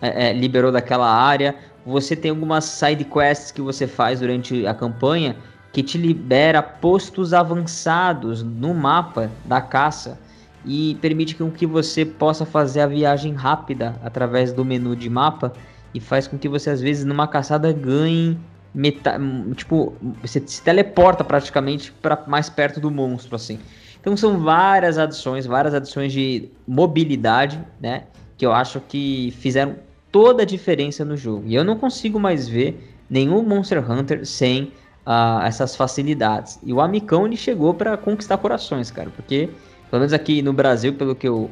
é, 0.00 0.28
é, 0.28 0.32
liberou 0.34 0.70
daquela 0.70 1.10
área. 1.10 1.54
você 1.86 2.14
tem 2.14 2.30
algumas 2.30 2.64
side 2.64 3.04
quests 3.04 3.50
que 3.50 3.62
você 3.62 3.86
faz 3.86 4.20
durante 4.20 4.66
a 4.66 4.74
campanha 4.74 5.36
que 5.72 5.82
te 5.82 5.96
libera 5.96 6.62
postos 6.62 7.32
avançados 7.32 8.42
no 8.42 8.74
mapa 8.74 9.30
da 9.44 9.60
caça 9.60 10.20
e 10.64 10.96
permite 11.00 11.34
com 11.34 11.50
que 11.50 11.66
você 11.66 12.04
possa 12.04 12.44
fazer 12.44 12.80
a 12.82 12.86
viagem 12.86 13.34
rápida 13.34 13.96
através 14.02 14.52
do 14.52 14.64
menu 14.64 14.94
de 14.94 15.08
mapa 15.08 15.52
e 15.94 16.00
faz 16.00 16.28
com 16.28 16.38
que 16.38 16.48
você 16.48 16.70
às 16.70 16.80
vezes 16.80 17.04
numa 17.04 17.26
caçada 17.26 17.72
ganhe 17.72 18.38
meta, 18.74 19.18
tipo 19.56 19.94
você 20.20 20.42
se 20.46 20.62
teleporta 20.62 21.24
praticamente 21.24 21.90
para 21.90 22.22
mais 22.26 22.48
perto 22.48 22.78
do 22.78 22.90
monstro 22.90 23.34
assim. 23.34 23.58
Então 24.00 24.16
são 24.16 24.38
várias 24.40 24.98
adições, 24.98 25.46
várias 25.46 25.74
adições 25.74 26.12
de 26.12 26.50
mobilidade, 26.66 27.60
né, 27.80 28.04
que 28.36 28.44
eu 28.44 28.52
acho 28.52 28.80
que 28.80 29.32
fizeram 29.38 29.76
toda 30.10 30.42
a 30.42 30.46
diferença 30.46 31.04
no 31.04 31.16
jogo. 31.16 31.44
E 31.46 31.54
eu 31.54 31.64
não 31.64 31.78
consigo 31.78 32.18
mais 32.18 32.48
ver 32.48 32.96
nenhum 33.08 33.42
Monster 33.42 33.88
Hunter 33.90 34.26
sem 34.26 34.72
uh, 35.06 35.42
essas 35.44 35.76
facilidades. 35.76 36.58
E 36.62 36.72
o 36.72 36.80
Amicão 36.80 37.26
ele 37.26 37.36
chegou 37.36 37.74
para 37.74 37.96
conquistar 37.96 38.38
corações, 38.38 38.90
cara, 38.90 39.10
porque 39.10 39.50
pelo 39.90 40.00
menos 40.00 40.12
aqui 40.12 40.40
no 40.42 40.52
Brasil, 40.52 40.94
pelo 40.94 41.14
que 41.14 41.28
eu 41.28 41.50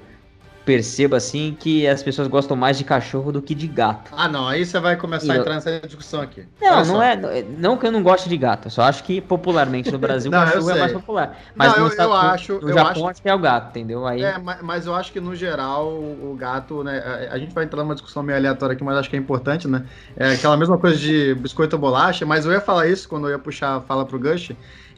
percebo 0.65 1.17
assim 1.17 1.55
que 1.59 1.87
as 1.87 2.03
pessoas 2.03 2.29
gostam 2.29 2.57
mais 2.57 2.79
de 2.79 2.85
cachorro 2.85 3.33
do 3.33 3.43
que 3.43 3.55
de 3.55 3.67
gato. 3.67 4.11
Ah, 4.13 4.29
não, 4.29 4.49
aí 4.49 4.65
você 4.67 4.79
vai 4.81 4.97
começar 4.97 5.35
a 5.35 5.37
entrar 5.37 5.55
nessa 5.55 5.81
discussão 5.81 6.21
aqui. 6.21 6.47
Não, 6.61 6.85
não 6.85 7.03
é, 7.03 7.17
não 7.43 7.77
que 7.79 7.87
eu 7.87 7.93
não 7.93 8.03
goste 8.03 8.29
de 8.29 8.37
gato, 8.37 8.67
eu 8.67 8.71
só 8.71 8.83
acho 8.83 9.03
que 9.05 9.21
popularmente 9.21 9.91
no 9.91 9.99
Brasil 9.99 10.31
o 10.31 10.35
cachorro 10.35 10.71
é 10.71 10.75
mais 10.75 10.93
popular. 10.93 11.39
Mas 11.55 11.73
não, 11.73 11.79
no, 11.79 11.87
eu, 11.87 11.99
eu 11.99 12.13
acho, 12.13 12.53
no 12.61 12.69
eu 12.69 12.73
Japão 12.73 13.09
acho 13.09 13.23
que 13.23 13.29
é 13.29 13.35
o 13.35 13.39
gato, 13.39 13.71
entendeu? 13.71 14.07
Aí 14.07 14.23
É, 14.23 14.37
mas, 14.39 14.61
mas 14.63 14.87
eu 14.87 14.95
acho 14.95 15.11
que 15.13 15.21
no 15.21 15.35
geral 15.35 15.89
o 15.99 16.35
gato, 16.37 16.85
né, 16.85 16.99
a, 16.99 17.35
a 17.35 17.39
gente 17.39 17.55
vai 17.55 17.65
entrar 17.65 17.83
numa 17.83 17.95
discussão 17.95 18.23
meio 18.23 18.37
aleatória 18.37 18.75
aqui, 18.75 18.85
mas 18.85 18.97
acho 18.99 19.09
que 19.09 19.17
é 19.17 19.19
importante, 19.19 19.67
né? 19.67 19.89
É 20.15 20.33
aquela 20.35 20.57
mesma 20.59 20.79
coisa 20.79 20.99
de 20.99 21.35
biscoito 21.37 21.77
ou 21.77 21.81
bolacha, 21.81 22.27
mas 22.27 22.45
eu 22.45 22.53
ia 22.53 22.61
falar 22.61 22.87
isso 22.89 23.09
quando 23.09 23.29
eu 23.29 23.33
ia 23.33 23.39
puxar 23.39 23.77
a 23.77 23.81
fala 23.83 24.07
pro 24.07 24.19
Gush. 24.21 24.53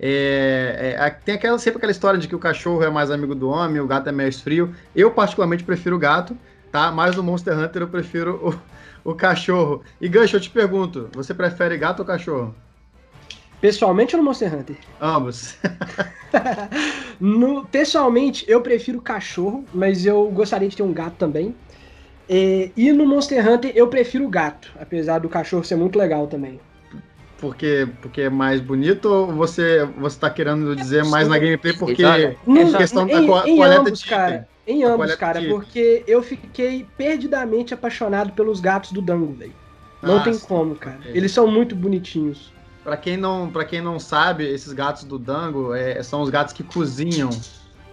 É, 0.04 0.96
é, 0.98 1.10
tem 1.10 1.36
aquela, 1.36 1.56
sempre 1.60 1.76
aquela 1.76 1.92
história 1.92 2.18
de 2.18 2.26
que 2.26 2.34
o 2.34 2.38
cachorro 2.38 2.82
é 2.82 2.90
mais 2.90 3.08
amigo 3.08 3.36
do 3.36 3.48
homem, 3.48 3.80
o 3.80 3.86
gato 3.86 4.08
é 4.08 4.12
mais 4.12 4.40
frio. 4.40 4.74
Eu, 4.96 5.12
particularmente, 5.12 5.62
prefiro 5.62 5.94
o 5.94 5.98
gato, 5.98 6.36
tá? 6.72 6.90
Mas 6.90 7.14
no 7.14 7.22
Monster 7.22 7.56
Hunter 7.56 7.82
eu 7.82 7.88
prefiro 7.88 8.58
o, 9.04 9.10
o 9.12 9.14
cachorro. 9.14 9.84
E 10.00 10.08
Gancho, 10.08 10.34
eu 10.34 10.40
te 10.40 10.50
pergunto, 10.50 11.08
você 11.12 11.32
prefere 11.32 11.78
gato 11.78 12.00
ou 12.00 12.04
cachorro? 12.04 12.52
Pessoalmente 13.60 14.16
ou 14.16 14.20
no 14.20 14.26
Monster 14.26 14.52
Hunter? 14.52 14.76
Ambos. 15.00 15.54
no, 17.20 17.64
pessoalmente, 17.66 18.44
eu 18.48 18.60
prefiro 18.60 19.00
cachorro, 19.00 19.64
mas 19.72 20.04
eu 20.04 20.28
gostaria 20.32 20.68
de 20.68 20.76
ter 20.76 20.82
um 20.82 20.92
gato 20.92 21.14
também. 21.14 21.54
E, 22.28 22.72
e 22.76 22.90
no 22.90 23.06
Monster 23.06 23.48
Hunter, 23.48 23.70
eu 23.72 23.86
prefiro 23.86 24.24
o 24.24 24.28
gato, 24.28 24.72
apesar 24.80 25.20
do 25.20 25.28
cachorro 25.28 25.62
ser 25.62 25.76
muito 25.76 25.96
legal 25.96 26.26
também 26.26 26.58
porque, 27.42 27.88
porque 28.00 28.20
é 28.20 28.30
mais 28.30 28.60
bonito 28.60 29.06
ou 29.06 29.32
você, 29.32 29.84
você 29.98 30.16
tá 30.16 30.30
querendo 30.30 30.76
dizer 30.76 31.04
mais 31.04 31.26
na 31.26 31.36
gameplay 31.36 31.72
porque 31.72 32.04
é 32.04 32.36
questão 32.78 33.04
da 33.04 33.20
em, 33.20 33.26
coleta 33.26 33.80
ambos, 33.80 33.98
de 33.98 34.06
cara. 34.06 34.48
Em 34.64 34.84
ambos, 34.84 35.16
cara, 35.16 35.42
porque 35.48 36.04
eu 36.06 36.22
fiquei 36.22 36.86
perdidamente 36.96 37.74
apaixonado 37.74 38.30
pelos 38.30 38.60
gatos 38.60 38.92
do 38.92 39.02
Dango, 39.02 39.32
velho. 39.32 39.52
Não 40.00 40.18
ah, 40.18 40.20
tem 40.20 40.38
como, 40.38 40.76
cara. 40.76 41.00
Eles 41.06 41.32
são 41.32 41.48
muito 41.48 41.74
bonitinhos. 41.74 42.52
Para 42.84 42.96
quem 42.96 43.16
não, 43.16 43.50
para 43.50 43.64
quem 43.64 43.80
não 43.80 43.98
sabe, 43.98 44.44
esses 44.44 44.72
gatos 44.72 45.02
do 45.02 45.18
Dango 45.18 45.74
é, 45.74 46.00
são 46.04 46.22
os 46.22 46.30
gatos 46.30 46.52
que 46.52 46.62
cozinham 46.62 47.30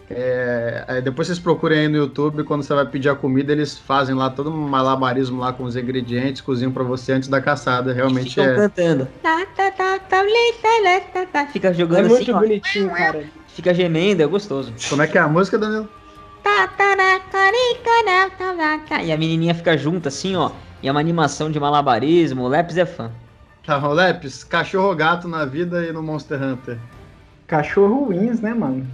é, 0.09 0.85
é, 0.87 1.01
depois 1.01 1.27
vocês 1.27 1.37
procurem 1.37 1.81
aí 1.81 1.87
no 1.87 1.97
YouTube, 1.97 2.43
quando 2.43 2.63
você 2.63 2.73
vai 2.73 2.85
pedir 2.85 3.09
a 3.09 3.15
comida, 3.15 3.51
eles 3.51 3.77
fazem 3.77 4.15
lá 4.15 4.29
todo 4.29 4.49
um 4.49 4.67
malabarismo 4.67 5.39
lá 5.39 5.53
com 5.53 5.63
os 5.63 5.75
ingredientes, 5.75 6.41
cozinham 6.41 6.71
para 6.71 6.83
você 6.83 7.13
antes 7.13 7.29
da 7.29 7.39
caçada. 7.39 7.93
Realmente 7.93 8.29
Ficam 8.31 8.45
é. 8.45 8.55
cantando. 8.55 9.07
Fica 11.53 11.73
jogando 11.73 12.05
é 12.05 12.09
muito 12.09 12.21
assim, 12.23 12.33
bonitinho, 12.33 12.89
ó. 12.91 12.95
cara. 12.95 13.23
Fica 13.49 13.73
gemendo, 13.73 14.23
é 14.23 14.25
gostoso. 14.25 14.73
Como 14.89 15.01
é 15.01 15.07
que 15.07 15.17
é 15.17 15.21
a 15.21 15.27
música, 15.27 15.59
Danilo? 15.59 15.87
E 19.03 19.11
a 19.11 19.17
menininha 19.17 19.53
fica 19.53 19.77
junto 19.77 20.07
assim, 20.07 20.35
ó. 20.35 20.51
E 20.81 20.87
é 20.87 20.91
uma 20.91 20.99
animação 20.99 21.51
de 21.51 21.59
malabarismo. 21.59 22.43
O 22.43 22.47
Leps 22.47 22.77
é 22.77 22.85
fã. 22.85 23.11
Tá, 23.65 23.77
o 23.87 23.93
Leps, 23.93 24.43
cachorro 24.43 24.95
gato 24.95 25.27
na 25.27 25.45
vida 25.45 25.85
e 25.85 25.91
no 25.91 26.01
Monster 26.01 26.41
Hunter. 26.41 26.79
Cachorro 27.45 28.07
wins, 28.09 28.39
né, 28.39 28.53
mano? 28.53 28.87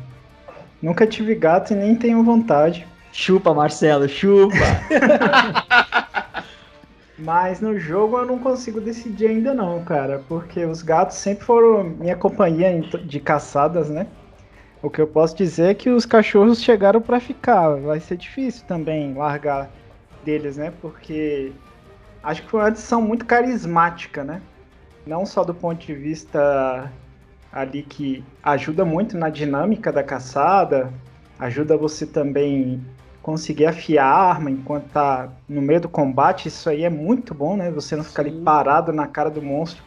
Nunca 0.85 1.07
tive 1.07 1.33
gato 1.33 1.73
e 1.73 1.75
nem 1.75 1.95
tenho 1.95 2.23
vontade. 2.23 2.85
Chupa, 3.11 3.51
Marcelo, 3.55 4.07
chupa! 4.07 4.53
Mas 7.17 7.59
no 7.59 7.79
jogo 7.79 8.19
eu 8.19 8.25
não 8.27 8.37
consigo 8.37 8.79
decidir 8.79 9.25
ainda 9.25 9.51
não, 9.51 9.83
cara, 9.83 10.21
porque 10.27 10.63
os 10.63 10.83
gatos 10.83 11.17
sempre 11.17 11.43
foram 11.43 11.85
minha 11.85 12.15
companhia 12.15 12.79
de 13.03 13.19
caçadas, 13.19 13.89
né? 13.89 14.05
O 14.79 14.87
que 14.87 15.01
eu 15.01 15.07
posso 15.07 15.35
dizer 15.35 15.71
é 15.71 15.73
que 15.73 15.89
os 15.89 16.05
cachorros 16.05 16.61
chegaram 16.61 17.01
para 17.01 17.19
ficar. 17.19 17.77
Vai 17.77 17.99
ser 17.99 18.17
difícil 18.17 18.63
também 18.67 19.11
largar 19.15 19.71
deles, 20.23 20.55
né? 20.55 20.71
Porque 20.83 21.51
acho 22.21 22.43
que 22.43 22.49
foi 22.51 22.59
uma 22.59 22.67
adição 22.67 23.01
muito 23.01 23.25
carismática, 23.25 24.23
né? 24.23 24.39
Não 25.03 25.25
só 25.25 25.43
do 25.43 25.55
ponto 25.55 25.83
de 25.83 25.95
vista 25.95 26.91
ali 27.55 27.83
que 27.83 28.21
ajuda 28.43 28.83
muito 28.83 29.17
na 29.17 29.29
dinâmica 29.29 29.89
da 29.89 30.03
caçada, 30.03 30.91
ajuda 31.39 31.77
você 31.77 32.05
também 32.05 32.83
conseguir 33.21 33.65
afiar 33.65 34.05
a 34.05 34.29
arma 34.29 34.51
enquanto 34.51 34.89
tá 34.89 35.29
no 35.47 35.61
meio 35.61 35.79
do 35.79 35.89
combate, 35.89 36.49
isso 36.49 36.69
aí 36.69 36.83
é 36.83 36.89
muito 36.89 37.33
bom, 37.33 37.55
né? 37.55 37.71
Você 37.71 37.95
não 37.95 38.03
ficar 38.03 38.23
ali 38.23 38.41
parado 38.41 38.91
na 38.91 39.07
cara 39.07 39.31
do 39.31 39.41
monstro 39.41 39.81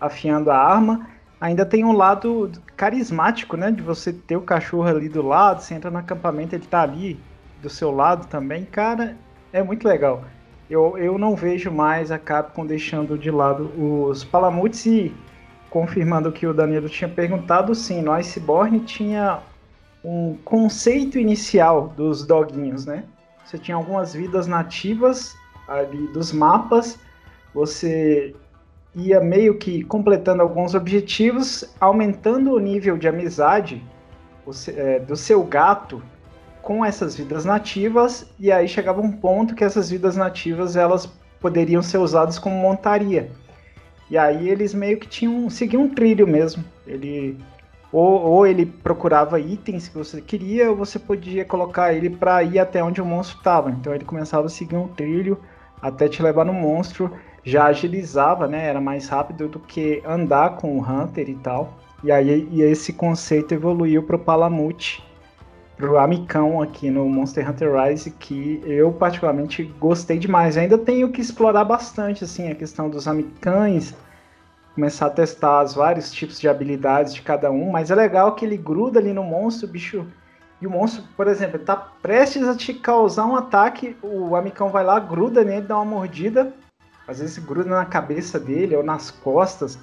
afiando 0.00 0.50
a 0.50 0.56
arma. 0.56 1.08
Ainda 1.40 1.66
tem 1.66 1.84
um 1.84 1.92
lado 1.92 2.50
carismático, 2.76 3.56
né? 3.56 3.72
De 3.72 3.82
você 3.82 4.12
ter 4.12 4.36
o 4.36 4.42
cachorro 4.42 4.86
ali 4.86 5.08
do 5.08 5.20
lado, 5.20 5.60
você 5.60 5.74
entra 5.74 5.90
no 5.90 5.98
acampamento, 5.98 6.54
ele 6.54 6.66
tá 6.66 6.82
ali 6.82 7.20
do 7.60 7.68
seu 7.68 7.90
lado 7.90 8.26
também. 8.28 8.64
Cara, 8.64 9.16
é 9.52 9.60
muito 9.62 9.86
legal. 9.86 10.22
Eu, 10.70 10.96
eu 10.96 11.18
não 11.18 11.34
vejo 11.34 11.70
mais 11.70 12.12
a 12.12 12.18
Capcom 12.18 12.64
deixando 12.64 13.18
de 13.18 13.30
lado 13.30 13.72
os 13.76 14.22
Palamutes 14.22 14.86
e 14.86 15.12
confirmando 15.70 16.28
o 16.28 16.32
que 16.32 16.46
o 16.46 16.54
Danilo 16.54 16.88
tinha 16.88 17.08
perguntado, 17.08 17.74
sim, 17.74 18.02
no 18.02 18.12
Iceborne 18.12 18.80
tinha 18.80 19.40
um 20.04 20.36
conceito 20.44 21.18
inicial 21.18 21.92
dos 21.96 22.26
doguinhos, 22.26 22.86
né? 22.86 23.04
Você 23.44 23.58
tinha 23.58 23.76
algumas 23.76 24.14
vidas 24.14 24.46
nativas 24.46 25.34
ali 25.66 26.06
dos 26.08 26.32
mapas, 26.32 26.98
você 27.54 28.34
ia 28.94 29.20
meio 29.20 29.56
que 29.56 29.82
completando 29.84 30.42
alguns 30.42 30.74
objetivos, 30.74 31.64
aumentando 31.80 32.52
o 32.52 32.58
nível 32.58 32.96
de 32.96 33.08
amizade 33.08 33.82
é, 34.68 34.98
do 35.00 35.16
seu 35.16 35.42
gato 35.44 36.02
com 36.62 36.84
essas 36.84 37.16
vidas 37.16 37.44
nativas, 37.44 38.26
e 38.38 38.50
aí 38.50 38.68
chegava 38.68 39.00
um 39.00 39.12
ponto 39.12 39.54
que 39.54 39.64
essas 39.64 39.90
vidas 39.90 40.16
nativas 40.16 40.76
elas 40.76 41.06
poderiam 41.40 41.82
ser 41.82 41.98
usadas 41.98 42.38
como 42.38 42.56
montaria. 42.56 43.30
E 44.10 44.16
aí 44.16 44.48
eles 44.48 44.74
meio 44.74 44.98
que 44.98 45.06
tinham 45.06 45.48
seguiam 45.50 45.82
um 45.82 45.88
trilho 45.88 46.26
mesmo. 46.26 46.64
Ele 46.86 47.36
ou, 47.92 48.20
ou 48.20 48.46
ele 48.46 48.66
procurava 48.66 49.40
itens 49.40 49.88
que 49.88 49.96
você 49.96 50.20
queria, 50.20 50.70
ou 50.70 50.76
você 50.76 50.98
podia 50.98 51.44
colocar 51.44 51.92
ele 51.92 52.10
para 52.10 52.42
ir 52.42 52.58
até 52.58 52.82
onde 52.82 53.00
o 53.00 53.06
monstro 53.06 53.38
estava. 53.38 53.70
Então 53.70 53.94
ele 53.94 54.04
começava 54.04 54.46
a 54.46 54.50
seguir 54.50 54.76
um 54.76 54.88
trilho 54.88 55.38
até 55.80 56.08
te 56.08 56.22
levar 56.22 56.44
no 56.44 56.52
monstro, 56.52 57.10
já 57.44 57.66
agilizava, 57.66 58.46
né? 58.46 58.66
Era 58.66 58.80
mais 58.80 59.08
rápido 59.08 59.48
do 59.48 59.58
que 59.58 60.02
andar 60.04 60.56
com 60.56 60.78
o 60.78 60.82
Hunter 60.82 61.28
e 61.28 61.36
tal. 61.36 61.72
E 62.02 62.12
aí 62.12 62.48
e 62.50 62.62
esse 62.62 62.92
conceito 62.92 63.54
evoluiu 63.54 64.02
para 64.02 64.16
o 64.16 64.18
Palamute, 64.18 65.02
para 65.78 65.92
o 65.92 65.96
Amicão 65.96 66.60
aqui 66.60 66.90
no 66.90 67.08
Monster 67.08 67.48
Hunter 67.48 67.72
Rise, 67.72 68.10
que 68.10 68.60
eu 68.66 68.92
particularmente 68.92 69.62
gostei 69.78 70.18
demais. 70.18 70.56
Ainda 70.56 70.76
tenho 70.76 71.12
que 71.12 71.20
explorar 71.20 71.64
bastante 71.64 72.24
assim 72.24 72.50
a 72.50 72.54
questão 72.54 72.90
dos 72.90 73.06
Amicães, 73.06 73.94
começar 74.74 75.06
a 75.06 75.10
testar 75.10 75.62
os 75.64 75.74
vários 75.74 76.10
tipos 76.10 76.40
de 76.40 76.48
habilidades 76.48 77.14
de 77.14 77.22
cada 77.22 77.48
um, 77.52 77.70
mas 77.70 77.92
é 77.92 77.94
legal 77.94 78.34
que 78.34 78.44
ele 78.44 78.56
gruda 78.56 78.98
ali 78.98 79.12
no 79.12 79.22
monstro, 79.22 79.68
bicho. 79.68 80.04
E 80.60 80.66
o 80.66 80.70
monstro, 80.70 81.04
por 81.16 81.28
exemplo, 81.28 81.56
ele 81.56 81.64
tá 81.64 81.76
prestes 81.76 82.42
a 82.48 82.56
te 82.56 82.74
causar 82.74 83.26
um 83.26 83.36
ataque, 83.36 83.96
o 84.02 84.34
amicão 84.34 84.70
vai 84.70 84.82
lá, 84.82 84.98
gruda 84.98 85.44
nele, 85.44 85.64
dá 85.64 85.76
uma 85.76 85.84
mordida, 85.84 86.52
às 87.06 87.20
vezes 87.20 87.38
gruda 87.38 87.70
na 87.70 87.84
cabeça 87.84 88.40
dele 88.40 88.74
ou 88.74 88.82
nas 88.82 89.12
costas. 89.12 89.78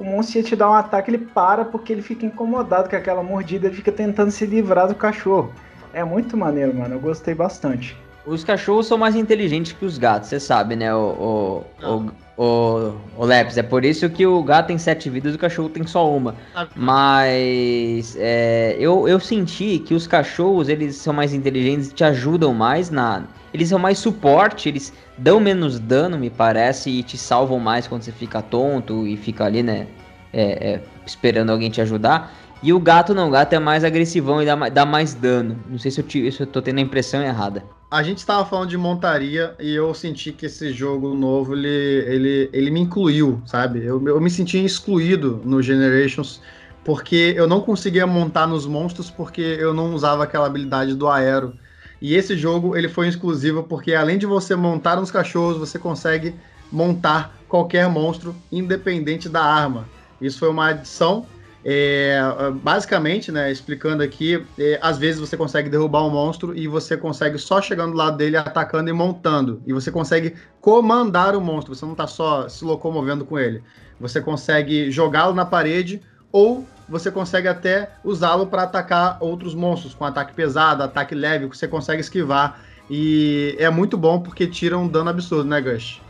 O 0.00 0.04
monstro 0.04 0.38
ia 0.38 0.42
te 0.42 0.56
dar 0.56 0.70
um 0.70 0.72
ataque, 0.72 1.10
ele 1.10 1.18
para 1.18 1.62
porque 1.62 1.92
ele 1.92 2.00
fica 2.00 2.24
incomodado 2.24 2.88
com 2.88 2.96
aquela 2.96 3.22
mordida, 3.22 3.66
ele 3.66 3.76
fica 3.76 3.92
tentando 3.92 4.30
se 4.30 4.46
livrar 4.46 4.88
do 4.88 4.94
cachorro. 4.94 5.52
É 5.92 6.02
muito 6.02 6.38
maneiro, 6.38 6.74
mano, 6.74 6.94
eu 6.94 6.98
gostei 6.98 7.34
bastante. 7.34 7.94
Os 8.24 8.42
cachorros 8.42 8.86
são 8.86 8.96
mais 8.96 9.14
inteligentes 9.14 9.72
que 9.72 9.84
os 9.84 9.98
gatos, 9.98 10.30
você 10.30 10.40
sabe, 10.40 10.74
né, 10.74 10.94
o, 10.94 11.64
o, 11.82 11.86
o, 11.86 12.10
o, 12.42 12.94
o 13.18 13.26
Leps, 13.26 13.58
é 13.58 13.62
por 13.62 13.84
isso 13.84 14.08
que 14.08 14.26
o 14.26 14.42
gato 14.42 14.68
tem 14.68 14.78
sete 14.78 15.10
vidas 15.10 15.34
e 15.34 15.36
o 15.36 15.38
cachorro 15.38 15.68
tem 15.68 15.86
só 15.86 16.10
uma. 16.10 16.34
Ah. 16.54 16.66
Mas 16.74 18.16
é, 18.18 18.76
eu, 18.80 19.06
eu 19.06 19.20
senti 19.20 19.78
que 19.78 19.92
os 19.92 20.06
cachorros, 20.06 20.70
eles 20.70 20.96
são 20.96 21.12
mais 21.12 21.34
inteligentes, 21.34 21.92
te 21.92 22.02
ajudam 22.02 22.54
mais 22.54 22.88
na... 22.88 23.24
Eles 23.52 23.68
são 23.68 23.78
mais 23.78 23.98
suporte, 23.98 24.70
eles 24.70 24.90
dão 25.18 25.38
menos 25.38 25.78
dano, 25.78 26.16
me 26.16 26.30
parece, 26.30 26.88
e 26.88 27.02
te 27.02 27.18
salvam 27.18 27.60
mais 27.60 27.86
quando 27.86 28.00
você 28.00 28.12
fica 28.12 28.40
tonto 28.40 29.06
e 29.06 29.18
fica 29.18 29.44
ali, 29.44 29.62
né, 29.62 29.86
é, 30.32 30.70
é, 30.70 30.82
esperando 31.04 31.50
alguém 31.50 31.68
te 31.68 31.82
ajudar. 31.82 32.32
E 32.62 32.72
o 32.72 32.80
gato 32.80 33.14
não, 33.14 33.28
o 33.28 33.30
gato 33.30 33.52
é 33.52 33.58
mais 33.58 33.84
agressivão 33.84 34.42
e 34.42 34.46
dá, 34.46 34.54
dá 34.70 34.86
mais 34.86 35.12
dano. 35.12 35.58
Não 35.68 35.78
sei 35.78 35.90
se 35.90 36.00
eu, 36.00 36.06
te, 36.06 36.32
se 36.32 36.40
eu 36.40 36.46
tô 36.46 36.62
tendo 36.62 36.78
a 36.78 36.82
impressão 36.82 37.22
errada. 37.22 37.64
A 37.90 38.04
gente 38.04 38.18
estava 38.18 38.46
falando 38.46 38.68
de 38.68 38.76
montaria 38.76 39.52
e 39.58 39.74
eu 39.74 39.92
senti 39.92 40.30
que 40.30 40.46
esse 40.46 40.72
jogo 40.72 41.12
novo 41.12 41.54
ele, 41.56 41.66
ele, 41.66 42.50
ele 42.52 42.70
me 42.70 42.78
incluiu, 42.78 43.42
sabe? 43.44 43.84
Eu, 43.84 44.00
eu 44.06 44.20
me 44.20 44.30
senti 44.30 44.64
excluído 44.64 45.42
no 45.44 45.60
Generations 45.60 46.40
porque 46.84 47.34
eu 47.36 47.48
não 47.48 47.60
conseguia 47.60 48.06
montar 48.06 48.46
nos 48.46 48.64
monstros 48.64 49.10
porque 49.10 49.40
eu 49.40 49.74
não 49.74 49.92
usava 49.92 50.22
aquela 50.22 50.46
habilidade 50.46 50.94
do 50.94 51.08
aero. 51.08 51.52
E 52.00 52.14
esse 52.14 52.36
jogo 52.36 52.76
ele 52.76 52.88
foi 52.88 53.08
exclusivo 53.08 53.64
porque 53.64 53.92
além 53.92 54.18
de 54.18 54.24
você 54.26 54.54
montar 54.54 54.94
nos 54.94 55.10
cachorros, 55.10 55.58
você 55.58 55.76
consegue 55.76 56.32
montar 56.70 57.36
qualquer 57.48 57.88
monstro 57.88 58.36
independente 58.52 59.28
da 59.28 59.42
arma. 59.42 59.88
Isso 60.20 60.38
foi 60.38 60.48
uma 60.48 60.68
adição 60.68 61.26
é, 61.64 62.18
basicamente, 62.62 63.30
né, 63.30 63.52
explicando 63.52 64.02
aqui, 64.02 64.44
é, 64.58 64.78
às 64.80 64.96
vezes 64.98 65.20
você 65.20 65.36
consegue 65.36 65.68
derrubar 65.68 66.04
um 66.06 66.10
monstro 66.10 66.56
e 66.56 66.66
você 66.66 66.96
consegue 66.96 67.38
só 67.38 67.60
chegando 67.60 67.92
do 67.92 67.96
lado 67.96 68.16
dele, 68.16 68.36
atacando 68.36 68.88
e 68.88 68.92
montando. 68.92 69.62
E 69.66 69.72
você 69.72 69.90
consegue 69.90 70.34
comandar 70.60 71.36
o 71.36 71.40
monstro, 71.40 71.74
você 71.74 71.84
não 71.84 71.92
está 71.92 72.06
só 72.06 72.48
se 72.48 72.64
locomovendo 72.64 73.24
com 73.24 73.38
ele. 73.38 73.62
Você 74.00 74.20
consegue 74.20 74.90
jogá-lo 74.90 75.34
na 75.34 75.44
parede 75.44 76.00
ou 76.32 76.66
você 76.88 77.10
consegue 77.10 77.46
até 77.46 77.90
usá-lo 78.02 78.46
para 78.46 78.62
atacar 78.62 79.18
outros 79.20 79.54
monstros, 79.54 79.94
com 79.94 80.04
ataque 80.04 80.32
pesado, 80.34 80.82
ataque 80.82 81.14
leve, 81.14 81.48
que 81.48 81.56
você 81.56 81.68
consegue 81.68 82.00
esquivar. 82.00 82.60
E 82.88 83.54
é 83.58 83.70
muito 83.70 83.96
bom 83.96 84.20
porque 84.20 84.46
tira 84.46 84.76
um 84.76 84.88
dano 84.88 85.10
absurdo, 85.10 85.48
né, 85.48 85.60
Gush? 85.60 86.00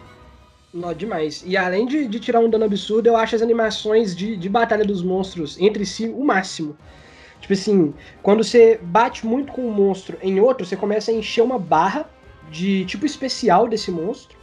Não, 0.72 0.94
demais. 0.94 1.42
E 1.44 1.56
além 1.56 1.84
de, 1.84 2.06
de, 2.06 2.20
tirar 2.20 2.38
um 2.38 2.48
dano 2.48 2.64
absurdo, 2.64 3.08
eu 3.08 3.16
acho 3.16 3.34
as 3.34 3.42
animações 3.42 4.14
de, 4.14 4.36
de 4.36 4.48
batalha 4.48 4.84
dos 4.84 5.02
monstros 5.02 5.58
entre 5.60 5.84
si 5.84 6.08
o 6.08 6.24
máximo. 6.24 6.76
Tipo 7.40 7.54
assim, 7.54 7.92
quando 8.22 8.44
você 8.44 8.78
bate 8.80 9.26
muito 9.26 9.52
com 9.52 9.62
um 9.66 9.72
monstro 9.72 10.16
em 10.22 10.38
outro, 10.38 10.64
você 10.64 10.76
começa 10.76 11.10
a 11.10 11.14
encher 11.14 11.42
uma 11.42 11.58
barra 11.58 12.08
de 12.50 12.84
tipo 12.84 13.04
especial 13.04 13.66
desse 13.66 13.90
monstro. 13.90 14.38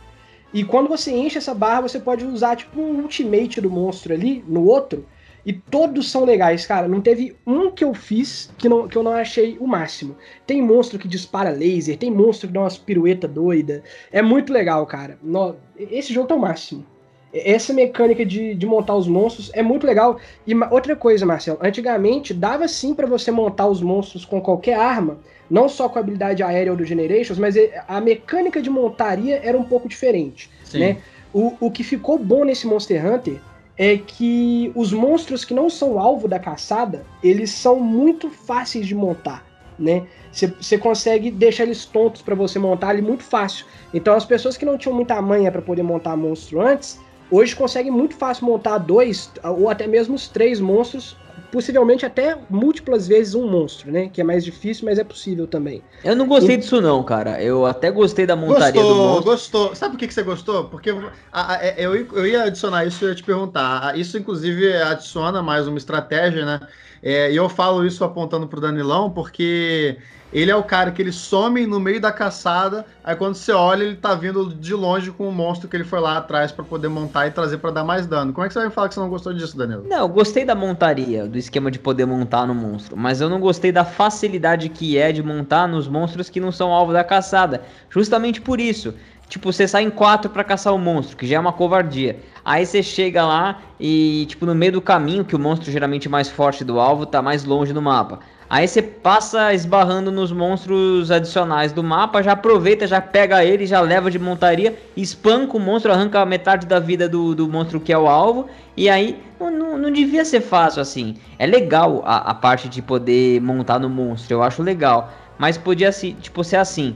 E 0.54 0.64
quando 0.64 0.90
você 0.90 1.12
enche 1.12 1.38
essa 1.38 1.54
barra, 1.54 1.82
você 1.82 2.00
pode 2.00 2.26
usar 2.26 2.58
tipo 2.58 2.82
um 2.82 3.02
ultimate 3.02 3.62
do 3.62 3.70
monstro 3.70 4.14
ali 4.14 4.44
no 4.48 4.66
outro 4.66 5.06
e 5.48 5.54
todos 5.54 6.12
são 6.12 6.26
legais, 6.26 6.66
cara. 6.66 6.90
Não 6.90 7.00
teve 7.00 7.34
um 7.48 7.72
que 7.72 7.82
eu 7.82 7.94
fiz 7.94 8.52
que, 8.58 8.68
não, 8.68 8.86
que 8.86 8.98
eu 8.98 9.02
não 9.02 9.14
achei 9.14 9.58
o 9.62 9.66
máximo. 9.66 10.18
Tem 10.46 10.62
monstro 10.62 11.00
que 11.00 11.08
dispara 11.08 11.52
laser, 11.52 11.98
tem 11.98 12.12
monstro 12.12 12.50
que 12.50 12.54
dá 12.54 12.60
umas 12.60 12.78
pirueta 12.78 13.30
doida. 13.30 13.82
É 14.12 14.22
muito 14.22 14.52
legal, 14.52 14.86
cara. 14.86 15.18
No, 15.24 15.56
esse 15.80 16.14
jogo 16.14 16.28
tá 16.28 16.36
o 16.36 16.40
máximo. 16.40 16.86
Essa 17.34 17.74
mecânica 17.74 18.26
de, 18.26 18.56
de 18.56 18.66
montar 18.66 18.96
os 18.96 19.08
monstros 19.08 19.50
é 19.54 19.64
muito 19.64 19.88
legal. 19.88 20.20
E 20.46 20.54
outra 20.70 20.98
coisa, 20.98 21.26
Marcelo, 21.26 21.60
antigamente 21.62 22.34
dava 22.34 22.68
sim 22.68 22.94
para 22.94 23.08
você 23.08 23.32
montar 23.32 23.68
os 23.68 23.82
monstros 23.82 24.26
com 24.26 24.42
qualquer 24.42 24.78
arma, 24.78 25.18
não 25.50 25.70
só 25.70 25.88
com 25.88 25.98
a 25.98 26.02
habilidade 26.02 26.44
aérea 26.44 26.74
ou 26.74 26.78
do 26.78 26.84
Generations, 26.84 27.40
mas 27.40 27.56
a 27.88 28.02
mecânica 28.02 28.62
de 28.62 28.70
montaria 28.70 29.40
era 29.42 29.58
um 29.58 29.64
pouco 29.64 29.88
diferente, 29.88 30.50
sim. 30.66 30.80
né? 30.80 30.98
O, 31.34 31.54
o 31.62 31.72
que 31.72 31.86
ficou 31.86 32.18
bom 32.18 32.44
nesse 32.44 32.68
Monster 32.68 33.06
Hunter 33.06 33.40
é 33.78 33.98
que 33.98 34.72
os 34.76 34.92
monstros 34.92 35.46
que 35.46 35.54
não 35.54 35.70
são 35.70 36.00
alvo 36.00 36.28
da 36.28 36.40
caçada, 36.40 37.06
eles 37.24 37.52
são 37.52 37.80
muito 37.80 38.30
fáceis 38.30 38.88
de 38.88 38.96
montar, 38.96 39.46
né? 39.78 40.08
Você 40.32 40.78
consegue 40.78 41.30
deixar 41.30 41.64
eles 41.64 41.86
tontos 41.86 42.22
para 42.22 42.36
você 42.36 42.58
montar 42.58 42.90
ali 42.90 43.02
muito 43.02 43.24
fácil. 43.24 43.66
Então 43.94 44.16
as 44.16 44.26
pessoas 44.26 44.58
que 44.58 44.66
não 44.66 44.78
tinham 44.78 44.96
muita 44.96 45.22
manha 45.22 45.52
para 45.52 45.62
poder 45.62 45.84
montar 45.84 46.18
monstro 46.18 46.62
antes, 46.62 47.00
hoje 47.30 47.56
conseguem 47.56 47.92
muito 47.92 48.16
fácil 48.16 48.46
montar 48.46 48.80
dois 48.80 49.32
ou 49.44 49.70
até 49.70 49.86
mesmo 49.86 50.16
os 50.16 50.28
três 50.28 50.60
monstros 50.60 51.16
possivelmente 51.52 52.06
até 52.06 52.38
múltiplas 52.50 53.08
vezes 53.08 53.36
um 53.36 53.48
monstro, 53.48 53.92
né? 53.92 54.10
Que 54.12 54.22
é 54.22 54.24
mais 54.24 54.44
difícil, 54.44 54.86
mas 54.86 55.00
é 55.00 55.04
possível 55.04 55.48
também. 55.48 55.82
Eu 56.04 56.16
não 56.16 56.28
gostei 56.28 56.56
e... 56.56 56.58
disso 56.58 56.82
não, 56.82 57.04
cara. 57.04 57.42
Eu 57.42 57.66
até 57.66 57.90
gostei 57.92 58.26
da 58.26 58.36
montaria 58.36 58.82
gostou, 58.82 58.94
do 58.94 59.02
monstro. 59.02 59.24
Gostou, 59.24 59.76
Sabe 59.76 59.92
por 59.94 60.00
que, 60.00 60.08
que 60.08 60.14
você 60.14 60.24
gostou? 60.24 60.66
Porque 60.66 60.90
a, 61.32 61.54
a, 61.54 61.66
é, 61.66 61.76
eu, 61.78 61.96
eu 61.96 62.28
ia 62.28 62.44
adicionar 62.44 62.86
isso 62.86 63.06
e 63.06 63.10
ia 63.10 63.16
te 63.16 63.24
perguntar. 63.24 63.98
Isso, 63.98 64.18
inclusive, 64.18 64.74
adiciona 64.76 65.42
mais 65.42 65.68
uma 65.68 65.78
estratégia, 65.78 66.46
né? 66.46 66.60
É, 67.02 67.32
e 67.32 67.36
eu 67.36 67.48
falo 67.50 67.86
isso 67.86 68.04
apontando 68.04 68.48
pro 68.48 68.62
Danilão, 68.62 69.10
porque 69.10 69.98
ele 70.32 70.52
é 70.52 70.56
o 70.56 70.64
cara 70.64 70.92
que 70.92 71.02
ele 71.02 71.12
some 71.12 71.66
no 71.66 71.80
meio 71.80 72.02
da 72.02 72.12
caçada, 72.12 72.86
aí 73.04 73.16
quando 73.16 73.36
você 73.36 73.52
olha, 73.52 73.84
ele 73.84 73.96
tá 73.96 74.14
vindo 74.14 74.54
de 74.54 74.74
longe 74.74 75.12
com 75.12 75.28
o 75.28 75.32
monstro 75.32 75.70
que 75.70 75.76
ele 75.76 75.84
foi 75.84 76.00
lá 76.00 76.18
atrás 76.18 76.52
para 76.52 76.66
poder 76.66 76.90
montar 76.90 77.28
e 77.28 77.32
trazer 77.32 77.60
para 77.60 77.72
dar 77.72 77.84
mais 77.84 78.06
dano. 78.06 78.34
Como 78.34 78.46
é 78.46 78.48
que 78.48 78.54
você 78.54 78.60
vai 78.60 78.68
me 78.68 78.74
falar 78.74 78.90
que 78.90 78.94
você 78.94 79.00
não 79.00 79.10
gostou 79.10 79.34
disso, 79.34 79.58
Danilo? 79.58 79.86
Não, 79.88 80.00
eu 80.00 80.10
gostei 80.10 80.44
da 80.44 80.54
montaria, 80.54 81.26
do 81.28 81.38
esquema 81.38 81.72
de 81.72 81.80
poder 81.80 82.06
montar 82.06 82.46
no 82.46 82.54
monstro, 82.54 82.98
mas 82.98 83.22
eu 83.22 83.30
não 83.30 83.40
gostei 83.40 83.72
da 83.72 83.86
facilidade 83.86 84.70
que 84.70 84.98
é 84.98 85.12
de 85.12 85.24
montar 85.24 85.68
nos 85.68 85.88
monstros 85.88 86.30
que 86.30 86.40
não 86.40 86.52
são 86.52 86.74
alvo 86.74 86.92
da 86.92 87.04
caçada. 87.04 87.62
Justamente 87.90 88.42
por 88.42 88.60
isso. 88.60 88.94
Tipo, 89.30 89.52
você 89.52 89.68
sai 89.68 89.84
em 89.84 89.90
quatro 89.90 90.30
para 90.30 90.44
caçar 90.44 90.74
o 90.74 90.78
monstro, 90.78 91.18
que 91.18 91.28
já 91.28 91.36
é 91.36 91.40
uma 91.40 91.52
covardia. 91.52 92.20
Aí 92.46 92.66
você 92.66 92.82
chega 92.82 93.26
lá 93.26 93.60
e, 93.78 94.26
tipo, 94.30 94.46
no 94.46 94.56
meio 94.56 94.72
do 94.72 94.82
caminho, 94.82 95.26
que 95.26 95.36
o 95.36 95.40
monstro 95.40 95.70
geralmente 95.70 96.08
mais 96.08 96.30
forte 96.30 96.64
do 96.64 96.80
alvo 96.80 97.06
tá 97.06 97.22
mais 97.22 97.44
longe 97.44 97.74
no 97.74 97.82
mapa. 97.82 98.20
Aí 98.50 98.66
você 98.66 98.82
passa 98.82 99.54
esbarrando 99.54 100.10
nos 100.10 100.32
monstros 100.32 101.12
adicionais 101.12 101.74
do 101.74 101.84
mapa, 101.84 102.24
já 102.24 102.32
aproveita, 102.32 102.88
já 102.88 103.02
pega 103.02 103.44
ele, 103.44 103.66
já 103.66 103.82
leva 103.82 104.10
de 104.10 104.18
montaria, 104.18 104.78
espanca 104.96 105.58
o 105.58 105.60
monstro, 105.60 105.92
arranca 105.92 106.26
metade 106.26 106.66
da 106.66 106.80
vida 106.80 107.10
do, 107.10 107.36
do 107.36 107.50
monstro 107.50 107.82
que 107.82 107.92
é 107.92 107.98
o 107.98 108.08
alvo. 108.08 108.48
E 108.78 108.90
aí 108.90 109.22
não, 109.38 109.52
não, 109.52 109.78
não 109.78 109.92
devia 109.92 110.24
ser 110.24 110.40
fácil 110.40 110.82
assim. 110.82 111.16
É 111.38 111.46
legal 111.46 112.02
a, 112.06 112.32
a, 112.32 112.34
parte 112.34 112.70
de 112.70 112.82
poder 112.82 113.42
montar 113.42 113.80
no 113.80 113.90
monstro, 113.90 114.36
eu 114.36 114.42
acho 114.42 114.64
legal. 114.64 115.12
Mas 115.38 115.58
podia 115.58 115.92
tipo, 115.92 116.42
ser 116.42 116.56
assim: 116.56 116.96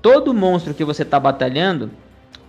todo 0.00 0.34
monstro 0.34 0.74
que 0.74 0.84
você 0.84 1.04
tá 1.04 1.18
batalhando 1.18 1.90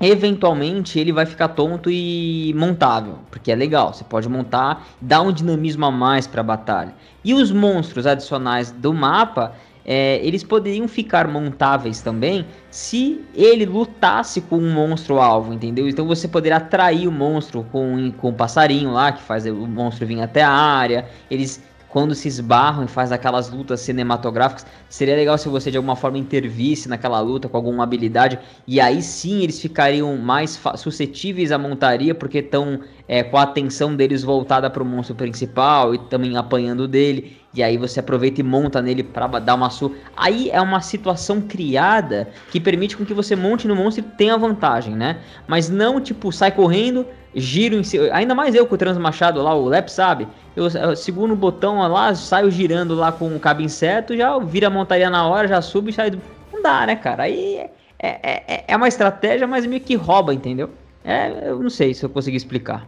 eventualmente 0.01 0.97
ele 0.97 1.11
vai 1.11 1.25
ficar 1.25 1.49
tonto 1.49 1.89
e 1.91 2.53
montável, 2.55 3.19
porque 3.29 3.51
é 3.51 3.55
legal, 3.55 3.93
você 3.93 4.03
pode 4.03 4.29
montar, 4.29 4.87
dar 5.01 5.21
um 5.21 5.31
dinamismo 5.31 5.85
a 5.85 5.91
mais 5.91 6.25
para 6.25 6.41
a 6.41 6.43
batalha. 6.43 6.93
E 7.23 7.33
os 7.33 7.51
monstros 7.51 8.05
adicionais 8.05 8.71
do 8.71 8.93
mapa, 8.93 9.53
é, 9.85 10.19
eles 10.25 10.43
poderiam 10.43 10.87
ficar 10.87 11.27
montáveis 11.27 12.01
também 12.01 12.45
se 12.69 13.21
ele 13.33 13.65
lutasse 13.65 14.39
com 14.41 14.57
um 14.57 14.71
monstro 14.71 15.19
alvo, 15.19 15.53
entendeu? 15.53 15.89
Então 15.89 16.07
você 16.07 16.27
poderia 16.27 16.57
atrair 16.57 17.07
o 17.07 17.11
monstro 17.11 17.65
com, 17.71 18.11
com 18.11 18.29
o 18.29 18.33
passarinho 18.33 18.91
lá, 18.91 19.11
que 19.11 19.21
faz 19.21 19.45
o 19.45 19.67
monstro 19.67 20.05
vir 20.05 20.21
até 20.21 20.43
a 20.43 20.51
área, 20.51 21.05
eles 21.29 21.61
quando 21.89 22.13
se 22.13 22.27
esbarram 22.27 22.85
e 22.85 22.87
faz 22.87 23.11
aquelas 23.11 23.49
lutas 23.49 23.81
cinematográficas, 23.81 24.65
seria 24.87 25.15
legal 25.15 25.37
se 25.37 25.49
você 25.49 25.71
de 25.71 25.77
alguma 25.77 25.95
forma 25.95 26.17
intervisse 26.17 26.87
naquela 26.87 27.19
luta 27.19 27.49
com 27.49 27.57
alguma 27.57 27.83
habilidade 27.83 28.39
e 28.67 28.79
aí 28.79 29.01
sim 29.01 29.41
eles 29.41 29.59
ficariam 29.59 30.15
mais 30.15 30.59
suscetíveis 30.77 31.51
à 31.51 31.57
montaria 31.57 32.13
porque 32.13 32.37
estão 32.37 32.81
é, 33.09 33.23
com 33.23 33.37
a 33.37 33.41
atenção 33.41 33.95
deles 33.95 34.23
voltada 34.23 34.69
para 34.69 34.83
o 34.83 34.85
monstro 34.85 35.15
principal 35.15 35.95
e 35.95 35.97
também 35.97 36.37
apanhando 36.37 36.87
dele 36.87 37.39
e 37.53 37.63
aí 37.63 37.77
você 37.77 37.99
aproveita 37.99 38.41
e 38.41 38.43
monta 38.43 38.81
nele 38.81 39.01
para 39.01 39.39
dar 39.39 39.55
uma 39.55 39.71
surra. 39.71 39.95
Aí 40.15 40.49
é 40.51 40.61
uma 40.61 40.81
situação 40.81 41.41
criada 41.41 42.29
que 42.51 42.59
permite 42.59 42.95
com 42.95 43.03
que 43.03 43.13
você 43.13 43.35
monte 43.35 43.67
no 43.67 43.75
monstro 43.75 44.05
e 44.05 44.17
tenha 44.17 44.37
vantagem, 44.37 44.95
né? 44.95 45.17
Mas 45.47 45.69
não 45.69 45.99
tipo 45.99 46.31
sai 46.31 46.51
correndo, 46.51 47.07
giro 47.33 47.75
em 47.75 47.83
cima. 47.83 48.09
Ainda 48.13 48.35
mais 48.35 48.53
eu 48.53 48.67
com 48.67 48.75
o 48.75 48.77
Transmachado 48.77 49.41
lá, 49.41 49.55
o 49.55 49.65
Lep 49.65 49.89
sabe. 49.91 50.27
Eu, 50.55 50.67
eu 50.67 50.95
seguro 50.95 51.33
o 51.33 51.35
botão 51.35 51.79
lá, 51.87 52.13
saio 52.13 52.51
girando 52.51 52.93
lá 52.93 53.11
com 53.11 53.35
o 53.35 53.39
cabo 53.39 53.61
inseto, 53.61 54.15
já 54.15 54.37
vira 54.37 54.67
a 54.67 54.69
montaria 54.69 55.09
na 55.09 55.27
hora, 55.27 55.47
já 55.47 55.61
subo 55.61 55.89
e 55.89 55.93
sai. 55.93 56.11
Não 56.53 56.61
dá, 56.61 56.85
né, 56.85 56.95
cara? 56.95 57.23
Aí 57.23 57.57
é, 57.57 57.71
é, 57.97 58.43
é, 58.47 58.63
é 58.67 58.75
uma 58.75 58.87
estratégia, 58.87 59.47
mas 59.47 59.65
meio 59.65 59.81
que 59.81 59.95
rouba, 59.95 60.33
entendeu? 60.33 60.69
É, 61.03 61.49
eu 61.49 61.59
não 61.59 61.69
sei 61.69 61.95
se 61.95 62.05
eu 62.05 62.09
consegui 62.09 62.37
explicar. 62.37 62.87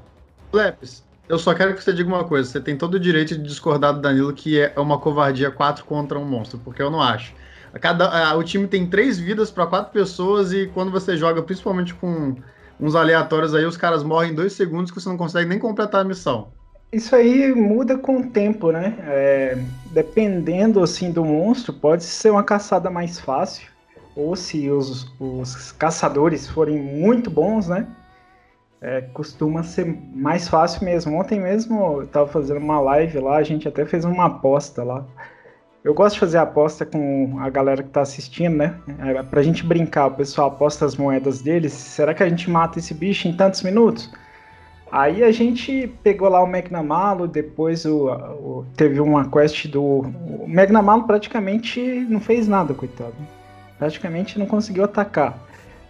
Lepes, 0.53 1.03
eu 1.29 1.39
só 1.39 1.53
quero 1.53 1.73
que 1.73 1.83
você 1.83 1.93
diga 1.93 2.09
uma 2.09 2.25
coisa. 2.25 2.49
Você 2.49 2.59
tem 2.59 2.77
todo 2.77 2.95
o 2.95 2.99
direito 2.99 3.37
de 3.37 3.43
discordar 3.43 3.93
do 3.93 4.01
Danilo 4.01 4.33
que 4.33 4.59
é 4.59 4.73
uma 4.77 4.99
covardia 4.99 5.49
4 5.49 5.85
contra 5.85 6.19
um 6.19 6.25
monstro, 6.25 6.59
porque 6.59 6.81
eu 6.81 6.91
não 6.91 7.01
acho. 7.01 7.33
Cada, 7.79 8.35
o 8.35 8.43
time 8.43 8.67
tem 8.67 8.85
três 8.85 9.17
vidas 9.17 9.49
para 9.49 9.65
quatro 9.65 9.93
pessoas 9.93 10.51
e 10.51 10.67
quando 10.73 10.91
você 10.91 11.15
joga, 11.15 11.41
principalmente 11.41 11.93
com 11.93 12.35
uns 12.77 12.95
aleatórios 12.95 13.55
aí, 13.55 13.63
os 13.63 13.77
caras 13.77 14.03
morrem 14.03 14.31
em 14.31 14.35
dois 14.35 14.53
segundos 14.53 14.91
que 14.91 14.99
você 14.99 15.07
não 15.07 15.15
consegue 15.15 15.47
nem 15.47 15.57
completar 15.59 16.01
a 16.01 16.03
missão. 16.03 16.51
Isso 16.91 17.15
aí 17.15 17.53
muda 17.53 17.97
com 17.97 18.19
o 18.19 18.29
tempo, 18.29 18.71
né? 18.71 18.97
É, 19.07 19.57
dependendo 19.93 20.83
assim 20.83 21.11
do 21.11 21.23
monstro, 21.23 21.71
pode 21.71 22.03
ser 22.03 22.31
uma 22.31 22.43
caçada 22.43 22.89
mais 22.89 23.17
fácil, 23.17 23.65
ou 24.13 24.35
se 24.35 24.69
os, 24.69 25.07
os 25.17 25.71
caçadores 25.71 26.49
forem 26.49 26.77
muito 26.77 27.31
bons, 27.31 27.69
né? 27.69 27.87
É, 28.81 29.01
costuma 29.13 29.61
ser 29.61 29.85
mais 30.13 30.47
fácil 30.47 30.83
mesmo. 30.83 31.15
Ontem 31.15 31.39
mesmo 31.39 32.01
eu 32.01 32.07
tava 32.07 32.27
fazendo 32.27 32.57
uma 32.57 32.81
live 32.81 33.19
lá, 33.19 33.37
a 33.37 33.43
gente 33.43 33.67
até 33.67 33.85
fez 33.85 34.03
uma 34.03 34.25
aposta 34.25 34.83
lá. 34.83 35.05
Eu 35.83 35.93
gosto 35.93 36.15
de 36.15 36.19
fazer 36.19 36.37
aposta 36.37 36.85
com 36.85 37.37
a 37.39 37.49
galera 37.49 37.81
que 37.81 37.89
tá 37.89 38.01
assistindo, 38.01 38.55
né? 38.55 38.75
É, 38.99 39.23
pra 39.23 39.41
gente 39.41 39.65
brincar, 39.65 40.07
o 40.07 40.11
pessoal 40.11 40.49
aposta 40.49 40.85
as 40.85 40.95
moedas 40.95 41.41
deles. 41.41 41.73
Será 41.73 42.13
que 42.13 42.21
a 42.21 42.29
gente 42.29 42.49
mata 42.49 42.77
esse 42.77 42.93
bicho 42.93 43.27
em 43.27 43.33
tantos 43.33 43.63
minutos? 43.63 44.11
Aí 44.91 45.23
a 45.23 45.31
gente 45.31 45.87
pegou 46.03 46.27
lá 46.27 46.43
o 46.43 46.47
Magnamalo, 46.47 47.27
depois 47.27 47.85
o, 47.85 48.09
o, 48.09 48.65
teve 48.75 48.99
uma 48.99 49.29
quest 49.29 49.67
do. 49.67 49.81
O 49.81 50.45
Magnamalo 50.47 51.03
praticamente 51.03 51.79
não 52.09 52.19
fez 52.19 52.47
nada, 52.47 52.73
coitado. 52.73 53.15
Praticamente 53.79 54.37
não 54.37 54.45
conseguiu 54.45 54.83
atacar. 54.83 55.39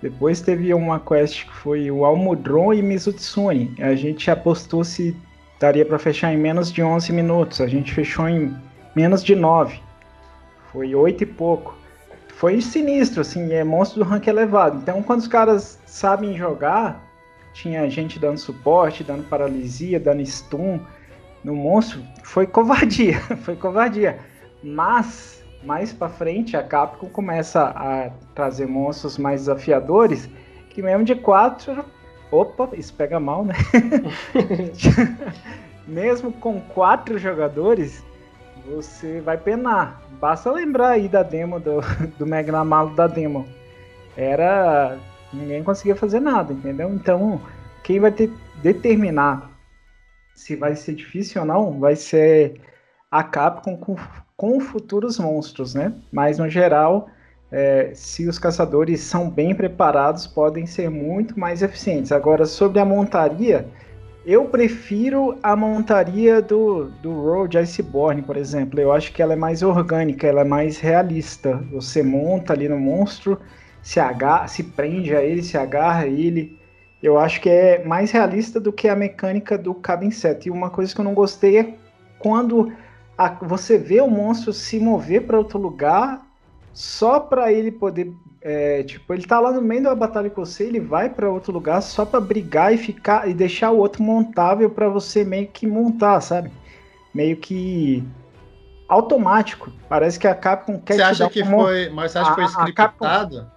Depois 0.01 0.41
teve 0.41 0.73
uma 0.73 0.99
quest 0.99 1.45
que 1.45 1.53
foi 1.53 1.91
o 1.91 2.03
Almudron 2.03 2.73
e 2.73 2.81
Mizutsune. 2.81 3.75
A 3.79 3.93
gente 3.93 4.31
apostou 4.31 4.83
se 4.83 5.15
daria 5.59 5.85
para 5.85 5.99
fechar 5.99 6.33
em 6.33 6.37
menos 6.37 6.71
de 6.71 6.81
11 6.81 7.13
minutos. 7.13 7.61
A 7.61 7.67
gente 7.67 7.93
fechou 7.93 8.27
em 8.27 8.55
menos 8.95 9.23
de 9.23 9.35
9. 9.35 9.79
Foi 10.71 10.95
8 10.95 11.23
e 11.23 11.25
pouco. 11.25 11.77
Foi 12.29 12.59
sinistro, 12.59 13.21
assim, 13.21 13.53
é 13.53 13.63
monstro 13.63 14.03
do 14.03 14.09
rank 14.09 14.25
elevado. 14.25 14.77
Então, 14.77 15.03
quando 15.03 15.19
os 15.19 15.27
caras 15.27 15.79
sabem 15.85 16.35
jogar, 16.35 17.07
tinha 17.53 17.87
gente 17.87 18.17
dando 18.17 18.39
suporte, 18.39 19.03
dando 19.03 19.27
paralisia, 19.29 19.99
dando 19.99 20.25
stun 20.25 20.79
no 21.43 21.55
monstro, 21.55 22.01
foi 22.23 22.47
covardia, 22.47 23.19
foi 23.43 23.55
covardia. 23.55 24.19
Mas 24.63 25.40
mais 25.63 25.93
para 25.93 26.09
frente 26.09 26.57
a 26.57 26.63
Capcom 26.63 27.07
começa 27.07 27.63
a 27.75 28.09
trazer 28.33 28.67
monstros 28.67 29.17
mais 29.17 29.41
desafiadores, 29.41 30.29
que 30.69 30.81
mesmo 30.81 31.03
de 31.03 31.15
quatro, 31.15 31.85
opa, 32.31 32.69
isso 32.73 32.93
pega 32.93 33.19
mal, 33.19 33.45
né? 33.45 33.53
mesmo 35.87 36.31
com 36.31 36.59
quatro 36.61 37.17
jogadores, 37.17 38.03
você 38.65 39.21
vai 39.21 39.37
penar. 39.37 40.01
Basta 40.19 40.51
lembrar 40.51 40.91
aí 40.91 41.07
da 41.07 41.23
demo 41.23 41.59
do, 41.59 41.81
do 42.17 42.25
Mega 42.25 42.63
Malo 42.63 42.95
da 42.95 43.07
demo. 43.07 43.47
Era 44.15 44.97
ninguém 45.33 45.63
conseguia 45.63 45.95
fazer 45.95 46.19
nada, 46.19 46.53
entendeu? 46.53 46.89
Então, 46.93 47.41
quem 47.83 47.99
vai 47.99 48.11
ter, 48.11 48.29
determinar 48.61 49.49
se 50.35 50.55
vai 50.55 50.75
ser 50.75 50.95
difícil 50.95 51.41
ou 51.41 51.47
não 51.47 51.79
vai 51.79 51.95
ser 51.95 52.59
a 53.09 53.23
Capcom 53.23 53.77
com, 53.77 53.95
com 54.41 54.59
futuros 54.59 55.19
monstros, 55.19 55.75
né? 55.75 55.93
Mas 56.11 56.39
no 56.39 56.49
geral, 56.49 57.07
é, 57.51 57.91
se 57.93 58.27
os 58.27 58.39
caçadores 58.39 58.99
são 59.01 59.29
bem 59.29 59.53
preparados, 59.53 60.25
podem 60.25 60.65
ser 60.65 60.89
muito 60.89 61.39
mais 61.39 61.61
eficientes. 61.61 62.11
Agora, 62.11 62.47
sobre 62.47 62.79
a 62.79 62.85
montaria, 62.85 63.67
eu 64.25 64.45
prefiro 64.45 65.37
a 65.43 65.55
montaria 65.55 66.41
do, 66.41 66.85
do 67.03 67.13
Road 67.21 67.55
Iceborne, 67.55 68.23
por 68.23 68.35
exemplo. 68.35 68.79
Eu 68.79 68.91
acho 68.91 69.13
que 69.13 69.21
ela 69.21 69.33
é 69.33 69.35
mais 69.35 69.61
orgânica, 69.61 70.25
ela 70.25 70.41
é 70.41 70.43
mais 70.43 70.79
realista. 70.79 71.63
Você 71.71 72.01
monta 72.01 72.53
ali 72.53 72.67
no 72.67 72.79
monstro 72.79 73.39
se 73.83 73.99
agarra, 73.99 74.47
se 74.47 74.63
prende 74.63 75.15
a 75.15 75.21
ele, 75.21 75.43
se 75.43 75.55
agarra 75.55 76.01
a 76.01 76.07
ele. 76.07 76.59
Eu 77.01 77.19
acho 77.19 77.39
que 77.41 77.49
é 77.49 77.83
mais 77.85 78.09
realista 78.09 78.59
do 78.59 78.73
que 78.73 78.87
a 78.87 78.95
mecânica 78.95 79.55
do 79.55 79.75
Cabin 79.75 80.09
Set. 80.09 80.47
E 80.47 80.51
uma 80.51 80.71
coisa 80.71 80.95
que 80.95 80.99
eu 80.99 81.05
não 81.05 81.13
gostei 81.13 81.59
é 81.59 81.75
quando 82.17 82.71
a, 83.17 83.29
você 83.29 83.77
vê 83.77 84.01
o 84.01 84.07
monstro 84.07 84.53
se 84.53 84.79
mover 84.79 85.25
para 85.25 85.37
outro 85.37 85.59
lugar 85.59 86.25
só 86.73 87.19
para 87.19 87.51
ele 87.51 87.71
poder. 87.71 88.11
É, 88.41 88.81
tipo, 88.83 89.13
ele 89.13 89.23
tá 89.23 89.39
lá 89.39 89.51
no 89.51 89.61
meio 89.61 89.83
da 89.83 89.93
batalha 89.93 90.29
com 90.29 90.43
você, 90.43 90.63
ele 90.63 90.79
vai 90.79 91.09
para 91.09 91.29
outro 91.29 91.51
lugar 91.53 91.81
só 91.81 92.05
para 92.05 92.19
brigar 92.19 92.73
e 92.73 92.77
ficar 92.77 93.29
e 93.29 93.33
deixar 93.33 93.71
o 93.71 93.77
outro 93.77 94.01
montável 94.01 94.69
para 94.69 94.89
você 94.89 95.23
meio 95.23 95.47
que 95.47 95.67
montar, 95.67 96.19
sabe? 96.21 96.51
Meio 97.13 97.37
que 97.37 98.03
automático. 98.87 99.71
Parece 99.87 100.19
que 100.19 100.27
a 100.27 100.33
Capcom 100.33 100.79
quer 100.79 100.95
você 100.95 101.01
acha 101.01 101.29
que 101.29 101.45
foi, 101.45 101.89
mas 101.89 102.11
você 102.11 102.17
acha 102.19 102.29
que 102.29 102.35
foi 102.35 102.45
scriptado? 102.45 103.51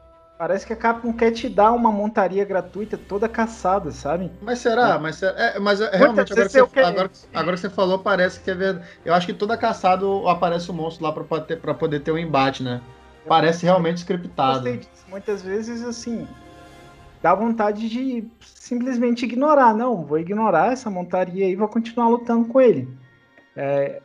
Parece 0.45 0.67
que 0.67 0.75
a 0.75 0.77
Capcom 0.77 1.11
quer 1.11 1.31
te 1.31 1.49
dar 1.49 1.73
uma 1.73 1.91
montaria 1.91 2.45
gratuita 2.45 2.99
toda 2.99 3.27
caçada, 3.27 3.91
sabe? 3.91 4.31
Mas 4.43 4.59
será? 4.59 4.97
É. 4.97 4.99
Mas, 4.99 5.23
é, 5.23 5.59
mas 5.59 5.81
é, 5.81 5.97
realmente, 5.97 6.35
agora 6.35 6.47
que, 6.47 6.53
você, 6.53 6.81
agora, 6.81 7.11
agora 7.33 7.57
que, 7.57 7.63
você, 7.63 7.71
falou, 7.71 7.99
parece 8.01 8.41
que 8.41 8.51
é 8.51 8.55
verdade. 8.55 8.87
Eu 9.07 9.15
acho 9.15 9.27
que 9.27 9.33
toda 9.33 9.57
caçada 9.57 10.05
aparece 10.29 10.71
um 10.71 10.75
monstro 10.75 11.03
lá 11.03 11.13
pra, 11.13 11.25
poder, 11.25 11.57
pra 11.57 11.73
poder 11.73 12.01
ter 12.01 12.13
um 12.13 12.19
embate, 12.19 12.63
né? 12.63 12.83
Eu 13.25 13.29
parece 13.31 13.65
realmente 13.65 13.97
scriptado. 13.97 14.69
Muitas 15.09 15.41
vezes, 15.41 15.83
assim, 15.83 16.29
dá 17.23 17.35
vontade 17.35 17.89
de 17.89 18.29
simplesmente 18.43 19.25
ignorar. 19.25 19.75
Não, 19.75 20.05
vou 20.05 20.19
ignorar 20.19 20.75
essa 20.75 20.91
montaria 20.91 21.49
e 21.49 21.57
vou 21.57 21.69
continuar 21.69 22.09
lutando 22.09 22.49
com 22.49 22.61
ele. 22.61 22.87
É, 23.57 24.03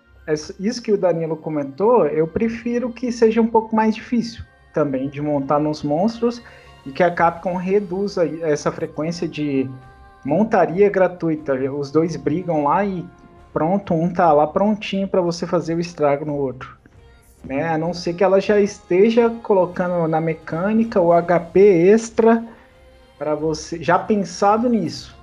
isso 0.57 0.81
que 0.81 0.93
o 0.93 0.97
Danilo 0.97 1.35
comentou, 1.35 2.07
eu 2.07 2.25
prefiro 2.25 2.93
que 2.93 3.11
seja 3.11 3.41
um 3.41 3.47
pouco 3.47 3.75
mais 3.75 3.93
difícil 3.93 4.47
também 4.73 5.09
de 5.09 5.21
montar 5.21 5.59
nos 5.59 5.83
monstros 5.83 6.41
e 6.85 6.91
que 6.91 7.03
a 7.03 7.11
Capcom 7.11 7.55
reduza 7.55 8.25
essa 8.41 8.71
frequência 8.71 9.27
de 9.27 9.69
montaria 10.23 10.89
gratuita. 10.89 11.53
Os 11.71 11.91
dois 11.91 12.15
brigam 12.15 12.63
lá 12.63 12.85
e 12.85 13.05
pronto, 13.53 13.93
um 13.93 14.11
tá 14.11 14.31
lá 14.31 14.47
prontinho 14.47 15.07
para 15.07 15.21
você 15.21 15.45
fazer 15.45 15.75
o 15.75 15.79
estrago 15.79 16.25
no 16.25 16.35
outro. 16.35 16.77
Né? 17.43 17.67
A 17.67 17.77
não 17.77 17.93
ser 17.93 18.13
que 18.13 18.23
ela 18.23 18.39
já 18.39 18.59
esteja 18.59 19.29
colocando 19.43 20.07
na 20.07 20.19
mecânica 20.19 20.99
o 20.99 21.11
HP 21.11 21.59
extra 21.59 22.43
para 23.17 23.35
você, 23.35 23.81
já 23.81 23.97
pensado 23.97 24.69
nisso. 24.69 25.17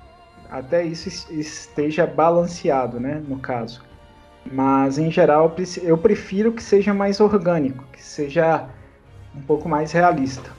Até 0.51 0.85
isso 0.85 1.09
esteja 1.33 2.07
balanceado, 2.07 3.01
né, 3.01 3.21
no 3.27 3.39
caso. 3.39 3.83
Mas 4.51 4.97
em 4.97 5.11
geral 5.11 5.55
eu 5.83 5.99
prefiro 5.99 6.53
que 6.53 6.63
seja 6.63 6.95
mais 6.95 7.21
orgânico, 7.21 7.85
que 7.93 8.03
seja 8.03 8.69
um 9.37 9.43
pouco 9.43 9.69
mais 9.69 9.93
realista. 9.93 10.51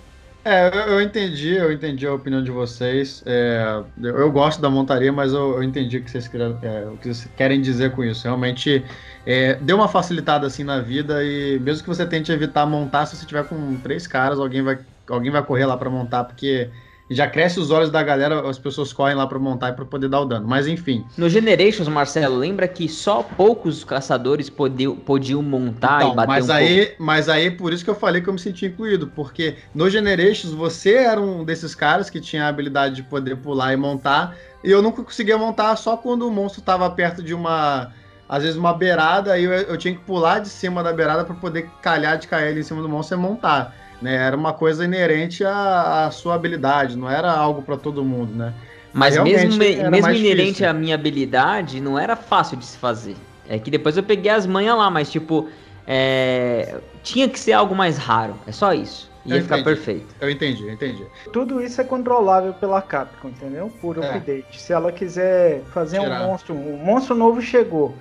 É, 0.50 0.94
eu, 0.94 1.02
entendi, 1.02 1.56
eu 1.56 1.74
entendi 1.74 2.08
a 2.08 2.14
opinião 2.14 2.42
de 2.42 2.52
vocês. 2.52 3.22
É, 3.26 3.84
eu, 4.02 4.32
gosto 4.32 4.62
da 4.62 4.70
montaria, 4.70 5.12
mas 5.12 5.34
eu, 5.34 5.56
eu 5.56 5.64
entendi 5.64 5.98
o 5.98 6.04
que, 6.04 6.10
vocês 6.10 6.32
é, 6.34 6.86
o 6.86 6.96
que 6.96 7.14
vocês 7.14 7.30
querem 7.36 7.60
dizer 7.60 7.92
com 7.92 8.02
isso. 8.02 8.24
Realmente 8.24 8.82
é, 9.26 9.56
deu 9.56 9.76
uma 9.76 9.90
facilitada 9.90 10.48
assim 10.48 10.64
na 10.64 10.80
vida 10.80 11.22
e 11.22 11.60
mesmo 11.60 11.84
que 11.84 11.90
você 11.90 12.06
tente 12.06 12.32
evitar 12.32 12.66
montar, 12.66 13.06
se 13.06 13.18
você 13.18 13.26
tiver 13.26 13.44
com 13.44 13.76
três 13.82 14.08
caras, 14.08 14.40
alguém 14.40 14.62
vai, 14.62 14.80
alguém 15.10 15.30
vai 15.30 15.44
correr 15.44 15.66
lá 15.66 15.76
para 15.76 15.90
montar, 15.90 16.24
porque 16.24 16.70
já 17.10 17.28
cresce 17.28 17.60
os 17.60 17.72
olhos 17.72 17.90
da 17.90 18.04
galera, 18.04 18.48
as 18.50 18.60
pessoas 18.60 18.92
correm 18.92 19.16
lá 19.16 19.26
para 19.26 19.40
montar 19.40 19.70
e 19.70 19.74
para 19.74 19.86
poder 19.86 20.10
dar 20.10 20.22
o 20.22 20.26
dano. 20.26 20.48
Mas 20.48 20.68
enfim. 20.68 21.06
No 21.18 21.30
Generations, 21.30 21.88
Marcelo, 21.88 22.38
lembra 22.38 22.68
que 22.68 22.90
só 22.90 23.24
poucos 23.24 23.84
caçadores 23.84 24.50
podiam, 24.50 24.96
podiam 24.96 25.42
montar 25.42 26.02
então, 26.02 26.14
e 26.14 26.16
bater 26.16 26.28
mas 26.28 26.50
um 26.50 26.54
aí, 26.54 26.86
pouco. 26.86 27.04
Mas 27.04 27.30
aí, 27.30 27.52
por 27.52 27.72
isso 27.72 27.84
que 27.84 27.90
eu 27.90 27.96
falei 27.96 28.22
que 28.22 28.28
eu 28.28 28.34
me 28.34 28.40
senti 28.40 28.66
incluído, 28.66 29.08
porque 29.08 29.56
no 29.74 29.90
Generations 29.90 30.54
você 30.54 30.96
era 30.96 31.20
um 31.20 31.44
desses 31.44 31.74
caras 31.74 32.10
que 32.10 32.20
tinha 32.20 32.46
a 32.46 32.48
habilidade 32.50 32.96
de 32.96 33.04
poder 33.04 33.38
pular 33.38 33.74
e 33.74 33.78
montar, 33.78 34.36
e 34.64 34.70
eu 34.70 34.82
nunca 34.82 35.04
conseguia 35.04 35.38
montar 35.38 35.76
só 35.76 35.96
quando 35.96 36.28
o 36.28 36.32
monstro 36.32 36.60
estava 36.60 36.90
perto 36.90 37.24
de 37.24 37.34
uma 37.34 37.92
às 38.30 38.44
vezes 38.44 38.58
uma 38.58 38.74
beirada, 38.74 39.32
aí 39.32 39.46
eu, 39.46 39.54
eu 39.54 39.78
tinha 39.78 39.94
que 39.94 40.02
pular 40.02 40.40
de 40.40 40.50
cima 40.50 40.84
da 40.84 40.92
beirada 40.92 41.24
para 41.24 41.36
poder 41.36 41.70
calhar 41.82 42.18
de 42.18 42.28
cair 42.28 42.50
ali 42.50 42.60
em 42.60 42.64
cima 42.64 42.82
do 42.82 42.90
monstro 42.90 43.18
e 43.18 43.22
montar. 43.22 43.74
Né? 44.02 44.16
Era 44.16 44.36
uma 44.36 44.54
coisa 44.54 44.86
inerente 44.86 45.44
à, 45.44 46.06
à 46.06 46.12
sua 46.12 46.36
habilidade, 46.36 46.98
não 46.98 47.10
era 47.10 47.32
algo 47.32 47.62
para 47.62 47.78
todo 47.78 48.04
mundo, 48.04 48.34
né? 48.36 48.54
Mas 48.94 49.18
mesmo, 49.22 49.58
mesmo 49.58 50.12
inerente 50.12 50.46
difícil. 50.46 50.70
à 50.70 50.74
minha 50.74 50.96
habilidade, 50.96 51.82
não 51.82 52.00
era 52.00 52.16
fácil 52.16 52.58
de 52.58 52.66
se 52.66 52.78
fazer. 52.78 53.16
É 53.48 53.60
que 53.60 53.70
depois 53.70 53.96
eu 53.96 54.04
peguei 54.04 54.32
as 54.32 54.46
manhas 54.46 54.76
lá, 54.76 54.90
mas 54.90 55.12
tipo, 55.12 55.48
é... 55.86 56.78
tinha 57.04 57.30
que 57.30 57.40
ser 57.40 57.54
algo 57.54 57.76
mais 57.76 57.98
raro. 57.98 58.36
É 58.48 58.52
só 58.52 58.74
isso. 58.74 59.10
Ia 59.26 59.36
eu 59.36 59.42
ficar 59.44 59.60
entendi. 59.60 59.76
perfeito. 59.76 60.16
Eu 60.22 60.30
entendi, 60.30 60.64
eu 60.64 60.74
entendi. 60.74 61.06
Tudo 61.34 61.62
isso 61.62 61.82
é 61.82 61.84
controlável 61.84 62.54
pela 62.54 62.82
Capcom, 62.82 63.28
entendeu? 63.28 63.72
Por 63.82 64.02
é. 64.02 64.10
update. 64.10 64.60
Se 64.60 64.72
ela 64.72 64.92
quiser 64.92 65.62
fazer 65.74 66.00
Tirar. 66.00 66.22
um 66.22 66.28
monstro, 66.28 66.56
um 66.56 66.78
monstro 66.78 67.14
novo 67.14 67.42
chegou 67.42 67.94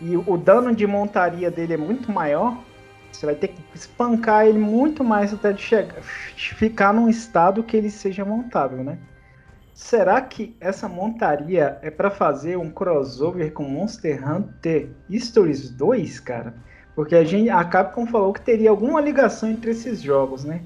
e 0.00 0.16
o 0.16 0.36
dano 0.36 0.74
de 0.74 0.86
montaria 0.86 1.50
dele 1.50 1.74
é 1.74 1.76
muito 1.76 2.10
maior, 2.10 2.58
você 3.16 3.26
vai 3.26 3.34
ter 3.34 3.48
que 3.48 3.62
espancar 3.74 4.46
ele 4.46 4.58
muito 4.58 5.04
mais 5.04 5.32
até 5.32 5.52
de 5.52 5.62
chegar, 5.62 6.02
ficar 6.02 6.92
num 6.92 7.08
estado 7.08 7.62
que 7.62 7.76
ele 7.76 7.90
seja 7.90 8.24
montável, 8.24 8.82
né? 8.82 8.98
Será 9.72 10.20
que 10.20 10.56
essa 10.60 10.88
montaria 10.88 11.78
é 11.82 11.90
para 11.90 12.10
fazer 12.10 12.56
um 12.56 12.70
crossover 12.70 13.52
com 13.52 13.64
Monster 13.64 14.22
Hunter 14.28 14.90
Stories 15.10 15.70
2, 15.70 16.20
cara? 16.20 16.54
Porque 16.94 17.16
a, 17.16 17.24
gente, 17.24 17.50
a 17.50 17.64
Capcom 17.64 18.06
falou 18.06 18.32
que 18.32 18.40
teria 18.40 18.70
alguma 18.70 19.00
ligação 19.00 19.50
entre 19.50 19.72
esses 19.72 20.00
jogos, 20.00 20.44
né? 20.44 20.62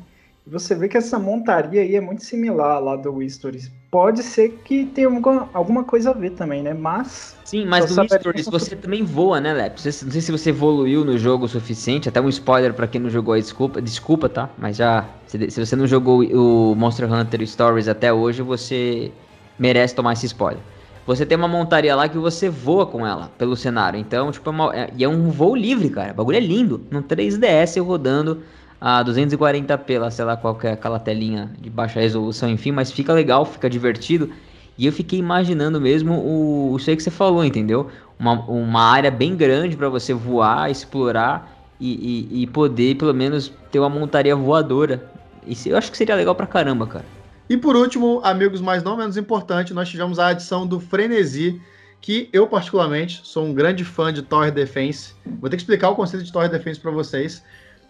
Você 0.51 0.75
vê 0.75 0.89
que 0.89 0.97
essa 0.97 1.19
montaria 1.19 1.83
aí 1.83 1.97
é 1.97 2.01
muito 2.01 2.25
similar 2.25 2.81
lá 2.83 2.97
do 2.97 3.29
Stories 3.29 3.71
pode 3.91 4.23
ser 4.23 4.61
que 4.65 4.85
tenha 4.87 5.09
alguma 5.55 5.85
coisa 5.85 6.11
a 6.11 6.13
ver 6.13 6.31
também, 6.31 6.63
né? 6.63 6.75
Mas. 6.75 7.37
Sim, 7.45 7.65
mas 7.65 7.95
no 7.95 8.05
você 8.51 8.77
também 8.77 9.03
voa, 9.03 9.41
né, 9.41 9.53
Lep? 9.53 9.73
Não 9.85 9.93
sei 10.11 10.21
se 10.21 10.31
você 10.31 10.51
evoluiu 10.51 11.05
no 11.05 11.17
jogo 11.17 11.47
o 11.47 11.49
suficiente. 11.49 12.09
Até 12.09 12.21
um 12.21 12.29
spoiler 12.29 12.75
para 12.75 12.87
quem 12.87 13.01
não 13.01 13.09
jogou 13.09 13.35
aí, 13.35 13.41
desculpa, 13.41 13.81
desculpa, 13.81 14.29
tá? 14.29 14.51
Mas 14.59 14.77
já. 14.77 15.07
Se, 15.27 15.51
se 15.51 15.65
você 15.65 15.75
não 15.75 15.87
jogou 15.87 16.23
o 16.23 16.75
Monster 16.75 17.11
Hunter 17.11 17.47
Stories 17.47 17.89
até 17.89 18.13
hoje, 18.13 18.43
você 18.43 19.11
merece 19.59 19.95
tomar 19.95 20.13
esse 20.13 20.27
spoiler. 20.27 20.63
Você 21.07 21.25
tem 21.25 21.39
uma 21.39 21.49
montaria 21.49 21.97
lá 21.97 22.07
que 22.07 22.19
você 22.19 22.51
voa 22.51 22.85
com 22.85 23.07
ela 23.07 23.31
pelo 23.39 23.57
cenário. 23.57 23.99
Então, 23.99 24.31
tipo, 24.31 24.47
é, 24.47 24.53
uma, 24.53 24.77
é, 24.77 24.91
e 24.95 25.05
é 25.05 25.09
um 25.09 25.31
voo 25.31 25.57
livre, 25.57 25.89
cara. 25.89 26.13
O 26.13 26.15
bagulho 26.15 26.37
é 26.37 26.41
lindo. 26.41 26.87
Num 26.91 27.01
3DS 27.01 27.83
rodando 27.83 28.43
a 28.81 29.05
240p, 29.05 29.99
lá, 29.99 30.11
sei 30.11 30.25
lá 30.25 30.37
qual 30.37 30.59
é 30.63 30.73
aquela 30.73 30.99
telinha 30.99 31.51
de 31.61 31.69
baixa 31.69 32.01
resolução, 32.01 32.49
enfim, 32.49 32.71
mas 32.71 32.93
fica 32.93 33.13
legal, 33.13 33.45
fica 33.45 33.69
divertido. 33.69 34.31
E 34.77 34.87
eu 34.87 34.93
fiquei 34.93 35.19
imaginando 35.19 35.81
mesmo 35.81 36.15
o, 36.15 36.77
isso 36.77 36.89
aí 36.89 36.97
que 36.97 37.03
você 37.03 37.11
falou, 37.11 37.45
entendeu? 37.45 37.91
Uma, 38.19 38.35
uma 38.45 38.83
área 38.83 39.11
bem 39.11 39.35
grande 39.37 39.77
para 39.77 39.89
você 39.89 40.15
voar, 40.15 40.71
explorar 40.71 41.53
e, 41.81 42.29
e, 42.31 42.43
e, 42.43 42.47
poder, 42.47 42.97
pelo 42.97 43.13
menos, 43.13 43.53
ter 43.73 43.81
uma 43.81 43.89
montaria 43.89 44.37
voadora. 44.37 45.11
Isso 45.45 45.69
eu 45.69 45.77
acho 45.77 45.91
que 45.91 45.97
seria 45.97 46.15
legal 46.15 46.35
pra 46.35 46.47
caramba, 46.47 46.87
cara. 46.87 47.05
E 47.49 47.57
por 47.57 47.75
último, 47.75 48.21
amigos, 48.23 48.61
mas 48.61 48.83
não 48.83 48.97
menos 48.97 49.17
importante, 49.17 49.75
nós 49.75 49.89
tivemos 49.89 50.19
a 50.19 50.29
adição 50.29 50.67
do 50.67 50.79
Frenesi, 50.79 51.61
que 52.01 52.29
eu 52.33 52.47
particularmente 52.47 53.21
sou 53.25 53.45
um 53.45 53.55
grande 53.55 53.85
fã 53.85 54.13
de 54.13 54.23
Tower 54.23 54.53
Defense. 54.53 55.15
Vou 55.41 55.51
ter 55.51 55.57
que 55.57 55.63
explicar 55.63 55.89
o 55.89 55.97
conceito 55.97 56.25
de 56.25 56.33
Tower 56.33 56.49
Defense 56.49 56.79
para 56.79 56.91
vocês. 56.91 57.43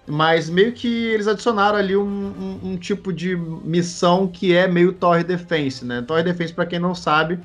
Mas 0.09 0.49
meio 0.49 0.73
que 0.73 0.89
eles 0.89 1.29
adicionaram 1.29 1.79
ali 1.79 1.95
um, 1.97 2.03
um, 2.03 2.61
um, 2.71 2.77
tipo 2.77 3.13
de 3.13 3.37
missão 3.37 4.27
que 4.27 4.55
é 4.55 4.67
meio 4.67 4.93
Torre 4.93 5.23
Defense, 5.23 5.85
né? 5.85 6.03
Torre 6.07 6.23
Defense, 6.23 6.53
para 6.53 6.65
quem 6.65 6.79
não 6.79 6.95
sabe, 6.95 7.39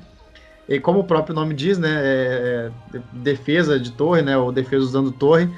e 0.68 0.80
como 0.80 1.00
o 1.00 1.04
próprio 1.04 1.34
nome 1.34 1.54
diz, 1.54 1.76
né? 1.76 1.90
É, 1.90 2.70
é 2.94 3.00
defesa 3.12 3.78
de 3.78 3.92
torre, 3.92 4.22
né? 4.22 4.36
Ou 4.36 4.50
defesa 4.50 4.84
usando 4.84 5.12
torre. 5.12 5.48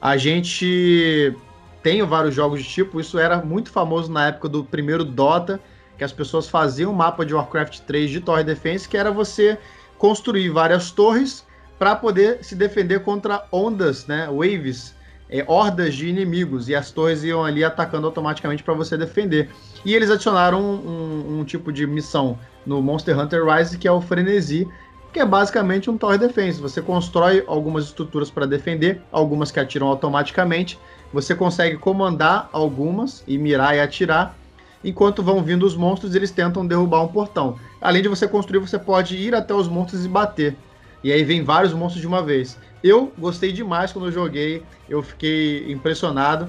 A 0.00 0.16
gente 0.16 1.36
tem 1.82 2.02
vários 2.02 2.34
jogos 2.34 2.62
de 2.62 2.68
tipo, 2.68 2.98
isso 2.98 3.18
era 3.18 3.38
muito 3.42 3.70
famoso 3.70 4.10
na 4.10 4.28
época 4.28 4.48
do 4.48 4.64
primeiro 4.64 5.04
Dota, 5.04 5.60
que 5.98 6.04
as 6.04 6.12
pessoas 6.12 6.48
faziam 6.48 6.92
um 6.92 6.94
mapa 6.94 7.26
de 7.26 7.34
Warcraft 7.34 7.80
3 7.80 8.10
de 8.10 8.20
Torre 8.20 8.42
Defense, 8.42 8.88
que 8.88 8.96
era 8.96 9.10
você 9.10 9.58
construir 9.98 10.48
várias 10.48 10.90
torres 10.90 11.46
para 11.78 11.94
poder 11.94 12.42
se 12.42 12.54
defender 12.54 13.00
contra 13.00 13.44
ondas, 13.52 14.06
né? 14.06 14.26
Waves 14.28 14.94
é, 15.28 15.44
hordas 15.48 15.94
de 15.94 16.08
inimigos 16.08 16.68
e 16.68 16.74
as 16.74 16.90
torres 16.90 17.24
iam 17.24 17.44
ali 17.44 17.64
atacando 17.64 18.06
automaticamente 18.06 18.62
para 18.62 18.74
você 18.74 18.96
defender. 18.96 19.50
E 19.84 19.94
eles 19.94 20.10
adicionaram 20.10 20.60
um, 20.60 20.74
um, 20.74 21.40
um, 21.40 21.44
tipo 21.44 21.72
de 21.72 21.86
missão 21.86 22.38
no 22.64 22.80
Monster 22.82 23.18
Hunter 23.18 23.44
Rise 23.44 23.78
que 23.78 23.88
é 23.88 23.92
o 23.92 24.00
Frenesi, 24.00 24.68
que 25.12 25.20
é 25.20 25.24
basicamente 25.24 25.88
um 25.88 25.96
Tower 25.96 26.18
Defense. 26.18 26.60
Você 26.60 26.82
constrói 26.82 27.44
algumas 27.46 27.84
estruturas 27.84 28.30
para 28.30 28.46
defender, 28.46 29.00
algumas 29.12 29.50
que 29.50 29.60
atiram 29.60 29.86
automaticamente. 29.86 30.78
Você 31.12 31.34
consegue 31.34 31.76
comandar 31.76 32.48
algumas 32.52 33.22
e 33.26 33.38
mirar 33.38 33.76
e 33.76 33.80
atirar. 33.80 34.36
Enquanto 34.82 35.22
vão 35.22 35.42
vindo 35.42 35.64
os 35.64 35.76
monstros, 35.76 36.14
eles 36.14 36.30
tentam 36.30 36.66
derrubar 36.66 37.02
um 37.02 37.08
portão. 37.08 37.56
Além 37.80 38.02
de 38.02 38.08
você 38.08 38.26
construir, 38.26 38.58
você 38.58 38.78
pode 38.78 39.16
ir 39.16 39.34
até 39.34 39.54
os 39.54 39.68
monstros 39.68 40.04
e 40.04 40.08
bater. 40.08 40.56
E 41.04 41.12
aí 41.12 41.22
vem 41.22 41.44
vários 41.44 41.74
monstros 41.74 42.00
de 42.00 42.06
uma 42.06 42.22
vez. 42.22 42.58
Eu 42.82 43.12
gostei 43.18 43.52
demais 43.52 43.92
quando 43.92 44.06
eu 44.06 44.12
joguei, 44.12 44.62
eu 44.88 45.02
fiquei 45.02 45.70
impressionado. 45.70 46.48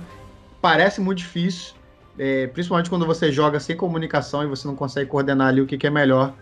Parece 0.61 1.01
muito 1.01 1.17
difícil, 1.17 1.75
é, 2.17 2.47
principalmente 2.47 2.89
quando 2.89 3.05
você 3.05 3.33
joga 3.33 3.59
sem 3.59 3.75
comunicação 3.75 4.43
e 4.43 4.47
você 4.47 4.65
não 4.65 4.73
consegue 4.73 5.09
coordenar 5.09 5.49
ali 5.49 5.59
o 5.59 5.65
que, 5.65 5.77
que 5.77 5.85
é 5.85 5.89
melhor. 5.89 6.33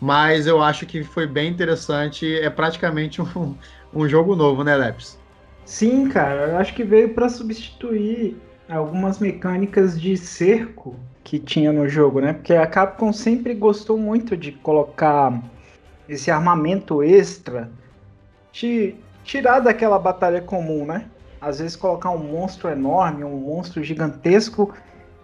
Mas 0.00 0.48
eu 0.48 0.60
acho 0.60 0.84
que 0.84 1.04
foi 1.04 1.28
bem 1.28 1.48
interessante. 1.48 2.26
É 2.40 2.50
praticamente 2.50 3.22
um, 3.22 3.54
um 3.94 4.08
jogo 4.08 4.34
novo, 4.34 4.64
né, 4.64 4.74
Leps? 4.76 5.16
Sim, 5.64 6.08
cara. 6.08 6.48
Eu 6.48 6.58
acho 6.58 6.74
que 6.74 6.82
veio 6.82 7.14
para 7.14 7.28
substituir 7.28 8.36
algumas 8.68 9.20
mecânicas 9.20 10.00
de 10.00 10.16
cerco 10.16 10.96
que 11.22 11.38
tinha 11.38 11.72
no 11.72 11.88
jogo, 11.88 12.20
né? 12.20 12.32
Porque 12.32 12.54
a 12.54 12.66
Capcom 12.66 13.12
sempre 13.12 13.54
gostou 13.54 13.96
muito 13.96 14.36
de 14.36 14.50
colocar 14.50 15.40
esse 16.10 16.30
armamento 16.30 17.02
extra 17.02 17.70
de 18.52 18.94
tirar 19.22 19.60
daquela 19.60 19.98
batalha 19.98 20.40
comum, 20.40 20.84
né? 20.84 21.06
Às 21.40 21.60
vezes 21.60 21.76
colocar 21.76 22.10
um 22.10 22.18
monstro 22.18 22.68
enorme, 22.68 23.24
um 23.24 23.36
monstro 23.36 23.82
gigantesco, 23.82 24.74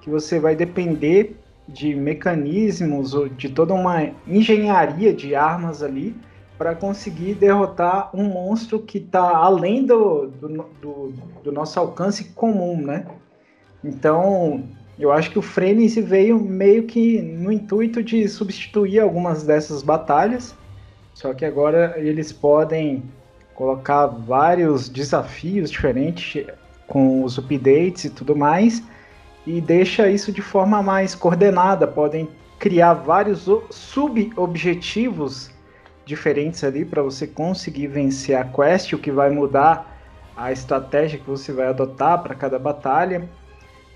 que 0.01 0.09
você 0.09 0.39
vai 0.39 0.55
depender 0.55 1.37
de 1.69 1.95
mecanismos 1.95 3.13
ou 3.13 3.29
de 3.29 3.49
toda 3.49 3.75
uma 3.75 4.11
engenharia 4.27 5.13
de 5.13 5.35
armas 5.35 5.83
ali 5.83 6.15
para 6.57 6.75
conseguir 6.75 7.35
derrotar 7.35 8.11
um 8.15 8.25
monstro 8.25 8.79
que 8.79 8.99
está 8.99 9.37
além 9.37 9.85
do, 9.85 10.29
do, 10.29 10.49
do, 10.81 11.13
do, 11.43 11.53
nosso 11.53 11.79
alcance 11.79 12.27
comum, 12.27 12.81
né? 12.81 13.05
Então, 13.85 14.63
eu 14.99 15.13
acho 15.13 15.31
que 15.31 15.39
o 15.39 15.43
Frenzy 15.43 16.01
veio 16.01 16.41
meio 16.41 16.85
que 16.85 17.21
no 17.21 17.53
intuito 17.53 18.03
de 18.03 18.27
substituir 18.29 19.01
algumas 19.01 19.43
dessas 19.43 19.83
batalhas, 19.83 20.55
só 21.17 21.33
que 21.33 21.47
agora 21.47 21.95
eles 21.97 22.31
podem 22.31 23.03
colocar 23.55 24.07
vários 24.07 24.87
desafios 24.87 25.71
diferentes 25.71 26.47
com 26.87 27.25
os 27.25 27.39
updates 27.39 28.05
e 28.05 28.11
tudo 28.11 28.37
mais, 28.37 28.83
e 29.47 29.59
deixa 29.59 30.11
isso 30.11 30.31
de 30.31 30.43
forma 30.43 30.83
mais 30.83 31.15
coordenada. 31.15 31.87
Podem 31.87 32.29
criar 32.59 32.93
vários 32.93 33.49
sub-objetivos 33.71 35.51
diferentes 36.05 36.63
ali 36.63 36.85
para 36.85 37.03
você 37.03 37.27
conseguir 37.27 37.87
vencer 37.87 38.37
a 38.37 38.45
quest, 38.45 38.93
o 38.93 38.99
que 38.99 39.11
vai 39.11 39.31
mudar 39.31 39.99
a 40.37 40.53
estratégia 40.53 41.19
que 41.19 41.27
você 41.27 41.51
vai 41.51 41.69
adotar 41.69 42.23
para 42.23 42.35
cada 42.35 42.59
batalha. 42.59 43.27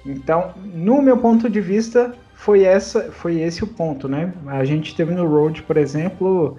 Então, 0.07 0.55
no 0.57 1.03
meu 1.03 1.18
ponto 1.18 1.51
de 1.51 1.61
vista, 1.61 2.14
foi 2.33 2.62
essa, 2.62 3.12
foi 3.12 3.43
esse 3.43 3.62
o 3.62 3.66
ponto, 3.66 4.09
né? 4.09 4.33
A 4.47 4.64
gente 4.64 4.97
teve 4.97 5.12
no 5.12 5.29
Road, 5.29 5.62
por 5.64 5.77
exemplo, 5.77 6.57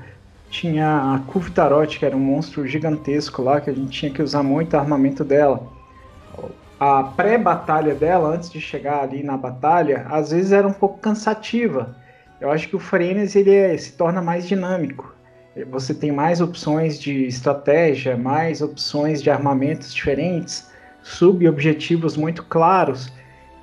tinha 0.52 1.16
a 1.16 1.20
Kuvtarot, 1.20 1.98
que 1.98 2.06
era 2.06 2.16
um 2.16 2.20
monstro 2.20 2.68
gigantesco 2.68 3.42
lá, 3.42 3.62
que 3.62 3.70
a 3.70 3.74
gente 3.74 3.90
tinha 3.90 4.12
que 4.12 4.22
usar 4.22 4.44
muito 4.44 4.76
armamento 4.76 5.24
dela. 5.24 5.66
A 6.78 7.04
pré-batalha 7.04 7.96
dela, 7.96 8.36
antes 8.36 8.50
de 8.50 8.60
chegar 8.60 9.02
ali 9.02 9.24
na 9.24 9.38
batalha, 9.38 10.06
às 10.10 10.32
vezes 10.32 10.52
era 10.52 10.68
um 10.68 10.74
pouco 10.74 11.00
cansativa. 11.00 11.96
Eu 12.40 12.52
acho 12.52 12.68
que 12.68 12.76
o 12.76 12.80
Frenes 12.80 13.36
ele 13.36 13.54
é, 13.54 13.78
se 13.78 13.94
torna 13.94 14.22
mais 14.22 14.48
dinâmico. 14.48 15.16
Você 15.70 15.94
tem 15.94 16.12
mais 16.12 16.42
opções 16.42 17.00
de 17.00 17.26
estratégia, 17.26 18.18
mais 18.18 18.62
opções 18.62 19.22
de 19.22 19.30
armamentos 19.30 19.94
diferentes, 19.94 20.70
sub-objetivos 21.02 22.18
muito 22.18 22.44
claros. 22.44 23.12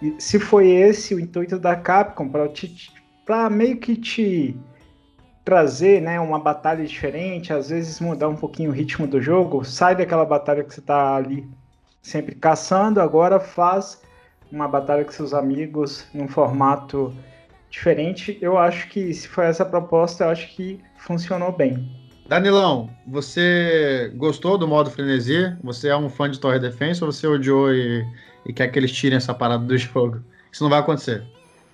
E 0.01 0.15
se 0.19 0.39
foi 0.39 0.69
esse 0.69 1.15
o 1.15 1.21
intuito 1.21 1.59
da 1.59 1.75
Capcom, 1.77 2.31
para 3.27 3.51
meio 3.51 3.77
que 3.77 3.97
te 3.97 4.57
trazer 5.49 6.03
né, 6.03 6.21
uma 6.21 6.39
batalha 6.39 6.85
diferente, 6.85 7.55
às 7.55 7.71
vezes 7.71 8.01
mudar 8.01 8.29
um 8.29 8.37
pouquinho 8.37 8.69
o 8.69 8.75
ritmo 8.75 9.07
do 9.07 9.19
jogo, 9.19 9.65
sai 9.65 9.97
daquela 9.97 10.27
batalha 10.27 10.63
que 10.63 10.75
você 10.75 10.81
está 10.81 11.17
ali 11.17 11.49
sempre 12.03 12.35
caçando, 12.35 13.01
agora 13.01 13.41
faz 13.41 13.99
uma 14.53 14.69
batalha 14.69 15.07
com 15.07 15.11
seus 15.11 15.33
amigos 15.33 16.07
num 16.13 16.29
formato 16.29 17.15
diferente. 17.71 18.37
Eu 18.43 18.59
acho 18.59 18.91
que 18.91 19.15
se 19.15 19.27
foi 19.27 19.47
essa 19.47 19.65
proposta, 19.65 20.25
eu 20.25 20.29
acho 20.29 20.55
que 20.55 20.83
funcionou 20.99 21.51
bem. 21.51 21.97
Danilão, 22.29 22.91
você 23.07 24.13
gostou 24.17 24.59
do 24.59 24.69
modo 24.69 24.91
frenesi? 24.91 25.57
Você 25.65 25.89
é 25.89 25.97
um 25.97 26.11
fã 26.11 26.31
de 26.31 26.39
Torre 26.39 26.59
Defense 26.59 27.03
ou 27.03 27.11
você 27.11 27.27
odiou 27.27 27.73
e, 27.73 28.07
e 28.45 28.53
quer 28.53 28.69
que 28.69 28.79
eles 28.79 28.93
tirem 28.93 29.17
essa 29.17 29.33
parada 29.33 29.65
do 29.65 29.77
jogo? 29.81 30.23
Isso 30.53 30.63
não 30.63 30.69
vai 30.69 30.81
acontecer. 30.81 31.25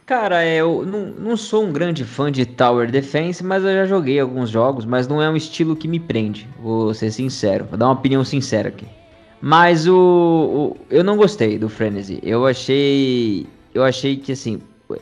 Cara, 0.07 0.47
eu 0.47 0.85
não, 0.85 1.07
não 1.07 1.37
sou 1.37 1.65
um 1.65 1.73
grande 1.73 2.05
fã 2.05 2.31
de 2.31 2.45
Tower 2.45 2.91
Defense, 2.91 3.43
mas 3.43 3.65
eu 3.65 3.73
já 3.73 3.87
joguei 3.87 4.21
alguns 4.21 4.51
jogos, 4.51 4.85
mas 4.85 5.09
não 5.09 5.23
é 5.23 5.31
um 5.31 5.37
estilo 5.37 5.75
que 5.75 5.89
me 5.89 5.99
prende, 5.99 6.47
vou 6.61 6.93
ser 6.93 7.11
sincero, 7.11 7.65
vou 7.65 7.79
dar 7.79 7.87
uma 7.87 7.95
opinião 7.95 8.23
sincera 8.23 8.69
aqui. 8.69 8.87
Mas 9.41 9.89
o, 9.89 9.97
o 9.97 10.77
eu 10.91 11.03
não 11.03 11.17
gostei 11.17 11.59
do 11.59 11.71
Frenzy. 11.71 12.21
Eu 12.23 12.47
achei, 12.47 13.47
eu 13.73 13.83
achei 13.83 14.17
que 14.19 14.33
assim, 14.33 14.61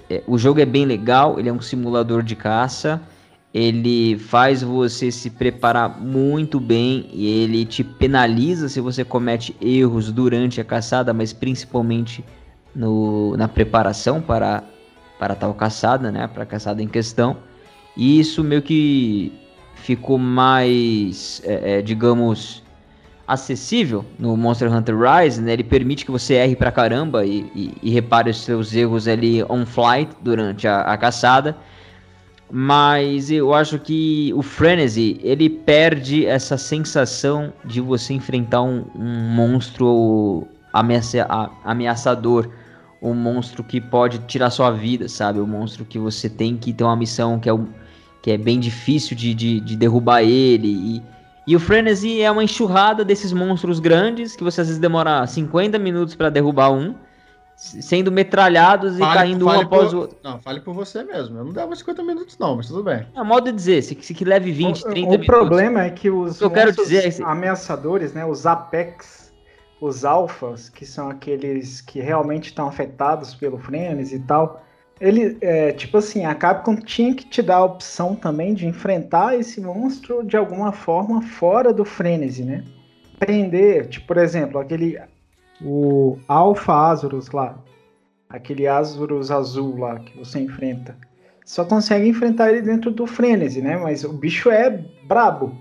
é, 0.09 0.22
o 0.24 0.38
jogo 0.38 0.61
é 0.61 0.64
bem 0.64 0.84
legal, 0.84 1.36
ele 1.36 1.48
é 1.48 1.53
um 1.53 1.61
simulador 1.61 2.22
de 2.22 2.36
caça, 2.36 3.03
ele 3.53 4.16
faz 4.18 4.62
você 4.62 5.11
se 5.11 5.30
preparar 5.30 6.00
muito 6.00 6.61
bem 6.61 7.09
e 7.12 7.26
ele 7.26 7.64
te 7.64 7.82
penaliza 7.82 8.68
se 8.68 8.80
você 8.80 9.05
comete 9.05 9.57
erros 9.61 10.12
durante 10.12 10.61
a 10.61 10.64
caçada, 10.64 11.12
mas 11.12 11.32
principalmente 11.32 12.24
no, 12.74 13.36
na 13.36 13.48
preparação 13.48 14.20
para 14.20 14.62
para 15.23 15.37
tal 15.37 15.55
caçada, 15.55 16.11
né, 16.11 16.27
para 16.27 16.43
a 16.43 16.47
caçada 16.47 16.83
em 16.83 16.89
questão. 16.89 17.37
E 17.97 18.18
isso 18.18 18.43
meio 18.43 18.61
que 18.61 19.33
ficou 19.77 20.18
mais, 20.18 21.41
é, 21.45 21.79
é, 21.79 21.83
digamos, 21.83 22.61
acessível 23.25 24.05
no 24.18 24.37
Monster 24.37 24.75
Hunter 24.75 24.97
Rise, 24.99 25.41
né? 25.41 25.53
Ele 25.53 25.62
permite 25.62 26.05
que 26.05 26.11
você 26.11 26.35
erre 26.35 26.57
pra 26.57 26.73
caramba 26.73 27.25
e, 27.25 27.49
e, 27.55 27.73
e 27.85 27.91
repare 27.91 28.31
os 28.31 28.43
seus 28.43 28.75
erros 28.75 29.07
ali 29.07 29.45
on 29.45 29.64
flight 29.64 30.11
durante 30.23 30.66
a, 30.66 30.81
a, 30.81 30.99
caçada. 30.99 31.57
Mas 32.51 33.31
eu 33.31 33.55
acho 33.55 33.79
que 33.79 34.33
o 34.35 34.43
Frenzy, 34.43 35.20
ele 35.23 35.49
perde 35.49 36.27
essa 36.27 36.59
sensação 36.59 37.53
de 37.64 37.81
você 37.81 38.12
enfrentar 38.12 38.62
um, 38.62 38.85
um 38.97 39.31
monstro 39.37 40.49
ameaça, 40.73 41.25
ameaçador 41.62 42.51
um 43.03 43.14
monstro 43.14 43.64
que 43.64 43.80
pode 43.80 44.20
tirar 44.20 44.48
sua 44.50 44.70
vida, 44.70 45.09
sabe? 45.09 45.40
O 45.40 45.46
monstro 45.46 45.84
que 45.84 45.98
você 45.98 46.28
tem 46.30 46.57
que 46.57 46.72
ter 46.72 46.84
uma 46.84 46.94
missão 46.96 47.38
que 47.40 47.48
é 47.48 47.53
o 47.53 47.66
que 48.22 48.30
é 48.30 48.38
bem 48.38 48.61
difícil 48.61 49.16
de, 49.16 49.34
de, 49.34 49.59
de 49.61 49.76
derrubar 49.76 50.22
ele. 50.22 50.68
E, 50.68 51.03
e 51.44 51.57
o 51.57 51.61
Frenzy 51.61 52.20
é 52.22 52.30
uma 52.30 52.44
enxurrada 52.44 53.05
desses 53.05 53.32
monstros 53.32 53.80
grandes 53.80 54.36
que 54.36 54.44
você 54.44 54.61
às 54.61 54.68
vezes 54.68 54.80
demora 54.80 55.26
50 55.26 55.76
minutos 55.80 56.14
para 56.14 56.30
derrubar 56.30 56.70
um, 56.70 56.94
sendo 57.57 58.12
metralhados 58.12 58.96
Fale- 58.98 59.11
e 59.11 59.14
caindo 59.14 59.46
um 59.46 59.50
após 59.50 59.88
por- 59.90 59.96
o 59.96 60.00
outro. 60.03 60.18
Não, 60.22 60.38
fale 60.40 60.61
por 60.61 60.72
você 60.72 61.03
mesmo. 61.03 61.36
Eu 61.38 61.44
não 61.46 61.53
dava 61.53 61.74
50 61.74 62.03
minutos, 62.05 62.38
não, 62.38 62.57
mas 62.57 62.68
tudo 62.68 62.84
bem. 62.84 63.05
É 63.14 63.22
modo 63.24 63.46
de 63.50 63.53
dizer, 63.57 63.82
se, 63.82 63.98
se 64.00 64.14
que 64.14 64.24
leve 64.24 64.53
20, 64.53 64.80
o, 64.80 64.84
30 64.84 65.00
o 65.00 65.11
minutos. 65.11 65.26
problema 65.26 65.82
é 65.82 65.90
que 65.90 66.09
os 66.09 66.36
O 66.36 66.38
que 66.38 66.44
eu 66.44 66.50
quero 66.50 66.66
monstros 66.68 66.88
dizer 66.88 67.20
é 67.22 67.24
ameaçadores, 67.24 68.12
né, 68.12 68.24
os 68.24 68.46
apex, 68.46 69.22
os 69.83 70.05
alfas, 70.05 70.68
que 70.68 70.87
são 70.87 71.11
aqueles 71.11 71.80
que 71.80 72.01
realmente 72.01 72.47
estão 72.47 72.68
afetados 72.68 73.35
pelo 73.35 73.59
Frenes 73.59 74.12
e 74.12 74.20
tal, 74.20 74.64
ele, 75.01 75.37
é, 75.41 75.72
tipo 75.72 75.99
assim, 75.99 76.24
a 76.24 76.35
Capcom 76.35 76.76
tinha 76.76 77.12
que 77.14 77.26
te 77.26 77.43
dar 77.43 77.57
a 77.57 77.64
opção 77.64 78.14
também 78.14 78.55
de 78.55 78.64
enfrentar 78.64 79.37
esse 79.37 79.61
monstro 79.61 80.22
de 80.22 80.37
alguma 80.37 80.70
forma 80.70 81.20
fora 81.20 81.72
do 81.72 81.85
frenesi, 81.85 82.45
né? 82.45 82.62
Prender, 83.18 83.89
tipo, 83.89 84.07
por 84.07 84.18
exemplo, 84.18 84.61
aquele 84.61 84.97
o 85.61 86.16
Alpha 86.28 86.72
Azurus 86.72 87.30
lá, 87.30 87.59
aquele 88.28 88.68
Azurus 88.68 89.33
azul 89.33 89.78
lá 89.78 89.99
que 89.99 90.16
você 90.16 90.39
enfrenta. 90.39 90.97
Só 91.45 91.64
consegue 91.64 92.09
enfrentar 92.09 92.51
ele 92.51 92.62
dentro 92.62 92.91
do 92.93 93.05
frenesi, 93.05 93.61
né? 93.61 93.76
Mas 93.76 94.05
o 94.05 94.12
bicho 94.12 94.49
é 94.49 94.70
brabo. 95.05 95.57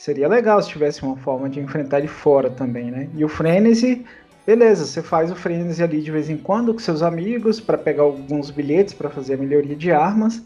Seria 0.00 0.28
legal 0.28 0.62
se 0.62 0.70
tivesse 0.70 1.02
uma 1.02 1.14
forma 1.14 1.46
de 1.46 1.60
enfrentar 1.60 1.98
ele 1.98 2.08
fora 2.08 2.48
também, 2.48 2.90
né? 2.90 3.10
E 3.14 3.22
o 3.22 3.28
frenesi, 3.28 4.02
beleza, 4.46 4.86
você 4.86 5.02
faz 5.02 5.30
o 5.30 5.36
frenesi 5.36 5.82
ali 5.82 6.00
de 6.00 6.10
vez 6.10 6.30
em 6.30 6.38
quando 6.38 6.72
com 6.72 6.80
seus 6.80 7.02
amigos 7.02 7.60
para 7.60 7.76
pegar 7.76 8.04
alguns 8.04 8.50
bilhetes 8.50 8.94
para 8.94 9.10
fazer 9.10 9.34
a 9.34 9.36
melhoria 9.36 9.76
de 9.76 9.92
armas, 9.92 10.42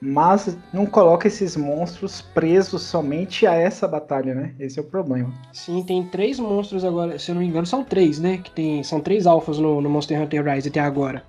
mas 0.00 0.56
não 0.72 0.86
coloca 0.86 1.26
esses 1.26 1.56
monstros 1.56 2.22
presos 2.22 2.82
somente 2.82 3.48
a 3.48 3.54
essa 3.54 3.88
batalha, 3.88 4.32
né? 4.32 4.54
Esse 4.60 4.78
é 4.78 4.82
o 4.82 4.84
problema. 4.84 5.34
Sim, 5.52 5.82
tem 5.82 6.06
três 6.06 6.38
monstros 6.38 6.84
agora, 6.84 7.18
se 7.18 7.32
eu 7.32 7.34
não 7.34 7.42
me 7.42 7.48
engano, 7.48 7.66
são 7.66 7.82
três, 7.82 8.20
né? 8.20 8.38
Que 8.44 8.52
tem, 8.52 8.84
são 8.84 9.00
três 9.00 9.26
alfas 9.26 9.58
no, 9.58 9.80
no 9.80 9.90
Monster 9.90 10.22
Hunter 10.22 10.44
Rise 10.44 10.68
até 10.68 10.78
agora. 10.78 11.24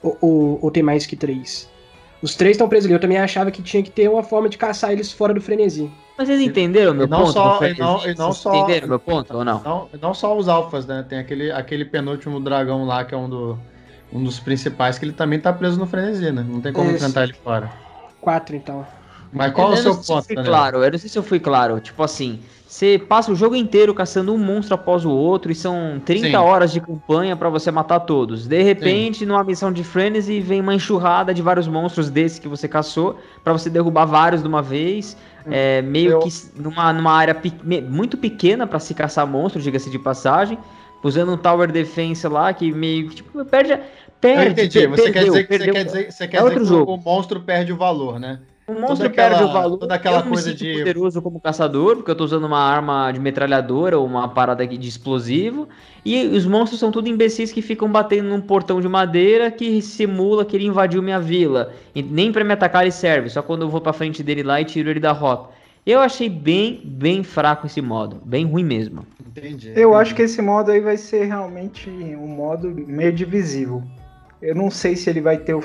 Ou, 0.00 0.16
ou, 0.20 0.58
ou 0.62 0.70
tem 0.70 0.84
mais 0.84 1.04
que 1.04 1.16
três? 1.16 1.68
Os 2.22 2.36
três 2.36 2.52
estão 2.52 2.68
presos 2.68 2.86
ali. 2.86 2.94
Eu 2.94 3.00
também 3.00 3.18
achava 3.18 3.50
que 3.50 3.60
tinha 3.60 3.82
que 3.82 3.90
ter 3.90 4.08
uma 4.08 4.22
forma 4.22 4.48
de 4.48 4.56
caçar 4.56 4.92
eles 4.92 5.10
fora 5.10 5.34
do 5.34 5.40
frenesi. 5.40 5.90
Mas 6.18 6.28
vocês 6.28 6.40
entenderam 6.40 6.94
meu 6.94 7.06
não 7.06 7.18
ponto? 7.20 7.32
só- 7.32 7.58
e 7.64 7.78
não- 7.78 8.00
e 8.06 8.14
não 8.14 8.26
Vocês 8.32 8.36
só- 8.38 8.54
Entenderam 8.54 8.88
meu 8.88 8.98
ponto 8.98 9.36
ou 9.36 9.44
não? 9.44 9.62
Não, 9.62 9.88
não 10.00 10.14
só 10.14 10.36
os 10.36 10.48
alfas, 10.48 10.86
né? 10.86 11.04
Tem 11.08 11.18
aquele, 11.18 11.50
aquele 11.52 11.84
penúltimo 11.84 12.40
dragão 12.40 12.84
lá, 12.86 13.04
que 13.04 13.14
é 13.14 13.18
um, 13.18 13.28
do, 13.28 13.58
um 14.12 14.22
dos 14.24 14.40
principais, 14.40 14.98
que 14.98 15.04
ele 15.04 15.12
também 15.12 15.38
tá 15.38 15.52
preso 15.52 15.78
no 15.78 15.86
frenesi, 15.86 16.30
né? 16.32 16.44
Não 16.48 16.60
tem 16.60 16.72
como 16.72 16.86
Isso. 16.88 16.96
enfrentar 16.96 17.24
ele 17.24 17.34
fora. 17.34 17.70
Quatro, 18.20 18.56
então. 18.56 18.86
Mas 19.32 19.52
qual 19.52 19.68
é 19.68 19.70
o 19.70 19.74
Eu 19.74 19.76
seu 19.76 19.94
não 19.94 20.02
sei 20.02 20.04
se 20.22 20.32
eu 20.32 20.36
ponto, 20.36 20.46
claro, 20.48 20.84
eu 20.84 20.90
não 20.90 20.98
sei 20.98 21.08
se 21.10 21.18
eu 21.18 21.22
fui 21.22 21.38
claro. 21.38 21.80
Tipo 21.80 22.02
assim, 22.02 22.38
você 22.66 22.98
passa 22.98 23.30
o 23.30 23.34
jogo 23.34 23.54
inteiro 23.54 23.92
caçando 23.92 24.32
um 24.32 24.38
monstro 24.38 24.74
após 24.74 25.04
o 25.04 25.10
outro 25.10 25.52
e 25.52 25.54
são 25.54 26.00
30 26.04 26.28
Sim. 26.28 26.36
horas 26.36 26.72
de 26.72 26.80
campanha 26.80 27.36
pra 27.36 27.50
você 27.50 27.70
matar 27.70 28.00
todos. 28.00 28.46
De 28.46 28.62
repente, 28.62 29.26
numa 29.26 29.44
missão 29.44 29.70
de 29.70 29.84
Frenzy, 29.84 30.40
vem 30.40 30.60
uma 30.60 30.74
enxurrada 30.74 31.34
de 31.34 31.42
vários 31.42 31.68
monstros 31.68 32.08
desses 32.08 32.38
que 32.38 32.48
você 32.48 32.66
caçou 32.66 33.18
pra 33.44 33.52
você 33.52 33.68
derrubar 33.68 34.06
vários 34.06 34.40
de 34.40 34.48
uma 34.48 34.62
vez. 34.62 35.16
É, 35.50 35.82
meio 35.82 36.12
Eu- 36.12 36.18
que 36.20 36.30
numa, 36.56 36.92
numa 36.92 37.12
área 37.12 37.34
pe- 37.34 37.52
muito 37.82 38.16
pequena 38.16 38.66
pra 38.66 38.78
se 38.78 38.94
caçar 38.94 39.26
monstros, 39.26 39.62
diga-se 39.64 39.90
de 39.90 39.98
passagem. 39.98 40.58
Usando 41.02 41.32
um 41.32 41.36
Tower 41.36 41.70
Defense 41.70 42.26
lá 42.26 42.52
que 42.52 42.72
meio 42.72 43.08
que 43.08 43.16
tipo, 43.16 43.44
perde. 43.44 43.72
Eu 43.72 43.78
Perde, 44.20 44.62
entendi. 44.62 44.80
per- 44.80 44.88
Você 44.90 45.02
quer 45.04 45.12
perdeu, 45.12 45.32
dizer 45.32 45.46
que, 45.46 45.52
você 45.52 45.58
perdeu. 45.58 45.74
quer 45.74 45.84
dizer, 45.84 46.12
você 46.12 46.26
quer 46.28 46.36
É 46.38 46.42
dizer 46.42 46.58
que 46.58 46.64
jogo. 46.64 46.94
o 46.94 46.96
monstro 46.96 47.40
perde 47.42 47.72
o 47.72 47.76
valor, 47.76 48.18
né? 48.18 48.40
O 48.68 48.72
monstro 48.74 49.06
aquela- 49.06 49.28
perde 49.30 49.44
o 49.44 49.52
valor. 49.52 49.78
toda 49.78 49.94
aquela 49.94 50.18
eu 50.18 50.24
não 50.24 50.32
coisa 50.32 50.52
de- 50.52 50.78
poderoso 50.78 51.22
como 51.22 51.40
caçador, 51.40 51.96
porque 51.96 52.10
eu 52.10 52.16
tô 52.16 52.24
usando 52.24 52.44
uma 52.44 52.58
arma 52.58 53.12
de 53.12 53.20
metralhadora 53.20 53.96
ou 53.98 54.04
uma 54.04 54.26
parada 54.28 54.64
aqui 54.64 54.76
de 54.76 54.88
explosivo. 54.88 55.68
E 56.04 56.26
os 56.26 56.44
monstros 56.44 56.80
são 56.80 56.90
tudo 56.90 57.08
imbecis 57.08 57.52
que 57.52 57.62
ficam 57.62 57.88
batendo 57.90 58.28
num 58.28 58.40
portão 58.40 58.80
de 58.80 58.88
madeira 58.88 59.50
que 59.52 59.80
simula 59.80 60.44
que 60.44 60.56
ele 60.56 60.66
invadiu 60.66 61.00
minha 61.00 61.20
vila. 61.20 61.72
E 61.94 62.02
nem 62.02 62.32
pra 62.32 62.42
me 62.42 62.52
atacar 62.52 62.82
ele 62.82 62.90
serve, 62.90 63.28
só 63.30 63.40
quando 63.40 63.62
eu 63.62 63.68
vou 63.68 63.80
pra 63.80 63.92
frente 63.92 64.22
dele 64.22 64.42
lá 64.42 64.60
e 64.60 64.64
tiro 64.64 64.90
ele 64.90 64.98
da 65.00 65.12
rota. 65.12 65.54
Eu 65.86 66.00
achei 66.00 66.28
bem, 66.28 66.80
bem 66.84 67.22
fraco 67.22 67.66
esse 67.68 67.80
modo. 67.80 68.20
Bem 68.24 68.44
ruim 68.44 68.64
mesmo. 68.64 69.06
Entendi. 69.24 69.68
Eu 69.68 69.90
entendi. 69.90 69.94
acho 70.02 70.14
que 70.16 70.22
esse 70.22 70.42
modo 70.42 70.72
aí 70.72 70.80
vai 70.80 70.96
ser 70.96 71.26
realmente 71.26 71.88
um 71.88 72.26
modo 72.26 72.68
meio 72.68 73.12
divisível. 73.12 73.80
Eu 74.42 74.56
não 74.56 74.68
sei 74.72 74.96
se 74.96 75.08
ele 75.08 75.20
vai 75.20 75.36
ter 75.38 75.54
o. 75.54 75.62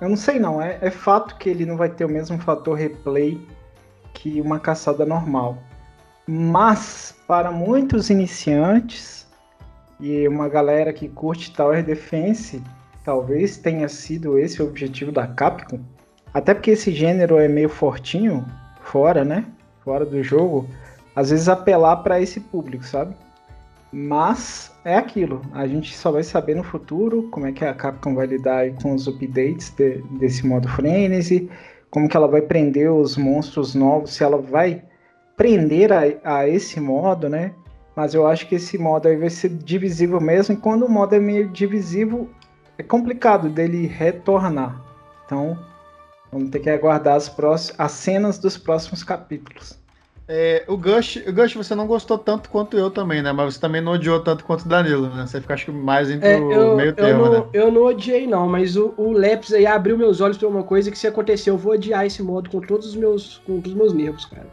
Eu 0.00 0.08
não 0.08 0.16
sei 0.16 0.38
não, 0.38 0.60
é, 0.60 0.78
é 0.80 0.90
fato 0.90 1.36
que 1.36 1.48
ele 1.48 1.64
não 1.64 1.76
vai 1.76 1.88
ter 1.88 2.04
o 2.04 2.08
mesmo 2.08 2.38
fator 2.38 2.76
replay 2.76 3.40
que 4.12 4.40
uma 4.40 4.58
caçada 4.58 5.04
normal. 5.04 5.58
Mas, 6.26 7.14
para 7.26 7.50
muitos 7.50 8.10
iniciantes 8.10 9.26
e 10.00 10.26
uma 10.26 10.48
galera 10.48 10.92
que 10.92 11.08
curte 11.08 11.52
Tower 11.52 11.84
Defense, 11.84 12.62
talvez 13.04 13.56
tenha 13.58 13.88
sido 13.88 14.38
esse 14.38 14.62
o 14.62 14.66
objetivo 14.66 15.12
da 15.12 15.26
Capcom. 15.26 15.80
Até 16.32 16.54
porque 16.54 16.72
esse 16.72 16.92
gênero 16.92 17.38
é 17.38 17.46
meio 17.46 17.68
fortinho, 17.68 18.44
fora, 18.80 19.24
né? 19.24 19.44
Fora 19.84 20.04
do 20.04 20.22
jogo. 20.22 20.68
Às 21.14 21.30
vezes 21.30 21.48
apelar 21.48 21.98
para 21.98 22.20
esse 22.20 22.40
público, 22.40 22.84
sabe? 22.84 23.14
Mas 23.96 24.72
é 24.84 24.96
aquilo. 24.96 25.40
A 25.52 25.68
gente 25.68 25.96
só 25.96 26.10
vai 26.10 26.24
saber 26.24 26.56
no 26.56 26.64
futuro 26.64 27.28
como 27.30 27.46
é 27.46 27.52
que 27.52 27.64
a 27.64 27.72
Capcom 27.72 28.12
vai 28.12 28.26
lidar 28.26 28.68
com 28.82 28.92
os 28.92 29.06
updates 29.06 29.70
de- 29.70 30.02
desse 30.18 30.44
modo 30.44 30.68
Frenzy, 30.68 31.48
como 31.92 32.08
que 32.08 32.16
ela 32.16 32.26
vai 32.26 32.42
prender 32.42 32.90
os 32.90 33.16
monstros 33.16 33.72
novos, 33.72 34.14
se 34.14 34.24
ela 34.24 34.36
vai 34.36 34.82
prender 35.36 35.92
a, 35.92 36.00
a 36.24 36.48
esse 36.48 36.80
modo, 36.80 37.28
né? 37.28 37.54
Mas 37.94 38.14
eu 38.14 38.26
acho 38.26 38.48
que 38.48 38.56
esse 38.56 38.76
modo 38.76 39.06
aí 39.06 39.16
vai 39.16 39.30
ser 39.30 39.50
divisível 39.50 40.20
mesmo, 40.20 40.56
e 40.56 40.58
quando 40.58 40.86
o 40.86 40.90
modo 40.90 41.14
é 41.14 41.20
meio 41.20 41.48
divisível, 41.48 42.28
é 42.76 42.82
complicado 42.82 43.48
dele 43.48 43.86
retornar. 43.86 44.82
Então, 45.24 45.56
vamos 46.32 46.50
ter 46.50 46.58
que 46.58 46.68
aguardar 46.68 47.14
as, 47.14 47.28
próximas, 47.28 47.78
as 47.78 47.92
cenas 47.92 48.38
dos 48.38 48.58
próximos 48.58 49.04
capítulos. 49.04 49.83
É, 50.26 50.64
o 50.68 50.76
Gush, 50.76 51.16
o 51.26 51.32
Gush, 51.32 51.54
você 51.54 51.74
não 51.74 51.86
gostou 51.86 52.16
tanto 52.18 52.48
quanto 52.48 52.78
eu 52.78 52.90
também, 52.90 53.20
né? 53.22 53.30
Mas 53.32 53.54
você 53.54 53.60
também 53.60 53.82
não 53.82 53.92
odiou 53.92 54.20
tanto 54.22 54.44
quanto 54.44 54.62
o 54.64 54.68
Danilo, 54.68 55.08
né? 55.14 55.26
Você 55.26 55.40
fica, 55.40 55.52
acho 55.54 55.66
que, 55.66 55.70
mais 55.72 56.10
entre 56.10 56.28
É, 56.28 56.38
o 56.38 56.50
eu, 56.50 56.76
meio 56.76 56.94
eu, 56.96 56.96
termo, 56.96 57.24
não, 57.24 57.30
né? 57.30 57.46
eu 57.52 57.70
não 57.72 57.82
odiei, 57.82 58.26
não, 58.26 58.48
mas 58.48 58.74
o, 58.76 58.94
o 58.96 59.12
Leps 59.12 59.52
aí 59.52 59.66
abriu 59.66 59.98
meus 59.98 60.20
olhos 60.22 60.38
pra 60.38 60.48
uma 60.48 60.62
coisa 60.64 60.90
que 60.90 60.98
se 60.98 61.06
acontecer, 61.06 61.50
eu 61.50 61.58
vou 61.58 61.74
odiar 61.74 62.06
esse 62.06 62.22
modo 62.22 62.48
com 62.48 62.60
todos 62.60 62.86
os 62.88 62.96
meus, 62.96 63.38
com 63.46 63.56
todos 63.56 63.72
os 63.72 63.76
meus 63.76 63.92
nervos, 63.92 64.24
cara. 64.24 64.46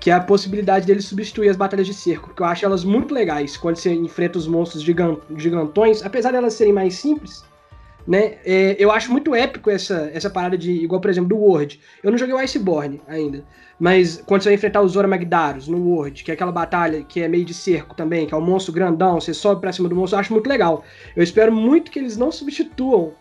Que 0.00 0.10
é 0.10 0.14
a 0.14 0.20
possibilidade 0.20 0.86
dele 0.86 1.02
substituir 1.02 1.48
as 1.48 1.56
batalhas 1.56 1.86
de 1.86 1.94
cerco, 1.94 2.28
porque 2.28 2.42
eu 2.42 2.46
acho 2.46 2.64
elas 2.64 2.84
muito 2.84 3.14
legais 3.14 3.56
quando 3.56 3.76
você 3.76 3.92
enfrenta 3.94 4.38
os 4.38 4.46
monstros 4.48 4.82
gigan- 4.82 5.18
gigantões, 5.36 6.04
apesar 6.04 6.30
de 6.32 6.36
elas 6.38 6.54
serem 6.54 6.72
mais 6.72 6.94
simples, 6.94 7.44
né? 8.06 8.38
é, 8.44 8.76
eu 8.78 8.90
acho 8.90 9.10
muito 9.10 9.34
épico 9.34 9.70
essa, 9.70 10.10
essa 10.12 10.28
parada 10.28 10.56
de, 10.56 10.72
igual 10.72 11.00
por 11.00 11.10
exemplo, 11.10 11.28
do 11.28 11.36
World. 11.36 11.80
Eu 12.02 12.10
não 12.10 12.18
joguei 12.18 12.34
o 12.34 12.38
Iceborne 12.38 13.00
ainda, 13.06 13.44
mas 13.78 14.22
quando 14.26 14.42
você 14.42 14.48
vai 14.50 14.54
enfrentar 14.54 14.80
os 14.80 14.92
Zora 14.92 15.08
Magdaros 15.08 15.68
no 15.68 15.78
World, 15.78 16.24
que 16.24 16.30
é 16.30 16.34
aquela 16.34 16.52
batalha 16.52 17.02
que 17.02 17.22
é 17.22 17.28
meio 17.28 17.44
de 17.44 17.54
cerco 17.54 17.94
também, 17.94 18.26
que 18.26 18.34
é 18.34 18.36
um 18.36 18.40
monstro 18.40 18.72
grandão, 18.72 19.20
você 19.20 19.34
sobe 19.34 19.60
pra 19.60 19.72
cima 19.72 19.88
do 19.88 19.94
monstro, 19.94 20.16
eu 20.16 20.20
acho 20.20 20.32
muito 20.32 20.48
legal. 20.48 20.84
Eu 21.16 21.22
espero 21.22 21.52
muito 21.52 21.90
que 21.90 21.98
eles 21.98 22.16
não 22.16 22.32
substituam 22.32 23.12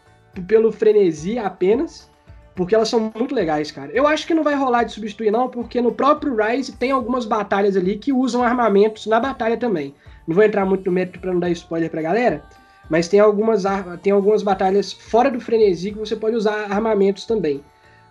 pelo 0.48 0.72
frenesi 0.72 1.38
apenas, 1.38 2.10
porque 2.56 2.76
elas 2.76 2.90
são 2.90 3.12
muito 3.16 3.34
legais, 3.34 3.72
cara. 3.72 3.92
Eu 3.94 4.08
acho 4.08 4.28
que 4.28 4.34
não 4.34 4.44
vai 4.44 4.56
rolar 4.56 4.84
de 4.84 4.92
substituir, 4.92 5.32
não, 5.32 5.50
porque 5.50 5.82
no 5.82 5.92
próprio 5.92 6.36
Rise 6.36 6.74
tem 6.74 6.92
algumas 6.92 7.26
batalhas 7.26 7.76
ali 7.76 7.98
que 7.98 8.14
usam 8.14 8.44
armamentos 8.44 9.08
na 9.08 9.20
batalha 9.20 9.58
também. 9.58 9.96
Não 10.28 10.36
vou 10.36 10.44
entrar 10.44 10.66
muito 10.66 10.86
no 10.86 10.92
mérito 10.92 11.20
pra 11.20 11.34
não 11.34 11.40
dar 11.40 11.50
spoiler 11.50 11.90
pra 11.90 12.02
galera, 12.02 12.44
mas 12.92 13.08
tem 13.08 13.22
algumas, 13.22 13.64
tem 14.04 14.12
algumas 14.12 14.44
batalhas 14.44 14.92
fora 14.92 15.32
do 15.32 15.40
frenesi 15.40 15.94
que 15.94 15.98
você 15.98 16.14
pode 16.14 16.36
usar 16.36 16.70
armamentos 16.70 17.26
também. 17.26 17.64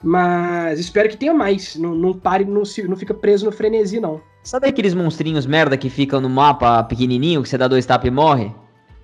Mas 0.02 0.80
espero 0.80 1.06
que 1.10 1.18
tenha 1.18 1.34
mais. 1.34 1.76
Não, 1.76 1.94
não 1.94 2.14
pare, 2.14 2.46
não, 2.46 2.64
se, 2.64 2.88
não 2.88 2.96
fica 2.96 3.12
preso 3.12 3.44
no 3.44 3.52
frenesi, 3.52 4.00
não. 4.00 4.22
Sabe 4.42 4.68
aqueles 4.68 4.94
monstrinhos 4.94 5.44
merda 5.44 5.76
que 5.76 5.90
ficam 5.90 6.18
no 6.18 6.30
mapa 6.30 6.82
pequenininho, 6.84 7.42
que 7.42 7.48
você 7.50 7.58
dá 7.58 7.68
dois 7.68 7.84
tapas 7.84 8.08
e 8.08 8.10
morre? 8.10 8.54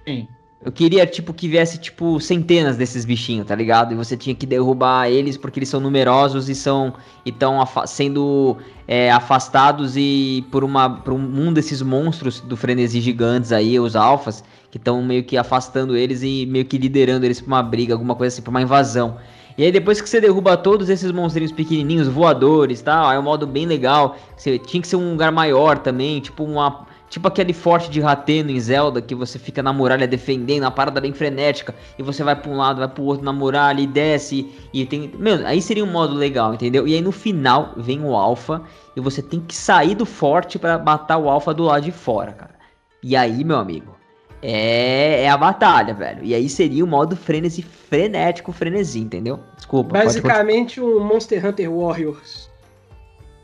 Sim. 0.09 0.27
Eu 0.65 0.73
queria, 0.73 1.07
tipo, 1.07 1.35
que 1.35 1.47
viesse, 1.47 1.79
tipo, 1.79 2.19
centenas 2.21 2.79
desses 2.79 3.05
bichinhos, 3.05 3.47
tá 3.47 3.55
ligado? 3.55 3.93
E 3.93 3.95
você 3.95 4.17
tinha 4.17 4.35
que 4.35 4.47
derrubar 4.47 5.11
eles 5.11 5.37
porque 5.37 5.59
eles 5.59 5.69
são 5.69 5.79
numerosos 5.79 6.49
e 6.49 6.55
são 6.55 6.95
e 7.25 7.29
estão 7.29 7.63
sendo 7.87 8.57
é, 8.89 9.13
afastados 9.13 9.95
e 9.95 10.43
por, 10.51 10.65
uma, 10.65 10.89
por 10.89 11.13
um, 11.13 11.49
um 11.49 11.53
desses 11.53 11.83
monstros 11.83 12.41
do 12.41 12.57
frenesi 12.57 13.03
gigantes 13.03 13.53
aí, 13.53 13.79
os 13.79 13.95
alfas, 13.95 14.43
que 14.71 14.79
estão 14.79 15.03
meio 15.03 15.25
que 15.25 15.37
afastando 15.37 15.97
eles 15.97 16.23
e 16.23 16.47
meio 16.47 16.65
que 16.65 16.79
liderando 16.79 17.25
eles 17.25 17.41
pra 17.41 17.47
uma 17.47 17.63
briga, 17.63 17.95
alguma 17.95 18.15
coisa 18.15 18.35
assim, 18.35 18.43
pra 18.43 18.51
uma 18.51 18.63
invasão. 18.63 19.17
E 19.59 19.65
aí 19.65 19.73
depois 19.73 20.01
que 20.01 20.09
você 20.09 20.21
derruba 20.21 20.57
todos 20.57 20.91
esses 20.91 21.11
monstrinhos 21.13 21.53
pequenininhos, 21.53 22.09
voadores, 22.09 22.83
tal, 22.83 23.11
é 23.11 23.19
um 23.19 23.23
modo 23.23 23.47
bem 23.47 23.65
legal. 23.65 24.17
Você 24.37 24.59
tinha 24.59 24.83
que 24.83 24.89
ser 24.89 24.97
um 24.97 25.13
lugar 25.13 25.33
maior 25.33 25.79
também, 25.79 26.21
tipo 26.21 26.45
uma 26.45 26.87
Tipo 27.09 27.29
aquele 27.29 27.53
forte 27.53 27.89
de 27.89 28.01
Rateno 28.01 28.51
em 28.51 28.59
Zelda, 28.59 29.01
que 29.01 29.15
você 29.15 29.39
fica 29.39 29.63
na 29.63 29.73
muralha 29.73 30.09
defendendo, 30.09 30.65
a 30.65 30.71
parada 30.71 31.01
bem 31.01 31.13
frenética, 31.13 31.75
e 31.99 32.03
você 32.03 32.25
vai 32.25 32.35
pra 32.35 32.51
um 32.51 32.57
lado, 32.57 32.79
vai 32.79 32.89
pro 32.89 33.05
outro 33.05 33.25
na 33.25 33.33
muralha 33.33 33.81
e 33.81 33.87
desce, 33.87 34.51
e 34.73 34.85
tem... 34.85 35.13
Mano, 35.17 35.47
aí 35.47 35.63
seria 35.63 35.85
um 35.85 35.91
modo 35.91 36.15
legal, 36.15 36.53
entendeu? 36.53 36.87
E 36.87 36.95
aí 36.95 37.01
no 37.01 37.13
final 37.13 37.75
vem 37.77 38.03
o 38.03 38.15
alfa, 38.15 38.61
e 38.97 39.01
você 39.01 39.23
tem 39.23 39.41
que 39.41 39.55
sair 39.55 39.95
do 39.95 40.05
forte 40.05 40.59
para 40.59 40.79
matar 40.79 41.19
o 41.19 41.31
alfa 41.31 41.55
do 41.55 41.63
lado 41.63 41.85
de 41.85 41.93
fora, 41.93 42.33
cara. 42.33 42.57
E 43.03 43.15
aí, 43.15 43.45
meu 43.45 43.57
amigo, 43.57 43.95
é, 44.43 45.23
é 45.23 45.29
a 45.29 45.37
batalha, 45.37 45.95
velho. 45.95 46.25
E 46.25 46.35
aí 46.35 46.49
seria 46.49 46.85
o 46.85 46.87
modo 46.87 47.17
frenesi 47.17 47.63
frenético, 47.63 48.53
frenesi, 48.53 49.01
entendeu? 49.01 49.41
Desculpa. 49.57 49.93
Basicamente 49.93 50.81
um 50.81 51.01
Monster 51.01 51.45
Hunter 51.45 51.71
Warriors. 51.71 52.51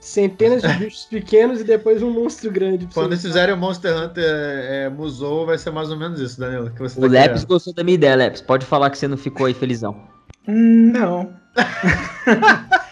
Centenas 0.00 0.62
de 0.62 0.72
bichos 0.78 1.04
pequenos 1.04 1.60
e 1.60 1.64
depois 1.64 2.02
um 2.02 2.10
monstro 2.10 2.50
grande. 2.50 2.88
Quando 2.92 3.12
eles 3.12 3.22
fizerem 3.22 3.54
o 3.54 3.58
Monster 3.58 3.96
Hunter 3.96 4.24
é, 4.24 4.88
Musou, 4.88 5.46
vai 5.46 5.56
ser 5.56 5.70
mais 5.70 5.90
ou 5.90 5.96
menos 5.96 6.20
isso, 6.20 6.40
Danilo. 6.40 6.70
Que 6.70 6.80
você 6.80 7.00
tá 7.00 7.06
o 7.06 7.08
Leps 7.08 7.44
gostou 7.44 7.72
da 7.72 7.84
minha 7.84 7.94
ideia, 7.94 8.16
Leps. 8.16 8.40
Pode 8.40 8.66
falar 8.66 8.90
que 8.90 8.98
você 8.98 9.06
não 9.06 9.16
ficou 9.16 9.46
aí 9.46 9.54
felizão. 9.54 9.96
Não. 10.46 11.32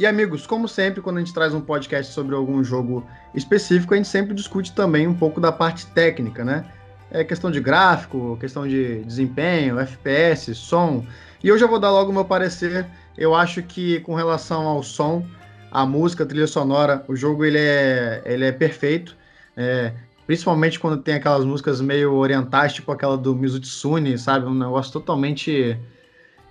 E 0.00 0.06
amigos, 0.06 0.46
como 0.46 0.68
sempre, 0.68 1.02
quando 1.02 1.16
a 1.16 1.18
gente 1.18 1.34
traz 1.34 1.52
um 1.52 1.60
podcast 1.60 2.12
sobre 2.12 2.32
algum 2.32 2.62
jogo 2.62 3.04
específico, 3.34 3.94
a 3.94 3.96
gente 3.96 4.08
sempre 4.08 4.32
discute 4.32 4.72
também 4.72 5.08
um 5.08 5.14
pouco 5.14 5.40
da 5.40 5.50
parte 5.50 5.86
técnica, 5.88 6.44
né? 6.44 6.64
É 7.10 7.24
questão 7.24 7.50
de 7.50 7.60
gráfico, 7.60 8.36
questão 8.38 8.66
de 8.66 9.02
desempenho, 9.04 9.78
FPS, 9.78 10.54
som. 10.54 11.04
E 11.42 11.48
eu 11.48 11.58
já 11.58 11.66
vou 11.66 11.78
dar 11.78 11.90
logo 11.90 12.10
o 12.10 12.14
meu 12.14 12.24
parecer. 12.24 12.86
Eu 13.16 13.34
acho 13.34 13.62
que 13.62 14.00
com 14.00 14.14
relação 14.14 14.66
ao 14.66 14.82
som, 14.82 15.24
a 15.70 15.86
música, 15.86 16.24
a 16.24 16.26
trilha 16.26 16.46
sonora, 16.46 17.04
o 17.08 17.16
jogo 17.16 17.44
ele 17.44 17.58
é, 17.58 18.22
ele 18.26 18.44
é 18.44 18.52
perfeito. 18.52 19.16
É, 19.56 19.92
principalmente 20.26 20.78
quando 20.78 21.02
tem 21.02 21.14
aquelas 21.14 21.44
músicas 21.44 21.80
meio 21.80 22.12
orientais, 22.14 22.74
tipo 22.74 22.92
aquela 22.92 23.16
do 23.16 23.34
Mizutsune, 23.34 24.18
sabe? 24.18 24.46
Um 24.46 24.54
negócio 24.54 24.92
totalmente. 24.92 25.78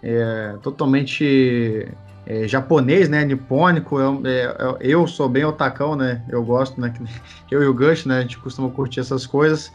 É, 0.02 0.56
totalmente 0.62 1.88
é, 2.28 2.46
japonês, 2.48 3.08
né, 3.08 3.24
nipônico, 3.24 4.00
eu, 4.00 4.22
é, 4.26 4.78
eu 4.82 5.08
sou 5.08 5.30
bem 5.30 5.46
otacão, 5.46 5.96
né, 5.96 6.22
eu 6.28 6.44
gosto, 6.44 6.80
né, 6.80 6.94
eu 7.50 7.64
e 7.64 7.66
o 7.66 7.74
Gush, 7.74 8.06
né, 8.06 8.20
a 8.20 8.22
gente 8.22 8.38
costuma 8.38 8.70
curtir 8.70 9.00
essas 9.00 9.26
coisas, 9.26 9.72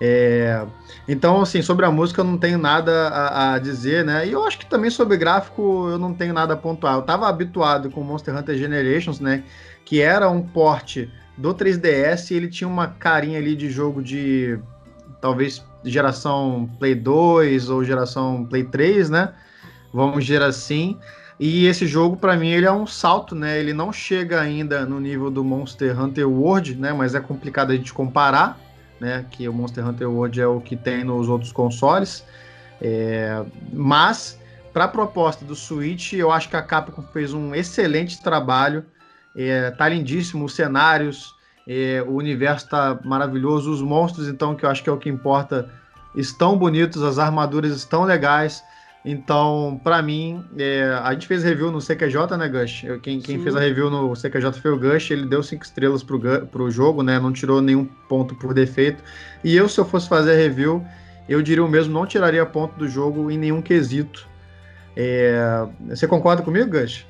é, 0.00 0.66
então, 1.06 1.42
assim, 1.42 1.60
sobre 1.60 1.84
a 1.84 1.90
música 1.90 2.22
eu 2.22 2.24
não 2.24 2.38
tenho 2.38 2.56
nada 2.56 3.08
a, 3.08 3.54
a, 3.54 3.58
dizer, 3.58 4.02
né, 4.02 4.26
e 4.26 4.32
eu 4.32 4.46
acho 4.46 4.58
que 4.58 4.64
também 4.64 4.90
sobre 4.90 5.18
gráfico 5.18 5.88
eu 5.90 5.98
não 5.98 6.14
tenho 6.14 6.32
nada 6.32 6.54
a 6.54 6.56
pontuar, 6.56 6.94
eu 6.94 7.02
tava 7.02 7.28
habituado 7.28 7.90
com 7.90 8.02
Monster 8.02 8.34
Hunter 8.34 8.56
Generations, 8.56 9.20
né, 9.20 9.44
que 9.84 10.00
era 10.00 10.30
um 10.30 10.40
porte 10.40 11.12
do 11.36 11.54
3DS 11.54 12.30
e 12.30 12.34
ele 12.34 12.48
tinha 12.48 12.66
uma 12.66 12.88
carinha 12.88 13.38
ali 13.38 13.54
de 13.54 13.68
jogo 13.68 14.02
de, 14.02 14.58
talvez, 15.20 15.62
geração 15.84 16.70
Play 16.78 16.94
2 16.94 17.68
ou 17.68 17.84
geração 17.84 18.46
Play 18.46 18.64
3, 18.64 19.10
né, 19.10 19.34
vamos 19.92 20.24
dizer 20.24 20.42
assim, 20.42 20.98
e 21.38 21.66
esse 21.66 21.86
jogo, 21.86 22.16
para 22.16 22.36
mim, 22.36 22.50
ele 22.50 22.66
é 22.66 22.72
um 22.72 22.86
salto, 22.86 23.34
né? 23.34 23.58
Ele 23.58 23.72
não 23.72 23.90
chega 23.90 24.38
ainda 24.38 24.84
no 24.84 25.00
nível 25.00 25.30
do 25.30 25.42
Monster 25.42 25.98
Hunter 25.98 26.28
World, 26.28 26.74
né? 26.74 26.92
Mas 26.92 27.14
é 27.14 27.20
complicado 27.20 27.70
a 27.70 27.74
gente 27.74 27.94
comparar, 27.94 28.60
né? 29.00 29.24
Que 29.30 29.48
o 29.48 29.52
Monster 29.52 29.86
Hunter 29.86 30.10
World 30.10 30.40
é 30.40 30.46
o 30.46 30.60
que 30.60 30.76
tem 30.76 31.02
nos 31.02 31.28
outros 31.28 31.50
consoles. 31.50 32.24
É... 32.80 33.42
Mas, 33.72 34.38
para 34.72 34.84
a 34.84 34.88
proposta 34.88 35.44
do 35.44 35.56
Switch, 35.56 36.12
eu 36.12 36.30
acho 36.30 36.48
que 36.48 36.56
a 36.56 36.62
Capcom 36.62 37.02
fez 37.12 37.32
um 37.32 37.54
excelente 37.54 38.22
trabalho. 38.22 38.84
É, 39.34 39.70
tá 39.70 39.88
lindíssimo, 39.88 40.44
os 40.44 40.54
cenários, 40.54 41.34
é, 41.66 42.02
o 42.06 42.14
universo 42.14 42.68
tá 42.68 42.98
maravilhoso, 43.04 43.70
os 43.70 43.80
monstros, 43.80 44.26
então, 44.26 44.56
que 44.56 44.64
eu 44.64 44.70
acho 44.70 44.82
que 44.82 44.90
é 44.90 44.92
o 44.92 44.96
que 44.96 45.08
importa, 45.08 45.70
estão 46.16 46.58
bonitos, 46.58 47.02
as 47.02 47.18
armaduras 47.18 47.72
estão 47.76 48.02
legais. 48.04 48.62
Então, 49.04 49.80
para 49.82 50.02
mim, 50.02 50.44
é, 50.58 50.82
a 51.02 51.12
gente 51.12 51.26
fez 51.26 51.42
review 51.42 51.70
no 51.70 51.78
CQJ, 51.78 52.36
né, 52.36 52.48
Gush? 52.48 52.84
Eu, 52.84 53.00
quem, 53.00 53.18
quem 53.18 53.42
fez 53.42 53.56
a 53.56 53.60
review 53.60 53.88
no 53.88 54.12
CQJ 54.12 54.52
foi 54.60 54.72
o 54.72 54.78
Gush, 54.78 55.10
ele 55.10 55.26
deu 55.26 55.42
cinco 55.42 55.64
estrelas 55.64 56.02
pro, 56.02 56.20
pro 56.46 56.70
jogo, 56.70 57.02
né? 57.02 57.18
Não 57.18 57.32
tirou 57.32 57.62
nenhum 57.62 57.86
ponto 58.08 58.34
por 58.34 58.52
defeito. 58.52 59.02
E 59.42 59.56
eu, 59.56 59.68
se 59.70 59.80
eu 59.80 59.86
fosse 59.86 60.06
fazer 60.06 60.32
a 60.32 60.36
review, 60.36 60.84
eu 61.26 61.40
diria 61.40 61.64
o 61.64 61.68
mesmo, 61.68 61.94
não 61.94 62.04
tiraria 62.04 62.44
ponto 62.44 62.78
do 62.78 62.86
jogo 62.86 63.30
em 63.30 63.38
nenhum 63.38 63.62
quesito. 63.62 64.28
É, 64.94 65.66
você 65.88 66.06
concorda 66.06 66.42
comigo, 66.42 66.70
Gush? 66.70 67.06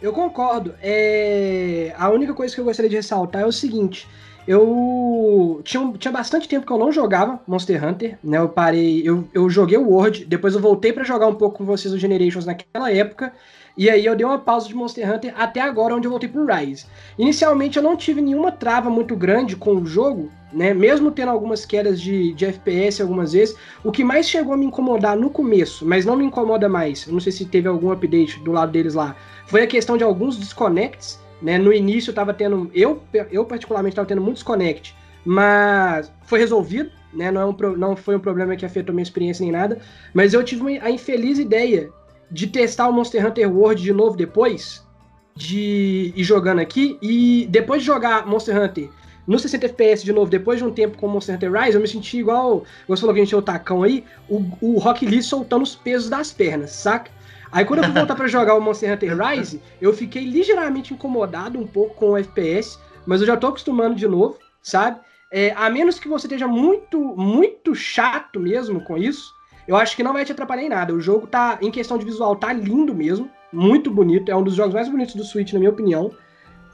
Eu 0.00 0.12
concordo. 0.12 0.74
É, 0.80 1.92
a 1.98 2.08
única 2.08 2.32
coisa 2.34 2.54
que 2.54 2.60
eu 2.60 2.64
gostaria 2.64 2.88
de 2.88 2.96
ressaltar 2.96 3.42
é 3.42 3.46
o 3.46 3.52
seguinte: 3.52 4.08
eu 4.46 5.60
tinha, 5.64 5.92
tinha 5.98 6.12
bastante 6.12 6.48
tempo 6.48 6.66
que 6.66 6.72
eu 6.72 6.78
não 6.78 6.90
jogava 6.90 7.40
Monster 7.46 7.84
Hunter, 7.84 8.18
né? 8.22 8.38
Eu 8.38 8.48
parei, 8.48 9.02
eu, 9.04 9.28
eu 9.32 9.48
joguei 9.50 9.78
o 9.78 9.88
World, 9.88 10.24
depois 10.24 10.54
eu 10.54 10.60
voltei 10.60 10.92
para 10.92 11.04
jogar 11.04 11.26
um 11.26 11.34
pouco 11.34 11.58
com 11.58 11.64
vocês 11.64 11.92
o 11.92 11.98
Generations 11.98 12.46
naquela 12.46 12.90
época, 12.90 13.32
e 13.76 13.88
aí 13.88 14.04
eu 14.04 14.16
dei 14.16 14.26
uma 14.26 14.38
pausa 14.38 14.66
de 14.68 14.74
Monster 14.74 15.10
Hunter 15.10 15.34
até 15.36 15.60
agora, 15.60 15.94
onde 15.94 16.06
eu 16.06 16.10
voltei 16.10 16.28
pro 16.28 16.46
Rise. 16.46 16.86
Inicialmente 17.18 17.76
eu 17.76 17.82
não 17.82 17.96
tive 17.96 18.20
nenhuma 18.20 18.50
trava 18.50 18.90
muito 18.90 19.14
grande 19.14 19.56
com 19.56 19.74
o 19.74 19.86
jogo, 19.86 20.30
né? 20.52 20.74
Mesmo 20.74 21.10
tendo 21.10 21.30
algumas 21.30 21.64
quedas 21.64 22.00
de, 22.00 22.32
de 22.34 22.46
FPS 22.46 23.00
algumas 23.00 23.32
vezes, 23.32 23.56
o 23.84 23.92
que 23.92 24.02
mais 24.02 24.28
chegou 24.28 24.54
a 24.54 24.56
me 24.56 24.66
incomodar 24.66 25.16
no 25.16 25.30
começo, 25.30 25.86
mas 25.86 26.04
não 26.04 26.16
me 26.16 26.24
incomoda 26.24 26.68
mais, 26.68 27.06
não 27.06 27.20
sei 27.20 27.32
se 27.32 27.44
teve 27.44 27.68
algum 27.68 27.90
update 27.90 28.40
do 28.40 28.52
lado 28.52 28.72
deles 28.72 28.94
lá, 28.94 29.14
foi 29.46 29.62
a 29.62 29.66
questão 29.66 29.96
de 29.96 30.04
alguns 30.04 30.36
desconects 30.36 31.18
né? 31.42 31.58
No 31.58 31.72
início 31.72 32.10
estava 32.10 32.32
tendo, 32.34 32.70
eu, 32.74 33.02
eu 33.30 33.44
particularmente 33.44 33.92
estava 33.92 34.08
tendo 34.08 34.20
muitos 34.20 34.42
connect, 34.42 34.94
mas 35.24 36.12
foi 36.22 36.38
resolvido, 36.38 36.90
né? 37.12 37.30
Não, 37.30 37.40
é 37.40 37.46
um, 37.46 37.76
não 37.76 37.96
foi 37.96 38.16
um 38.16 38.20
problema 38.20 38.56
que 38.56 38.64
afetou 38.64 38.94
minha 38.94 39.02
experiência 39.02 39.42
nem 39.42 39.52
nada, 39.52 39.78
mas 40.14 40.34
eu 40.34 40.42
tive 40.44 40.78
a 40.78 40.90
infeliz 40.90 41.38
ideia 41.38 41.90
de 42.30 42.46
testar 42.46 42.88
o 42.88 42.92
Monster 42.92 43.26
Hunter 43.26 43.52
World 43.52 43.82
de 43.82 43.92
novo 43.92 44.16
depois, 44.16 44.84
de 45.34 46.12
ir 46.14 46.24
jogando 46.24 46.60
aqui, 46.60 46.98
e 47.00 47.46
depois 47.50 47.82
de 47.82 47.86
jogar 47.86 48.26
Monster 48.26 48.60
Hunter 48.60 48.90
no 49.26 49.38
60 49.38 49.66
FPS 49.66 50.02
de 50.02 50.12
novo, 50.12 50.30
depois 50.30 50.58
de 50.58 50.64
um 50.64 50.72
tempo 50.72 50.98
com 50.98 51.06
Monster 51.06 51.36
Hunter 51.36 51.52
Rise, 51.52 51.76
eu 51.76 51.80
me 51.80 51.86
senti 51.86 52.18
igual, 52.18 52.64
você 52.88 53.00
falou 53.00 53.14
que 53.14 53.20
a 53.20 53.24
gente 53.24 53.34
é 53.34 53.38
o 53.38 53.42
tacão 53.42 53.82
aí, 53.82 54.04
o, 54.28 54.42
o 54.60 54.78
Rock 54.78 55.06
Lee 55.06 55.22
soltando 55.22 55.62
os 55.62 55.74
pesos 55.74 56.08
das 56.08 56.32
pernas, 56.32 56.72
saca? 56.72 57.10
Aí 57.52 57.64
quando 57.64 57.80
eu 57.80 57.84
fui 57.86 57.94
voltar 57.94 58.14
para 58.16 58.28
jogar 58.28 58.54
o 58.54 58.60
Monster 58.60 58.92
Hunter 58.92 59.16
Rise, 59.16 59.60
eu 59.80 59.92
fiquei 59.92 60.24
ligeiramente 60.24 60.94
incomodado 60.94 61.58
um 61.58 61.66
pouco 61.66 61.94
com 61.94 62.10
o 62.10 62.16
FPS, 62.16 62.78
mas 63.06 63.20
eu 63.20 63.26
já 63.26 63.36
tô 63.36 63.48
acostumando 63.48 63.94
de 63.94 64.06
novo, 64.06 64.38
sabe? 64.62 65.00
É, 65.32 65.52
a 65.56 65.70
menos 65.70 65.98
que 65.98 66.08
você 66.08 66.26
esteja 66.26 66.48
muito, 66.48 66.98
muito 67.16 67.74
chato 67.74 68.40
mesmo 68.40 68.80
com 68.82 68.98
isso, 68.98 69.32
eu 69.66 69.76
acho 69.76 69.94
que 69.94 70.02
não 70.02 70.12
vai 70.12 70.24
te 70.24 70.32
atrapalhar 70.32 70.64
em 70.64 70.68
nada. 70.68 70.92
O 70.92 71.00
jogo 71.00 71.26
tá, 71.26 71.58
em 71.62 71.70
questão 71.70 71.96
de 71.96 72.04
visual, 72.04 72.34
tá 72.34 72.52
lindo 72.52 72.94
mesmo, 72.94 73.30
muito 73.52 73.90
bonito, 73.90 74.30
é 74.30 74.36
um 74.36 74.42
dos 74.42 74.54
jogos 74.54 74.74
mais 74.74 74.88
bonitos 74.88 75.14
do 75.14 75.24
Switch, 75.24 75.52
na 75.52 75.58
minha 75.58 75.70
opinião. 75.70 76.10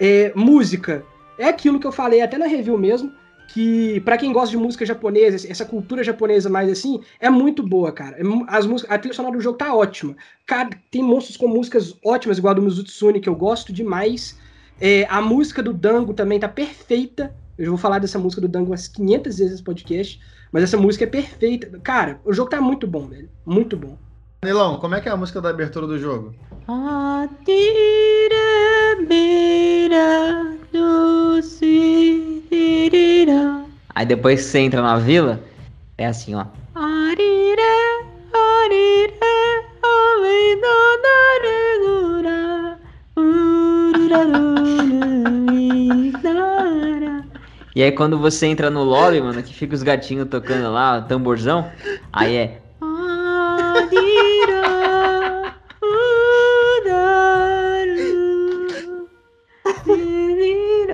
É, 0.01 0.33
música, 0.35 1.05
é 1.39 1.49
aquilo 1.49 1.79
que 1.79 1.87
eu 1.87 1.93
falei 1.93 2.23
até 2.23 2.39
na 2.39 2.47
review 2.47 2.79
mesmo, 2.79 3.13
que 3.49 4.01
para 4.01 4.19
quem 4.19 4.33
gosta 4.33 4.51
de 4.51 4.57
música 4.57 4.85
japonesa, 4.85 5.51
essa 5.51 5.65
cultura 5.65 6.03
japonesa 6.03 6.51
mais 6.51 6.71
assim, 6.71 7.01
é 7.21 7.31
muito 7.31 7.63
boa, 7.63 7.93
cara. 7.93 8.17
É 8.19 8.23
as 8.49 8.67
músicas, 8.67 8.95
a 8.95 8.99
trilha 8.99 9.15
sonora 9.15 9.37
do 9.37 9.43
jogo 9.43 9.59
tá 9.59 9.75
ótima. 9.75 10.17
Cara, 10.45 10.71
tem 10.91 11.03
monstros 11.03 11.37
com 11.37 11.49
músicas 11.49 11.95
ótimas, 12.05 12.39
igual 12.39 12.53
a 12.53 12.55
do 12.55 12.63
Mizutsune, 12.63 13.21
que 13.21 13.29
eu 13.29 13.35
gosto 13.35 13.73
demais. 13.73 14.39
É, 14.81 15.07
a 15.09 15.21
música 15.21 15.63
do 15.63 15.73
Dango 15.73 16.13
também 16.13 16.39
tá 16.39 16.49
perfeita. 16.49 17.35
Eu 17.59 17.71
vou 17.71 17.79
falar 17.79 17.99
dessa 17.99 18.19
música 18.19 18.43
do 18.43 18.49
Dango 18.49 18.71
umas 18.71 18.89
500 18.89 19.39
vezes 19.39 19.53
nesse 19.53 19.63
podcast, 19.63 20.21
mas 20.53 20.63
essa 20.63 20.77
música 20.77 21.05
é 21.05 21.09
perfeita. 21.09 21.79
Cara, 21.83 22.21
o 22.25 22.33
jogo 22.33 22.51
tá 22.51 22.61
muito 22.61 22.87
bom, 22.87 23.07
velho. 23.07 23.31
Muito 23.45 23.77
bom. 23.77 23.97
Nilão, 24.45 24.79
como 24.79 24.95
é 24.95 25.01
que 25.01 25.09
é 25.09 25.13
a 25.13 25.17
música 25.17 25.41
da 25.41 25.49
abertura 25.49 25.87
do 25.87 25.99
jogo? 25.99 26.35
Aí 33.95 34.05
depois 34.05 34.41
que 34.41 34.47
você 34.47 34.59
entra 34.59 34.83
na 34.83 34.99
vila, 34.99 35.41
é 35.97 36.07
assim, 36.07 36.35
ó. 36.35 36.45
E 47.75 47.83
aí 47.83 47.93
quando 47.93 48.19
você 48.19 48.47
entra 48.47 48.71
no 48.71 48.85
lobby, 48.85 49.21
mano, 49.21 49.43
que 49.43 49.55
fica 49.55 49.75
os 49.75 49.83
gatinhos 49.83 50.29
tocando 50.29 50.71
lá, 50.73 51.01
tamborzão, 51.03 51.71
aí 52.13 52.37
é. 52.37 52.61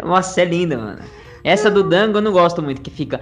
Nossa, 0.04 0.42
é 0.42 0.44
linda, 0.44 0.76
mano. 0.76 1.21
Essa 1.44 1.70
do 1.70 1.82
Dango 1.82 2.18
eu 2.18 2.22
não 2.22 2.32
gosto 2.32 2.62
muito, 2.62 2.80
que 2.80 2.90
fica. 2.90 3.20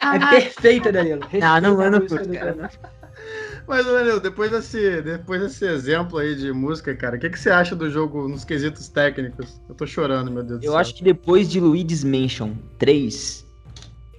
É 0.00 0.18
perfeita, 0.30 0.90
Danilo. 0.92 1.20
Não, 1.32 1.60
não, 1.60 1.82
eu 1.82 1.90
não 1.90 2.06
curto, 2.06 2.28
cara. 2.30 2.70
Mas, 3.66 3.86
Daniel, 3.86 4.20
depois 4.20 4.50
desse, 4.50 5.00
depois 5.00 5.40
desse 5.40 5.64
exemplo 5.66 6.18
aí 6.18 6.34
de 6.34 6.52
música, 6.52 6.94
cara, 6.94 7.16
o 7.16 7.18
que, 7.18 7.30
que 7.30 7.38
você 7.38 7.48
acha 7.48 7.74
do 7.74 7.90
jogo 7.90 8.28
nos 8.28 8.44
quesitos 8.44 8.88
técnicos? 8.88 9.58
Eu 9.66 9.74
tô 9.74 9.86
chorando, 9.86 10.30
meu 10.30 10.42
Deus 10.42 10.56
Eu 10.62 10.68
do 10.68 10.72
céu. 10.72 10.76
acho 10.78 10.94
que 10.94 11.02
depois 11.02 11.48
de 11.50 11.60
Luigi's 11.60 12.04
Mansion 12.04 12.50
3, 12.78 13.44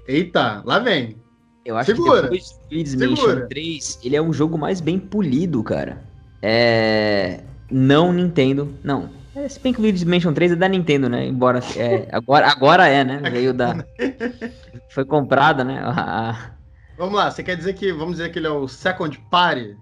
Eita, 0.08 0.64
lá 0.66 0.80
vem. 0.80 1.18
eu 1.64 1.78
acho 1.78 1.92
Segura. 1.92 2.16
que 2.16 2.22
depois 2.24 2.44
de 2.70 2.76
Luigi's 2.76 2.92
Segura. 3.00 3.10
Mansion 3.36 3.48
3, 3.48 4.00
ele 4.04 4.16
é 4.16 4.22
um 4.22 4.34
jogo 4.34 4.58
mais 4.58 4.82
bem 4.82 4.98
polido, 4.98 5.64
cara. 5.64 6.04
É. 6.42 7.42
Não 7.70 8.12
Nintendo. 8.12 8.74
Não. 8.84 9.10
É, 9.36 9.48
se 9.50 9.60
bem 9.60 9.74
que 9.74 9.80
o 9.80 9.82
Luigi's 9.82 10.04
Mansion 10.04 10.34
3 10.34 10.54
é 10.54 10.56
da 10.56 10.68
Nintendo, 10.68 11.10
né? 11.10 11.26
Embora. 11.26 11.60
é, 11.76 12.08
agora, 12.12 12.48
agora 12.48 12.88
é, 12.88 13.04
né? 13.04 13.18
Veio 13.30 13.54
da. 13.54 13.86
Foi 14.90 15.04
comprada, 15.04 15.64
né? 15.64 15.82
A, 15.84 16.52
Vamos 16.98 17.16
lá, 17.16 17.30
você 17.30 17.44
quer 17.44 17.58
dizer 17.58 17.74
que, 17.74 17.92
vamos 17.92 18.16
dizer 18.18 18.32
que 18.32 18.40
ele 18.40 18.48
é 18.48 18.52
o 18.52 18.68
second 18.68 19.20
party? 19.30 19.76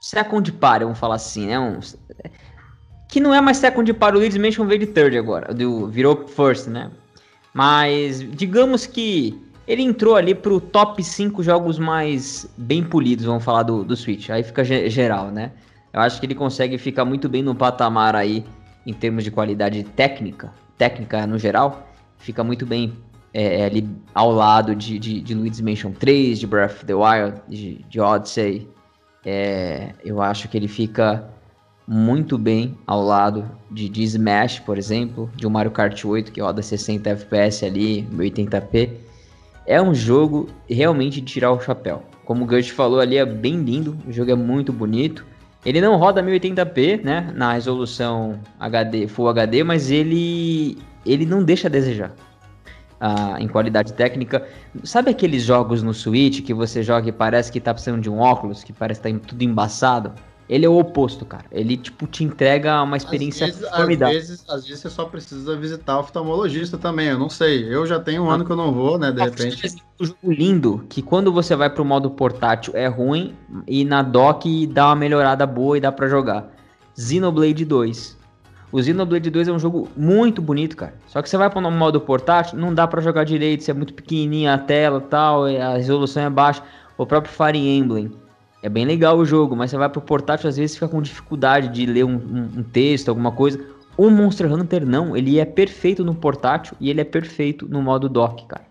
Second 0.00 0.52
Party, 0.52 0.84
vamos 0.84 0.98
falar 0.98 1.14
assim, 1.14 1.46
né? 1.46 1.58
Um, 1.58 1.80
que 3.08 3.20
não 3.20 3.32
é 3.32 3.40
mais 3.40 3.56
Second 3.56 3.90
Party, 3.94 4.16
o 4.16 4.20
Luigi's 4.20 4.36
Mansion 4.40 4.66
veio 4.66 4.80
de 4.80 4.86
Third 4.86 5.16
agora, 5.16 5.54
do, 5.54 5.88
virou 5.88 6.28
First, 6.28 6.66
né? 6.68 6.90
Mas 7.54 8.20
digamos 8.20 8.86
que 8.86 9.42
ele 9.66 9.82
entrou 9.82 10.14
ali 10.14 10.34
pro 10.34 10.60
top 10.60 11.02
5 11.02 11.42
jogos 11.42 11.78
mais 11.78 12.46
bem 12.56 12.84
polidos, 12.84 13.24
vamos 13.24 13.42
falar 13.42 13.62
do, 13.62 13.82
do 13.82 13.96
Switch. 13.96 14.28
Aí 14.28 14.42
fica 14.42 14.62
ge- 14.62 14.90
geral, 14.90 15.30
né? 15.30 15.52
Eu 15.92 16.00
acho 16.00 16.20
que 16.20 16.26
ele 16.26 16.34
consegue 16.34 16.76
ficar 16.76 17.04
muito 17.06 17.28
bem 17.30 17.42
no 17.42 17.54
patamar 17.54 18.14
aí 18.14 18.44
em 18.86 18.92
termos 18.92 19.24
de 19.24 19.30
qualidade 19.30 19.82
técnica, 19.82 20.52
técnica 20.76 21.26
no 21.26 21.38
geral, 21.38 21.88
fica 22.18 22.42
muito 22.42 22.64
bem 22.64 22.92
é, 23.32 23.64
ali 23.64 23.88
ao 24.14 24.32
lado 24.32 24.74
de, 24.74 24.98
de, 24.98 25.20
de 25.20 25.34
Luigi's 25.34 25.60
Mansion 25.60 25.92
3, 25.92 26.38
de 26.38 26.46
Breath 26.46 26.72
of 26.72 26.84
the 26.86 26.94
Wild, 26.94 27.40
de, 27.48 27.84
de 27.88 28.00
Odyssey. 28.00 28.68
É, 29.24 29.92
eu 30.04 30.22
acho 30.22 30.48
que 30.48 30.56
ele 30.56 30.68
fica 30.68 31.28
muito 31.86 32.36
bem 32.36 32.76
ao 32.86 33.02
lado 33.02 33.50
de, 33.70 33.88
de 33.88 34.02
Smash, 34.02 34.60
por 34.60 34.76
exemplo, 34.76 35.30
de 35.34 35.46
um 35.46 35.50
Mario 35.50 35.70
Kart 35.70 36.04
8 36.04 36.32
que 36.32 36.40
roda 36.40 36.60
60 36.60 37.08
FPS 37.08 37.64
ali, 37.64 38.06
1080p. 38.12 38.90
É 39.66 39.80
um 39.80 39.94
jogo 39.94 40.48
realmente 40.68 41.20
de 41.20 41.26
tirar 41.26 41.52
o 41.52 41.60
chapéu. 41.60 42.02
Como 42.24 42.44
o 42.44 42.46
Gush 42.46 42.68
falou 42.68 43.00
ali, 43.00 43.16
é 43.16 43.24
bem 43.24 43.62
lindo, 43.62 43.96
o 44.06 44.12
jogo 44.12 44.30
é 44.30 44.34
muito 44.34 44.72
bonito. 44.72 45.24
Ele 45.64 45.80
não 45.80 45.96
roda 45.96 46.22
1080p, 46.22 47.02
né, 47.02 47.32
na 47.34 47.52
resolução 47.52 48.38
HD, 48.58 49.08
Full 49.08 49.28
HD, 49.28 49.64
mas 49.64 49.90
ele 49.90 50.78
ele 51.04 51.24
não 51.24 51.42
deixa 51.42 51.68
a 51.68 51.70
desejar. 51.70 52.12
Ah, 53.00 53.36
em 53.38 53.46
qualidade 53.46 53.92
técnica. 53.92 54.46
Sabe 54.82 55.10
aqueles 55.10 55.44
jogos 55.44 55.84
no 55.84 55.94
Switch 55.94 56.42
que 56.42 56.52
você 56.52 56.82
joga 56.82 57.08
e 57.08 57.12
parece 57.12 57.50
que 57.50 57.60
tá 57.60 57.72
precisando 57.72 58.02
de 58.02 58.10
um 58.10 58.18
óculos, 58.18 58.64
que 58.64 58.72
parece 58.72 59.00
que 59.00 59.12
tá 59.12 59.18
tudo 59.24 59.42
embaçado? 59.42 60.12
Ele 60.48 60.64
é 60.64 60.68
o 60.68 60.78
oposto, 60.78 61.26
cara. 61.26 61.44
Ele, 61.52 61.76
tipo, 61.76 62.06
te 62.06 62.24
entrega 62.24 62.82
uma 62.82 62.96
experiência 62.96 63.46
às 63.46 63.56
vezes, 63.56 63.76
formidável. 63.76 64.18
Às 64.18 64.28
vezes, 64.28 64.44
às 64.48 64.66
vezes 64.66 64.80
você 64.80 64.90
só 64.90 65.04
precisa 65.04 65.56
visitar 65.56 65.98
o 65.98 66.00
oftalmologista 66.00 66.78
também, 66.78 67.08
eu 67.08 67.18
não 67.18 67.28
sei. 67.28 67.72
Eu 67.72 67.86
já 67.86 68.00
tenho 68.00 68.22
um 68.22 68.30
ano 68.30 68.44
que 68.44 68.50
eu 68.50 68.56
não 68.56 68.72
vou, 68.72 68.98
né, 68.98 69.12
de 69.12 69.20
repente. 69.20 69.76
Um 70.00 70.04
jogo 70.06 70.32
lindo, 70.32 70.84
que 70.88 71.02
quando 71.02 71.30
você 71.30 71.54
vai 71.54 71.68
pro 71.68 71.84
modo 71.84 72.10
portátil 72.10 72.72
é 72.74 72.86
ruim, 72.86 73.34
e 73.66 73.84
na 73.84 74.02
dock 74.02 74.66
dá 74.68 74.86
uma 74.86 74.96
melhorada 74.96 75.46
boa 75.46 75.76
e 75.76 75.80
dá 75.80 75.92
pra 75.92 76.08
jogar. 76.08 76.50
Xenoblade 76.96 77.64
2. 77.64 78.16
O 78.72 78.82
Xenoblade 78.82 79.30
2 79.30 79.48
é 79.48 79.52
um 79.52 79.58
jogo 79.58 79.88
muito 79.96 80.40
bonito, 80.40 80.76
cara. 80.76 80.94
Só 81.06 81.20
que 81.20 81.28
você 81.28 81.36
vai 81.36 81.50
pro 81.50 81.60
modo 81.70 82.00
portátil, 82.00 82.58
não 82.58 82.72
dá 82.72 82.86
pra 82.86 83.00
jogar 83.02 83.24
direito, 83.24 83.64
você 83.64 83.70
é 83.70 83.74
muito 83.74 83.92
pequenininha 83.92 84.54
a 84.54 84.58
tela 84.58 85.00
tal, 85.00 85.44
a 85.44 85.76
resolução 85.76 86.22
é 86.22 86.30
baixa. 86.30 86.62
O 86.96 87.06
próprio 87.06 87.32
Fire 87.32 87.58
Emblem. 87.58 88.10
É 88.62 88.68
bem 88.68 88.84
legal 88.84 89.16
o 89.16 89.24
jogo, 89.24 89.54
mas 89.54 89.70
você 89.70 89.76
vai 89.76 89.88
pro 89.88 90.00
portátil, 90.00 90.48
às 90.48 90.56
vezes 90.56 90.74
fica 90.74 90.88
com 90.88 91.00
dificuldade 91.00 91.68
de 91.68 91.86
ler 91.86 92.04
um, 92.04 92.14
um- 92.16 92.58
um 92.58 92.62
texto, 92.62 93.08
alguma 93.08 93.30
coisa. 93.30 93.60
O 93.96 94.10
Monster 94.10 94.52
Hunter 94.52 94.84
não, 94.86 95.16
ele 95.16 95.38
é 95.38 95.44
perfeito 95.44 96.04
no 96.04 96.14
portátil 96.14 96.76
e 96.80 96.90
ele 96.90 97.00
é 97.00 97.04
perfeito 97.04 97.68
no 97.68 97.80
modo 97.82 98.08
dock, 98.08 98.46
cara. 98.46 98.66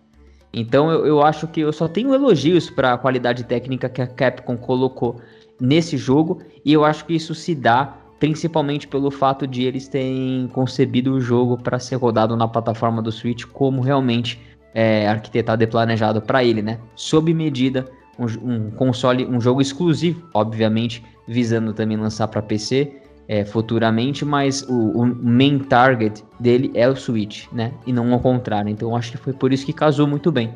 Então 0.53 0.89
eu, 0.91 1.05
eu 1.05 1.21
acho 1.21 1.47
que 1.47 1.61
eu 1.61 1.71
só 1.71 1.87
tenho 1.87 2.13
elogios 2.13 2.69
para 2.69 2.93
a 2.93 2.97
qualidade 2.97 3.43
técnica 3.43 3.89
que 3.89 4.01
a 4.01 4.07
Capcom 4.07 4.57
colocou 4.57 5.21
nesse 5.59 5.97
jogo 5.97 6.41
e 6.63 6.71
eu 6.73 6.83
acho 6.85 7.05
que 7.05 7.13
isso 7.15 7.35
se 7.35 7.53
dá 7.53 7.97
principalmente 8.19 8.87
pelo 8.87 9.11
fato 9.11 9.45
de 9.45 9.63
eles 9.63 9.87
terem 9.87 10.49
concebido 10.53 11.13
o 11.13 11.21
jogo 11.21 11.57
para 11.57 11.77
ser 11.79 11.95
rodado 11.97 12.35
na 12.35 12.47
plataforma 12.47 13.01
do 13.01 13.11
Switch 13.11 13.45
como 13.45 13.81
realmente 13.81 14.39
é 14.73 15.07
arquitetado 15.07 15.63
e 15.63 15.67
planejado 15.67 16.21
para 16.21 16.43
ele, 16.43 16.61
né? 16.61 16.79
Sob 16.95 17.31
medida, 17.33 17.85
um, 18.17 18.25
um 18.51 18.71
console, 18.71 19.25
um 19.25 19.39
jogo 19.39 19.61
exclusivo, 19.61 20.27
obviamente, 20.33 21.03
visando 21.27 21.73
também 21.73 21.97
lançar 21.97 22.27
para 22.27 22.41
PC 22.41 23.01
é, 23.27 23.43
futuramente, 23.43 24.23
mas 24.23 24.63
o, 24.63 25.01
o 25.01 25.05
main 25.05 25.59
target 25.59 26.23
dele 26.39 26.71
é 26.73 26.87
o 26.87 26.95
Switch, 26.95 27.47
né? 27.51 27.73
E 27.85 27.91
não 27.91 28.13
ao 28.13 28.19
contrário. 28.19 28.69
Então 28.69 28.89
eu 28.89 28.95
acho 28.95 29.11
que 29.11 29.17
foi 29.17 29.33
por 29.33 29.51
isso 29.51 29.65
que 29.65 29.73
casou 29.73 30.07
muito 30.07 30.31
bem. 30.31 30.53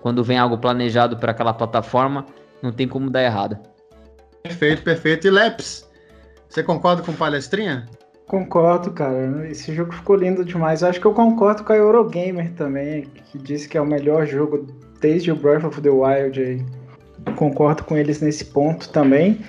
Quando 0.00 0.22
vem 0.22 0.38
algo 0.38 0.58
planejado 0.58 1.16
para 1.16 1.32
aquela 1.32 1.52
plataforma, 1.52 2.26
não 2.62 2.70
tem 2.70 2.86
como 2.86 3.10
dar 3.10 3.22
errado. 3.22 3.58
Perfeito, 4.42 4.82
perfeito. 4.82 5.26
E 5.26 5.30
Leps, 5.30 5.88
você 6.48 6.62
concorda 6.62 7.02
com 7.02 7.12
palestrinha? 7.12 7.86
Concordo, 8.26 8.92
cara. 8.92 9.48
Esse 9.48 9.74
jogo 9.74 9.92
ficou 9.92 10.16
lindo 10.16 10.44
demais. 10.44 10.82
Eu 10.82 10.88
acho 10.88 11.00
que 11.00 11.06
eu 11.06 11.14
concordo 11.14 11.64
com 11.64 11.72
a 11.72 11.76
Eurogamer 11.76 12.52
também, 12.52 13.06
que 13.24 13.38
disse 13.38 13.68
que 13.68 13.76
é 13.76 13.80
o 13.80 13.86
melhor 13.86 14.26
jogo 14.26 14.66
desde 15.00 15.32
o 15.32 15.36
Breath 15.36 15.64
of 15.64 15.80
the 15.80 15.90
Wild. 15.90 16.40
aí. 16.40 16.64
Concordo 17.36 17.84
com 17.84 17.96
eles 17.96 18.20
nesse 18.20 18.46
ponto 18.46 18.88
também. 18.88 19.40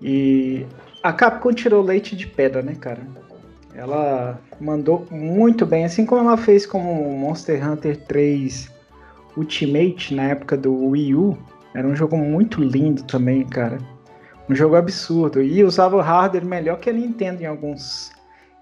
E 0.00 0.66
a 1.02 1.12
Capcom 1.12 1.52
tirou 1.52 1.82
leite 1.82 2.16
de 2.16 2.26
pedra, 2.26 2.62
né, 2.62 2.74
cara? 2.74 3.00
Ela 3.74 4.38
mandou 4.60 5.06
muito 5.10 5.64
bem, 5.64 5.84
assim 5.84 6.04
como 6.04 6.28
ela 6.28 6.36
fez 6.36 6.66
com 6.66 6.78
o 6.78 7.18
Monster 7.18 7.66
Hunter 7.66 7.96
3 8.04 8.70
Ultimate 9.36 10.14
na 10.14 10.24
época 10.24 10.56
do 10.56 10.74
Wii 10.88 11.14
U. 11.14 11.38
Era 11.74 11.88
um 11.88 11.96
jogo 11.96 12.16
muito 12.16 12.62
lindo 12.62 13.02
também, 13.04 13.44
cara. 13.46 13.78
Um 14.48 14.54
jogo 14.54 14.76
absurdo. 14.76 15.42
E 15.42 15.64
usava 15.64 15.96
o 15.96 16.00
hardware 16.00 16.44
melhor 16.44 16.78
que 16.78 16.90
a 16.90 16.92
Nintendo 16.92 17.42
em 17.42 17.46
alguns, 17.46 18.12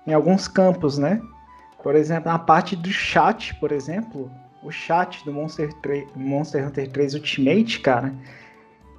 em 0.07 0.13
alguns 0.13 0.47
campos, 0.47 0.97
né? 0.97 1.21
Por 1.83 1.97
exemplo, 1.97 2.31
na 2.31 2.39
parte 2.39 2.77
do 2.77 2.91
chat, 2.91 3.55
por 3.57 3.73
exemplo, 3.73 4.31
o 4.63 4.71
chat 4.71 5.25
do 5.25 5.33
Monster, 5.33 5.73
3, 5.81 6.07
Monster 6.15 6.67
Hunter 6.67 6.91
3 6.91 7.15
Ultimate, 7.15 7.81
cara, 7.81 8.15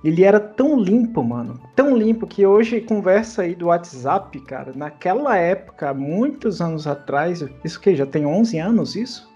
ele 0.04 0.24
era 0.24 0.40
tão 0.40 0.80
limpo, 0.80 1.24
mano. 1.24 1.60
Tão 1.76 1.96
limpo 1.96 2.26
que 2.26 2.46
hoje 2.46 2.82
conversa 2.82 3.44
aí 3.44 3.54
do 3.54 3.68
WhatsApp, 3.68 4.40
cara. 4.42 4.74
Naquela 4.76 5.38
época, 5.38 5.94
muitos 5.94 6.60
anos 6.60 6.88
atrás, 6.88 7.46
isso 7.64 7.80
que 7.80 7.96
já 7.96 8.06
tem 8.06 8.26
11 8.26 8.58
anos 8.58 8.96
isso? 8.96 9.30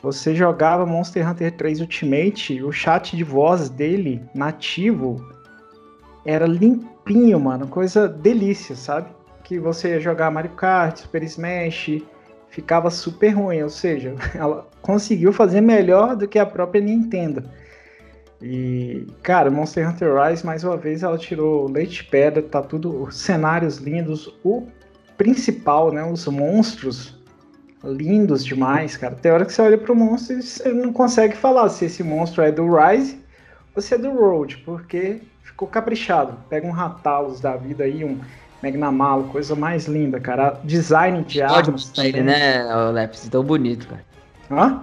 Você 0.00 0.34
jogava 0.34 0.86
Monster 0.86 1.28
Hunter 1.28 1.56
3 1.56 1.80
Ultimate, 1.80 2.62
o 2.62 2.72
chat 2.72 3.16
de 3.16 3.24
voz 3.24 3.68
dele, 3.68 4.22
nativo, 4.34 5.24
era 6.24 6.46
limpinho, 6.46 7.38
mano. 7.40 7.66
Coisa 7.66 8.08
delícia, 8.08 8.76
sabe? 8.76 9.10
Que 9.42 9.58
você 9.58 9.90
ia 9.90 10.00
jogar 10.00 10.30
Mario 10.30 10.52
Kart, 10.52 10.98
Super 10.98 11.22
Smash, 11.24 12.02
ficava 12.52 12.90
super 12.90 13.30
ruim. 13.30 13.62
Ou 13.62 13.70
seja, 13.70 14.14
ela 14.36 14.68
conseguiu 14.80 15.32
fazer 15.32 15.60
melhor 15.60 16.14
do 16.14 16.28
que 16.28 16.38
a 16.38 16.46
própria 16.46 16.80
Nintendo. 16.80 17.42
E, 18.40 19.06
cara, 19.22 19.50
Monster 19.50 19.88
Hunter 19.88 20.14
Rise, 20.14 20.44
mais 20.44 20.62
uma 20.62 20.76
vez, 20.76 21.02
ela 21.02 21.16
tirou 21.16 21.68
leite 21.68 22.04
pedra, 22.04 22.42
tá 22.42 22.62
tudo. 22.62 23.10
Cenários 23.10 23.78
lindos. 23.78 24.32
O 24.44 24.66
principal, 25.16 25.92
né? 25.92 26.04
Os 26.04 26.26
monstros 26.26 27.20
lindos 27.82 28.44
demais, 28.44 28.96
cara. 28.96 29.14
Tem 29.14 29.32
hora 29.32 29.44
que 29.44 29.52
você 29.52 29.62
olha 29.62 29.78
pro 29.78 29.96
monstro 29.96 30.38
e 30.38 30.42
você 30.42 30.68
não 30.72 30.92
consegue 30.92 31.36
falar 31.36 31.68
se 31.68 31.86
esse 31.86 32.02
monstro 32.02 32.42
é 32.42 32.52
do 32.52 32.66
Rise 32.76 33.20
ou 33.74 33.82
se 33.82 33.94
é 33.94 33.98
do 33.98 34.12
Road, 34.12 34.58
porque 34.58 35.20
ficou 35.42 35.66
caprichado. 35.66 36.36
Pega 36.48 36.66
um 36.66 36.70
Ratalos 36.70 37.40
da 37.40 37.56
vida 37.56 37.84
aí, 37.84 38.04
um 38.04 38.20
Magnamalo, 38.62 39.24
coisa 39.24 39.56
mais 39.56 39.86
linda, 39.86 40.20
cara. 40.20 40.60
Design 40.62 41.22
de 41.24 41.42
armas 41.42 41.92
ele, 41.98 42.22
né, 42.22 42.74
ô 42.74 42.90
Leps? 42.90 43.28
Tão 43.28 43.42
bonito, 43.42 43.88
cara. 43.88 44.04
Hã? 44.50 44.82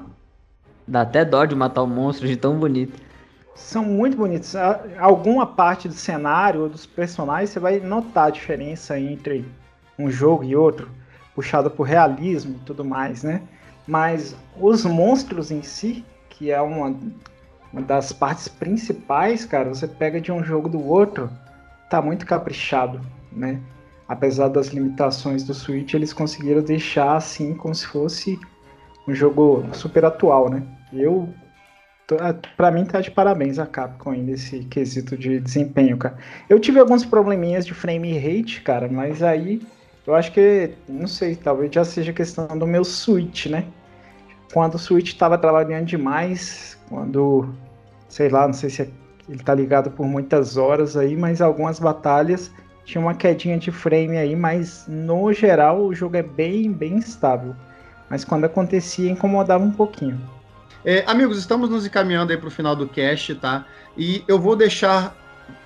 Dá 0.88 1.02
até 1.02 1.24
dó 1.24 1.46
de 1.46 1.56
matar 1.56 1.84
o 1.84 1.88
monstro 1.88 2.28
de 2.28 2.36
tão 2.36 2.58
bonito. 2.58 3.00
São 3.56 3.84
muito 3.84 4.18
bonitos. 4.18 4.56
A- 4.56 4.82
Alguma 5.00 5.46
parte 5.46 5.88
do 5.88 5.94
cenário 5.94 6.62
ou 6.64 6.70
dos 6.70 6.86
personagens 6.86 7.52
você 7.52 7.60
vai 7.60 7.80
notar 7.80 8.28
a 8.28 8.32
diferença 8.32 9.00
entre 9.00 9.46
um 9.98 10.10
jogo 10.10 10.44
e 10.44 10.56
outro, 10.56 10.90
puxado 11.36 11.70
por 11.70 11.84
realismo 11.84 12.56
e 12.62 12.66
tudo 12.66 12.84
mais, 12.84 13.24
né? 13.24 13.42
Mas 13.88 14.36
os 14.60 14.86
monstros 14.86 15.52
em 15.52 15.62
si, 15.62 16.04
que 16.30 16.52
é 16.52 16.62
uma, 16.62 16.96
uma 17.72 17.82
das 17.82 18.12
partes 18.12 18.48
principais, 18.48 19.46
cara, 19.46 19.70
você 19.70 19.88
pega 19.88 20.20
de 20.22 20.32
um 20.32 20.44
jogo 20.44 20.68
do 20.70 20.84
outro, 20.86 21.30
tá 21.90 22.02
muito 22.02 22.26
caprichado, 22.26 23.02
né? 23.32 23.60
Apesar 24.08 24.48
das 24.48 24.68
limitações 24.68 25.44
do 25.44 25.54
Switch, 25.54 25.94
eles 25.94 26.14
conseguiram 26.14 26.62
deixar 26.62 27.16
assim 27.16 27.54
como 27.54 27.76
se 27.76 27.86
fosse 27.86 28.40
um 29.08 29.14
jogo 29.14 29.64
super 29.74 30.06
atual, 30.06 30.50
né? 30.50 30.64
Eu 30.92 31.30
Para 32.58 32.72
mim 32.72 32.86
tá 32.86 33.02
de 33.02 33.12
parabéns 33.12 33.60
a 33.60 33.68
Capcom 33.68 34.14
nesse 34.14 34.64
quesito 34.66 35.16
de 35.16 35.40
desempenho, 35.40 35.98
cara. 35.98 36.18
Eu 36.50 36.60
tive 36.60 36.80
alguns 36.80 37.06
probleminhas 37.06 37.66
de 37.66 37.74
frame 37.74 38.18
rate, 38.18 38.62
cara, 38.62 38.88
mas 38.88 39.22
aí 39.22 39.62
eu 40.08 40.16
acho 40.16 40.32
que, 40.32 40.72
não 40.88 41.06
sei, 41.06 41.36
talvez 41.36 41.72
já 41.72 41.86
seja 41.86 42.12
questão 42.12 42.48
do 42.58 42.66
meu 42.66 42.84
Switch, 42.84 43.46
né? 43.46 43.66
Quando 44.52 44.74
o 44.74 44.80
Switch 44.80 45.10
estava 45.10 45.38
trabalhando 45.38 45.86
demais, 45.86 46.80
quando, 46.90 47.48
sei 48.08 48.28
lá, 48.28 48.48
não 48.48 48.54
sei 48.54 48.72
se 48.72 48.82
é, 48.82 48.90
ele 49.30 49.44
tá 49.44 49.54
ligado 49.54 49.92
por 49.92 50.08
muitas 50.08 50.58
horas 50.58 50.98
aí, 50.98 51.16
mas 51.16 51.42
algumas 51.42 51.80
batalhas 51.80 52.52
tinha 52.90 53.02
uma 53.02 53.14
quedinha 53.14 53.58
de 53.60 53.72
frame 53.72 54.18
aí, 54.18 54.36
mas 54.36 54.86
no 54.88 55.32
geral 55.32 55.86
o 55.86 55.94
jogo 55.94 56.18
é 56.18 56.24
bem, 56.24 56.72
bem 56.72 56.98
estável. 56.98 57.56
Mas 58.10 58.26
quando 58.26 58.46
acontecia, 58.46 59.12
incomodava 59.12 59.64
um 59.64 59.70
pouquinho. 59.70 60.20
É, 60.84 61.04
amigos, 61.06 61.38
estamos 61.38 61.70
nos 61.70 61.86
encaminhando 61.86 62.32
aí 62.32 62.38
para 62.38 62.48
o 62.48 62.52
final 62.52 62.76
do 62.76 62.88
cast, 62.88 63.36
tá? 63.36 63.64
E 63.96 64.24
eu 64.28 64.40
vou 64.40 64.56
deixar 64.56 65.16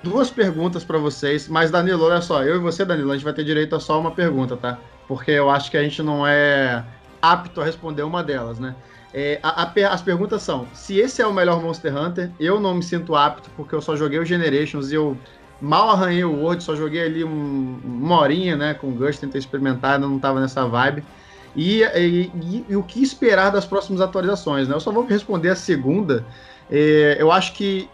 duas 0.04 0.30
perguntas 0.30 0.84
para 0.84 0.98
vocês, 0.98 1.48
mas 1.48 1.72
Danilo, 1.72 2.04
olha 2.04 2.20
só, 2.20 2.44
eu 2.44 2.58
e 2.58 2.60
você, 2.60 2.84
Danilo, 2.84 3.12
a 3.12 3.14
gente 3.16 3.24
vai 3.24 3.34
ter 3.34 3.46
direito 3.46 3.74
a 3.74 3.80
só 3.80 3.98
uma 3.98 4.12
pergunta, 4.12 4.58
tá? 4.58 4.78
Porque 5.08 5.32
eu 5.32 5.50
acho 5.50 5.72
que 5.72 5.78
a 5.78 5.84
gente 5.84 6.04
não 6.04 6.28
é 6.28 6.84
apto 7.22 7.62
a 7.62 7.64
responder 7.64 8.04
uma 8.04 8.22
delas, 8.22 8.60
né? 8.60 8.76
É, 9.14 9.40
a, 9.42 9.64
a, 9.64 9.94
as 9.94 10.02
perguntas 10.02 10.42
são: 10.42 10.68
se 10.74 11.00
esse 11.00 11.22
é 11.22 11.28
o 11.28 11.32
melhor 11.32 11.62
Monster 11.62 11.96
Hunter, 11.96 12.32
eu 12.38 12.60
não 12.60 12.76
me 12.76 12.84
sinto 12.84 13.16
apto 13.16 13.50
porque 13.56 13.74
eu 13.74 13.82
só 13.82 13.96
joguei 13.96 14.20
o 14.20 14.26
Generations 14.26 14.92
e 14.92 14.96
eu 14.96 15.18
mal 15.64 15.90
arranhei 15.92 16.24
o 16.26 16.36
World, 16.42 16.62
só 16.64 16.76
joguei 16.76 17.04
ali 17.04 17.24
um, 17.24 17.80
uma 17.84 18.20
horinha, 18.20 18.58
né, 18.58 18.74
com 18.74 18.90
o 18.90 18.92
Gus, 18.92 19.18
tentei 19.18 19.40
experimentar, 19.40 19.98
não 19.98 20.20
tava 20.20 20.42
nessa 20.42 20.66
vibe. 20.68 21.04
E, 21.56 21.84
e, 21.84 22.32
e, 22.42 22.66
e, 22.68 22.76
o 22.76 22.84
que 22.84 23.02
esperar 23.02 23.50
das 23.50 23.66
próximas 23.66 24.02
atualizações, 24.02 24.68
né? 24.68 24.76
Eu 24.76 24.80
só 24.80 24.92
vou 24.92 25.06
responder 25.06 25.50
a 25.50 25.56
segunda. 25.56 26.26
É, 26.70 27.16
eu 27.20 27.32
acho 27.32 27.54
que 27.54 27.88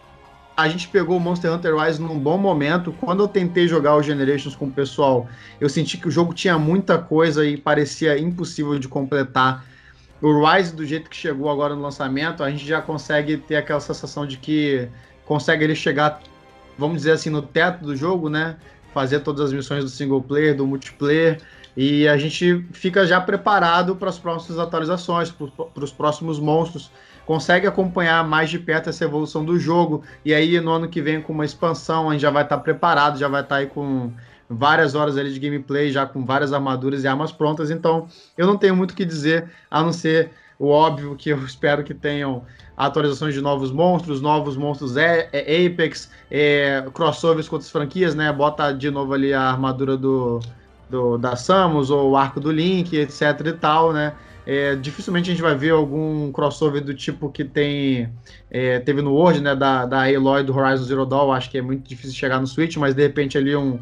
a 0.55 0.67
gente 0.67 0.87
pegou 0.87 1.17
o 1.17 1.19
Monster 1.19 1.53
Hunter 1.53 1.75
Rise 1.75 2.01
num 2.01 2.17
bom 2.17 2.37
momento. 2.37 2.93
Quando 2.99 3.21
eu 3.21 3.27
tentei 3.27 3.67
jogar 3.67 3.95
o 3.95 4.01
Generations 4.01 4.55
com 4.55 4.65
o 4.65 4.71
pessoal, 4.71 5.27
eu 5.59 5.69
senti 5.69 5.97
que 5.97 6.07
o 6.07 6.11
jogo 6.11 6.33
tinha 6.33 6.57
muita 6.57 6.97
coisa 6.97 7.45
e 7.45 7.55
parecia 7.57 8.17
impossível 8.17 8.79
de 8.79 8.87
completar. 8.87 9.65
O 10.21 10.45
Rise, 10.45 10.75
do 10.75 10.85
jeito 10.85 11.09
que 11.09 11.15
chegou 11.15 11.49
agora 11.49 11.75
no 11.75 11.81
lançamento, 11.81 12.43
a 12.43 12.49
gente 12.49 12.65
já 12.65 12.81
consegue 12.81 13.37
ter 13.37 13.57
aquela 13.57 13.79
sensação 13.79 14.25
de 14.25 14.37
que 14.37 14.87
consegue 15.25 15.63
ele 15.63 15.75
chegar, 15.75 16.21
vamos 16.80 16.97
dizer 16.97 17.11
assim, 17.11 17.30
no 17.30 17.41
teto 17.41 17.84
do 17.84 17.95
jogo, 17.95 18.30
né? 18.30 18.56
Fazer 18.93 19.19
todas 19.19 19.41
as 19.41 19.53
missões 19.53 19.84
do 19.84 19.89
single 19.89 20.22
player, 20.22 20.56
do 20.56 20.65
multiplayer. 20.65 21.39
E 21.77 22.07
a 22.07 22.18
gente 22.18 22.65
fica 22.72 23.06
já 23.06 23.22
preparado 23.22 23.95
para 23.95 24.10
as 24.10 24.18
próximas 24.18 24.60
atualizações, 24.60 25.31
para 25.31 25.84
os 25.84 25.91
próximos 25.91 26.39
monstros. 26.39 26.89
Consegue 27.26 27.68
acompanhar 27.68 28.27
mais 28.27 28.49
de 28.49 28.57
perto 28.57 28.89
essa 28.89 29.03
evolução 29.03 29.45
do 29.45 29.60
jogo. 29.60 30.03
E 30.26 30.34
aí, 30.34 30.60
no 30.60 30.72
ano 30.72 30.88
que 30.88 31.01
vem, 31.01 31.22
com 31.22 31.31
uma 31.31 31.45
expansão, 31.45 32.10
a 32.10 32.14
gente 32.14 32.22
já 32.22 32.31
vai 32.31 32.43
estar 32.43 32.57
tá 32.57 32.64
preparado, 32.64 33.19
já 33.19 33.27
vai 33.27 33.41
estar 33.41 33.56
tá 33.56 33.61
aí 33.61 33.68
com 33.68 34.11
várias 34.49 34.95
horas 34.95 35.15
ali 35.15 35.31
de 35.31 35.39
gameplay, 35.39 35.91
já 35.91 36.07
com 36.07 36.26
várias 36.26 36.51
armaduras 36.51 37.03
e 37.03 37.07
armas 37.07 37.31
prontas. 37.31 37.69
Então, 37.69 38.07
eu 38.35 38.47
não 38.47 38.57
tenho 38.57 38.76
muito 38.76 38.91
o 38.91 38.95
que 38.95 39.06
dizer, 39.06 39.49
a 39.69 39.84
não 39.84 39.93
ser 39.93 40.31
o 40.60 40.68
óbvio 40.68 41.15
que 41.15 41.30
eu 41.30 41.38
espero 41.45 41.84
que 41.86 41.94
tenham 41.94 42.44
atualizações 42.76 43.34
de 43.34 43.40
novos 43.40 43.72
monstros, 43.72 44.19
novos 44.19 44.57
monstros 44.57 44.98
é, 44.98 45.30
é 45.31 45.65
Apex, 45.65 46.11
é, 46.30 46.86
crossovers 46.94 47.48
com 47.48 47.56
outras 47.56 47.72
franquias, 47.72 48.14
né? 48.14 48.31
Bota 48.31 48.73
de 48.73 48.91
novo 48.91 49.14
ali 49.14 49.34
a 49.34 49.41
armadura 49.41 49.95
do, 49.95 50.41
do, 50.90 51.18
da 51.18 51.38
Samus 51.38 51.90
ou 51.90 52.11
o 52.11 52.18
arco 52.18 52.41
do 52.41 52.52
Link, 52.52 52.95
etc 52.95 53.40
e 53.45 53.53
tal, 53.53 53.94
né? 53.94 54.14
É, 54.45 54.76
dificilmente 54.76 55.30
a 55.30 55.34
gente 55.34 55.41
vai 55.41 55.56
ver 55.56 55.72
algum 55.72 56.31
crossover 56.31 56.84
do 56.84 56.94
tipo 56.94 57.30
que 57.30 57.45
tem 57.45 58.10
é, 58.49 58.80
teve 58.80 59.02
no 59.02 59.14
World, 59.14 59.41
né, 59.41 59.56
da, 59.56 59.86
da 59.86 60.03
Aloy 60.03 60.44
do 60.44 60.57
Horizon 60.57 60.86
Zero 60.86 61.06
Dawn, 61.06 61.31
acho 61.31 61.52
que 61.52 61.57
é 61.57 61.61
muito 61.61 61.88
difícil 61.88 62.15
chegar 62.15 62.40
no 62.40 62.48
Switch, 62.48 62.76
mas 62.77 62.95
de 62.95 63.03
repente 63.03 63.38
ali 63.38 63.56
um, 63.56 63.80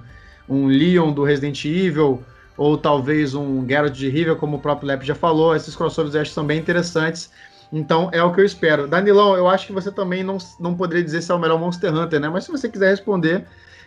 um 0.49 0.67
Leon 0.67 1.13
do 1.13 1.23
Resident 1.23 1.63
Evil, 1.63 2.21
ou 2.57 2.77
talvez 2.77 3.35
um 3.35 3.65
Geralt 3.67 3.93
de 3.93 4.09
Rivia, 4.09 4.35
como 4.35 4.57
o 4.57 4.59
próprio 4.59 4.87
Lep 4.87 5.05
já 5.05 5.15
falou, 5.15 5.55
esses 5.55 5.75
crossovers 5.75 6.15
eu 6.15 6.21
acho 6.21 6.31
são 6.31 6.45
bem 6.45 6.59
interessantes, 6.59 7.31
então 7.71 8.09
é 8.11 8.23
o 8.23 8.33
que 8.33 8.41
eu 8.41 8.45
espero. 8.45 8.87
Danilão, 8.87 9.35
eu 9.35 9.47
acho 9.47 9.67
que 9.67 9.73
você 9.73 9.91
também 9.91 10.23
não, 10.23 10.37
não 10.59 10.75
poderia 10.75 11.03
dizer 11.03 11.21
se 11.21 11.31
é 11.31 11.35
o 11.35 11.39
melhor 11.39 11.59
Monster 11.59 11.93
Hunter, 11.93 12.19
né, 12.19 12.29
mas 12.29 12.45
se 12.45 12.51
você 12.51 12.67
quiser 12.67 12.89
responder, 12.89 13.45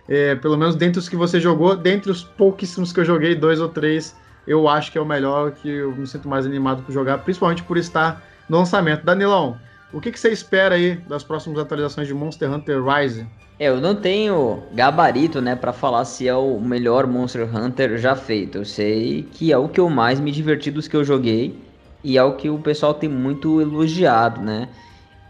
é, 0.08 0.34
pelo 0.36 0.56
menos 0.56 0.76
dentre 0.76 0.98
os 0.98 1.08
que 1.08 1.16
você 1.16 1.40
jogou, 1.40 1.76
dentre 1.76 2.10
os 2.10 2.22
pouquíssimos 2.22 2.92
que 2.92 3.00
eu 3.00 3.04
joguei, 3.04 3.34
dois 3.34 3.60
ou 3.60 3.68
três, 3.68 4.14
eu 4.46 4.68
acho 4.68 4.90
que 4.90 4.98
é 4.98 5.00
o 5.00 5.06
melhor, 5.06 5.52
que 5.52 5.68
eu 5.68 5.94
me 5.94 6.06
sinto 6.06 6.28
mais 6.28 6.46
animado 6.46 6.82
por 6.82 6.92
jogar, 6.92 7.18
principalmente 7.18 7.62
por 7.62 7.76
estar 7.76 8.22
no 8.48 8.58
lançamento. 8.58 9.04
Danilão, 9.04 9.58
o 9.92 10.00
que, 10.00 10.10
que 10.10 10.18
você 10.18 10.30
espera 10.30 10.74
aí 10.74 10.96
das 11.08 11.22
próximas 11.22 11.58
atualizações 11.58 12.06
de 12.06 12.14
Monster 12.14 12.50
Hunter 12.50 12.82
Rise? 12.82 13.26
É, 13.60 13.68
eu 13.68 13.78
não 13.78 13.94
tenho 13.94 14.62
gabarito, 14.72 15.42
né, 15.42 15.54
para 15.54 15.70
falar 15.70 16.06
se 16.06 16.26
é 16.26 16.34
o 16.34 16.58
melhor 16.58 17.06
Monster 17.06 17.46
Hunter 17.54 17.98
já 17.98 18.16
feito. 18.16 18.56
Eu 18.56 18.64
sei 18.64 19.28
que 19.34 19.52
é 19.52 19.58
o 19.58 19.68
que 19.68 19.78
eu 19.78 19.90
mais 19.90 20.18
me 20.18 20.32
diverti 20.32 20.70
dos 20.70 20.88
que 20.88 20.96
eu 20.96 21.04
joguei 21.04 21.54
e 22.02 22.16
é 22.16 22.24
o 22.24 22.36
que 22.36 22.48
o 22.48 22.58
pessoal 22.58 22.94
tem 22.94 23.10
muito 23.10 23.60
elogiado, 23.60 24.40
né? 24.40 24.70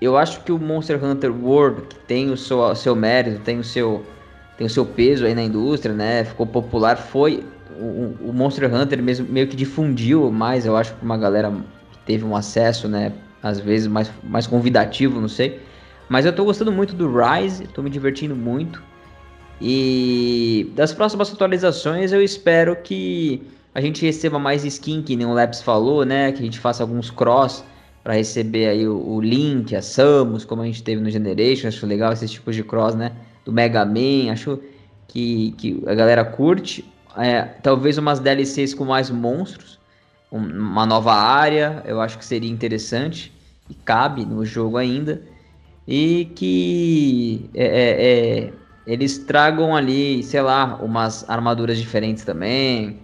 Eu 0.01 0.17
acho 0.17 0.45
que 0.45 0.53
o 0.53 0.59
Monster 0.61 1.05
Hunter 1.05 1.33
World, 1.45 1.83
que 1.89 1.97
tem 2.07 2.31
o 2.31 2.37
seu, 2.37 2.73
seu 2.77 2.95
mérito, 2.95 3.41
tem 3.41 3.59
o 3.59 3.65
seu 3.65 4.07
tem 4.57 4.65
o 4.65 4.71
seu 4.71 4.87
peso 4.87 5.27
aí 5.27 5.35
na 5.35 5.43
indústria, 5.43 5.93
né? 5.93 6.25
Ficou 6.25 6.47
popular, 6.47 6.97
foi 6.99 7.45
o, 7.81 8.29
o 8.29 8.33
Monster 8.33 8.73
Hunter 8.73 9.03
mesmo 9.03 9.27
meio 9.29 9.49
que 9.49 9.57
difundiu 9.57 10.31
mais, 10.31 10.65
eu 10.65 10.77
acho, 10.77 10.95
para 10.95 11.05
uma 11.05 11.19
galera 11.19 11.51
que 11.91 11.99
teve 12.07 12.25
um 12.25 12.37
acesso, 12.37 12.87
né? 12.87 13.13
Às 13.43 13.59
vezes 13.59 13.89
mais, 13.89 14.09
mais 14.23 14.47
convidativo, 14.47 15.21
não 15.21 15.29
sei. 15.29 15.69
Mas 16.11 16.27
eu 16.27 16.33
tô 16.35 16.45
gostando 16.45 16.71
muito 16.71 16.95
do 16.95 17.11
Rise, 17.11 17.67
tô 17.69 17.81
me 17.83 17.89
divertindo 17.89 18.37
muito. 18.37 18.83
E 19.59 20.71
das 20.75 20.93
próximas 20.93 21.33
atualizações 21.33 22.13
eu 22.13 22.23
espero 22.23 22.77
que 22.77 23.43
a 23.75 23.81
gente 23.81 24.05
receba 24.05 24.39
mais 24.39 24.65
skin, 24.65 25.03
que 25.03 25.17
nem 25.17 25.27
o 25.27 25.33
Labs 25.33 25.63
falou, 25.63 26.05
né? 26.05 26.33
Que 26.33 26.41
a 26.41 26.45
gente 26.45 26.59
faça 26.59 26.83
alguns 26.83 27.11
cross 27.11 27.65
para 28.05 28.15
receber 28.15 28.69
aí 28.69 28.87
o, 28.87 28.97
o 28.97 29.21
Link, 29.23 29.75
a 29.75 29.81
Samus, 29.81 30.45
como 30.45 30.61
a 30.61 30.67
gente 30.67 30.83
teve 30.83 31.01
no 31.01 31.09
Generation. 31.09 31.69
Acho 31.69 31.87
legal 31.87 32.13
esses 32.13 32.31
tipos 32.31 32.55
de 32.55 32.63
cross, 32.63 32.95
né? 32.95 33.13
do 33.45 33.53
Mega 33.53 33.85
Man, 33.85 34.33
acho 34.33 34.61
que, 35.09 35.53
que 35.53 35.83
a 35.87 35.95
galera 35.95 36.25
curte. 36.25 36.85
É, 37.17 37.43
talvez 37.43 37.99
umas 37.99 38.21
DLCs 38.21 38.73
com 38.75 38.85
mais 38.85 39.11
monstros, 39.11 39.79
uma 40.31 40.87
nova 40.87 41.13
área, 41.13 41.83
eu 41.85 42.01
acho 42.01 42.17
que 42.17 42.25
seria 42.25 42.51
interessante 42.51 43.33
e 43.69 43.75
cabe 43.75 44.25
no 44.25 44.45
jogo 44.45 44.77
ainda. 44.77 45.21
E 45.91 46.27
que 46.37 47.51
é, 47.53 47.67
é, 47.67 48.47
é 48.47 48.53
eles 48.87 49.19
tragam 49.19 49.75
ali, 49.77 50.23
sei 50.23 50.41
lá, 50.41 50.79
umas 50.81 51.29
armaduras 51.29 51.77
diferentes 51.79 52.25
também. 52.25 52.99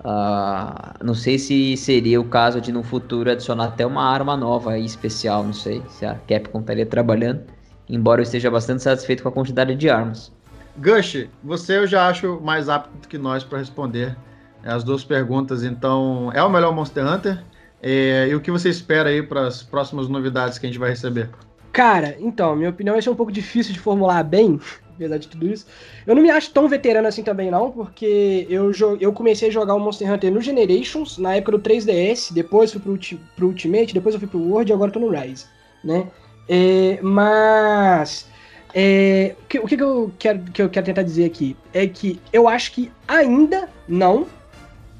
Uh, 0.00 1.04
não 1.04 1.14
sei 1.14 1.38
se 1.38 1.76
seria 1.76 2.20
o 2.20 2.24
caso 2.24 2.60
de 2.60 2.70
no 2.70 2.84
futuro 2.84 3.30
adicionar 3.30 3.64
até 3.64 3.84
uma 3.84 4.04
arma 4.04 4.36
nova 4.36 4.72
aí, 4.72 4.84
especial, 4.84 5.42
não 5.42 5.52
sei 5.52 5.82
se 5.88 6.06
a 6.06 6.14
Capcom 6.14 6.60
estaria 6.60 6.86
trabalhando 6.86 7.42
embora 7.88 8.20
eu 8.20 8.22
esteja 8.22 8.50
bastante 8.50 8.82
satisfeito 8.82 9.22
com 9.22 9.28
a 9.28 9.32
quantidade 9.32 9.74
de 9.74 9.88
armas. 9.88 10.32
Gush, 10.76 11.26
você 11.42 11.78
eu 11.78 11.86
já 11.86 12.08
acho 12.08 12.40
mais 12.40 12.68
apto 12.68 13.08
que 13.08 13.18
nós 13.18 13.42
para 13.42 13.58
responder 13.58 14.16
as 14.64 14.84
duas 14.84 15.02
perguntas. 15.02 15.64
Então, 15.64 16.30
é 16.34 16.42
o 16.42 16.50
melhor 16.50 16.72
Monster 16.72 17.06
Hunter? 17.06 17.42
É, 17.82 18.28
e 18.28 18.34
o 18.34 18.40
que 18.40 18.50
você 18.50 18.68
espera 18.68 19.08
aí 19.08 19.22
para 19.22 19.46
as 19.46 19.62
próximas 19.62 20.08
novidades 20.08 20.58
que 20.58 20.66
a 20.66 20.68
gente 20.68 20.78
vai 20.78 20.90
receber? 20.90 21.30
Cara, 21.72 22.16
então, 22.18 22.56
minha 22.56 22.70
opinião 22.70 23.00
ser 23.00 23.10
um 23.10 23.14
pouco 23.14 23.30
difícil 23.30 23.72
de 23.72 23.78
formular 23.78 24.22
bem, 24.22 24.60
apesar 24.94 25.18
de 25.18 25.28
tudo 25.28 25.46
isso. 25.46 25.66
Eu 26.06 26.14
não 26.14 26.22
me 26.22 26.30
acho 26.30 26.50
tão 26.50 26.68
veterano 26.68 27.06
assim 27.06 27.22
também, 27.22 27.50
não, 27.50 27.70
porque 27.70 28.46
eu, 28.48 28.72
eu 29.00 29.12
comecei 29.12 29.48
a 29.48 29.52
jogar 29.52 29.74
o 29.74 29.80
Monster 29.80 30.12
Hunter 30.12 30.32
no 30.32 30.40
Generations, 30.40 31.18
na 31.18 31.36
época 31.36 31.52
do 31.52 31.60
3DS, 31.60 32.32
depois 32.32 32.72
fui 32.72 32.80
pro, 32.80 32.98
pro 33.36 33.46
Ultimate, 33.46 33.94
depois 33.94 34.14
eu 34.14 34.20
fui 34.20 34.28
pro 34.28 34.40
World 34.40 34.70
e 34.70 34.74
agora 34.74 34.90
tô 34.90 34.98
no 34.98 35.10
Rise, 35.10 35.46
né? 35.84 36.08
É, 36.48 36.98
mas 37.02 38.26
é, 38.74 39.34
o, 39.42 39.46
que, 39.46 39.58
o 39.58 39.66
que, 39.66 39.74
eu 39.80 40.12
quero, 40.18 40.42
que 40.44 40.62
eu 40.62 40.68
quero 40.68 40.86
tentar 40.86 41.02
dizer 41.02 41.24
aqui 41.24 41.56
é 41.72 41.86
que 41.86 42.20
eu 42.32 42.48
acho 42.48 42.72
que 42.72 42.90
ainda 43.06 43.68
não, 43.86 44.26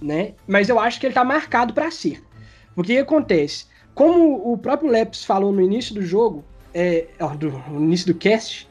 né? 0.01 0.35
Mas 0.47 0.69
eu 0.69 0.79
acho 0.79 1.01
que 1.01 1.07
ele 1.07 1.15
tá 1.15 1.25
marcado 1.25 1.75
para 1.75 1.91
ser. 1.91 2.23
O 2.77 2.83
que 2.83 2.97
acontece? 2.99 3.67
Como 3.95 4.53
o 4.53 4.57
próprio 4.57 4.91
Leps 4.91 5.25
falou 5.25 5.53
no 5.53 5.61
início 5.61 5.95
do 5.95 6.03
jogo, 6.03 6.45
é, 6.75 7.07
do, 7.39 7.51
no 7.69 7.83
início 7.83 8.07
do 8.13 8.19
cast, 8.19 8.69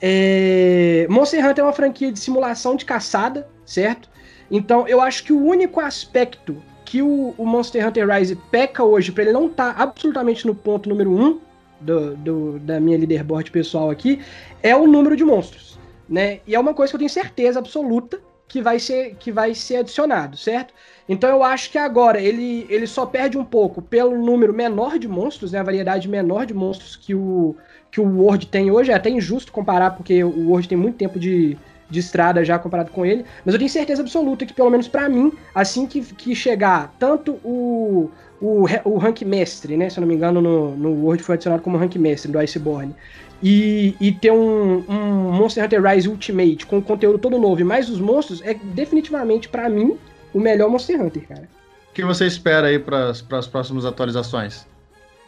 é, 0.00 1.06
Monster 1.08 1.44
Hunter 1.44 1.62
é 1.64 1.66
uma 1.66 1.72
franquia 1.72 2.12
de 2.12 2.18
simulação 2.18 2.76
de 2.76 2.84
caçada, 2.84 3.48
certo? 3.64 4.08
Então 4.50 4.86
eu 4.86 5.00
acho 5.00 5.24
que 5.24 5.32
o 5.32 5.44
único 5.44 5.80
aspecto 5.80 6.62
que 6.84 7.02
o, 7.02 7.34
o 7.36 7.44
Monster 7.44 7.86
Hunter 7.86 8.08
Rise 8.08 8.36
peca 8.50 8.84
hoje, 8.84 9.10
para 9.10 9.24
ele 9.24 9.32
não 9.32 9.46
estar 9.46 9.74
tá 9.74 9.82
absolutamente 9.82 10.46
no 10.46 10.54
ponto 10.54 10.88
número 10.88 11.10
1, 11.10 11.24
um, 11.24 11.40
do, 11.80 12.16
do, 12.16 12.58
da 12.60 12.80
minha 12.80 12.96
leaderboard 12.96 13.50
pessoal 13.50 13.90
aqui 13.90 14.20
é 14.62 14.74
o 14.74 14.86
número 14.86 15.16
de 15.16 15.24
monstros, 15.24 15.78
né? 16.08 16.40
E 16.46 16.54
é 16.54 16.60
uma 16.60 16.72
coisa 16.72 16.90
que 16.90 16.96
eu 16.96 16.98
tenho 16.98 17.10
certeza 17.10 17.58
absoluta 17.58 18.20
que 18.48 18.62
vai 18.62 18.78
ser 18.78 19.16
que 19.16 19.32
vai 19.32 19.54
ser 19.54 19.76
adicionado, 19.76 20.36
certo? 20.36 20.72
Então 21.08 21.30
eu 21.30 21.42
acho 21.42 21.70
que 21.70 21.78
agora 21.78 22.20
ele, 22.20 22.66
ele 22.68 22.86
só 22.86 23.06
perde 23.06 23.38
um 23.38 23.44
pouco 23.44 23.80
pelo 23.80 24.16
número 24.18 24.52
menor 24.52 24.98
de 24.98 25.06
monstros, 25.06 25.52
né, 25.52 25.60
a 25.60 25.62
variedade 25.62 26.08
menor 26.08 26.46
de 26.46 26.54
monstros 26.54 26.96
que 26.96 27.14
o 27.14 27.54
que 27.90 28.00
o 28.00 28.22
Word 28.22 28.46
tem 28.48 28.70
hoje. 28.70 28.90
É 28.90 28.94
até 28.94 29.08
injusto 29.08 29.52
comparar 29.52 29.92
porque 29.92 30.22
o 30.22 30.50
Word 30.50 30.68
tem 30.68 30.76
muito 30.76 30.96
tempo 30.96 31.18
de, 31.18 31.56
de 31.88 32.00
estrada 32.00 32.44
já 32.44 32.58
comparado 32.58 32.90
com 32.90 33.06
ele, 33.06 33.24
mas 33.44 33.54
eu 33.54 33.58
tenho 33.58 33.70
certeza 33.70 34.02
absoluta 34.02 34.44
que 34.44 34.52
pelo 34.52 34.68
menos 34.68 34.88
para 34.88 35.08
mim, 35.08 35.32
assim 35.54 35.86
que, 35.86 36.02
que 36.02 36.34
chegar 36.34 36.94
tanto 36.98 37.38
o 37.44 38.10
o, 38.40 38.64
o 38.84 38.98
rank 38.98 39.22
mestre, 39.22 39.76
né? 39.76 39.88
Se 39.88 39.98
eu 39.98 40.02
não 40.02 40.08
me 40.08 40.14
engano, 40.14 40.40
no, 40.40 40.76
no 40.76 41.04
Word 41.04 41.22
foi 41.22 41.34
adicionado 41.34 41.62
como 41.62 41.78
rank 41.78 41.96
mestre 41.96 42.30
do 42.30 42.38
Iceborne. 42.38 42.94
E, 43.42 43.94
e 44.00 44.12
ter 44.12 44.30
um, 44.30 44.82
um 44.88 45.32
Monster 45.32 45.64
Hunter 45.64 45.82
Rise 45.82 46.08
Ultimate 46.08 46.64
com 46.64 46.80
conteúdo 46.80 47.18
todo 47.18 47.38
novo 47.38 47.60
e 47.60 47.64
mais 47.64 47.90
os 47.90 48.00
monstros 48.00 48.40
é 48.42 48.54
definitivamente, 48.54 49.48
para 49.48 49.68
mim, 49.68 49.96
o 50.36 50.40
melhor 50.40 50.68
Monster 50.68 51.00
Hunter, 51.00 51.26
cara. 51.26 51.48
O 51.90 51.94
que 51.94 52.04
você 52.04 52.26
espera 52.26 52.66
aí 52.66 52.78
para 52.78 53.08
as 53.08 53.46
próximas 53.46 53.86
atualizações? 53.86 54.66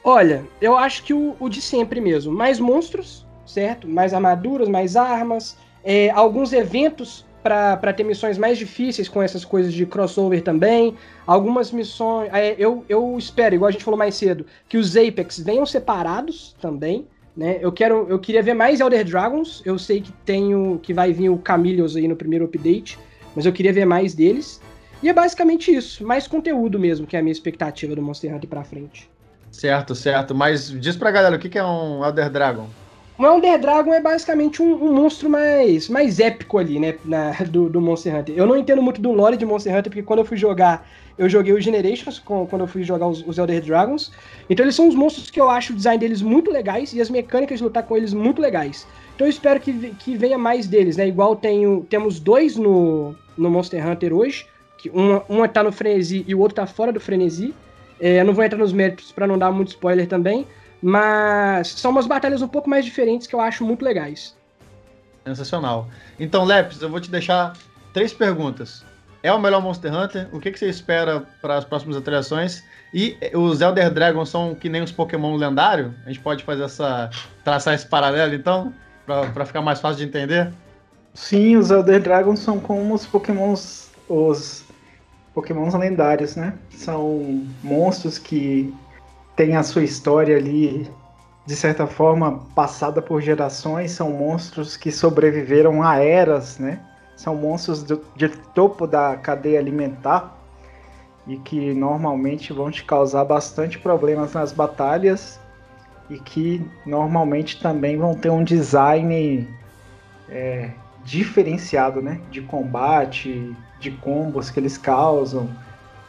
Olha, 0.04 0.44
eu 0.60 0.76
acho 0.76 1.02
que 1.02 1.14
o, 1.14 1.34
o, 1.40 1.48
de 1.48 1.62
sempre 1.62 1.98
mesmo. 1.98 2.30
Mais 2.30 2.60
monstros, 2.60 3.26
certo? 3.46 3.88
Mais 3.88 4.12
armaduras, 4.12 4.68
mais 4.68 4.96
armas. 4.96 5.56
É, 5.82 6.10
alguns 6.10 6.52
eventos 6.52 7.24
para 7.42 7.92
ter 7.94 8.04
missões 8.04 8.36
mais 8.36 8.58
difíceis 8.58 9.08
com 9.08 9.22
essas 9.22 9.46
coisas 9.46 9.72
de 9.72 9.86
crossover 9.86 10.42
também. 10.42 10.94
Algumas 11.26 11.72
missões. 11.72 12.28
É, 12.34 12.54
eu, 12.58 12.84
eu 12.86 13.16
espero, 13.16 13.54
igual 13.54 13.70
a 13.70 13.72
gente 13.72 13.84
falou 13.84 13.96
mais 13.96 14.14
cedo, 14.14 14.44
que 14.68 14.76
os 14.76 14.94
Apex 14.94 15.40
venham 15.40 15.64
separados 15.64 16.54
também. 16.60 17.06
Né? 17.34 17.58
Eu 17.62 17.72
quero, 17.72 18.06
eu 18.10 18.18
queria 18.18 18.42
ver 18.42 18.52
mais 18.52 18.80
Elder 18.80 19.06
Dragons. 19.06 19.62
Eu 19.64 19.78
sei 19.78 20.02
que 20.02 20.12
tenho 20.26 20.78
que 20.82 20.92
vai 20.92 21.14
vir 21.14 21.30
o 21.30 21.38
Camillions 21.38 21.96
aí 21.96 22.06
no 22.06 22.16
primeiro 22.16 22.44
update, 22.44 22.98
mas 23.34 23.46
eu 23.46 23.52
queria 23.54 23.72
ver 23.72 23.86
mais 23.86 24.12
deles. 24.12 24.60
E 25.02 25.08
é 25.08 25.12
basicamente 25.12 25.74
isso, 25.74 26.04
mais 26.04 26.26
conteúdo 26.26 26.78
mesmo, 26.78 27.06
que 27.06 27.16
é 27.16 27.20
a 27.20 27.22
minha 27.22 27.32
expectativa 27.32 27.94
do 27.94 28.02
Monster 28.02 28.34
Hunter 28.34 28.48
pra 28.48 28.64
frente. 28.64 29.08
Certo, 29.50 29.94
certo. 29.94 30.34
Mas 30.34 30.70
diz 30.70 30.96
pra 30.96 31.10
galera, 31.10 31.36
o 31.36 31.38
que 31.38 31.58
é 31.58 31.64
um 31.64 32.04
Elder 32.04 32.30
Dragon? 32.30 32.66
O 33.18 33.26
Elder 33.26 33.58
Dragon 33.58 33.92
é 33.92 34.00
basicamente 34.00 34.62
um, 34.62 34.74
um, 34.74 34.92
monstro 34.92 35.28
mais, 35.28 35.88
mais 35.88 36.20
épico 36.20 36.56
ali, 36.56 36.78
né? 36.78 36.94
Na, 37.04 37.32
do, 37.32 37.68
do, 37.68 37.80
Monster 37.80 38.14
Hunter. 38.14 38.36
Eu 38.36 38.46
não 38.46 38.56
entendo 38.56 38.80
muito 38.80 39.00
do 39.00 39.10
lore 39.10 39.36
de 39.36 39.44
Monster 39.44 39.72
Hunter, 39.72 39.90
porque 39.90 40.04
quando 40.04 40.20
eu 40.20 40.24
fui 40.24 40.36
jogar, 40.36 40.88
eu 41.18 41.28
joguei 41.28 41.52
o 41.52 41.60
Generations, 41.60 42.20
com, 42.20 42.46
quando 42.46 42.62
eu 42.62 42.68
fui 42.68 42.84
jogar 42.84 43.08
os, 43.08 43.26
os, 43.26 43.36
Elder 43.36 43.60
Dragons. 43.60 44.12
Então 44.48 44.64
eles 44.64 44.76
são 44.76 44.86
os 44.86 44.94
monstros 44.94 45.30
que 45.30 45.40
eu 45.40 45.50
acho 45.50 45.72
o 45.72 45.76
design 45.76 45.98
deles 45.98 46.22
muito 46.22 46.48
legais 46.52 46.92
e 46.92 47.00
as 47.00 47.10
mecânicas 47.10 47.58
de 47.58 47.64
lutar 47.64 47.82
com 47.82 47.96
eles 47.96 48.12
muito 48.14 48.40
legais. 48.40 48.86
Então 49.16 49.26
eu 49.26 49.30
espero 49.30 49.58
que, 49.58 49.72
que 49.98 50.16
venha 50.16 50.38
mais 50.38 50.68
deles, 50.68 50.96
né? 50.96 51.08
Igual 51.08 51.34
tenho, 51.34 51.84
temos 51.90 52.20
dois 52.20 52.54
no, 52.54 53.16
no 53.36 53.50
Monster 53.50 53.84
Hunter 53.84 54.12
hoje. 54.12 54.46
Que 54.78 54.88
uma, 54.90 55.22
uma 55.28 55.48
tá 55.48 55.62
no 55.62 55.70
frenesi 55.70 56.24
e 56.26 56.34
o 56.34 56.38
outro 56.38 56.56
tá 56.56 56.66
fora 56.66 56.90
do 56.92 57.00
frenesi. 57.00 57.54
É, 58.00 58.20
eu 58.20 58.24
não 58.24 58.32
vou 58.32 58.42
entrar 58.42 58.58
nos 58.58 58.72
méritos 58.72 59.12
para 59.12 59.26
não 59.26 59.36
dar 59.36 59.50
muito 59.50 59.68
spoiler 59.68 60.06
também. 60.06 60.46
Mas 60.80 61.68
são 61.68 61.90
umas 61.90 62.06
batalhas 62.06 62.40
um 62.40 62.48
pouco 62.48 62.70
mais 62.70 62.84
diferentes 62.84 63.26
que 63.26 63.34
eu 63.34 63.40
acho 63.40 63.64
muito 63.64 63.84
legais. 63.84 64.36
Sensacional. 65.26 65.88
Então, 66.18 66.44
Lepes, 66.44 66.80
eu 66.80 66.88
vou 66.88 67.00
te 67.00 67.10
deixar 67.10 67.52
três 67.92 68.12
perguntas. 68.12 68.84
É 69.22 69.32
o 69.32 69.38
melhor 69.38 69.60
Monster 69.60 69.92
Hunter? 69.92 70.28
O 70.32 70.38
que, 70.38 70.52
que 70.52 70.58
você 70.58 70.68
espera 70.68 71.26
para 71.42 71.56
as 71.56 71.64
próximas 71.64 71.96
atualizações? 71.96 72.62
E 72.94 73.16
os 73.34 73.60
Elder 73.60 73.90
Dragons 73.92 74.28
são 74.28 74.54
que 74.54 74.68
nem 74.68 74.80
os 74.80 74.92
Pokémon 74.92 75.36
lendários? 75.36 75.92
A 76.06 76.08
gente 76.08 76.20
pode 76.20 76.44
fazer 76.44 76.62
essa. 76.62 77.10
traçar 77.44 77.74
esse 77.74 77.86
paralelo, 77.86 78.34
então? 78.34 78.72
para 79.32 79.46
ficar 79.46 79.62
mais 79.62 79.80
fácil 79.80 79.98
de 79.98 80.04
entender? 80.04 80.52
Sim, 81.14 81.56
os 81.56 81.70
Elder 81.70 82.00
Dragons 82.00 82.40
são 82.40 82.60
como 82.60 82.94
os 82.94 83.06
Pokémons. 83.06 83.88
os 84.08 84.64
Pokémons 85.38 85.72
lendários, 85.72 86.34
né? 86.34 86.54
São 86.70 87.46
monstros 87.62 88.18
que 88.18 88.74
tem 89.36 89.54
a 89.54 89.62
sua 89.62 89.84
história 89.84 90.36
ali, 90.36 90.90
de 91.46 91.54
certa 91.54 91.86
forma, 91.86 92.40
passada 92.56 93.00
por 93.00 93.22
gerações. 93.22 93.92
São 93.92 94.10
monstros 94.10 94.76
que 94.76 94.90
sobreviveram 94.90 95.80
a 95.80 95.98
eras, 95.98 96.58
né? 96.58 96.80
São 97.14 97.36
monstros 97.36 97.84
do, 97.84 98.04
de 98.16 98.30
topo 98.52 98.84
da 98.84 99.16
cadeia 99.16 99.60
alimentar 99.60 100.36
e 101.24 101.36
que 101.36 101.72
normalmente 101.72 102.52
vão 102.52 102.68
te 102.68 102.82
causar 102.82 103.24
bastante 103.24 103.78
problemas 103.78 104.32
nas 104.32 104.50
batalhas 104.50 105.38
e 106.10 106.18
que 106.18 106.68
normalmente 106.84 107.62
também 107.62 107.96
vão 107.96 108.12
ter 108.12 108.30
um 108.30 108.42
design 108.42 109.48
é, 110.28 110.72
diferenciado, 111.04 112.02
né? 112.02 112.20
De 112.28 112.42
combate, 112.42 113.54
de 113.80 113.90
combos 113.90 114.50
que 114.50 114.58
eles 114.60 114.76
causam 114.76 115.48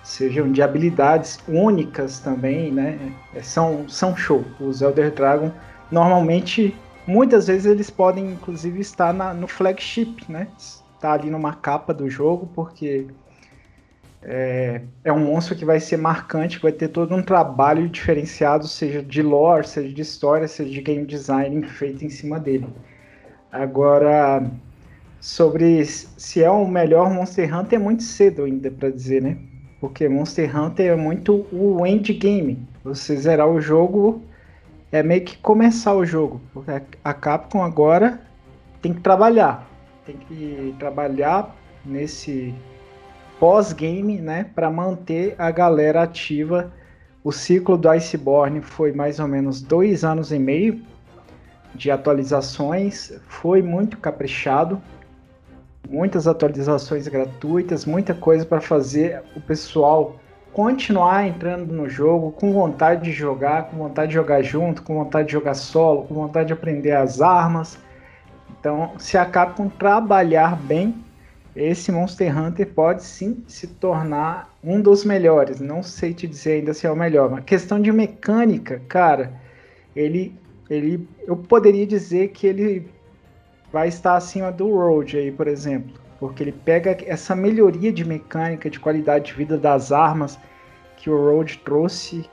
sejam 0.03 0.51
de 0.51 0.61
habilidades 0.61 1.39
únicas 1.47 2.19
também, 2.19 2.71
né? 2.71 3.13
É, 3.33 3.41
são, 3.41 3.87
são 3.87 4.15
show. 4.15 4.43
Os 4.59 4.81
Elder 4.81 5.11
Dragon, 5.11 5.51
normalmente, 5.91 6.75
muitas 7.05 7.47
vezes 7.47 7.65
eles 7.65 7.89
podem, 7.89 8.31
inclusive, 8.31 8.79
estar 8.79 9.13
na, 9.13 9.33
no 9.33 9.47
flagship, 9.47 10.25
né? 10.27 10.47
Está 10.57 11.13
ali 11.13 11.29
numa 11.29 11.53
capa 11.53 11.93
do 11.93 12.09
jogo, 12.09 12.49
porque 12.55 13.07
é, 14.21 14.81
é, 15.03 15.13
um 15.13 15.19
monstro 15.19 15.55
que 15.55 15.63
vai 15.63 15.79
ser 15.79 15.97
marcante, 15.97 16.59
vai 16.59 16.71
ter 16.71 16.89
todo 16.89 17.15
um 17.15 17.21
trabalho 17.21 17.87
diferenciado, 17.87 18.67
seja 18.67 19.01
de 19.03 19.21
lore, 19.21 19.67
seja 19.67 19.93
de 19.93 20.01
história, 20.01 20.47
seja 20.47 20.71
de 20.71 20.81
game 20.81 21.05
design 21.05 21.65
feito 21.67 22.03
em 22.03 22.09
cima 22.09 22.39
dele. 22.39 22.67
Agora, 23.51 24.43
sobre 25.19 25.85
se 25.85 26.43
é 26.43 26.49
o 26.49 26.65
melhor 26.67 27.11
Monster 27.11 27.53
Hunter, 27.55 27.79
é 27.79 27.81
muito 27.81 28.03
cedo 28.03 28.43
ainda 28.43 28.71
para 28.71 28.89
dizer, 28.89 29.21
né? 29.21 29.37
Porque 29.79 30.07
Monster 30.07 30.57
Hunter 30.57 30.91
é 30.91 30.95
muito 30.95 31.45
o 31.51 31.85
endgame. 31.85 32.67
Você 32.83 33.15
zerar 33.15 33.47
o 33.47 33.61
jogo 33.61 34.21
é 34.91 35.03
meio 35.03 35.23
que 35.23 35.37
começar 35.37 35.93
o 35.93 36.05
jogo. 36.05 36.41
Porque 36.53 36.71
a 37.03 37.13
Capcom 37.13 37.63
agora 37.63 38.21
tem 38.81 38.93
que 38.93 39.01
trabalhar. 39.01 39.67
Tem 40.05 40.17
que 40.17 40.75
trabalhar 40.79 41.55
nesse 41.85 42.53
pós-game, 43.39 44.19
né? 44.19 44.45
Para 44.55 44.69
manter 44.69 45.35
a 45.37 45.51
galera 45.51 46.03
ativa. 46.03 46.71
O 47.23 47.31
ciclo 47.31 47.77
do 47.77 47.89
Iceborne 47.89 48.61
foi 48.61 48.91
mais 48.91 49.19
ou 49.19 49.27
menos 49.27 49.61
dois 49.61 50.03
anos 50.03 50.31
e 50.31 50.39
meio 50.39 50.81
de 51.75 51.91
atualizações. 51.91 53.13
Foi 53.27 53.61
muito 53.61 53.97
caprichado 53.97 54.81
muitas 55.89 56.27
atualizações 56.27 57.07
gratuitas, 57.07 57.83
muita 57.83 58.13
coisa 58.13 58.45
para 58.45 58.61
fazer 58.61 59.23
o 59.35 59.41
pessoal 59.41 60.15
continuar 60.53 61.27
entrando 61.27 61.73
no 61.73 61.89
jogo 61.89 62.31
com 62.31 62.53
vontade 62.53 63.03
de 63.03 63.11
jogar, 63.11 63.69
com 63.69 63.77
vontade 63.77 64.09
de 64.09 64.13
jogar 64.13 64.41
junto, 64.43 64.83
com 64.83 64.95
vontade 64.95 65.27
de 65.27 65.33
jogar 65.33 65.55
solo, 65.55 66.03
com 66.03 66.13
vontade 66.13 66.47
de 66.47 66.53
aprender 66.53 66.91
as 66.91 67.21
armas. 67.21 67.77
Então, 68.59 68.91
se 68.99 69.17
a 69.17 69.25
Capcom 69.25 69.67
trabalhar 69.67 70.55
bem, 70.55 70.95
esse 71.55 71.91
Monster 71.91 72.37
Hunter 72.37 72.67
pode 72.67 73.03
sim 73.03 73.43
se 73.47 73.67
tornar 73.67 74.55
um 74.63 74.79
dos 74.81 75.03
melhores. 75.03 75.59
Não 75.59 75.81
sei 75.81 76.13
te 76.13 76.27
dizer 76.27 76.59
ainda 76.59 76.73
se 76.73 76.85
é 76.85 76.91
o 76.91 76.95
melhor, 76.95 77.31
mas 77.31 77.43
questão 77.45 77.81
de 77.81 77.91
mecânica, 77.91 78.81
cara, 78.87 79.33
ele, 79.95 80.35
ele, 80.69 81.07
eu 81.25 81.35
poderia 81.35 81.85
dizer 81.85 82.29
que 82.29 82.45
ele 82.45 82.87
vai 83.71 83.87
estar 83.87 84.15
acima 84.15 84.51
do 84.51 84.73
Road 84.73 85.17
aí, 85.17 85.31
por 85.31 85.47
exemplo, 85.47 85.93
porque 86.19 86.43
ele 86.43 86.51
pega 86.51 86.97
essa 87.05 87.35
melhoria 87.35 87.91
de 87.91 88.03
mecânica, 88.03 88.69
de 88.69 88.79
qualidade 88.79 89.27
de 89.27 89.33
vida 89.33 89.57
das 89.57 89.91
armas 89.91 90.37
que 90.97 91.09
o 91.09 91.17
Road 91.17 91.59
trouxe, 91.59 92.29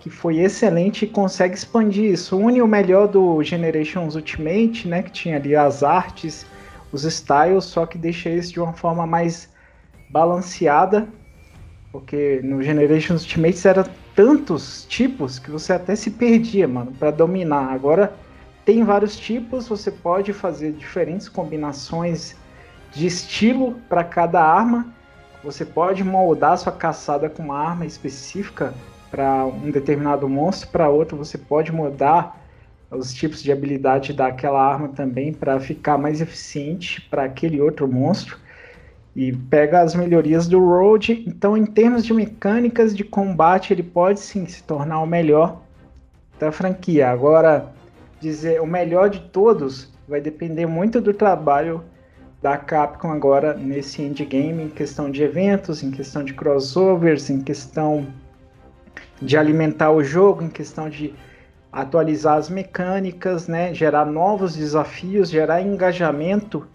que 0.00 0.08
foi 0.08 0.38
excelente 0.38 1.04
e 1.04 1.08
consegue 1.08 1.54
expandir 1.54 2.12
isso. 2.12 2.36
Une 2.36 2.62
o 2.62 2.66
melhor 2.66 3.08
do 3.08 3.42
Generations 3.42 4.14
Ultimate, 4.14 4.86
né, 4.86 5.02
que 5.02 5.10
tinha 5.10 5.36
ali 5.36 5.54
as 5.56 5.82
artes, 5.82 6.46
os 6.92 7.04
styles, 7.04 7.64
só 7.64 7.84
que 7.84 7.98
deixa 7.98 8.30
isso 8.30 8.52
de 8.52 8.60
uma 8.60 8.72
forma 8.72 9.06
mais 9.06 9.52
balanceada, 10.08 11.08
porque 11.92 12.40
no 12.42 12.62
Generations 12.62 13.22
Ultimate 13.22 13.66
era 13.66 13.84
tantos 14.14 14.86
tipos 14.88 15.38
que 15.38 15.50
você 15.50 15.72
até 15.72 15.94
se 15.94 16.10
perdia, 16.10 16.66
mano, 16.66 16.92
para 16.92 17.10
dominar. 17.10 17.72
Agora 17.72 18.12
tem 18.68 18.84
vários 18.84 19.16
tipos, 19.16 19.66
você 19.66 19.90
pode 19.90 20.34
fazer 20.34 20.72
diferentes 20.72 21.26
combinações 21.26 22.36
de 22.92 23.06
estilo 23.06 23.76
para 23.88 24.04
cada 24.04 24.44
arma. 24.44 24.92
Você 25.42 25.64
pode 25.64 26.04
moldar 26.04 26.58
sua 26.58 26.70
caçada 26.70 27.30
com 27.30 27.44
uma 27.44 27.58
arma 27.58 27.86
específica 27.86 28.74
para 29.10 29.46
um 29.46 29.70
determinado 29.70 30.28
monstro, 30.28 30.68
para 30.68 30.86
outro 30.90 31.16
você 31.16 31.38
pode 31.38 31.72
mudar 31.72 32.38
os 32.90 33.14
tipos 33.14 33.42
de 33.42 33.50
habilidade 33.50 34.12
daquela 34.12 34.62
arma 34.62 34.88
também 34.88 35.32
para 35.32 35.58
ficar 35.58 35.96
mais 35.96 36.20
eficiente 36.20 37.00
para 37.00 37.24
aquele 37.24 37.62
outro 37.62 37.88
monstro. 37.88 38.36
E 39.16 39.32
pega 39.32 39.80
as 39.80 39.94
melhorias 39.94 40.46
do 40.46 40.60
Road. 40.60 41.24
Então, 41.26 41.56
em 41.56 41.64
termos 41.64 42.04
de 42.04 42.12
mecânicas 42.12 42.94
de 42.94 43.02
combate, 43.02 43.72
ele 43.72 43.82
pode 43.82 44.20
sim 44.20 44.44
se 44.44 44.62
tornar 44.62 45.00
o 45.00 45.06
melhor 45.06 45.62
da 46.38 46.52
franquia. 46.52 47.08
Agora, 47.08 47.77
dizer 48.20 48.60
o 48.60 48.66
melhor 48.66 49.08
de 49.08 49.20
todos 49.20 49.92
vai 50.08 50.20
depender 50.20 50.66
muito 50.66 51.00
do 51.00 51.12
trabalho 51.12 51.84
da 52.40 52.56
Capcom 52.56 53.10
agora 53.10 53.54
nesse 53.54 54.00
endgame 54.02 54.64
em 54.64 54.68
questão 54.68 55.10
de 55.10 55.22
eventos, 55.22 55.82
em 55.82 55.90
questão 55.90 56.24
de 56.24 56.34
crossovers, 56.34 57.30
em 57.30 57.40
questão 57.40 58.06
de 59.20 59.36
alimentar 59.36 59.90
o 59.90 60.02
jogo, 60.02 60.42
em 60.42 60.48
questão 60.48 60.88
de 60.88 61.12
atualizar 61.72 62.36
as 62.36 62.48
mecânicas, 62.48 63.46
né, 63.46 63.74
gerar 63.74 64.04
novos 64.04 64.56
desafios, 64.56 65.28
gerar 65.28 65.60
engajamento 65.60 66.66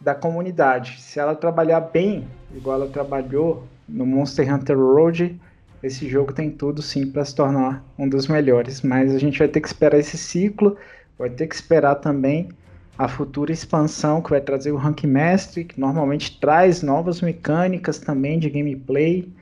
da 0.00 0.14
comunidade. 0.14 1.00
Se 1.00 1.18
ela 1.18 1.34
trabalhar 1.34 1.80
bem, 1.80 2.28
igual 2.54 2.80
ela 2.82 2.90
trabalhou 2.90 3.64
no 3.88 4.06
Monster 4.06 4.52
Hunter 4.52 4.78
Road, 4.78 5.40
esse 5.82 6.08
jogo 6.08 6.32
tem 6.32 6.50
tudo 6.50 6.82
sim 6.82 7.10
para 7.10 7.24
se 7.24 7.34
tornar 7.34 7.84
um 7.98 8.08
dos 8.08 8.26
melhores. 8.26 8.82
Mas 8.82 9.14
a 9.14 9.18
gente 9.18 9.38
vai 9.38 9.48
ter 9.48 9.60
que 9.60 9.68
esperar 9.68 9.98
esse 9.98 10.18
ciclo, 10.18 10.76
vai 11.18 11.30
ter 11.30 11.46
que 11.46 11.54
esperar 11.54 11.96
também 11.96 12.48
a 12.96 13.06
futura 13.06 13.52
expansão 13.52 14.20
que 14.20 14.30
vai 14.30 14.40
trazer 14.40 14.72
o 14.72 14.76
Rank 14.76 15.04
Mestre, 15.04 15.64
que 15.64 15.78
normalmente 15.80 16.40
traz 16.40 16.82
novas 16.82 17.20
mecânicas 17.20 17.98
também 17.98 18.38
de 18.38 18.50
gameplay. 18.50 19.32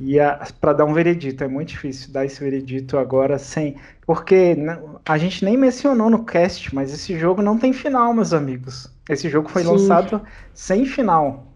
E 0.00 0.16
para 0.60 0.72
dar 0.72 0.86
um 0.86 0.94
veredito, 0.94 1.44
é 1.44 1.48
muito 1.48 1.68
difícil 1.68 2.12
dar 2.12 2.24
esse 2.24 2.40
veredito 2.40 2.96
agora 2.96 3.38
sem. 3.38 3.76
Porque 4.06 4.56
a 5.04 5.18
gente 5.18 5.44
nem 5.44 5.56
mencionou 5.56 6.10
no 6.10 6.24
cast, 6.24 6.74
mas 6.74 6.92
esse 6.92 7.16
jogo 7.18 7.42
não 7.42 7.58
tem 7.58 7.72
final, 7.72 8.12
meus 8.12 8.32
amigos. 8.32 8.90
Esse 9.08 9.28
jogo 9.28 9.50
foi 9.50 9.62
Sim. 9.62 9.68
lançado 9.68 10.22
sem 10.54 10.86
final. 10.86 11.46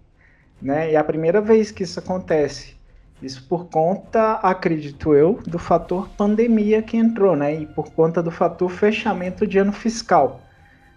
Né? 0.61 0.93
E 0.93 0.95
é 0.95 0.99
a 0.99 1.05
primeira 1.05 1.41
vez 1.41 1.71
que 1.71 1.83
isso 1.83 1.99
acontece. 1.99 2.78
Isso 3.21 3.45
por 3.49 3.67
conta, 3.67 4.35
acredito 4.35 5.13
eu, 5.13 5.41
do 5.45 5.59
fator 5.59 6.09
pandemia 6.11 6.81
que 6.83 6.97
entrou, 6.97 7.35
né? 7.35 7.63
E 7.63 7.67
por 7.67 7.91
conta 7.91 8.23
do 8.23 8.31
fator 8.31 8.71
fechamento 8.71 9.47
de 9.47 9.59
ano 9.59 9.73
fiscal. 9.73 10.41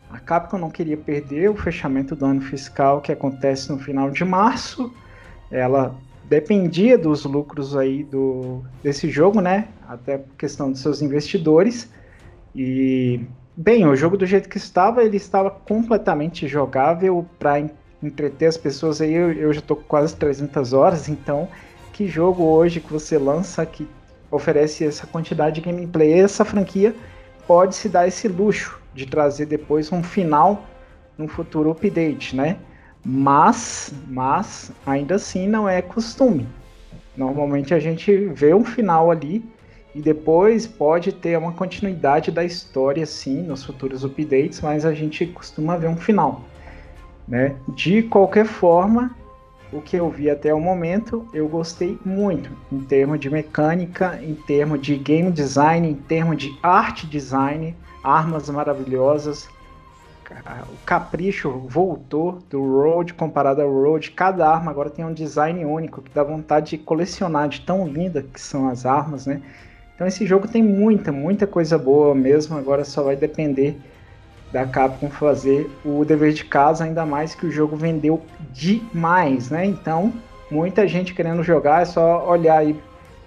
A 0.09 0.19
Capcom 0.19 0.57
não 0.57 0.69
queria 0.69 0.97
perder 0.97 1.49
o 1.49 1.55
fechamento 1.55 2.15
do 2.15 2.25
ano 2.25 2.41
fiscal 2.41 3.01
que 3.01 3.11
acontece 3.11 3.71
no 3.71 3.79
final 3.79 4.11
de 4.11 4.23
março. 4.23 4.93
Ela 5.49 5.95
dependia 6.25 6.97
dos 6.97 7.25
lucros 7.25 7.75
aí 7.75 8.03
do, 8.03 8.61
desse 8.83 9.09
jogo, 9.09 9.41
né? 9.41 9.69
Até 9.87 10.17
por 10.17 10.35
questão 10.35 10.71
dos 10.71 10.81
seus 10.81 11.01
investidores. 11.01 11.89
E, 12.53 13.21
bem, 13.55 13.87
o 13.87 13.95
jogo 13.95 14.15
do 14.15 14.25
jeito 14.25 14.47
que 14.47 14.57
estava, 14.57 15.03
ele 15.03 15.17
estava 15.17 15.49
completamente 15.49 16.47
jogável 16.47 17.25
para 17.39 17.67
entreter 18.03 18.47
as 18.47 18.57
pessoas 18.57 19.01
aí. 19.01 19.13
Eu, 19.13 19.31
eu 19.31 19.53
já 19.53 19.59
estou 19.59 19.77
com 19.77 19.83
quase 19.83 20.15
300 20.15 20.73
horas, 20.73 21.09
então 21.09 21.47
que 22.01 22.07
jogo 22.07 22.43
hoje 22.43 22.79
que 22.79 22.91
você 22.91 23.15
lança 23.15 23.63
que 23.63 23.87
oferece 24.31 24.83
essa 24.83 25.05
quantidade 25.05 25.55
de 25.55 25.61
gameplay, 25.61 26.13
essa 26.13 26.43
franquia 26.43 26.95
pode 27.45 27.75
se 27.75 27.87
dar 27.87 28.07
esse 28.07 28.27
luxo 28.27 28.79
de 28.91 29.05
trazer 29.05 29.45
depois 29.45 29.91
um 29.91 30.01
final 30.01 30.65
no 31.15 31.27
futuro 31.27 31.69
update, 31.69 32.35
né? 32.35 32.57
Mas, 33.05 33.93
mas 34.07 34.71
ainda 34.83 35.15
assim 35.15 35.47
não 35.47 35.69
é 35.69 35.79
costume. 35.79 36.47
Normalmente 37.15 37.71
a 37.71 37.79
gente 37.79 38.11
vê 38.29 38.51
um 38.51 38.65
final 38.65 39.11
ali 39.11 39.45
e 39.93 40.01
depois 40.01 40.65
pode 40.65 41.11
ter 41.11 41.37
uma 41.37 41.51
continuidade 41.51 42.31
da 42.31 42.43
história 42.43 43.05
sim 43.05 43.43
nos 43.43 43.63
futuros 43.63 44.03
updates, 44.03 44.59
mas 44.59 44.85
a 44.85 44.93
gente 44.93 45.27
costuma 45.27 45.77
ver 45.77 45.87
um 45.87 45.97
final, 45.97 46.41
né? 47.27 47.55
De 47.75 48.01
qualquer 48.01 48.45
forma, 48.45 49.15
o 49.71 49.81
que 49.81 49.95
eu 49.95 50.09
vi 50.09 50.29
até 50.29 50.53
o 50.53 50.59
momento, 50.59 51.27
eu 51.33 51.47
gostei 51.47 51.97
muito 52.03 52.49
em 52.71 52.79
termos 52.79 53.19
de 53.19 53.29
mecânica, 53.29 54.19
em 54.21 54.35
termos 54.35 54.81
de 54.81 54.97
game 54.97 55.31
design, 55.31 55.89
em 55.89 55.95
termos 55.95 56.37
de 56.37 56.57
art 56.61 57.05
design, 57.05 57.75
armas 58.03 58.49
maravilhosas. 58.49 59.47
O 60.69 60.85
capricho 60.85 61.49
voltou 61.67 62.39
do 62.49 62.61
Road 62.61 63.13
comparado 63.13 63.61
ao 63.61 63.69
Road. 63.69 64.11
Cada 64.11 64.47
arma 64.47 64.71
agora 64.71 64.89
tem 64.89 65.03
um 65.03 65.13
design 65.13 65.63
único 65.65 66.01
que 66.01 66.09
dá 66.11 66.23
vontade 66.23 66.71
de 66.71 66.77
colecionar, 66.77 67.49
de 67.49 67.61
tão 67.61 67.85
linda 67.85 68.23
que 68.23 68.39
são 68.39 68.69
as 68.69 68.85
armas, 68.85 69.25
né? 69.25 69.41
Então 69.93 70.07
esse 70.07 70.25
jogo 70.25 70.47
tem 70.47 70.63
muita, 70.63 71.11
muita 71.11 71.45
coisa 71.45 71.77
boa 71.77 72.15
mesmo. 72.15 72.57
Agora 72.57 72.85
só 72.85 73.03
vai 73.03 73.15
depender 73.15 73.77
da 74.51 74.65
Capcom 74.65 75.09
fazer 75.09 75.69
o 75.85 76.03
dever 76.03 76.33
de 76.33 76.43
casa, 76.43 76.83
ainda 76.83 77.05
mais 77.05 77.33
que 77.33 77.45
o 77.45 77.51
jogo 77.51 77.75
vendeu 77.75 78.21
demais, 78.51 79.49
né? 79.49 79.65
Então, 79.65 80.13
muita 80.49 80.87
gente 80.87 81.13
querendo 81.13 81.43
jogar, 81.43 81.81
é 81.81 81.85
só 81.85 82.29
olhar 82.29 82.57
aí 82.57 82.77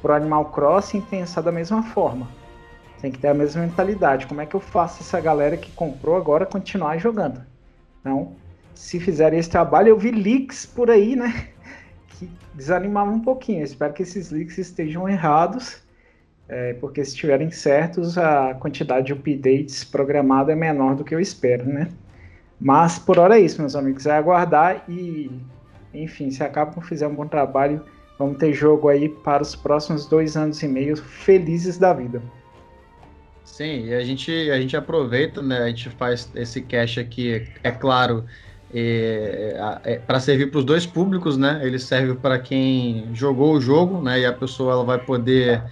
pro 0.02 0.12
Animal 0.12 0.46
Crossing 0.46 0.98
e 0.98 1.02
pensar 1.02 1.40
da 1.40 1.51
mesma 1.51 1.82
forma. 1.82 2.28
Tem 3.01 3.10
que 3.10 3.18
ter 3.18 3.28
a 3.28 3.34
mesma 3.34 3.62
mentalidade. 3.62 4.26
Como 4.26 4.40
é 4.40 4.46
que 4.46 4.55
eu 4.55 4.60
faço 4.60 5.02
essa 5.02 5.20
galera 5.20 5.56
que 5.56 5.70
comprou 5.72 6.16
agora 6.16 6.46
continuar 6.46 6.98
jogando? 6.98 7.40
Então, 8.01 8.32
se 8.74 9.01
fizerem 9.01 9.38
esse 9.38 9.48
trabalho, 9.48 9.88
eu 9.88 9.98
vi 9.98 10.10
leaks 10.10 10.66
por 10.66 10.90
aí, 10.90 11.16
né? 11.16 11.48
Que 12.16 12.30
desanimavam 12.55 13.14
um 13.14 13.20
pouquinho. 13.20 13.59
Eu 13.59 13.64
espero 13.64 13.92
que 13.92 14.05
esses 14.05 14.30
leaks 14.30 14.56
estejam 14.56 15.09
errados 15.09 15.84
é, 16.49 16.75
porque 16.75 17.05
se 17.05 17.12
estiverem 17.12 17.51
certos, 17.51 18.19
a 18.19 18.55
quantidade 18.55 19.07
de 19.07 19.12
updates 19.12 19.85
programada 19.85 20.53
é 20.53 20.55
menor 20.55 20.95
do 20.95 21.05
que 21.05 21.15
eu 21.15 21.21
espero, 21.21 21.65
né? 21.65 21.89
Mas 22.61 22.99
por 22.99 23.19
hora 23.19 23.39
é 23.39 23.43
isso, 23.43 23.61
meus 23.61 23.75
amigos, 23.75 24.07
é 24.07 24.12
aguardar 24.12 24.85
e, 24.89 25.31
enfim, 25.93 26.31
se 26.31 26.43
a 26.43 26.49
Capcom 26.49 26.81
fizer 26.81 27.07
um 27.07 27.15
bom 27.15 27.27
trabalho, 27.27 27.83
vamos 28.19 28.39
ter 28.39 28.53
jogo 28.53 28.89
aí 28.89 29.09
para 29.09 29.43
os 29.43 29.57
próximos 29.57 30.07
dois 30.07 30.37
anos 30.37 30.62
e 30.62 30.69
meio 30.69 30.97
felizes 30.97 31.79
da 31.79 31.93
vida. 31.93 32.23
Sim, 33.45 33.87
e 33.87 33.95
a 33.95 34.03
gente, 34.03 34.33
a 34.51 34.61
gente 34.61 34.77
aproveita, 34.77 35.43
né? 35.43 35.59
A 35.59 35.69
gente 35.69 35.91
faz 35.91 36.31
esse 36.35 36.62
cache 36.62 37.01
aqui, 37.01 37.47
é 37.62 37.71
claro, 37.71 38.25
é, 38.73 39.81
é, 39.85 39.99
para 39.99 40.19
servir 40.19 40.51
para 40.51 40.59
os 40.59 40.65
dois 40.65 40.85
públicos, 40.85 41.37
né? 41.37 41.61
Ele 41.62 41.79
serve 41.79 42.15
para 42.15 42.39
quem 42.39 43.09
jogou 43.15 43.55
o 43.55 43.61
jogo, 43.61 44.03
né? 44.03 44.21
E 44.21 44.27
a 44.27 44.33
pessoa 44.33 44.73
ela 44.73 44.85
vai 44.85 44.99
poder 44.99 45.49
é, 45.51 45.62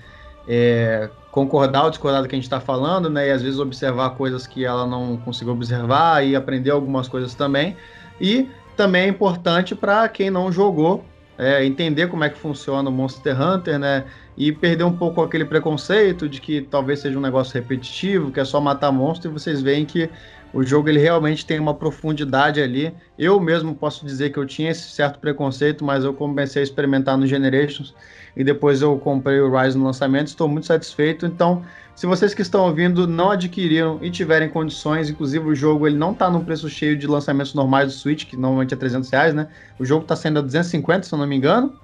concordar 1.30 1.84
ou 1.84 1.90
discordar 1.90 2.22
do 2.22 2.28
que 2.28 2.34
a 2.34 2.38
gente 2.38 2.44
está 2.44 2.60
falando, 2.60 3.08
né? 3.08 3.28
E 3.28 3.30
às 3.30 3.42
vezes 3.42 3.58
observar 3.58 4.10
coisas 4.10 4.46
que 4.46 4.64
ela 4.64 4.86
não 4.86 5.16
conseguiu 5.16 5.54
observar 5.54 6.24
e 6.26 6.36
aprender 6.36 6.70
algumas 6.70 7.08
coisas 7.08 7.34
também. 7.34 7.76
E 8.20 8.48
também 8.76 9.04
é 9.04 9.08
importante 9.08 9.74
para 9.74 10.08
quem 10.08 10.30
não 10.30 10.52
jogou 10.52 11.04
é, 11.38 11.64
entender 11.64 12.08
como 12.08 12.24
é 12.24 12.28
que 12.28 12.38
funciona 12.38 12.88
o 12.88 12.92
Monster 12.92 13.40
Hunter, 13.40 13.78
né? 13.78 14.04
E 14.36 14.52
perder 14.52 14.84
um 14.84 14.96
pouco 14.96 15.22
aquele 15.22 15.44
preconceito 15.44 16.28
de 16.28 16.40
que 16.40 16.62
talvez 16.62 17.00
seja 17.00 17.18
um 17.18 17.22
negócio 17.22 17.54
repetitivo, 17.54 18.30
que 18.30 18.40
é 18.40 18.44
só 18.44 18.60
matar 18.60 18.92
monstro, 18.92 19.30
e 19.30 19.32
vocês 19.32 19.60
veem 19.60 19.84
que 19.84 20.08
o 20.52 20.62
jogo 20.62 20.88
ele 20.88 20.98
realmente 20.98 21.44
tem 21.44 21.58
uma 21.58 21.74
profundidade 21.74 22.60
ali. 22.60 22.94
Eu 23.18 23.40
mesmo 23.40 23.74
posso 23.74 24.04
dizer 24.04 24.30
que 24.30 24.38
eu 24.38 24.46
tinha 24.46 24.70
esse 24.70 24.90
certo 24.90 25.18
preconceito, 25.18 25.84
mas 25.84 26.04
eu 26.04 26.12
comecei 26.12 26.60
a 26.60 26.62
experimentar 26.62 27.16
no 27.16 27.26
Generations 27.26 27.94
e 28.36 28.42
depois 28.42 28.82
eu 28.82 28.96
comprei 28.98 29.40
o 29.40 29.56
Rise 29.56 29.76
no 29.76 29.84
lançamento, 29.84 30.28
estou 30.28 30.48
muito 30.48 30.66
satisfeito. 30.66 31.26
Então, 31.26 31.62
se 31.94 32.06
vocês 32.06 32.32
que 32.32 32.42
estão 32.42 32.64
ouvindo 32.64 33.06
não 33.06 33.30
adquiriram 33.30 33.98
e 34.00 34.10
tiverem 34.10 34.48
condições, 34.48 35.10
inclusive 35.10 35.46
o 35.46 35.54
jogo 35.54 35.86
ele 35.86 35.96
não 35.96 36.12
está 36.12 36.30
no 36.30 36.42
preço 36.44 36.68
cheio 36.68 36.96
de 36.96 37.06
lançamentos 37.06 37.54
normais 37.54 37.88
do 37.88 37.92
Switch, 37.92 38.24
que 38.24 38.36
normalmente 38.36 38.72
é 38.72 38.76
300 38.76 39.10
reais, 39.10 39.34
né? 39.34 39.48
O 39.78 39.84
jogo 39.84 40.02
está 40.02 40.16
sendo 40.16 40.38
a 40.38 40.42
250, 40.42 41.06
se 41.06 41.12
eu 41.12 41.18
não 41.18 41.26
me 41.26 41.36
engano. 41.36 41.74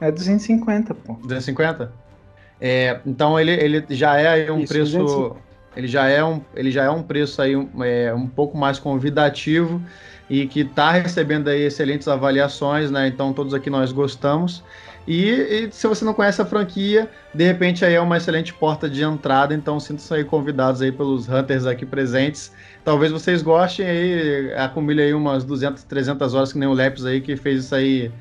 É 0.00 0.10
250, 0.10 0.94
pô. 0.94 1.14
250? 1.22 1.92
É, 2.60 3.00
então 3.06 3.38
ele, 3.38 3.52
ele 3.52 3.84
já 3.90 4.16
é 4.16 4.28
aí 4.28 4.50
um 4.50 4.60
Isso, 4.60 4.72
preço. 4.72 4.98
250 4.98 5.48
ele 5.78 5.86
já 5.86 6.08
é 6.08 6.24
um, 6.24 6.40
ele 6.56 6.72
já 6.72 6.82
é 6.82 6.90
um 6.90 7.04
preço 7.04 7.40
aí 7.40 7.54
um, 7.54 7.84
é, 7.84 8.12
um 8.12 8.26
pouco 8.26 8.58
mais 8.58 8.80
convidativo 8.80 9.80
e 10.28 10.44
que 10.44 10.60
está 10.60 10.90
recebendo 10.90 11.46
aí 11.46 11.62
excelentes 11.62 12.08
avaliações, 12.08 12.90
né? 12.90 13.06
Então 13.06 13.32
todos 13.32 13.54
aqui 13.54 13.70
nós 13.70 13.92
gostamos. 13.92 14.64
E, 15.10 15.30
e, 15.30 15.72
se 15.72 15.88
você 15.88 16.04
não 16.04 16.12
conhece 16.12 16.42
a 16.42 16.44
franquia, 16.44 17.08
de 17.34 17.42
repente 17.42 17.82
aí 17.82 17.94
é 17.94 18.00
uma 18.00 18.18
excelente 18.18 18.52
porta 18.52 18.90
de 18.90 19.02
entrada, 19.02 19.54
então 19.54 19.80
sintam-se 19.80 20.12
aí 20.12 20.22
convidados 20.22 20.82
aí 20.82 20.92
pelos 20.92 21.26
Hunters 21.26 21.64
aqui 21.64 21.86
presentes. 21.86 22.52
Talvez 22.84 23.10
vocês 23.10 23.40
gostem 23.40 23.86
aí, 23.86 24.52
acumule 24.52 25.00
aí 25.00 25.14
umas 25.14 25.44
200, 25.44 25.82
300 25.84 26.34
horas 26.34 26.52
que 26.52 26.58
nem 26.58 26.68
o 26.68 26.74
Lepes 26.74 27.06
aí, 27.06 27.22
que 27.22 27.38
fez 27.38 27.64
isso 27.64 27.74
aí 27.74 28.12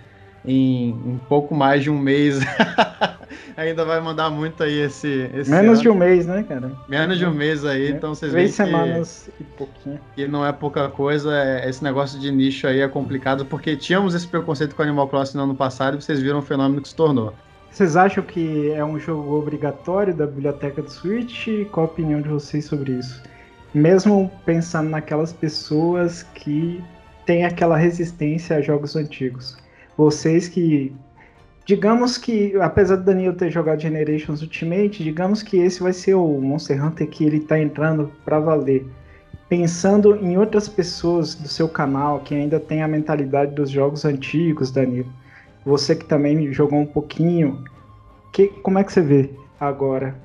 em 0.48 0.94
um 1.06 1.20
pouco 1.28 1.54
mais 1.54 1.84
de 1.84 1.90
um 1.90 2.00
mês. 2.00 2.40
Ainda 3.58 3.84
vai 3.84 4.00
mandar 4.00 4.30
muito 4.30 4.64
aí 4.64 4.80
esse. 4.82 5.30
esse 5.34 5.50
Menos 5.50 5.74
ano. 5.74 5.82
de 5.82 5.90
um 5.90 5.96
mês, 5.96 6.26
né, 6.26 6.46
cara? 6.48 6.72
Menos 6.88 7.18
de 7.18 7.26
um 7.26 7.34
mês 7.34 7.66
aí, 7.66 7.88
é. 7.88 7.90
então 7.90 8.16
vocês 8.16 8.32
veem. 8.32 8.46
Três 8.46 8.56
semanas 8.56 9.30
que, 9.36 9.44
e 9.44 9.46
pouquinho. 9.46 10.00
E 10.16 10.28
não 10.28 10.46
é 10.46 10.52
pouca 10.52 10.88
coisa, 10.90 11.36
é, 11.36 11.68
esse 11.68 11.84
negócio 11.84 12.20
de 12.20 12.32
nicho 12.32 12.66
aí 12.66 12.80
é 12.80 12.88
complicado, 12.88 13.46
porque 13.46 13.76
tínhamos 13.76 14.16
esse 14.16 14.28
preconceito 14.28 14.76
com 14.76 14.82
Animal 14.82 15.08
Crossing 15.10 15.38
no 15.38 15.44
ano 15.44 15.56
passado 15.56 15.98
e 15.98 16.02
vocês 16.02 16.22
viram 16.22 16.40
o 16.40 16.42
fenômeno 16.42 16.82
que 16.82 16.88
se 16.88 16.96
tornou. 16.96 17.34
Vocês 17.70 17.98
acham 17.98 18.24
que 18.24 18.72
é 18.72 18.84
um 18.86 18.98
jogo 18.98 19.38
obrigatório 19.38 20.14
da 20.14 20.26
biblioteca 20.26 20.82
do 20.82 20.90
Switch? 20.90 21.48
Qual 21.72 21.86
a 21.86 21.90
opinião 21.90 22.22
de 22.22 22.30
vocês 22.30 22.66
sobre 22.66 22.94
isso? 22.94 23.22
Mesmo 23.74 24.32
pensando 24.46 24.90
naquelas 24.90 25.34
pessoas 25.34 26.24
que 26.24 26.82
têm 27.26 27.46
aquela 27.46 27.76
resistência 27.76 28.58
a 28.58 28.62
jogos 28.62 28.96
antigos 28.96 29.58
vocês 29.98 30.48
que. 30.48 30.96
Digamos 31.66 32.18
que, 32.18 32.56
apesar 32.62 32.96
do 32.96 33.04
Daniel 33.04 33.36
ter 33.36 33.52
jogado 33.52 33.82
Generations 33.82 34.42
Ultimate, 34.42 35.04
digamos 35.04 35.44
que 35.44 35.58
esse 35.58 35.84
vai 35.84 35.92
ser 35.92 36.14
o 36.14 36.40
Monster 36.40 36.82
Hunter 36.82 37.10
que 37.10 37.26
ele 37.26 37.42
tá 37.42 37.60
entrando 37.60 38.10
para 38.24 38.40
valer. 38.40 38.86
pensando 39.50 40.16
em 40.16 40.38
outras 40.38 40.70
pessoas 40.70 41.36
do 41.36 41.48
seu 41.48 41.68
canal 41.68 42.20
que 42.22 42.34
ainda 42.34 42.60
tem 42.60 42.82
a 42.84 42.88
mentalidade 42.88 43.54
dos 43.54 43.70
jogos 43.70 44.06
antigos, 44.06 44.72
Danilo. 44.72 45.12
Você 45.66 45.96
que 45.96 46.06
também 46.06 46.54
jogou 46.54 46.80
um 46.80 46.86
pouquinho, 46.86 47.64
que, 48.32 48.48
como 48.62 48.80
é 48.80 48.84
que 48.84 48.94
você 48.94 49.02
vê 49.02 49.30
agora 49.60 50.16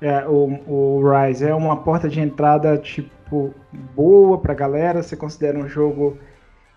é, 0.00 0.26
o, 0.26 0.60
o 0.66 1.02
Rise? 1.10 1.44
É 1.44 1.54
uma 1.54 1.76
porta 1.76 2.08
de 2.08 2.20
entrada 2.20 2.78
tipo 2.78 3.52
boa 3.94 4.38
para 4.38 4.52
a 4.52 4.56
galera? 4.56 5.02
Você 5.02 5.16
considera 5.16 5.58
um 5.58 5.68
jogo 5.68 6.16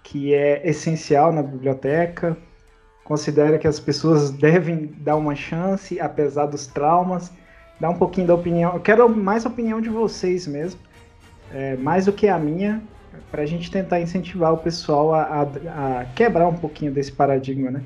que 0.04 0.34
é 0.34 0.68
essencial 0.68 1.32
na 1.32 1.44
biblioteca? 1.44 2.38
Considera 3.04 3.58
que 3.58 3.68
as 3.68 3.80
pessoas 3.80 4.32
devem 4.32 4.94
dar 4.98 5.16
uma 5.16 5.36
chance 5.36 6.00
apesar 6.00 6.46
dos 6.46 6.68
traumas? 6.68 7.32
Dá 7.80 7.90
um 7.90 7.98
pouquinho 7.98 8.28
da 8.28 8.36
opinião. 8.36 8.74
Eu 8.74 8.80
quero 8.80 9.10
mais 9.10 9.46
a 9.46 9.50
opinião 9.50 9.82
de 9.82 9.90
vocês 9.90 10.48
mesmo 10.48 10.80
é, 11.54 11.76
mais 11.78 12.06
do 12.06 12.14
que 12.14 12.28
a 12.28 12.38
minha, 12.38 12.82
para 13.30 13.44
a 13.44 13.46
gente 13.46 13.70
tentar 13.70 14.00
incentivar 14.00 14.54
o 14.54 14.58
pessoal 14.58 15.14
a, 15.14 15.22
a, 15.22 15.42
a, 16.02 16.06
quebrar 16.16 16.48
um 16.48 16.56
pouquinho 16.56 16.92
desse 16.92 17.12
paradigma, 17.12 17.72
né? 17.72 17.84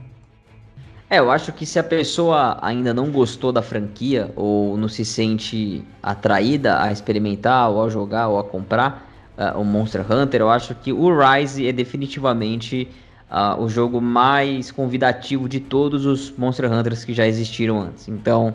É, 1.10 1.20
eu 1.20 1.30
acho 1.30 1.54
que 1.54 1.66
se 1.66 1.78
a 1.78 1.84
pessoa 1.84 2.58
ainda 2.62 2.94
não 2.94 3.12
gostou 3.12 3.52
da 3.52 3.62
franquia 3.62 4.32
ou 4.36 4.76
não 4.76 4.88
se 4.88 5.06
sente 5.06 5.84
atraída 6.02 6.82
a 6.82 6.92
experimentar, 6.92 7.70
ou 7.70 7.84
a 7.84 7.90
jogar, 7.90 8.28
ou 8.28 8.40
a 8.40 8.44
comprar 8.44 9.08
uh, 9.38 9.60
o 9.60 9.64
Monster 9.64 10.06
Hunter, 10.10 10.42
eu 10.42 10.50
acho 10.50 10.74
que 10.76 10.92
o 10.92 11.10
Rise 11.18 11.68
é 11.68 11.72
definitivamente 11.72 12.88
uh, 13.30 13.62
o 13.62 13.70
jogo 13.70 14.02
mais 14.02 14.72
convidativo 14.72 15.48
de 15.48 15.60
todos 15.60 16.06
os 16.06 16.32
Monster 16.38 16.72
Hunters 16.72 17.04
que 17.04 17.14
já 17.14 17.28
existiram 17.28 17.82
antes. 17.82 18.08
Então, 18.08 18.54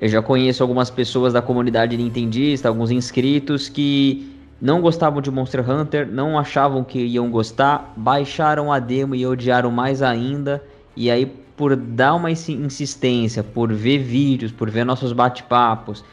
eu 0.00 0.08
já 0.08 0.22
conheço 0.22 0.62
algumas 0.62 0.90
pessoas 0.90 1.32
da 1.32 1.42
comunidade 1.42 1.96
nintendista, 1.96 2.68
alguns 2.68 2.90
inscritos 2.90 3.68
que 3.68 4.32
não 4.60 4.80
gostavam 4.80 5.20
de 5.20 5.30
Monster 5.30 5.68
Hunter, 5.68 6.08
não 6.10 6.38
achavam 6.38 6.82
que 6.84 6.98
iam 6.98 7.30
gostar, 7.30 7.92
baixaram 7.96 8.72
a 8.72 8.78
demo 8.78 9.14
e 9.14 9.26
odiaram 9.26 9.70
mais 9.70 10.02
ainda. 10.02 10.62
E 10.96 11.10
aí, 11.10 11.26
por 11.56 11.74
dar 11.76 12.14
uma 12.14 12.30
insistência, 12.30 13.42
por 13.42 13.72
ver 13.72 13.98
vídeos, 13.98 14.52
por 14.52 14.70
ver 14.70 14.84
nossos 14.84 15.12
bate-papos, 15.12 16.04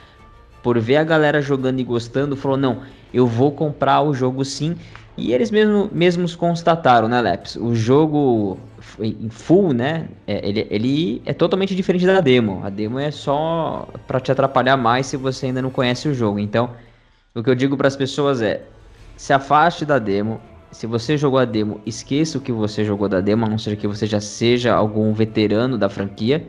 por 0.62 0.80
ver 0.80 0.98
a 0.98 1.04
galera 1.04 1.42
jogando 1.42 1.80
e 1.80 1.84
gostando, 1.84 2.36
falou: 2.36 2.58
não, 2.58 2.82
eu 3.16 3.26
vou 3.26 3.52
comprar 3.52 4.02
o 4.02 4.14
jogo 4.14 4.44
sim. 4.44 4.76
E 5.18 5.32
eles 5.32 5.50
mesmo, 5.50 5.90
mesmos 5.94 6.36
constataram, 6.36 7.08
né, 7.08 7.22
Leps? 7.22 7.56
O 7.56 7.74
jogo 7.74 8.58
em 9.00 9.30
full, 9.30 9.74
né? 9.74 10.10
É, 10.28 10.46
ele, 10.48 10.68
ele 10.70 11.22
é 11.26 11.34
totalmente 11.34 11.74
diferente 11.74 12.06
da 12.06 12.20
demo. 12.20 12.62
A 12.66 12.70
demo 12.70 13.00
é 13.00 13.10
só 13.12 13.88
para 14.06 14.20
te 14.20 14.32
atrapalhar 14.32 14.76
mais 14.76 15.06
se 15.06 15.16
você 15.16 15.46
ainda 15.46 15.62
não 15.62 15.70
conhece 15.70 16.10
o 16.10 16.14
jogo. 16.14 16.38
Então, 16.38 16.72
o 17.34 17.42
que 17.42 17.50
eu 17.50 17.56
digo 17.56 17.78
para 17.78 17.88
as 17.88 17.96
pessoas 17.96 18.42
é: 18.42 18.64
se 19.16 19.32
afaste 19.32 19.86
da 19.86 19.98
demo. 19.98 20.42
Se 20.72 20.86
você 20.86 21.18
jogou 21.18 21.40
a 21.40 21.46
demo, 21.46 21.80
esqueça 21.86 22.38
o 22.38 22.42
que 22.42 22.52
você 22.52 22.84
jogou 22.84 23.08
da 23.08 23.22
demo, 23.22 23.46
a 23.46 23.50
não 23.50 23.58
ser 23.58 23.78
que 23.78 23.88
você 23.88 24.06
já 24.06 24.20
seja 24.20 24.76
algum 24.76 25.14
veterano 25.14 25.78
da 25.78 25.88
franquia. 25.88 26.46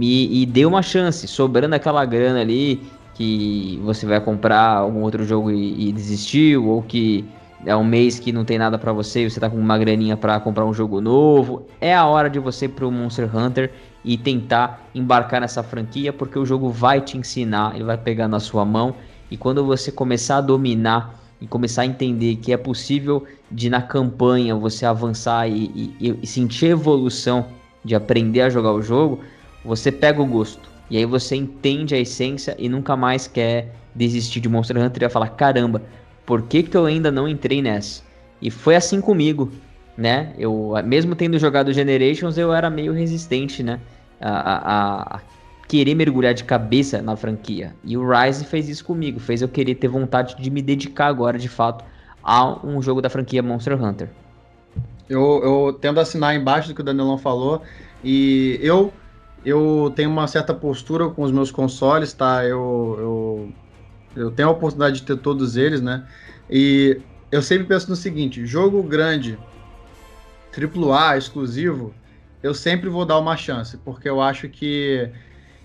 E, 0.00 0.42
e 0.42 0.46
dê 0.46 0.64
uma 0.64 0.82
chance, 0.82 1.26
sobrando 1.26 1.74
aquela 1.74 2.04
grana 2.04 2.40
ali 2.40 2.86
que 3.18 3.80
você 3.82 4.06
vai 4.06 4.20
comprar 4.20 4.76
algum 4.76 5.00
outro 5.00 5.24
jogo 5.24 5.50
e, 5.50 5.88
e 5.88 5.92
desistiu, 5.92 6.68
ou 6.68 6.80
que 6.80 7.24
é 7.66 7.74
um 7.74 7.82
mês 7.82 8.20
que 8.20 8.30
não 8.30 8.44
tem 8.44 8.58
nada 8.58 8.78
para 8.78 8.92
você 8.92 9.24
e 9.24 9.30
você 9.30 9.40
tá 9.40 9.50
com 9.50 9.56
uma 9.56 9.76
graninha 9.76 10.16
para 10.16 10.38
comprar 10.38 10.64
um 10.64 10.72
jogo 10.72 11.00
novo, 11.00 11.66
é 11.80 11.92
a 11.92 12.06
hora 12.06 12.30
de 12.30 12.38
você 12.38 12.66
ir 12.66 12.68
pro 12.68 12.92
Monster 12.92 13.28
Hunter 13.36 13.72
e 14.04 14.16
tentar 14.16 14.88
embarcar 14.94 15.40
nessa 15.40 15.64
franquia, 15.64 16.12
porque 16.12 16.38
o 16.38 16.46
jogo 16.46 16.70
vai 16.70 17.00
te 17.00 17.18
ensinar, 17.18 17.74
ele 17.74 17.82
vai 17.82 17.98
pegar 17.98 18.28
na 18.28 18.38
sua 18.38 18.64
mão 18.64 18.94
e 19.28 19.36
quando 19.36 19.66
você 19.66 19.90
começar 19.90 20.36
a 20.36 20.40
dominar 20.40 21.18
e 21.40 21.46
começar 21.48 21.82
a 21.82 21.86
entender 21.86 22.36
que 22.36 22.52
é 22.52 22.56
possível 22.56 23.24
de 23.50 23.68
na 23.68 23.82
campanha 23.82 24.54
você 24.54 24.86
avançar 24.86 25.48
e, 25.48 25.92
e, 26.00 26.18
e 26.22 26.26
sentir 26.26 26.66
evolução 26.66 27.46
de 27.84 27.96
aprender 27.96 28.42
a 28.42 28.48
jogar 28.48 28.72
o 28.72 28.80
jogo, 28.80 29.18
você 29.64 29.90
pega 29.90 30.22
o 30.22 30.26
gosto. 30.26 30.77
E 30.90 30.96
aí 30.96 31.04
você 31.04 31.36
entende 31.36 31.94
a 31.94 31.98
essência 31.98 32.56
e 32.58 32.68
nunca 32.68 32.96
mais 32.96 33.26
quer 33.26 33.74
desistir 33.94 34.40
de 34.40 34.48
Monster 34.48 34.76
Hunter 34.76 35.02
e 35.02 35.04
vai 35.06 35.10
falar: 35.10 35.28
caramba, 35.30 35.82
por 36.24 36.42
que, 36.42 36.62
que 36.62 36.76
eu 36.76 36.86
ainda 36.86 37.10
não 37.10 37.28
entrei 37.28 37.60
nessa? 37.60 38.02
E 38.40 38.50
foi 38.50 38.76
assim 38.76 39.00
comigo, 39.00 39.50
né? 39.96 40.32
Eu, 40.38 40.74
mesmo 40.84 41.14
tendo 41.14 41.38
jogado 41.38 41.72
Generations, 41.72 42.38
eu 42.38 42.52
era 42.52 42.70
meio 42.70 42.92
resistente, 42.92 43.62
né? 43.62 43.80
A, 44.20 44.30
a, 44.30 45.16
a, 45.16 45.20
querer 45.66 45.94
mergulhar 45.94 46.32
de 46.32 46.44
cabeça 46.44 47.02
na 47.02 47.14
franquia. 47.14 47.74
E 47.84 47.96
o 47.96 48.08
Rise 48.08 48.44
fez 48.44 48.68
isso 48.68 48.84
comigo, 48.84 49.20
fez 49.20 49.42
eu 49.42 49.48
querer 49.48 49.74
ter 49.74 49.88
vontade 49.88 50.34
de 50.40 50.50
me 50.50 50.62
dedicar 50.62 51.06
agora, 51.06 51.38
de 51.38 51.48
fato, 51.48 51.84
a 52.22 52.66
um 52.66 52.80
jogo 52.80 53.02
da 53.02 53.10
franquia 53.10 53.42
Monster 53.42 53.82
Hunter. 53.82 54.08
Eu, 55.08 55.40
eu 55.42 55.78
tendo 55.78 56.00
assinar 56.00 56.34
embaixo 56.34 56.68
do 56.68 56.74
que 56.74 56.80
o 56.80 56.84
Danilão 56.84 57.18
falou, 57.18 57.62
e 58.02 58.58
eu 58.62 58.92
eu 59.48 59.92
tenho 59.94 60.10
uma 60.10 60.26
certa 60.26 60.52
postura 60.54 61.08
com 61.08 61.22
os 61.22 61.32
meus 61.32 61.50
consoles, 61.50 62.12
tá? 62.12 62.44
Eu, 62.44 62.96
eu 62.98 63.52
eu 64.16 64.30
tenho 64.30 64.48
a 64.48 64.52
oportunidade 64.52 65.00
de 65.00 65.06
ter 65.06 65.16
todos 65.16 65.56
eles, 65.56 65.80
né? 65.80 66.06
E 66.50 67.00
eu 67.30 67.42
sempre 67.42 67.66
penso 67.66 67.88
no 67.88 67.96
seguinte: 67.96 68.44
jogo 68.46 68.82
grande, 68.82 69.38
AAA, 70.52 71.18
exclusivo, 71.18 71.94
eu 72.42 72.54
sempre 72.54 72.88
vou 72.88 73.04
dar 73.04 73.18
uma 73.18 73.36
chance, 73.36 73.76
porque 73.78 74.08
eu 74.08 74.20
acho 74.20 74.48
que 74.48 75.08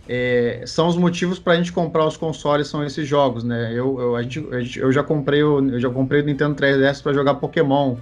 é, 0.08 0.64
são 0.66 0.88
os 0.88 0.98
motivos 0.98 1.40
para 1.40 1.54
a 1.54 1.56
gente 1.56 1.72
comprar 1.72 2.06
os 2.06 2.18
consoles 2.18 2.68
são 2.68 2.84
esses 2.84 3.08
jogos, 3.08 3.44
né? 3.44 3.72
Eu, 3.72 4.00
eu, 4.00 4.16
a 4.16 4.22
gente, 4.22 4.80
eu 4.80 4.92
já 4.92 5.04
comprei 5.04 5.44
o, 5.44 5.60
eu 5.72 5.80
já 5.80 5.90
comprei 5.90 6.22
o 6.22 6.26
Nintendo 6.26 6.56
3DS 6.56 7.02
para 7.02 7.14
jogar 7.14 7.36
Pokémon. 7.36 7.98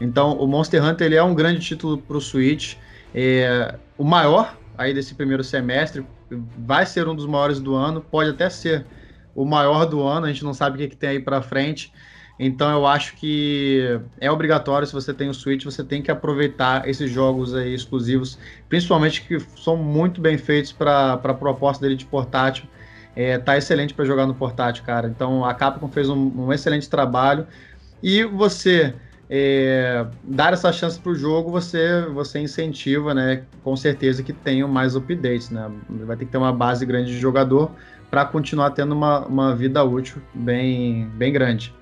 Então, 0.00 0.32
o 0.38 0.46
Monster 0.46 0.82
Hunter 0.82 1.06
ele 1.06 1.16
é 1.16 1.22
um 1.22 1.34
grande 1.34 1.60
título 1.60 1.98
para 1.98 2.16
o 2.16 2.20
Switch. 2.20 2.76
É, 3.14 3.74
o 3.98 4.04
maior 4.04 4.56
aí 4.80 4.94
desse 4.94 5.14
primeiro 5.14 5.44
semestre 5.44 6.06
vai 6.56 6.86
ser 6.86 7.06
um 7.06 7.14
dos 7.14 7.26
maiores 7.26 7.60
do 7.60 7.74
ano, 7.74 8.00
pode 8.00 8.30
até 8.30 8.48
ser 8.48 8.86
o 9.34 9.44
maior 9.44 9.84
do 9.84 10.02
ano, 10.02 10.24
a 10.24 10.32
gente 10.32 10.42
não 10.42 10.54
sabe 10.54 10.76
o 10.76 10.78
que, 10.78 10.88
que 10.88 10.96
tem 10.96 11.10
aí 11.10 11.20
para 11.20 11.42
frente. 11.42 11.92
Então 12.38 12.70
eu 12.70 12.86
acho 12.86 13.14
que 13.16 14.00
é 14.18 14.30
obrigatório, 14.30 14.86
se 14.86 14.94
você 14.94 15.12
tem 15.12 15.28
o 15.28 15.34
Switch, 15.34 15.66
você 15.66 15.84
tem 15.84 16.00
que 16.00 16.10
aproveitar 16.10 16.88
esses 16.88 17.10
jogos 17.10 17.54
aí 17.54 17.74
exclusivos, 17.74 18.38
principalmente 18.70 19.20
que 19.20 19.38
são 19.54 19.76
muito 19.76 20.18
bem 20.18 20.38
feitos 20.38 20.72
para 20.72 21.12
a 21.12 21.34
proposta 21.34 21.82
dele 21.82 21.96
de 21.96 22.06
portátil. 22.06 22.64
É, 23.14 23.36
tá 23.36 23.58
excelente 23.58 23.92
para 23.92 24.06
jogar 24.06 24.26
no 24.26 24.34
portátil, 24.34 24.82
cara. 24.84 25.08
Então 25.08 25.44
a 25.44 25.52
Capcom 25.52 25.88
fez 25.88 26.08
um, 26.08 26.46
um 26.46 26.52
excelente 26.52 26.88
trabalho. 26.88 27.46
E 28.02 28.24
você 28.24 28.94
é, 29.32 30.04
dar 30.24 30.52
essa 30.52 30.72
chance 30.72 30.98
para 30.98 31.12
o 31.12 31.14
jogo, 31.14 31.52
você, 31.52 32.02
você 32.12 32.40
incentiva, 32.40 33.14
né? 33.14 33.44
Com 33.62 33.76
certeza 33.76 34.24
que 34.24 34.32
tenham 34.32 34.68
mais 34.68 34.96
updates, 34.96 35.50
né? 35.50 35.70
Vai 35.88 36.16
ter 36.16 36.24
que 36.24 36.32
ter 36.32 36.38
uma 36.38 36.52
base 36.52 36.84
grande 36.84 37.12
de 37.12 37.18
jogador 37.18 37.70
para 38.10 38.24
continuar 38.24 38.70
tendo 38.70 38.92
uma, 38.92 39.24
uma 39.24 39.54
vida 39.54 39.84
útil 39.84 40.20
bem, 40.34 41.08
bem 41.14 41.32
grande. 41.32 41.72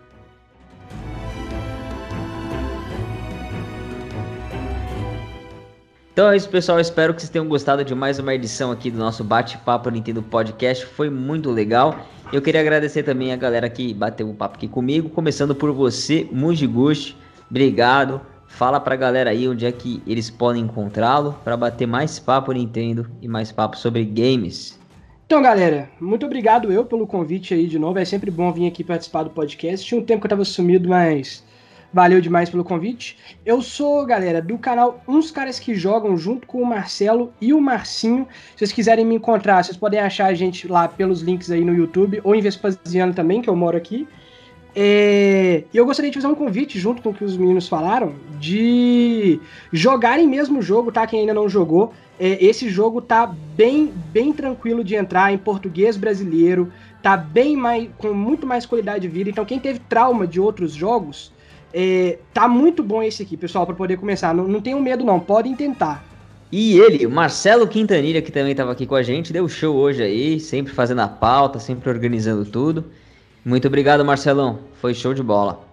Então 6.12 6.31
é 6.31 6.37
isso, 6.37 6.51
pessoal. 6.51 6.79
espero 6.79 7.15
que 7.15 7.23
vocês 7.23 7.31
tenham 7.31 7.49
gostado 7.49 7.83
de 7.83 7.95
mais 7.95 8.19
uma 8.19 8.35
edição 8.35 8.70
aqui 8.70 8.91
do 8.91 8.99
nosso 8.99 9.25
Bate-Papo 9.25 9.89
Nintendo 9.89 10.23
Podcast. 10.23 10.85
Foi 10.85 11.09
muito 11.09 11.51
legal. 11.51 12.07
Eu 12.31 12.43
queria 12.43 12.61
agradecer 12.61 13.05
também 13.05 13.33
a 13.33 13.37
galera 13.37 13.70
que 13.70 13.95
bateu 13.95 14.29
um 14.29 14.35
papo 14.35 14.57
aqui 14.57 14.69
comigo, 14.69 15.09
começando 15.09 15.55
por 15.55 15.73
você, 15.73 16.29
Mujiguchi. 16.31 17.16
Obrigado. 17.51 18.20
Fala 18.47 18.81
pra 18.81 18.97
galera 18.97 19.31
aí 19.31 19.47
onde 19.47 19.66
é 19.66 19.73
que 19.73 20.03
eles 20.07 20.31
podem 20.31 20.62
encontrá-lo 20.62 21.37
para 21.45 21.57
bater 21.57 21.87
mais 21.87 22.19
papo 22.19 22.51
Nintendo 22.51 23.09
e 23.20 23.29
mais 23.29 23.53
papo 23.53 23.77
sobre 23.77 24.05
games. 24.05 24.79
Então, 25.27 25.43
galera, 25.43 25.91
muito 26.01 26.25
obrigado 26.25 26.73
eu 26.73 26.87
pelo 26.87 27.07
convite 27.07 27.53
aí 27.53 27.66
de 27.66 27.79
novo. 27.79 27.99
É 27.99 28.05
sempre 28.05 28.31
bom 28.31 28.51
vir 28.51 28.66
aqui 28.66 28.83
participar 28.83 29.25
do 29.25 29.31
podcast. 29.31 29.87
Tinha 29.87 30.01
um 30.01 30.05
tempo 30.05 30.23
que 30.23 30.27
eu 30.27 30.31
tava 30.31 30.45
sumido, 30.45 30.89
mas 30.89 31.45
valeu 31.93 32.20
demais 32.20 32.49
pelo 32.49 32.65
convite. 32.65 33.19
Eu 33.45 33.61
sou, 33.61 34.05
galera, 34.07 34.41
do 34.41 34.57
canal 34.57 35.03
Uns 35.07 35.31
Caras 35.31 35.59
que 35.59 35.75
Jogam, 35.75 36.16
junto 36.16 36.47
com 36.47 36.62
o 36.62 36.66
Marcelo 36.66 37.33
e 37.41 37.53
o 37.53 37.61
Marcinho. 37.61 38.27
Se 38.53 38.59
vocês 38.59 38.73
quiserem 38.73 39.05
me 39.05 39.16
encontrar, 39.16 39.62
vocês 39.62 39.77
podem 39.77 40.01
achar 40.01 40.27
a 40.27 40.35
gente 40.35 40.66
lá 40.66 40.89
pelos 40.89 41.20
links 41.20 41.51
aí 41.51 41.62
no 41.62 41.75
YouTube 41.75 42.20
ou 42.25 42.35
em 42.35 42.41
Vespasiano 42.41 43.12
também, 43.12 43.43
que 43.43 43.51
eu 43.51 43.57
moro 43.57 43.77
aqui. 43.77 44.09
É, 44.80 45.64
eu 45.74 45.84
gostaria 45.84 46.09
de 46.09 46.16
fazer 46.16 46.32
um 46.32 46.36
convite, 46.36 46.78
junto 46.78 47.02
com 47.02 47.09
o 47.09 47.12
que 47.12 47.24
os 47.24 47.36
meninos 47.36 47.66
falaram, 47.66 48.14
de 48.38 49.40
jogarem 49.72 50.24
mesmo 50.24 50.60
o 50.60 50.62
jogo, 50.62 50.92
tá? 50.92 51.05
Quem 51.05 51.18
ainda 51.18 51.34
não 51.34 51.48
jogou. 51.48 51.92
É, 52.16 52.38
esse 52.44 52.68
jogo 52.68 53.02
tá 53.02 53.26
bem, 53.56 53.92
bem 54.12 54.32
tranquilo 54.32 54.84
de 54.84 54.94
entrar 54.94 55.32
em 55.32 55.38
português 55.38 55.96
brasileiro, 55.96 56.72
tá 57.02 57.16
bem 57.16 57.56
mais, 57.56 57.88
com 57.98 58.14
muito 58.14 58.46
mais 58.46 58.66
qualidade 58.66 59.00
de 59.00 59.09
vida. 59.09 59.28
Então, 59.28 59.44
quem 59.44 59.59
teve 59.59 59.80
trauma 59.80 60.28
de 60.28 60.38
outros 60.38 60.74
jogos, 60.74 61.32
é, 61.74 62.20
tá 62.32 62.46
muito 62.46 62.80
bom 62.80 63.02
esse 63.02 63.24
aqui, 63.24 63.36
pessoal, 63.36 63.66
para 63.66 63.74
poder 63.74 63.96
começar. 63.96 64.32
Não, 64.32 64.46
não 64.46 64.60
tenham 64.60 64.80
medo, 64.80 65.05
não, 65.05 65.18
podem 65.18 65.56
tentar. 65.56 66.05
E 66.52 66.78
ele, 66.78 67.05
o 67.05 67.10
Marcelo 67.10 67.66
Quintanilha, 67.66 68.22
que 68.22 68.30
também 68.30 68.52
estava 68.52 68.70
aqui 68.70 68.86
com 68.86 68.94
a 68.94 69.02
gente, 69.02 69.32
deu 69.32 69.48
show 69.48 69.74
hoje 69.74 70.05
aí, 70.05 70.38
sempre 70.38 70.72
fazendo 70.72 71.00
a 71.00 71.09
pauta, 71.09 71.59
sempre 71.59 71.90
organizando 71.90 72.44
tudo. 72.44 72.84
Muito 73.49 73.66
obrigado, 73.66 74.05
Marcelão. 74.05 74.59
Foi 74.79 74.93
show 74.93 75.15
de 75.15 75.23
bola. 75.23 75.66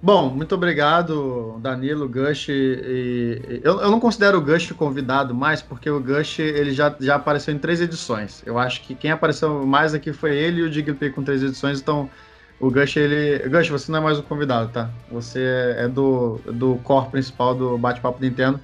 Bom, 0.00 0.30
muito 0.30 0.54
obrigado, 0.54 1.58
Danilo, 1.60 2.08
Gush. 2.08 2.48
E, 2.48 2.52
e, 2.52 3.60
eu, 3.64 3.80
eu, 3.80 3.90
não 3.90 3.98
considero 3.98 4.38
o 4.38 4.40
Gush 4.40 4.70
convidado 4.70 5.34
mais, 5.34 5.60
porque 5.60 5.90
o 5.90 5.98
Gush 5.98 6.38
ele 6.38 6.70
já, 6.70 6.94
já 7.00 7.16
apareceu 7.16 7.52
em 7.52 7.58
três 7.58 7.80
edições. 7.80 8.40
Eu 8.46 8.56
acho 8.56 8.82
que 8.82 8.94
quem 8.94 9.10
apareceu 9.10 9.66
mais 9.66 9.94
aqui 9.94 10.12
foi 10.12 10.36
ele 10.36 10.60
e 10.60 10.62
o 10.62 10.72
Jigglypuff 10.72 11.10
com 11.10 11.24
três 11.24 11.42
edições, 11.42 11.80
então 11.80 12.08
o 12.60 12.70
Gush, 12.70 12.96
ele. 12.96 13.48
Gush, 13.48 13.68
você 13.68 13.90
não 13.90 13.98
é 13.98 14.02
mais 14.02 14.18
o 14.20 14.22
convidado, 14.22 14.70
tá? 14.70 14.88
Você 15.10 15.74
é 15.76 15.88
do, 15.88 16.38
do 16.46 16.76
core 16.84 17.10
principal 17.10 17.52
do 17.52 17.76
Bate-Papo 17.76 18.22
Nintendo. 18.22 18.60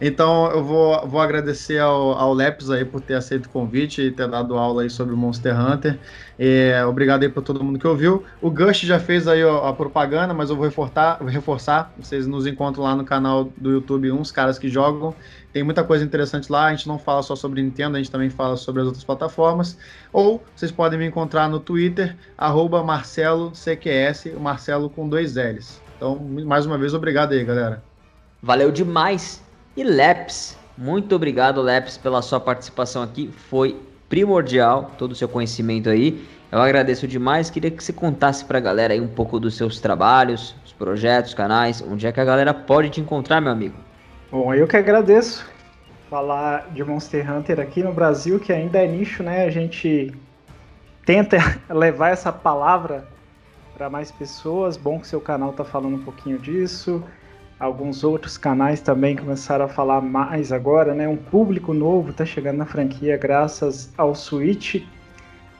Então 0.00 0.50
eu 0.50 0.62
vou, 0.62 1.06
vou 1.06 1.20
agradecer 1.20 1.78
ao, 1.78 2.12
ao 2.12 2.32
aí 2.70 2.84
por 2.84 3.00
ter 3.00 3.14
aceito 3.14 3.46
o 3.46 3.48
convite 3.48 4.02
e 4.02 4.10
ter 4.10 4.28
dado 4.28 4.56
aula 4.56 4.82
aí 4.82 4.90
sobre 4.90 5.14
Monster 5.14 5.58
Hunter. 5.58 5.98
É, 6.38 6.84
obrigado 6.84 7.22
aí 7.22 7.28
por 7.28 7.42
todo 7.42 7.62
mundo 7.62 7.78
que 7.78 7.86
ouviu. 7.86 8.24
O 8.40 8.50
Gush 8.50 8.80
já 8.80 8.98
fez 8.98 9.28
aí 9.28 9.42
a, 9.42 9.68
a 9.68 9.72
propaganda, 9.72 10.34
mas 10.34 10.50
eu 10.50 10.56
vou 10.56 10.64
reforçar, 10.64 11.22
reforçar. 11.22 11.92
Vocês 11.98 12.26
nos 12.26 12.46
encontram 12.46 12.82
lá 12.82 12.96
no 12.96 13.04
canal 13.04 13.52
do 13.56 13.70
YouTube, 13.70 14.10
uns 14.10 14.32
caras 14.32 14.58
que 14.58 14.68
jogam. 14.68 15.14
Tem 15.52 15.62
muita 15.62 15.84
coisa 15.84 16.04
interessante 16.04 16.50
lá. 16.50 16.66
A 16.66 16.70
gente 16.70 16.88
não 16.88 16.98
fala 16.98 17.22
só 17.22 17.36
sobre 17.36 17.62
Nintendo, 17.62 17.96
a 17.96 17.98
gente 17.98 18.10
também 18.10 18.30
fala 18.30 18.56
sobre 18.56 18.82
as 18.82 18.86
outras 18.86 19.04
plataformas. 19.04 19.78
Ou 20.12 20.42
vocês 20.56 20.72
podem 20.72 20.98
me 20.98 21.06
encontrar 21.06 21.48
no 21.48 21.60
Twitter, 21.60 22.16
MarceloCQS, 22.38 24.26
o 24.36 24.40
Marcelo 24.40 24.90
com 24.90 25.08
dois 25.08 25.36
L's. 25.36 25.80
Então, 25.96 26.16
mais 26.44 26.66
uma 26.66 26.76
vez, 26.76 26.92
obrigado 26.92 27.32
aí, 27.32 27.44
galera. 27.44 27.82
Valeu 28.42 28.72
demais. 28.72 29.43
E 29.76 29.82
Leps, 29.82 30.56
muito 30.78 31.16
obrigado, 31.16 31.60
Leps, 31.60 31.96
pela 31.96 32.22
sua 32.22 32.38
participação 32.38 33.02
aqui. 33.02 33.28
Foi 33.50 33.76
primordial 34.08 34.92
todo 34.96 35.10
o 35.10 35.14
seu 35.16 35.28
conhecimento 35.28 35.90
aí. 35.90 36.24
Eu 36.52 36.60
agradeço 36.60 37.08
demais. 37.08 37.50
Queria 37.50 37.72
que 37.72 37.82
você 37.82 37.92
contasse 37.92 38.44
para 38.44 38.58
a 38.58 38.60
galera 38.60 38.94
aí 38.94 39.00
um 39.00 39.08
pouco 39.08 39.40
dos 39.40 39.56
seus 39.56 39.80
trabalhos, 39.80 40.54
os 40.64 40.72
projetos, 40.72 41.34
canais, 41.34 41.82
onde 41.82 42.06
é 42.06 42.12
que 42.12 42.20
a 42.20 42.24
galera 42.24 42.54
pode 42.54 42.90
te 42.90 43.00
encontrar, 43.00 43.40
meu 43.40 43.50
amigo. 43.50 43.74
Bom, 44.30 44.54
eu 44.54 44.68
que 44.68 44.76
agradeço 44.76 45.44
falar 46.08 46.68
de 46.72 46.84
Monster 46.84 47.28
Hunter 47.28 47.58
aqui 47.58 47.82
no 47.82 47.92
Brasil, 47.92 48.38
que 48.38 48.52
ainda 48.52 48.78
é 48.78 48.86
nicho, 48.86 49.24
né? 49.24 49.44
A 49.44 49.50
gente 49.50 50.14
tenta 51.04 51.38
levar 51.68 52.10
essa 52.10 52.32
palavra 52.32 53.04
para 53.76 53.90
mais 53.90 54.12
pessoas. 54.12 54.76
Bom 54.76 55.00
que 55.00 55.08
seu 55.08 55.20
canal 55.20 55.52
tá 55.52 55.64
falando 55.64 55.96
um 55.96 56.04
pouquinho 56.04 56.38
disso 56.38 57.02
alguns 57.58 58.04
outros 58.04 58.36
canais 58.36 58.80
também 58.80 59.16
começaram 59.16 59.64
a 59.64 59.68
falar 59.68 60.00
mais 60.00 60.52
agora, 60.52 60.94
né? 60.94 61.08
Um 61.08 61.16
público 61.16 61.72
novo 61.72 62.10
está 62.10 62.24
chegando 62.24 62.58
na 62.58 62.66
franquia 62.66 63.16
graças 63.16 63.92
ao 63.96 64.14
Switch. 64.14 64.82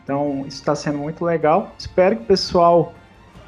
Então, 0.03 0.45
isso 0.47 0.59
está 0.59 0.75
sendo 0.75 0.99
muito 0.99 1.25
legal. 1.25 1.73
Espero 1.79 2.17
que 2.17 2.23
o 2.23 2.27
pessoal 2.27 2.95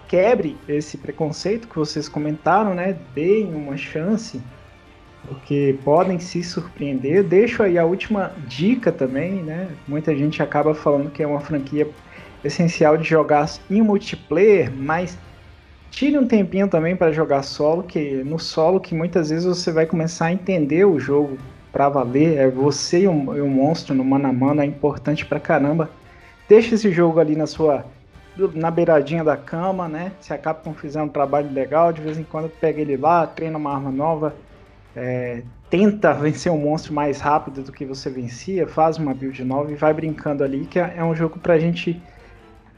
quebre 0.09 0.57
esse 0.69 0.97
preconceito 0.97 1.69
que 1.69 1.77
vocês 1.77 2.09
comentaram, 2.09 2.75
né? 2.75 2.97
Deem 3.15 3.53
uma 3.55 3.77
chance, 3.77 4.41
porque 5.27 5.79
podem 5.85 6.19
se 6.19 6.43
surpreender. 6.43 7.25
Deixo 7.25 7.63
aí 7.63 7.77
a 7.77 7.85
última 7.85 8.33
dica 8.47 8.91
também, 8.91 9.43
né? 9.43 9.69
Muita 9.87 10.15
gente 10.17 10.43
acaba 10.43 10.75
falando 10.75 11.11
que 11.11 11.23
é 11.23 11.27
uma 11.27 11.41
franquia 11.41 11.89
essencial 12.45 12.97
de 12.97 13.09
jogar 13.09 13.51
em 13.69 13.83
multiplayer, 13.83 14.73
mas 14.75 15.19
tire 15.97 16.19
um 16.19 16.27
tempinho 16.27 16.69
também 16.69 16.95
para 16.95 17.11
jogar 17.11 17.43
solo, 17.43 17.83
que 17.83 18.23
no 18.23 18.39
solo 18.39 18.79
que 18.79 18.95
muitas 18.95 19.31
vezes 19.31 19.47
você 19.47 19.73
vai 19.73 19.87
começar 19.87 20.27
a 20.27 20.33
entender 20.33 20.85
o 20.85 21.01
jogo 21.01 21.39
para 21.73 21.89
valer. 21.89 22.37
É 22.37 22.51
você 22.51 23.01
e 23.01 23.09
o, 23.09 23.15
monstro 23.15 23.95
no 23.95 24.05
mano 24.05 24.29
a 24.29 24.33
mano 24.33 24.61
é 24.61 24.67
importante 24.67 25.25
pra 25.25 25.41
caramba. 25.41 25.91
Deixa 26.47 26.75
esse 26.75 26.93
jogo 26.93 27.19
ali 27.19 27.35
na 27.35 27.47
sua 27.47 27.87
na 28.55 28.71
beiradinha 28.71 29.25
da 29.25 29.39
cama, 29.39 29.89
né? 29.89 30.13
Se 30.21 30.35
a 30.35 30.37
Capcom 30.37 30.75
fizer 30.75 31.01
um 31.01 31.09
trabalho 31.09 31.51
legal, 31.51 31.91
de 31.91 32.03
vez 32.03 32.19
em 32.19 32.23
quando 32.23 32.51
pega 32.51 32.83
ele 32.83 32.99
lá, 32.99 33.27
treina 33.27 33.57
uma 33.57 33.75
arma 33.75 33.91
nova, 33.91 34.37
é, 34.95 35.43
tenta 35.71 36.13
vencer 36.13 36.53
um 36.53 36.59
monstro 36.59 36.93
mais 36.93 37.19
rápido 37.19 37.63
do 37.63 37.73
que 37.73 37.87
você 37.87 38.11
vencia, 38.11 38.69
faz 38.69 38.99
uma 38.99 39.15
build 39.15 39.43
nova 39.43 39.73
e 39.73 39.75
vai 39.75 39.95
brincando 39.95 40.45
ali, 40.45 40.67
que 40.67 40.79
é, 40.79 40.97
é 40.99 41.03
um 41.03 41.15
jogo 41.15 41.39
pra 41.39 41.59
gente 41.59 41.99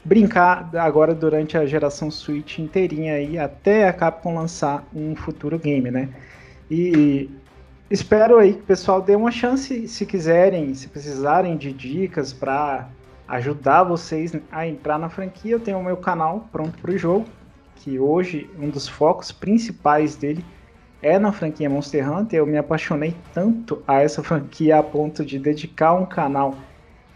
brincar 0.03 0.69
agora 0.75 1.13
durante 1.13 1.57
a 1.57 1.65
geração 1.65 2.09
Switch 2.09 2.59
inteirinha 2.59 3.13
aí, 3.13 3.37
até 3.37 3.87
a 3.87 3.93
Capcom 3.93 4.33
lançar 4.33 4.87
um 4.93 5.15
futuro 5.15 5.59
game, 5.59 5.91
né? 5.91 6.09
E 6.69 7.29
espero 7.89 8.37
aí 8.37 8.53
que 8.53 8.59
o 8.59 8.63
pessoal 8.63 9.01
dê 9.01 9.15
uma 9.15 9.31
chance, 9.31 9.87
se 9.87 10.05
quiserem, 10.05 10.73
se 10.73 10.87
precisarem 10.87 11.57
de 11.57 11.73
dicas 11.73 12.31
para 12.31 12.89
ajudar 13.27 13.83
vocês 13.83 14.35
a 14.51 14.67
entrar 14.67 14.97
na 14.97 15.09
franquia, 15.09 15.51
eu 15.51 15.59
tenho 15.59 15.79
o 15.79 15.83
meu 15.83 15.97
canal 15.97 16.47
pronto 16.51 16.79
para 16.79 16.91
o 16.91 16.97
jogo, 16.97 17.25
que 17.75 17.99
hoje 17.99 18.49
um 18.59 18.69
dos 18.69 18.87
focos 18.87 19.31
principais 19.31 20.15
dele 20.15 20.43
é 21.01 21.17
na 21.17 21.31
franquia 21.31 21.69
Monster 21.69 22.11
Hunter. 22.11 22.39
Eu 22.39 22.45
me 22.45 22.57
apaixonei 22.57 23.15
tanto 23.33 23.81
a 23.87 24.01
essa 24.01 24.21
franquia 24.21 24.79
a 24.79 24.83
ponto 24.83 25.23
de 25.23 25.39
dedicar 25.39 25.93
um 25.93 26.05
canal 26.05 26.55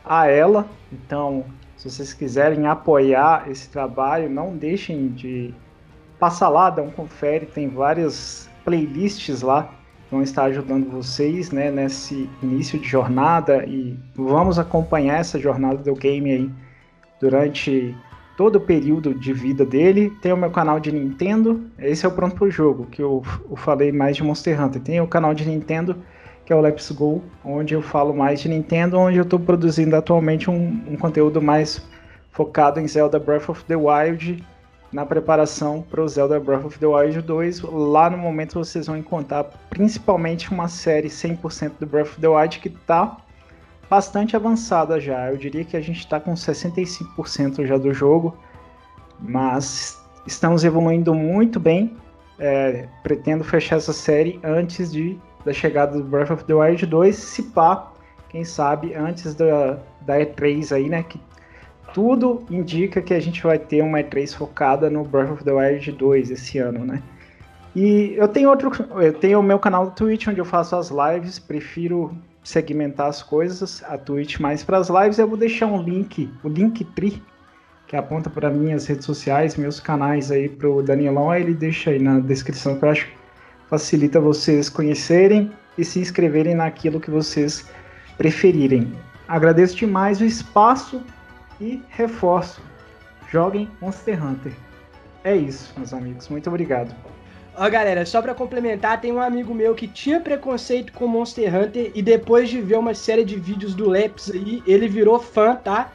a 0.06 0.28
ela. 0.28 0.68
Então, 0.92 1.46
se 1.78 1.90
vocês 1.90 2.14
quiserem 2.14 2.68
apoiar 2.68 3.50
esse 3.50 3.70
trabalho, 3.70 4.30
não 4.30 4.56
deixem 4.56 5.10
de 5.10 5.54
passar 6.20 6.50
lá, 6.50 6.70
dar 6.70 6.84
um 6.84 6.92
confere, 6.92 7.46
tem 7.46 7.68
várias 7.68 8.50
playlists 8.64 9.42
lá 9.42 9.74
vão 10.14 10.22
estar 10.22 10.44
ajudando 10.44 10.92
vocês 10.92 11.52
né, 11.52 11.72
nesse 11.72 12.30
início 12.42 12.78
de 12.80 12.88
jornada 12.88 13.66
e 13.66 13.98
vamos 14.16 14.60
acompanhar 14.60 15.20
essa 15.20 15.40
jornada 15.40 15.78
do 15.78 15.96
game 15.96 16.32
aí 16.32 16.50
durante 17.20 17.96
todo 18.38 18.58
o 18.58 18.62
período 18.62 19.14
de 19.14 19.34
vida 19.34 19.66
dele. 19.66 20.12
Tem 20.22 20.32
o 20.32 20.38
meu 20.38 20.52
canal 20.52 20.80
de 20.80 20.92
Nintendo, 20.92 21.64
esse 21.80 22.06
é 22.06 22.10
o 22.10 22.12
Pronto 22.12 22.36
pro 22.36 22.52
Jogo, 22.52 22.86
que 22.86 23.02
eu, 23.02 23.24
eu 23.50 23.56
falei 23.56 23.92
mais 23.92 24.16
de 24.16 24.24
Monster 24.24 24.62
Hunter. 24.62 24.82
Tem 24.82 25.02
o 25.02 25.08
canal 25.08 25.34
de 25.34 25.48
Nintendo 25.48 25.98
que 26.46 26.52
é 26.52 26.56
o 26.56 26.62
Let's 26.62 26.92
Go, 26.92 27.24
onde 27.44 27.74
eu 27.74 27.82
falo 27.82 28.14
mais 28.14 28.42
de 28.42 28.50
Nintendo, 28.50 29.00
onde 29.00 29.18
eu 29.18 29.24
estou 29.24 29.40
produzindo 29.40 29.96
atualmente 29.96 30.50
um, 30.50 30.84
um, 30.90 30.98
conteúdo 30.98 31.42
mais 31.42 31.82
focado 32.32 32.80
em 32.80 32.88
Zelda 32.88 33.20
Breath 33.20 33.50
of 33.50 33.64
the 33.66 33.76
Wild, 33.76 34.44
na 34.92 35.06
preparação 35.06 35.82
para 35.82 36.02
o 36.02 36.08
Zelda 36.08 36.40
Breath 36.40 36.66
of 36.66 36.80
the 36.80 36.86
Wild 36.86 37.22
2. 37.22 37.62
Lá 37.62 38.10
no 38.10 38.18
momento 38.18 38.60
vocês 38.60 38.88
vão 38.88 38.98
encontrar 38.98 39.46
principalmente 39.70 40.52
uma 40.52 40.68
série 40.68 41.08
100% 41.08 41.74
do 41.80 41.86
Breath 41.86 42.08
of 42.08 42.22
the 42.22 42.28
Wild 42.28 42.60
que 42.60 42.68
está 42.68 43.18
bastante 43.90 44.36
avançada 44.36 45.00
já. 45.00 45.32
Eu 45.32 45.38
diria 45.38 45.64
que 45.64 45.78
a 45.78 45.82
gente 45.82 46.00
está 46.00 46.20
com 46.20 46.34
65% 46.34 47.66
já 47.66 47.78
do 47.78 47.94
jogo, 47.94 48.38
mas 49.20 50.02
estamos 50.28 50.64
evoluindo 50.64 51.14
muito 51.14 51.60
bem. 51.60 51.96
É, 52.40 52.88
pretendo 53.04 53.44
fechar 53.44 53.78
essa 53.78 53.94
série 53.94 54.40
antes 54.44 54.92
de 54.92 55.18
da 55.46 55.54
chegada 55.54 55.98
do 55.98 56.04
Breath 56.04 56.32
of 56.32 56.44
the 56.46 56.54
Wild 56.54 56.86
2, 56.86 57.16
se 57.16 57.44
pá, 57.44 57.92
quem 58.30 58.44
sabe, 58.44 58.94
antes 58.94 59.36
da, 59.36 59.78
da 60.02 60.20
E3 60.20 60.76
aí, 60.76 60.90
né? 60.90 61.04
Que 61.04 61.20
tudo 61.94 62.44
indica 62.50 63.02
que 63.02 63.14
a 63.14 63.20
gente 63.20 63.44
vai 63.44 63.60
ter 63.60 63.82
uma 63.82 64.00
E3 64.00 64.36
focada 64.36 64.90
no 64.90 65.04
Breath 65.04 65.32
of 65.32 65.44
the 65.44 65.52
Wild 65.52 65.92
2 65.92 66.32
esse 66.32 66.58
ano, 66.58 66.86
né? 66.86 67.02
E 67.76 68.14
eu 68.18 68.28
tenho 68.28 68.50
outro, 68.50 68.72
eu 69.02 69.14
tenho 69.14 69.40
o 69.40 69.44
meu 69.44 69.58
canal 69.58 69.86
do 69.88 69.92
Twitch 69.92 70.28
onde 70.28 70.40
eu 70.40 70.46
faço 70.46 70.76
as 70.76 70.90
lives, 70.90 71.40
prefiro 71.40 72.16
segmentar 72.44 73.08
as 73.08 73.24
coisas, 73.24 73.84
a 73.88 73.98
Twitch 73.98 74.40
mais 74.40 74.64
para 74.64 74.78
as 74.78 74.90
lives, 74.90 75.18
eu 75.18 75.28
vou 75.28 75.38
deixar 75.38 75.66
um 75.68 75.82
link, 75.82 76.30
o 76.44 76.50
Linktree, 76.50 77.22
que 77.88 77.96
aponta 77.96 78.30
para 78.30 78.50
minhas 78.50 78.86
redes 78.86 79.06
sociais, 79.06 79.56
meus 79.56 79.80
canais 79.80 80.32
aí 80.32 80.50
pro 80.50 80.84
Danielão, 80.84 81.32
aí 81.32 81.42
ele 81.42 81.54
deixa 81.54 81.92
aí 81.92 82.00
na 82.00 82.20
descrição 82.20 82.78
que 82.78 82.86
eu 82.86 82.90
acho 82.90 83.08
facilita 83.74 84.20
vocês 84.20 84.70
conhecerem 84.70 85.52
e 85.80 85.84
se 85.84 86.00
inscreverem 86.00 86.54
naquilo 86.54 87.00
que 87.00 87.10
vocês 87.10 87.68
preferirem. 88.20 88.94
Agradeço 89.28 89.76
demais 89.76 90.22
o 90.22 90.26
espaço 90.26 91.02
e 91.60 91.82
reforço. 91.90 92.62
Joguem 93.32 93.68
Monster 93.82 94.24
Hunter. 94.24 94.54
É 95.24 95.36
isso, 95.36 95.74
meus 95.76 95.92
amigos. 95.92 96.30
Muito 96.30 96.48
obrigado. 96.48 96.96
Ó, 97.58 97.68
galera, 97.68 98.06
só 98.06 98.22
para 98.22 98.36
complementar, 98.36 99.02
tem 99.02 99.12
um 99.12 99.20
amigo 99.20 99.56
meu 99.56 99.74
que 99.74 99.88
tinha 99.88 100.20
preconceito 100.20 100.94
com 100.94 101.08
Monster 101.08 101.56
Hunter 101.56 101.92
e 101.96 102.02
depois 102.04 102.50
de 102.50 102.62
ver 102.62 102.78
uma 102.78 102.94
série 102.94 103.26
de 103.26 103.38
vídeos 103.38 103.74
do 103.74 103.90
Leps 103.90 104.30
aí, 104.30 104.62
ele 104.68 104.88
virou 104.88 105.18
fã, 105.18 105.56
tá? 105.56 105.92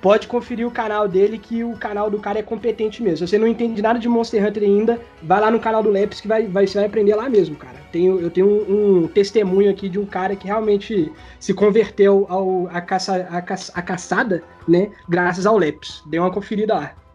Pode 0.00 0.26
conferir 0.26 0.66
o 0.66 0.70
canal 0.70 1.08
dele, 1.08 1.38
que 1.38 1.64
o 1.64 1.76
canal 1.76 2.10
do 2.10 2.18
cara 2.18 2.38
é 2.38 2.42
competente 2.42 3.02
mesmo. 3.02 3.26
Se 3.26 3.32
você 3.32 3.38
não 3.38 3.46
entende 3.46 3.80
nada 3.82 3.98
de 3.98 4.08
Monster 4.08 4.44
Hunter 4.44 4.62
ainda, 4.62 5.00
vai 5.22 5.40
lá 5.40 5.50
no 5.50 5.60
canal 5.60 5.82
do 5.82 5.90
Leps 5.90 6.20
que 6.20 6.28
vai, 6.28 6.46
vai, 6.46 6.66
você 6.66 6.78
vai 6.78 6.86
aprender 6.86 7.14
lá 7.14 7.28
mesmo, 7.28 7.56
cara. 7.56 7.76
Tenho, 7.92 8.20
eu 8.20 8.30
tenho 8.30 8.46
um, 8.46 9.04
um 9.04 9.08
testemunho 9.08 9.70
aqui 9.70 9.88
de 9.88 9.98
um 9.98 10.06
cara 10.06 10.36
que 10.36 10.46
realmente 10.46 11.10
se 11.40 11.54
converteu 11.54 12.26
ao, 12.28 12.68
a, 12.72 12.80
caça, 12.80 13.26
a, 13.30 13.40
caça, 13.40 13.72
a 13.74 13.82
caçada, 13.82 14.42
né? 14.68 14.90
Graças 15.08 15.46
ao 15.46 15.56
Leps. 15.56 16.02
Dê 16.06 16.18
uma 16.18 16.30
conferida 16.30 16.74
lá. 16.74 17.05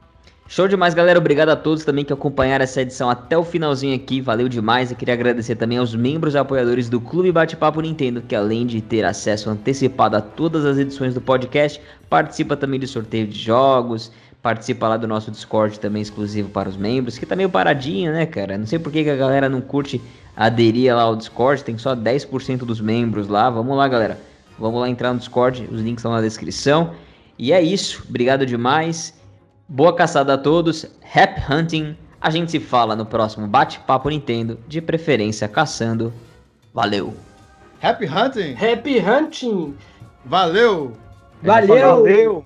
Show 0.51 0.67
demais, 0.67 0.93
galera. 0.93 1.17
Obrigado 1.17 1.47
a 1.47 1.55
todos 1.55 1.85
também 1.85 2.03
que 2.03 2.11
acompanharam 2.11 2.63
essa 2.63 2.81
edição 2.81 3.09
até 3.09 3.37
o 3.37 3.43
finalzinho 3.45 3.95
aqui. 3.95 4.19
Valeu 4.19 4.49
demais. 4.49 4.91
Eu 4.91 4.97
queria 4.97 5.13
agradecer 5.13 5.55
também 5.55 5.77
aos 5.77 5.95
membros 5.95 6.33
e 6.33 6.37
apoiadores 6.37 6.89
do 6.89 6.99
Clube 6.99 7.31
Bate-Papo 7.31 7.79
Nintendo, 7.79 8.21
que 8.21 8.35
além 8.35 8.65
de 8.65 8.81
ter 8.81 9.05
acesso 9.05 9.49
antecipado 9.49 10.17
a 10.17 10.19
todas 10.19 10.65
as 10.65 10.77
edições 10.77 11.13
do 11.13 11.21
podcast, 11.21 11.79
participa 12.09 12.57
também 12.57 12.81
de 12.81 12.85
sorteio 12.85 13.25
de 13.27 13.39
jogos, 13.39 14.11
participa 14.41 14.89
lá 14.89 14.97
do 14.97 15.07
nosso 15.07 15.31
Discord 15.31 15.79
também 15.79 16.01
exclusivo 16.01 16.49
para 16.49 16.67
os 16.67 16.75
membros, 16.75 17.17
que 17.17 17.25
tá 17.25 17.33
meio 17.33 17.49
paradinho, 17.49 18.11
né, 18.11 18.25
cara? 18.25 18.57
Não 18.57 18.67
sei 18.67 18.77
por 18.77 18.91
que, 18.91 19.05
que 19.05 19.09
a 19.09 19.15
galera 19.15 19.47
não 19.47 19.61
curte 19.61 20.01
aderir 20.35 20.93
lá 20.93 21.03
ao 21.03 21.15
Discord, 21.15 21.63
tem 21.63 21.77
só 21.77 21.95
10% 21.95 22.65
dos 22.65 22.81
membros 22.81 23.29
lá. 23.29 23.49
Vamos 23.49 23.77
lá, 23.77 23.87
galera. 23.87 24.19
Vamos 24.59 24.81
lá 24.81 24.89
entrar 24.89 25.13
no 25.13 25.19
Discord, 25.19 25.69
os 25.71 25.79
links 25.79 26.01
estão 26.01 26.11
na 26.11 26.19
descrição. 26.19 26.91
E 27.39 27.53
é 27.53 27.61
isso, 27.61 28.03
obrigado 28.05 28.45
demais. 28.45 29.20
Boa 29.73 29.95
caçada 29.95 30.33
a 30.33 30.37
todos, 30.37 30.85
happy 31.15 31.41
hunting. 31.49 31.95
A 32.19 32.29
gente 32.29 32.51
se 32.51 32.59
fala 32.59 32.93
no 32.93 33.05
próximo 33.05 33.47
Bate-Papo 33.47 34.09
Nintendo, 34.09 34.59
de 34.67 34.81
preferência 34.81 35.47
caçando. 35.47 36.11
Valeu! 36.73 37.15
Happy 37.81 38.05
hunting! 38.05 38.53
Happy 38.53 38.99
hunting! 38.99 39.73
Valeu! 40.25 40.91
Valeu! 41.41 42.03
Valeu! 42.03 42.45